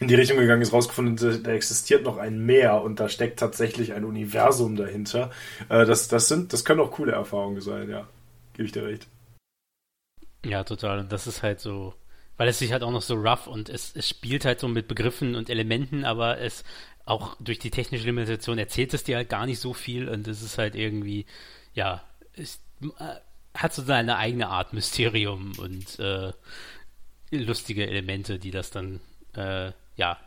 in 0.00 0.08
die 0.08 0.14
Richtung 0.14 0.38
gegangen 0.38 0.62
ist, 0.62 0.72
rausgefunden, 0.72 1.42
da 1.42 1.52
existiert 1.52 2.04
noch 2.04 2.16
ein 2.16 2.44
Meer 2.44 2.82
und 2.82 2.98
da 2.98 3.08
steckt 3.08 3.38
tatsächlich 3.38 3.92
ein 3.92 4.04
Universum 4.04 4.74
dahinter. 4.74 5.30
Äh, 5.68 5.84
das, 5.84 6.08
das, 6.08 6.28
sind, 6.28 6.52
das 6.52 6.64
können 6.64 6.80
auch 6.80 6.90
coole 6.90 7.12
Erfahrungen 7.12 7.60
sein, 7.60 7.88
ja. 7.88 8.08
Gebe 8.54 8.66
ich 8.66 8.72
dir 8.72 8.84
recht. 8.84 9.06
Ja, 10.44 10.64
total. 10.64 11.00
Und 11.00 11.12
das 11.12 11.26
ist 11.26 11.42
halt 11.42 11.60
so, 11.60 11.94
weil 12.36 12.48
es 12.48 12.58
sich 12.58 12.72
halt 12.72 12.82
auch 12.82 12.90
noch 12.90 13.02
so 13.02 13.14
rough 13.14 13.46
und 13.46 13.68
es, 13.68 13.94
es 13.94 14.08
spielt 14.08 14.44
halt 14.44 14.58
so 14.60 14.66
mit 14.66 14.88
Begriffen 14.88 15.36
und 15.36 15.48
Elementen, 15.48 16.04
aber 16.04 16.38
es 16.38 16.64
auch 17.04 17.36
durch 17.40 17.58
die 17.58 17.70
technische 17.70 18.06
Limitation 18.06 18.58
erzählt 18.58 18.94
es 18.94 19.04
dir 19.04 19.16
halt 19.16 19.28
gar 19.28 19.46
nicht 19.46 19.60
so 19.60 19.72
viel 19.72 20.08
und 20.08 20.26
es 20.28 20.42
ist 20.42 20.58
halt 20.58 20.74
irgendwie, 20.74 21.26
ja, 21.74 22.02
es 22.34 22.60
äh, 22.82 22.88
hat 23.54 23.74
so 23.74 23.82
seine 23.82 24.16
eigene 24.16 24.48
Art 24.48 24.72
Mysterium 24.72 25.52
und 25.58 25.98
äh, 25.98 26.32
lustige 27.30 27.86
Elemente, 27.86 28.38
die 28.38 28.50
das 28.50 28.70
dann 28.70 29.00
äh, 29.34 29.72
ja, 29.96 30.18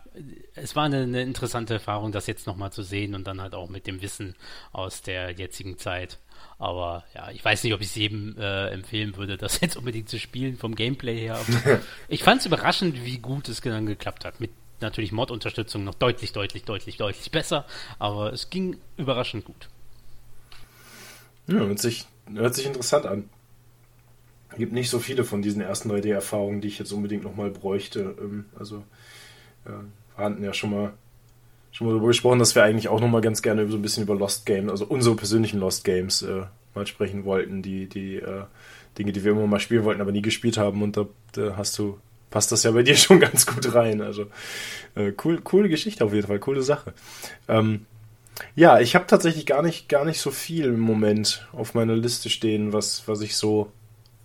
es 0.54 0.76
war 0.76 0.86
eine, 0.86 1.02
eine, 1.02 1.22
interessante 1.22 1.74
Erfahrung, 1.74 2.12
das 2.12 2.28
jetzt 2.28 2.48
nochmal 2.48 2.72
zu 2.72 2.84
sehen 2.84 3.16
und 3.16 3.26
dann 3.28 3.42
halt 3.42 3.54
auch 3.54 3.70
mit 3.70 3.88
dem 3.88 4.02
Wissen 4.02 4.36
aus 4.72 5.02
der 5.02 5.32
jetzigen 5.32 5.78
Zeit. 5.78 6.20
Aber 6.58 7.04
ja, 7.14 7.32
ich 7.32 7.44
weiß 7.44 7.64
nicht, 7.64 7.74
ob 7.74 7.82
ich 7.82 7.88
es 7.88 7.96
jedem 7.96 8.38
äh, 8.38 8.70
empfehlen 8.70 9.18
würde, 9.18 9.38
das 9.38 9.60
jetzt 9.62 9.76
unbedingt 9.76 10.10
zu 10.10 10.20
spielen 10.20 10.58
vom 10.58 10.76
Gameplay 10.76 11.18
her. 11.20 11.40
ich 12.08 12.24
fand 12.24 12.42
es 12.42 12.46
überraschend, 12.46 13.04
wie 13.04 13.18
gut 13.18 13.50
es 13.50 13.62
dann 13.62 13.86
geklappt 13.86 14.26
hat. 14.26 14.40
Mit 14.40 14.52
natürlich 14.82 15.12
Mod-Unterstützung 15.12 15.84
noch 15.84 15.96
deutlich, 15.96 16.34
deutlich, 16.34 16.64
deutlich, 16.64 16.98
deutlich 16.98 17.32
besser, 17.32 17.66
aber 17.98 18.34
es 18.34 18.50
ging 18.50 18.78
überraschend 18.98 19.46
gut. 19.46 19.70
Ja, 21.48 21.60
hört 21.60 21.80
sich, 21.80 22.08
hört 22.34 22.56
sich 22.56 22.66
interessant 22.66 23.06
an. 23.06 23.30
Gibt 24.58 24.74
nicht 24.74 24.90
so 24.90 25.00
viele 25.00 25.24
von 25.24 25.42
diesen 25.42 25.62
ersten 25.62 25.92
3D-Erfahrungen, 25.92 26.62
die 26.62 26.70
ich 26.70 26.80
jetzt 26.80 26.92
unbedingt 26.92 27.24
nochmal 27.24 27.50
bräuchte. 27.50 28.16
Ähm, 28.20 28.46
also 28.58 28.84
wir 29.66 29.84
hatten 30.18 30.44
ja 30.44 30.54
schon 30.54 30.70
mal 30.72 30.94
schon 31.72 31.88
mal 31.88 31.94
darüber 31.94 32.08
gesprochen, 32.08 32.40
dass 32.40 32.56
wir 32.56 32.64
eigentlich 32.64 32.88
auch 32.88 33.02
noch 33.02 33.10
mal 33.10 33.20
ganz 33.20 33.42
gerne 33.42 33.68
so 33.68 33.76
ein 33.76 33.82
bisschen 33.82 34.04
über 34.04 34.16
Lost 34.16 34.46
Games, 34.46 34.72
also 34.72 34.86
unsere 34.86 35.16
persönlichen 35.16 35.60
Lost 35.60 35.84
Games 35.84 36.22
äh, 36.22 36.44
mal 36.74 36.88
sprechen 36.88 37.26
wollten, 37.26 37.62
die 37.62 37.88
die 37.88 38.16
äh, 38.16 38.44
Dinge, 38.98 39.12
die 39.12 39.26
wir 39.26 39.34
immer 39.34 39.46
mal 39.46 39.60
spielen 39.60 39.84
wollten, 39.84 40.00
aber 40.00 40.14
nie 40.14 40.22
gespielt 40.22 40.58
haben 40.58 40.82
und 40.82 40.96
da, 40.96 41.06
da 41.34 41.58
hast 41.58 41.78
du 41.78 42.00
passt 42.30 42.52
das 42.54 42.64
ja 42.64 42.72
bei 42.72 42.84
dir 42.84 42.96
schon 42.96 43.20
ganz 43.20 43.46
gut 43.46 43.74
rein. 43.76 44.02
Also 44.02 44.28
äh, 44.96 45.12
cool, 45.26 45.42
coole 45.42 45.68
Geschichte 45.68 46.06
auf 46.06 46.14
jeden 46.14 46.28
Fall, 46.28 46.40
coole 46.40 46.62
Sache. 46.62 46.94
Ähm, 47.50 47.86
ja, 48.56 48.80
ich 48.80 48.96
habe 48.96 49.08
tatsächlich 49.08 49.46
gar 49.46 49.62
nicht 49.62 49.90
gar 49.90 50.06
nicht 50.06 50.20
so 50.20 50.32
viel 50.32 50.66
im 50.66 50.80
Moment 50.80 51.48
auf 51.54 51.74
meiner 51.74 51.96
Liste 51.96 52.30
stehen, 52.30 52.74
was 52.74 53.08
was 53.08 53.22
ich 53.22 53.36
so 53.36 53.72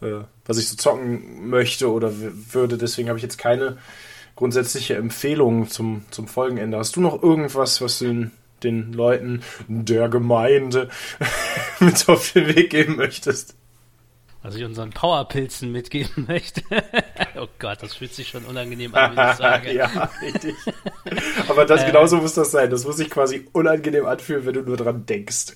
äh, 0.01 0.25
was 0.45 0.59
ich 0.59 0.69
so 0.69 0.77
zocken 0.77 1.49
möchte 1.49 1.91
oder 1.91 2.13
würde. 2.53 2.79
Deswegen 2.79 3.09
habe 3.09 3.19
ich 3.19 3.23
jetzt 3.23 3.39
keine 3.39 3.79
grundsätzliche 4.41 4.97
Empfehlungen 4.97 5.69
zum, 5.69 6.03
zum 6.11 6.27
Folgenende. 6.27 6.79
Hast 6.79 6.97
du 6.97 7.01
noch 7.01 7.23
irgendwas, 7.23 7.81
was 7.83 7.99
du 7.99 8.07
den, 8.07 8.31
den 8.63 8.93
Leuten 8.95 9.43
der 9.69 10.09
Gemeinde 10.09 10.89
mit 11.81 12.09
auf 12.09 12.33
den 12.33 12.49
Weg 12.49 12.71
geben 12.71 12.97
möchtest? 12.97 13.55
Was 14.43 14.55
ich 14.55 14.65
unseren 14.65 14.91
Powerpilzen 14.91 15.71
mitgeben 15.71 16.25
möchte. 16.29 16.63
oh 17.37 17.47
Gott, 17.59 17.83
das 17.83 17.95
fühlt 17.95 18.15
sich 18.15 18.29
schon 18.29 18.45
unangenehm 18.45 18.95
an, 18.95 19.15
wenn 19.17 19.31
ich 19.31 19.37
sage. 19.37 19.73
ja, 19.75 20.11
richtig. 20.23 20.55
Aber 21.49 21.67
das, 21.67 21.83
äh, 21.83 21.87
genauso 21.87 22.17
muss 22.17 22.35
das 22.35 22.51
sein. 22.51 22.71
Das 22.71 22.85
muss 22.85 22.97
sich 22.97 23.11
quasi 23.11 23.47
unangenehm 23.53 24.07
anfühlen, 24.07 24.47
wenn 24.47 24.55
du 24.55 24.63
nur 24.63 24.79
dran 24.79 25.05
denkst. 25.05 25.55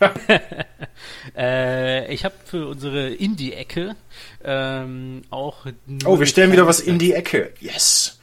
äh, 1.36 2.12
ich 2.12 2.24
habe 2.26 2.34
für 2.44 2.68
unsere 2.68 3.08
Indie-Ecke 3.08 3.96
ähm, 4.44 5.22
auch. 5.30 5.66
Oh, 6.04 6.18
wir 6.18 6.26
stellen 6.26 6.52
wieder 6.52 6.66
was 6.66 6.80
in 6.80 6.98
die 6.98 7.14
Ecke. 7.14 7.54
Yes. 7.60 8.15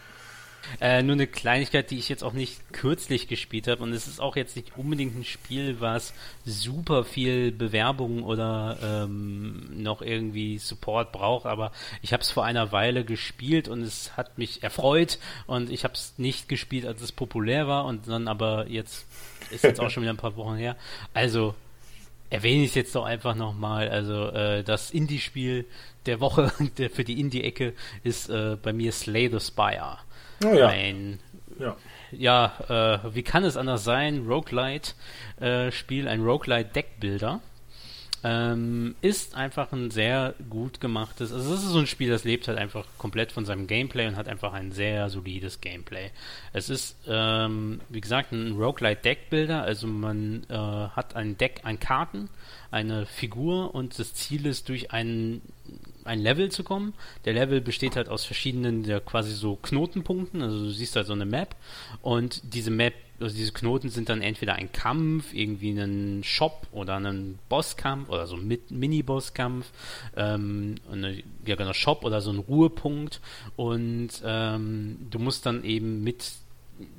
Äh, 0.81 1.03
nur 1.03 1.13
eine 1.13 1.27
Kleinigkeit, 1.27 1.91
die 1.91 1.97
ich 1.97 2.09
jetzt 2.09 2.23
auch 2.23 2.33
nicht 2.33 2.73
kürzlich 2.73 3.27
gespielt 3.27 3.67
habe. 3.67 3.83
Und 3.83 3.93
es 3.93 4.07
ist 4.07 4.19
auch 4.19 4.35
jetzt 4.35 4.55
nicht 4.55 4.77
unbedingt 4.77 5.15
ein 5.17 5.23
Spiel, 5.23 5.79
was 5.79 6.13
super 6.45 7.03
viel 7.03 7.51
Bewerbung 7.51 8.23
oder 8.23 8.77
ähm, 8.83 9.81
noch 9.81 10.01
irgendwie 10.01 10.57
Support 10.57 11.11
braucht. 11.11 11.45
Aber 11.45 11.71
ich 12.01 12.13
habe 12.13 12.23
es 12.23 12.31
vor 12.31 12.45
einer 12.45 12.71
Weile 12.71 13.05
gespielt 13.05 13.67
und 13.67 13.81
es 13.81 14.15
hat 14.17 14.37
mich 14.37 14.63
erfreut. 14.63 15.19
Und 15.47 15.69
ich 15.69 15.83
habe 15.83 15.93
es 15.93 16.13
nicht 16.17 16.49
gespielt, 16.49 16.85
als 16.85 17.01
es 17.01 17.11
populär 17.11 17.67
war. 17.67 17.85
Und 17.85 18.07
dann 18.07 18.27
aber 18.27 18.67
jetzt 18.67 19.05
ist 19.51 19.63
jetzt 19.63 19.79
auch 19.79 19.89
schon 19.89 20.03
wieder 20.03 20.13
ein 20.13 20.17
paar 20.17 20.35
Wochen 20.35 20.55
her. 20.55 20.75
Also 21.13 21.55
erwähne 22.29 22.63
ich 22.63 22.69
es 22.69 22.75
jetzt 22.75 22.95
doch 22.95 23.05
einfach 23.05 23.35
nochmal. 23.35 23.89
Also 23.89 24.29
äh, 24.29 24.63
das 24.63 24.91
Indie-Spiel 24.91 25.65
der 26.05 26.19
Woche 26.19 26.51
der 26.77 26.89
für 26.89 27.03
die 27.03 27.19
Indie-Ecke 27.19 27.73
ist 28.03 28.29
äh, 28.29 28.57
bei 28.61 28.73
mir 28.73 28.91
Slay 28.91 29.29
the 29.29 29.39
Spire. 29.39 29.99
Oh, 30.43 30.53
ja. 30.53 30.67
Ein, 30.67 31.19
ja, 31.59 31.75
ja 32.11 32.99
äh, 33.05 33.15
wie 33.15 33.23
kann 33.23 33.43
es 33.43 33.57
anders 33.57 33.83
sein? 33.83 34.25
Roguelite-Spiel, 34.27 36.07
äh, 36.07 36.09
ein 36.09 36.21
Roguelite-Deckbilder. 36.21 37.41
Ähm, 38.25 38.95
ist 39.01 39.35
einfach 39.35 39.73
ein 39.73 39.91
sehr 39.91 40.33
gut 40.49 40.79
gemachtes, 40.79 41.33
also 41.33 41.51
das 41.51 41.61
ist 41.61 41.71
so 41.71 41.79
ein 41.79 41.87
Spiel, 41.87 42.09
das 42.09 42.23
lebt 42.23 42.47
halt 42.47 42.57
einfach 42.57 42.85
komplett 42.97 43.33
von 43.33 43.43
seinem 43.43 43.67
Gameplay 43.67 44.07
und 44.07 44.15
hat 44.15 44.29
einfach 44.29 44.53
ein 44.53 44.71
sehr 44.71 45.09
solides 45.09 45.59
Gameplay. 45.59 46.09
Es 46.53 46.69
ist, 46.69 46.95
ähm, 47.05 47.81
wie 47.89 47.99
gesagt, 47.99 48.31
ein 48.31 48.53
Roguelite 48.53 49.01
Deckbuilder, 49.01 49.63
also 49.63 49.87
man 49.87 50.45
äh, 50.47 50.55
hat 50.55 51.17
ein 51.17 51.37
Deck 51.37 51.61
an 51.63 51.81
Karten, 51.81 52.29
eine 52.71 53.05
Figur 53.05 53.75
und 53.75 53.99
das 53.99 54.13
Ziel 54.13 54.45
ist, 54.45 54.69
durch 54.69 54.91
einen 54.91 55.41
ein 56.05 56.19
Level 56.19 56.51
zu 56.51 56.63
kommen. 56.63 56.93
Der 57.25 57.34
Level 57.34 57.61
besteht 57.61 57.95
halt 57.95 58.09
aus 58.09 58.25
verschiedenen, 58.25 58.84
ja, 58.85 58.99
quasi 58.99 59.34
so 59.34 59.55
Knotenpunkten. 59.55 60.41
Also 60.41 60.65
du 60.65 60.69
siehst 60.69 60.95
halt 60.95 61.07
so 61.07 61.13
eine 61.13 61.25
Map 61.25 61.55
und 62.01 62.41
diese 62.53 62.71
Map, 62.71 62.93
also 63.19 63.35
diese 63.35 63.53
Knoten 63.53 63.89
sind 63.89 64.09
dann 64.09 64.21
entweder 64.21 64.55
ein 64.55 64.71
Kampf, 64.71 65.34
irgendwie 65.34 65.71
ein 65.71 66.23
Shop 66.23 66.67
oder 66.71 66.97
ein 66.97 67.39
Bosskampf 67.47 68.09
oder 68.09 68.27
so 68.27 68.35
ein 68.35 68.59
Mini-Bosskampf, 68.69 69.71
ähm, 70.17 70.75
ja 71.45 71.55
genau, 71.55 71.73
Shop 71.73 72.03
oder 72.03 72.21
so 72.21 72.31
ein 72.31 72.39
Ruhepunkt 72.39 73.21
und 73.55 74.09
ähm, 74.25 75.07
du 75.09 75.19
musst 75.19 75.45
dann 75.45 75.63
eben 75.63 76.03
mit 76.03 76.23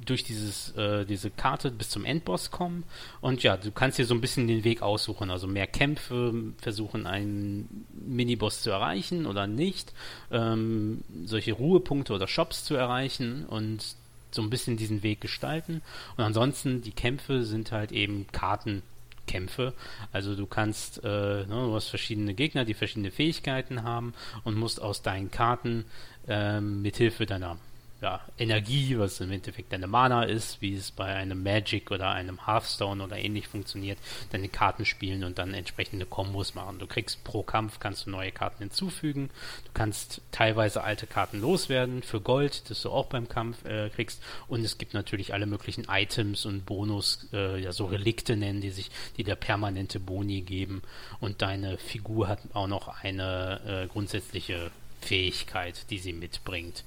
durch 0.05 0.23
dieses, 0.23 0.71
äh, 0.77 1.05
diese 1.05 1.31
Karte 1.31 1.71
bis 1.71 1.91
zum 1.91 2.05
Endboss 2.05 2.51
kommen. 2.51 2.85
Und 3.21 3.43
ja, 3.43 3.57
du 3.57 3.71
kannst 3.71 3.99
dir 3.99 4.07
so 4.07 4.15
ein 4.15 4.21
bisschen 4.21 4.47
den 4.47 4.65
Weg 4.65 4.83
aussuchen. 4.83 5.31
Also 5.31 5.47
mehr 5.47 5.67
Kämpfe, 5.67 6.33
versuchen 6.61 7.07
einen 7.07 7.87
Miniboss 7.93 8.63
zu 8.63 8.71
erreichen 8.71 9.27
oder 9.27 9.47
nicht. 9.47 9.93
Ähm, 10.31 11.03
solche 11.25 11.53
Ruhepunkte 11.53 12.13
oder 12.13 12.29
Shops 12.29 12.65
zu 12.65 12.75
erreichen 12.75 13.47
und 13.47 13.97
so 14.31 14.43
ein 14.43 14.51
bisschen 14.51 14.77
diesen 14.77 15.03
Weg 15.03 15.21
gestalten. 15.21 15.83
Und 16.17 16.25
ansonsten, 16.25 16.83
die 16.83 16.93
Kämpfe 16.93 17.45
sind 17.45 17.73
halt 17.73 17.93
eben 17.93 18.27
Kartenkämpfe. 18.33 19.73
Also 20.13 20.35
du 20.35 20.47
kannst, 20.47 21.03
äh, 21.05 21.09
ne, 21.09 21.47
du 21.47 21.75
hast 21.75 21.89
verschiedene 21.89 22.35
Gegner, 22.35 22.65
die 22.65 22.75
verschiedene 22.75 23.11
Fähigkeiten 23.11 23.83
haben 23.83 24.13
und 24.43 24.57
musst 24.57 24.83
aus 24.83 25.03
deinen 25.03 25.31
Karten 25.31 25.85
äh, 26.27 26.61
mithilfe 26.61 27.27
deiner 27.27 27.59
ja, 28.05 28.21
Energie, 28.37 28.99
was 28.99 29.19
im 29.21 29.33
Endeffekt 29.33 29.73
deine 29.73 29.87
Mana 29.87 30.25
ist, 30.25 30.61
wie 30.61 30.77
es 30.77 30.91
bei 30.91 31.07
einem 31.07 31.43
Magic 31.43 31.91
oder 31.91 32.11
einem 32.11 32.47
Hearthstone 32.47 33.03
oder 33.03 33.17
ähnlich 33.17 33.49
funktioniert, 33.49 33.99
deine 34.31 34.51
Karten 34.51 34.85
spielen 34.85 35.25
und 35.25 35.39
dann 35.39 35.55
entsprechende 35.55 36.05
Kombos 36.05 36.55
machen. 36.55 36.79
Du 36.79 36.87
kriegst 36.87 37.25
pro 37.25 37.43
Kampf 37.43 37.81
kannst 37.81 38.05
du 38.05 38.11
neue 38.11 38.31
Karten 38.31 38.59
hinzufügen, 38.59 39.31
du 39.65 39.71
kannst 39.73 40.21
teilweise 40.33 40.85
alte 40.85 41.07
Karten 41.07 41.41
loswerden 41.41 42.03
für 42.03 42.21
Gold, 42.21 42.69
das 42.69 42.83
du 42.83 42.91
auch 42.91 43.07
beim 43.07 43.27
Kampf 43.27 43.65
äh, 43.65 43.89
kriegst 43.89 44.23
und 44.49 44.63
es 44.63 44.77
gibt 44.77 44.93
natürlich 44.93 45.33
alle 45.33 45.47
möglichen 45.47 45.87
Items 45.89 46.45
und 46.45 46.67
Bonus, 46.67 47.27
äh, 47.33 47.59
ja 47.59 47.73
so 47.73 47.87
Relikte 47.87 48.37
nennen 48.37 48.61
die 48.61 48.71
sich, 48.71 48.91
die 49.17 49.25
dir 49.25 49.35
permanente 49.35 49.99
Boni 49.99 50.43
geben 50.43 50.83
und 51.21 51.41
deine 51.41 51.79
Figur 51.79 52.29
hat 52.29 52.41
auch 52.53 52.69
noch 52.69 53.03
eine 53.03 53.85
äh, 53.85 53.87
grundsätzliche 53.87 54.71
Fähigkeit, 55.01 55.91
die 55.91 55.99
sie 55.99 56.13
mitbringt. 56.13 56.85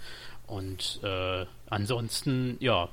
Und 0.47 1.01
äh, 1.03 1.45
ansonsten, 1.69 2.57
ja, 2.59 2.89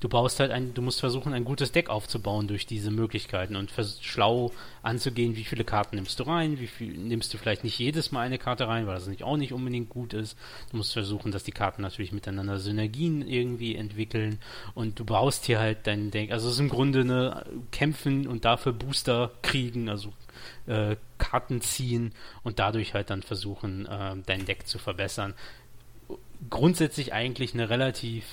du 0.00 0.08
baust 0.08 0.40
halt 0.40 0.50
ein, 0.50 0.74
du 0.74 0.82
musst 0.82 1.00
versuchen, 1.00 1.32
ein 1.32 1.44
gutes 1.44 1.72
Deck 1.72 1.90
aufzubauen 1.90 2.46
durch 2.46 2.66
diese 2.66 2.90
Möglichkeiten 2.90 3.56
und 3.56 3.72
schlau 4.00 4.52
anzugehen, 4.82 5.36
wie 5.36 5.44
viele 5.44 5.64
Karten 5.64 5.96
nimmst 5.96 6.20
du 6.20 6.24
rein, 6.24 6.60
wie 6.60 6.66
viel 6.66 6.96
nimmst 6.96 7.32
du 7.32 7.38
vielleicht 7.38 7.64
nicht 7.64 7.78
jedes 7.78 8.12
Mal 8.12 8.20
eine 8.20 8.38
Karte 8.38 8.68
rein, 8.68 8.86
weil 8.86 8.94
das 8.94 9.08
nicht 9.08 9.24
auch 9.24 9.36
nicht 9.36 9.52
unbedingt 9.52 9.88
gut 9.88 10.14
ist. 10.14 10.36
Du 10.70 10.76
musst 10.76 10.92
versuchen, 10.92 11.32
dass 11.32 11.44
die 11.44 11.52
Karten 11.52 11.82
natürlich 11.82 12.12
miteinander 12.12 12.58
Synergien 12.58 13.26
irgendwie 13.26 13.74
entwickeln 13.74 14.38
und 14.74 14.98
du 14.98 15.04
baust 15.04 15.46
hier 15.46 15.58
halt 15.58 15.86
dein 15.86 16.10
Deck. 16.10 16.30
Also 16.30 16.48
es 16.48 16.54
ist 16.54 16.60
im 16.60 16.68
Grunde 16.68 17.00
eine 17.00 17.44
Kämpfen 17.72 18.26
und 18.26 18.44
dafür 18.44 18.72
Booster 18.72 19.32
kriegen, 19.42 19.88
also 19.88 20.12
äh, 20.66 20.96
Karten 21.18 21.60
ziehen 21.60 22.12
und 22.44 22.58
dadurch 22.60 22.94
halt 22.94 23.10
dann 23.10 23.22
versuchen, 23.22 23.86
äh, 23.86 24.14
dein 24.24 24.44
Deck 24.44 24.66
zu 24.66 24.78
verbessern 24.78 25.34
grundsätzlich 26.50 27.12
eigentlich 27.12 27.54
eine 27.54 27.70
relativ 27.70 28.24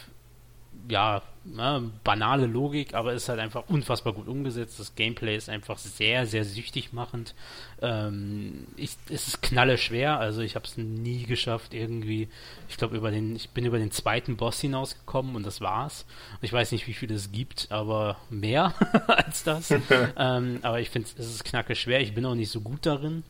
ja, 0.88 1.22
ne, 1.44 1.92
banale 2.04 2.46
Logik, 2.46 2.94
aber 2.94 3.14
ist 3.14 3.30
halt 3.30 3.40
einfach 3.40 3.64
unfassbar 3.68 4.14
gut 4.14 4.28
umgesetzt. 4.28 4.80
Das 4.80 4.96
Gameplay 4.96 5.36
ist 5.36 5.50
einfach 5.50 5.78
sehr, 5.78 6.26
sehr 6.28 6.46
süchtig 6.46 6.94
machend. 6.94 7.34
Ähm, 7.82 8.68
ich, 8.76 8.96
es 9.10 9.28
ist 9.28 9.42
knalle 9.42 9.78
schwer, 9.78 10.20
also 10.20 10.42
ich 10.42 10.56
habe 10.56 10.66
es 10.66 10.78
nie 10.78 11.24
geschafft 11.24 11.74
irgendwie. 11.74 12.30
Ich 12.70 12.78
glaube 12.78 12.98
über 12.98 13.12
den, 13.12 13.36
ich 13.36 13.50
bin 13.50 13.66
über 13.66 13.80
den 13.80 13.92
zweiten 13.92 14.38
Boss 14.38 14.60
hinausgekommen 14.60 15.36
und 15.36 15.46
das 15.46 15.62
war's. 15.62 16.06
Ich 16.42 16.54
weiß 16.54 16.72
nicht, 16.72 16.88
wie 16.88 16.94
viel 16.94 17.12
es 17.12 17.32
gibt, 17.32 17.68
aber 17.72 18.18
mehr 18.30 18.74
als 19.08 19.44
das. 19.44 19.72
ähm, 20.18 20.60
aber 20.62 20.80
ich 20.80 20.90
finde, 20.90 21.10
es 21.18 21.28
ist 21.28 21.46
knacke 21.46 21.76
schwer. 21.76 22.02
Ich 22.02 22.14
bin 22.14 22.26
auch 22.26 22.36
nicht 22.36 22.52
so 22.52 22.62
gut 22.62 22.86
darin, 22.86 23.24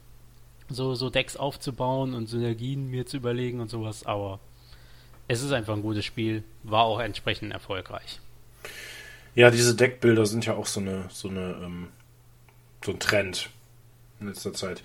so 0.70 0.96
so 0.96 1.10
Decks 1.10 1.38
aufzubauen 1.38 2.14
und 2.14 2.28
Synergien 2.28 2.90
mir 2.90 3.06
zu 3.06 3.18
überlegen 3.18 3.62
und 3.62 3.70
sowas. 3.70 4.06
Aber 4.06 4.40
es 5.28 5.42
ist 5.42 5.52
einfach 5.52 5.74
ein 5.74 5.82
gutes 5.82 6.06
Spiel, 6.06 6.44
war 6.64 6.84
auch 6.84 7.00
entsprechend 7.00 7.52
erfolgreich. 7.52 8.20
Ja, 9.34 9.52
diese 9.52 9.76
Deckbilder 9.76 10.26
sind 10.26 10.46
ja 10.46 10.56
auch 10.56 10.66
so 10.66 10.80
eine, 10.80 11.06
so 11.10 11.28
eine, 11.30 11.56
ähm, 11.64 11.88
so 12.84 12.92
ein 12.92 13.00
Trend 13.00 13.50
in 14.20 14.28
letzter 14.28 14.54
Zeit. 14.54 14.82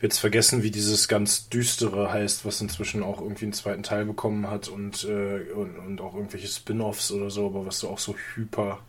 Jetzt 0.00 0.18
vergessen, 0.18 0.62
wie 0.62 0.70
dieses 0.70 1.08
ganz 1.08 1.48
düstere 1.48 2.12
heißt, 2.12 2.44
was 2.44 2.60
inzwischen 2.60 3.02
auch 3.02 3.20
irgendwie 3.20 3.46
einen 3.46 3.54
zweiten 3.54 3.82
Teil 3.82 4.04
bekommen 4.04 4.50
hat 4.50 4.68
und, 4.68 5.04
äh, 5.04 5.50
und, 5.52 5.78
und, 5.78 6.00
auch 6.00 6.14
irgendwelche 6.14 6.48
Spin-offs 6.48 7.12
oder 7.12 7.30
so, 7.30 7.46
aber 7.46 7.64
was 7.64 7.78
so 7.78 7.88
auch 7.88 7.98
so 7.98 8.14
hyper 8.34 8.80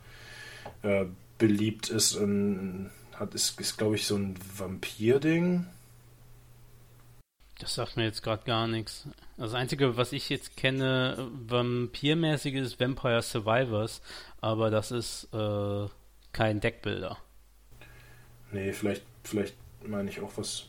äh, 0.82 1.06
beliebt 1.38 1.88
ist, 1.88 2.16
in, 2.16 2.90
hat, 3.14 3.34
ist, 3.34 3.58
ist 3.58 3.78
glaube 3.78 3.94
ich, 3.94 4.06
so 4.06 4.16
ein 4.16 4.34
Vampir-Ding. 4.58 5.64
Das 7.58 7.74
sagt 7.74 7.96
mir 7.96 8.04
jetzt 8.04 8.22
gerade 8.22 8.44
gar 8.44 8.68
nichts. 8.68 9.08
Das 9.36 9.52
Einzige, 9.52 9.96
was 9.96 10.12
ich 10.12 10.28
jetzt 10.28 10.56
kenne, 10.56 11.28
vampirmäßig 11.46 12.54
ist 12.54 12.78
Vampire 12.78 13.20
Survivors, 13.20 14.00
aber 14.40 14.70
das 14.70 14.92
ist 14.92 15.28
äh, 15.32 15.86
kein 16.32 16.60
Deckbilder. 16.60 17.18
Nee, 18.52 18.72
vielleicht, 18.72 19.02
vielleicht 19.24 19.54
meine 19.84 20.08
ich 20.08 20.20
auch 20.20 20.32
was 20.36 20.66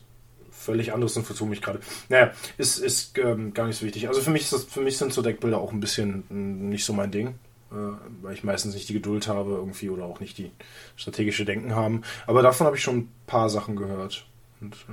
völlig 0.50 0.92
anderes 0.92 1.16
und 1.16 1.24
vertue 1.24 1.48
mich 1.48 1.62
gerade. 1.62 1.80
Naja, 2.08 2.32
ist, 2.58 2.78
ist 2.78 3.16
ähm, 3.18 3.54
gar 3.54 3.66
nicht 3.66 3.78
so 3.78 3.86
wichtig. 3.86 4.08
Also 4.08 4.20
für 4.20 4.30
mich, 4.30 4.50
das, 4.50 4.64
für 4.64 4.80
mich 4.80 4.98
sind 4.98 5.12
so 5.12 5.22
Deckbilder 5.22 5.58
auch 5.58 5.72
ein 5.72 5.80
bisschen 5.80 6.24
hm, 6.28 6.68
nicht 6.68 6.84
so 6.84 6.92
mein 6.92 7.12
Ding, 7.12 7.28
äh, 7.70 7.74
weil 8.20 8.34
ich 8.34 8.42
meistens 8.44 8.74
nicht 8.74 8.88
die 8.88 8.94
Geduld 8.94 9.28
habe 9.28 9.52
irgendwie 9.52 9.90
oder 9.90 10.04
auch 10.04 10.18
nicht 10.18 10.38
die 10.38 10.50
strategische 10.96 11.44
Denken 11.44 11.74
haben. 11.74 12.02
Aber 12.26 12.42
davon 12.42 12.66
habe 12.66 12.76
ich 12.76 12.82
schon 12.82 12.98
ein 12.98 13.12
paar 13.26 13.48
Sachen 13.48 13.76
gehört. 13.76 14.26
Und 14.60 14.74
äh, 14.74 14.92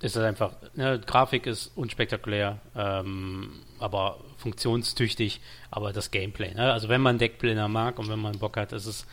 ist 0.00 0.16
das 0.16 0.24
einfach, 0.24 0.52
ne, 0.74 1.00
Grafik 1.04 1.46
ist 1.46 1.72
unspektakulär, 1.74 2.58
ähm, 2.76 3.50
aber 3.78 4.18
funktionstüchtig, 4.36 5.40
aber 5.70 5.92
das 5.92 6.10
Gameplay, 6.10 6.54
ne? 6.54 6.72
Also 6.72 6.88
wenn 6.88 7.00
man 7.00 7.18
Deckplaner 7.18 7.68
mag 7.68 7.98
und 7.98 8.08
wenn 8.08 8.20
man 8.20 8.38
Bock 8.38 8.56
hat, 8.56 8.72
ist 8.72 8.86
es 8.86 9.06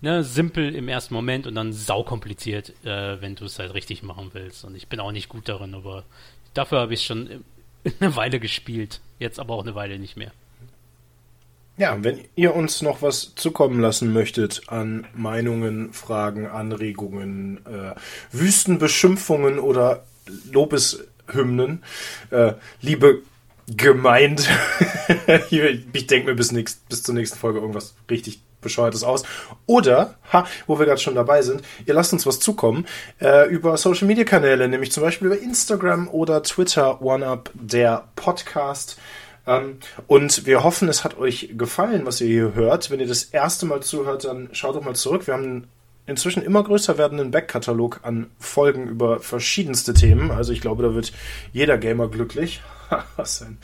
ne, 0.00 0.22
simpel 0.22 0.74
im 0.74 0.88
ersten 0.88 1.14
Moment 1.14 1.46
und 1.46 1.54
dann 1.54 1.72
saukompliziert, 1.72 2.70
äh, 2.84 3.20
wenn 3.20 3.34
du 3.34 3.44
es 3.44 3.58
halt 3.58 3.74
richtig 3.74 4.02
machen 4.02 4.30
willst. 4.32 4.64
Und 4.64 4.76
ich 4.76 4.88
bin 4.88 5.00
auch 5.00 5.12
nicht 5.12 5.28
gut 5.28 5.48
darin, 5.48 5.74
aber 5.74 6.04
dafür 6.54 6.80
habe 6.80 6.94
ich 6.94 7.04
schon 7.04 7.44
eine 8.00 8.16
Weile 8.16 8.40
gespielt, 8.40 9.00
jetzt 9.18 9.40
aber 9.40 9.54
auch 9.54 9.62
eine 9.62 9.74
Weile 9.74 9.98
nicht 9.98 10.16
mehr. 10.16 10.32
Ja, 11.76 11.96
wenn 12.02 12.24
ihr 12.34 12.56
uns 12.56 12.82
noch 12.82 13.02
was 13.02 13.36
zukommen 13.36 13.80
lassen 13.80 14.12
möchtet 14.12 14.62
an 14.66 15.06
Meinungen, 15.14 15.92
Fragen, 15.92 16.48
Anregungen, 16.48 17.64
äh, 17.66 17.94
Wüstenbeschimpfungen 18.32 19.60
oder 19.60 20.04
Lobeshymnen. 20.50 21.82
Äh, 22.30 22.54
liebe 22.80 23.22
gemeint. 23.76 24.48
ich 25.50 26.06
denke 26.06 26.30
mir 26.30 26.34
bis, 26.34 26.52
nächst, 26.52 26.88
bis 26.88 27.02
zur 27.02 27.14
nächsten 27.14 27.38
Folge 27.38 27.58
irgendwas 27.58 27.94
richtig 28.10 28.40
bescheuertes 28.60 29.04
aus. 29.04 29.24
Oder, 29.66 30.14
ha, 30.32 30.46
wo 30.66 30.78
wir 30.78 30.86
gerade 30.86 31.00
schon 31.00 31.14
dabei 31.14 31.42
sind, 31.42 31.62
ihr 31.86 31.94
lasst 31.94 32.12
uns 32.12 32.26
was 32.26 32.40
zukommen 32.40 32.86
äh, 33.20 33.48
über 33.48 33.76
Social 33.76 34.06
Media 34.06 34.24
Kanäle, 34.24 34.68
nämlich 34.68 34.92
zum 34.92 35.02
Beispiel 35.02 35.28
über 35.28 35.38
Instagram 35.38 36.08
oder 36.08 36.42
Twitter, 36.42 37.02
OneUp, 37.02 37.50
der 37.54 38.08
Podcast. 38.16 38.98
Ähm, 39.46 39.78
und 40.06 40.46
wir 40.46 40.64
hoffen, 40.64 40.88
es 40.88 41.04
hat 41.04 41.18
euch 41.18 41.50
gefallen, 41.56 42.04
was 42.04 42.20
ihr 42.20 42.26
hier 42.26 42.54
hört. 42.54 42.90
Wenn 42.90 43.00
ihr 43.00 43.06
das 43.06 43.24
erste 43.24 43.66
Mal 43.66 43.82
zuhört, 43.82 44.24
dann 44.24 44.48
schaut 44.52 44.74
doch 44.74 44.84
mal 44.84 44.96
zurück. 44.96 45.26
Wir 45.26 45.34
haben 45.34 45.68
inzwischen 46.08 46.42
immer 46.42 46.64
größer 46.64 46.98
werdenden 46.98 47.30
Backkatalog 47.30 48.00
an 48.02 48.26
Folgen 48.40 48.88
über 48.88 49.20
verschiedenste 49.20 49.94
Themen. 49.94 50.30
Also 50.30 50.52
ich 50.52 50.60
glaube, 50.60 50.82
da 50.82 50.94
wird 50.94 51.12
jeder 51.52 51.78
Gamer 51.78 52.08
glücklich. 52.08 52.60
Was 53.16 53.40
denn? 53.40 53.58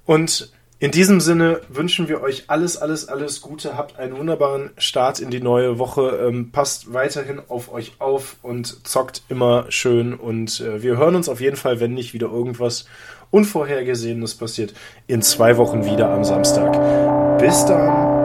Und 0.05 0.51
in 0.81 0.91
diesem 0.91 1.19
Sinne 1.19 1.59
wünschen 1.67 2.07
wir 2.07 2.21
euch 2.21 2.45
alles, 2.47 2.77
alles, 2.77 3.09
alles 3.09 3.41
Gute. 3.41 3.75
Habt 3.75 3.99
einen 3.99 4.17
wunderbaren 4.17 4.69
Start 4.77 5.19
in 5.19 5.29
die 5.29 5.41
neue 5.41 5.77
Woche. 5.77 6.25
Ähm, 6.25 6.51
passt 6.51 6.93
weiterhin 6.93 7.41
auf 7.49 7.69
euch 7.73 7.99
auf 7.99 8.37
und 8.43 8.87
zockt 8.87 9.23
immer 9.27 9.65
schön. 9.69 10.13
Und 10.13 10.61
äh, 10.61 10.81
wir 10.81 10.95
hören 10.95 11.15
uns 11.15 11.27
auf 11.27 11.41
jeden 11.41 11.57
Fall, 11.57 11.81
wenn 11.81 11.93
nicht 11.93 12.13
wieder 12.13 12.27
irgendwas 12.27 12.85
Unvorhergesehenes 13.31 14.35
passiert, 14.35 14.73
in 15.07 15.21
zwei 15.21 15.57
Wochen 15.57 15.85
wieder 15.85 16.09
am 16.09 16.23
Samstag. 16.23 17.37
Bis 17.39 17.65
dann. 17.65 18.18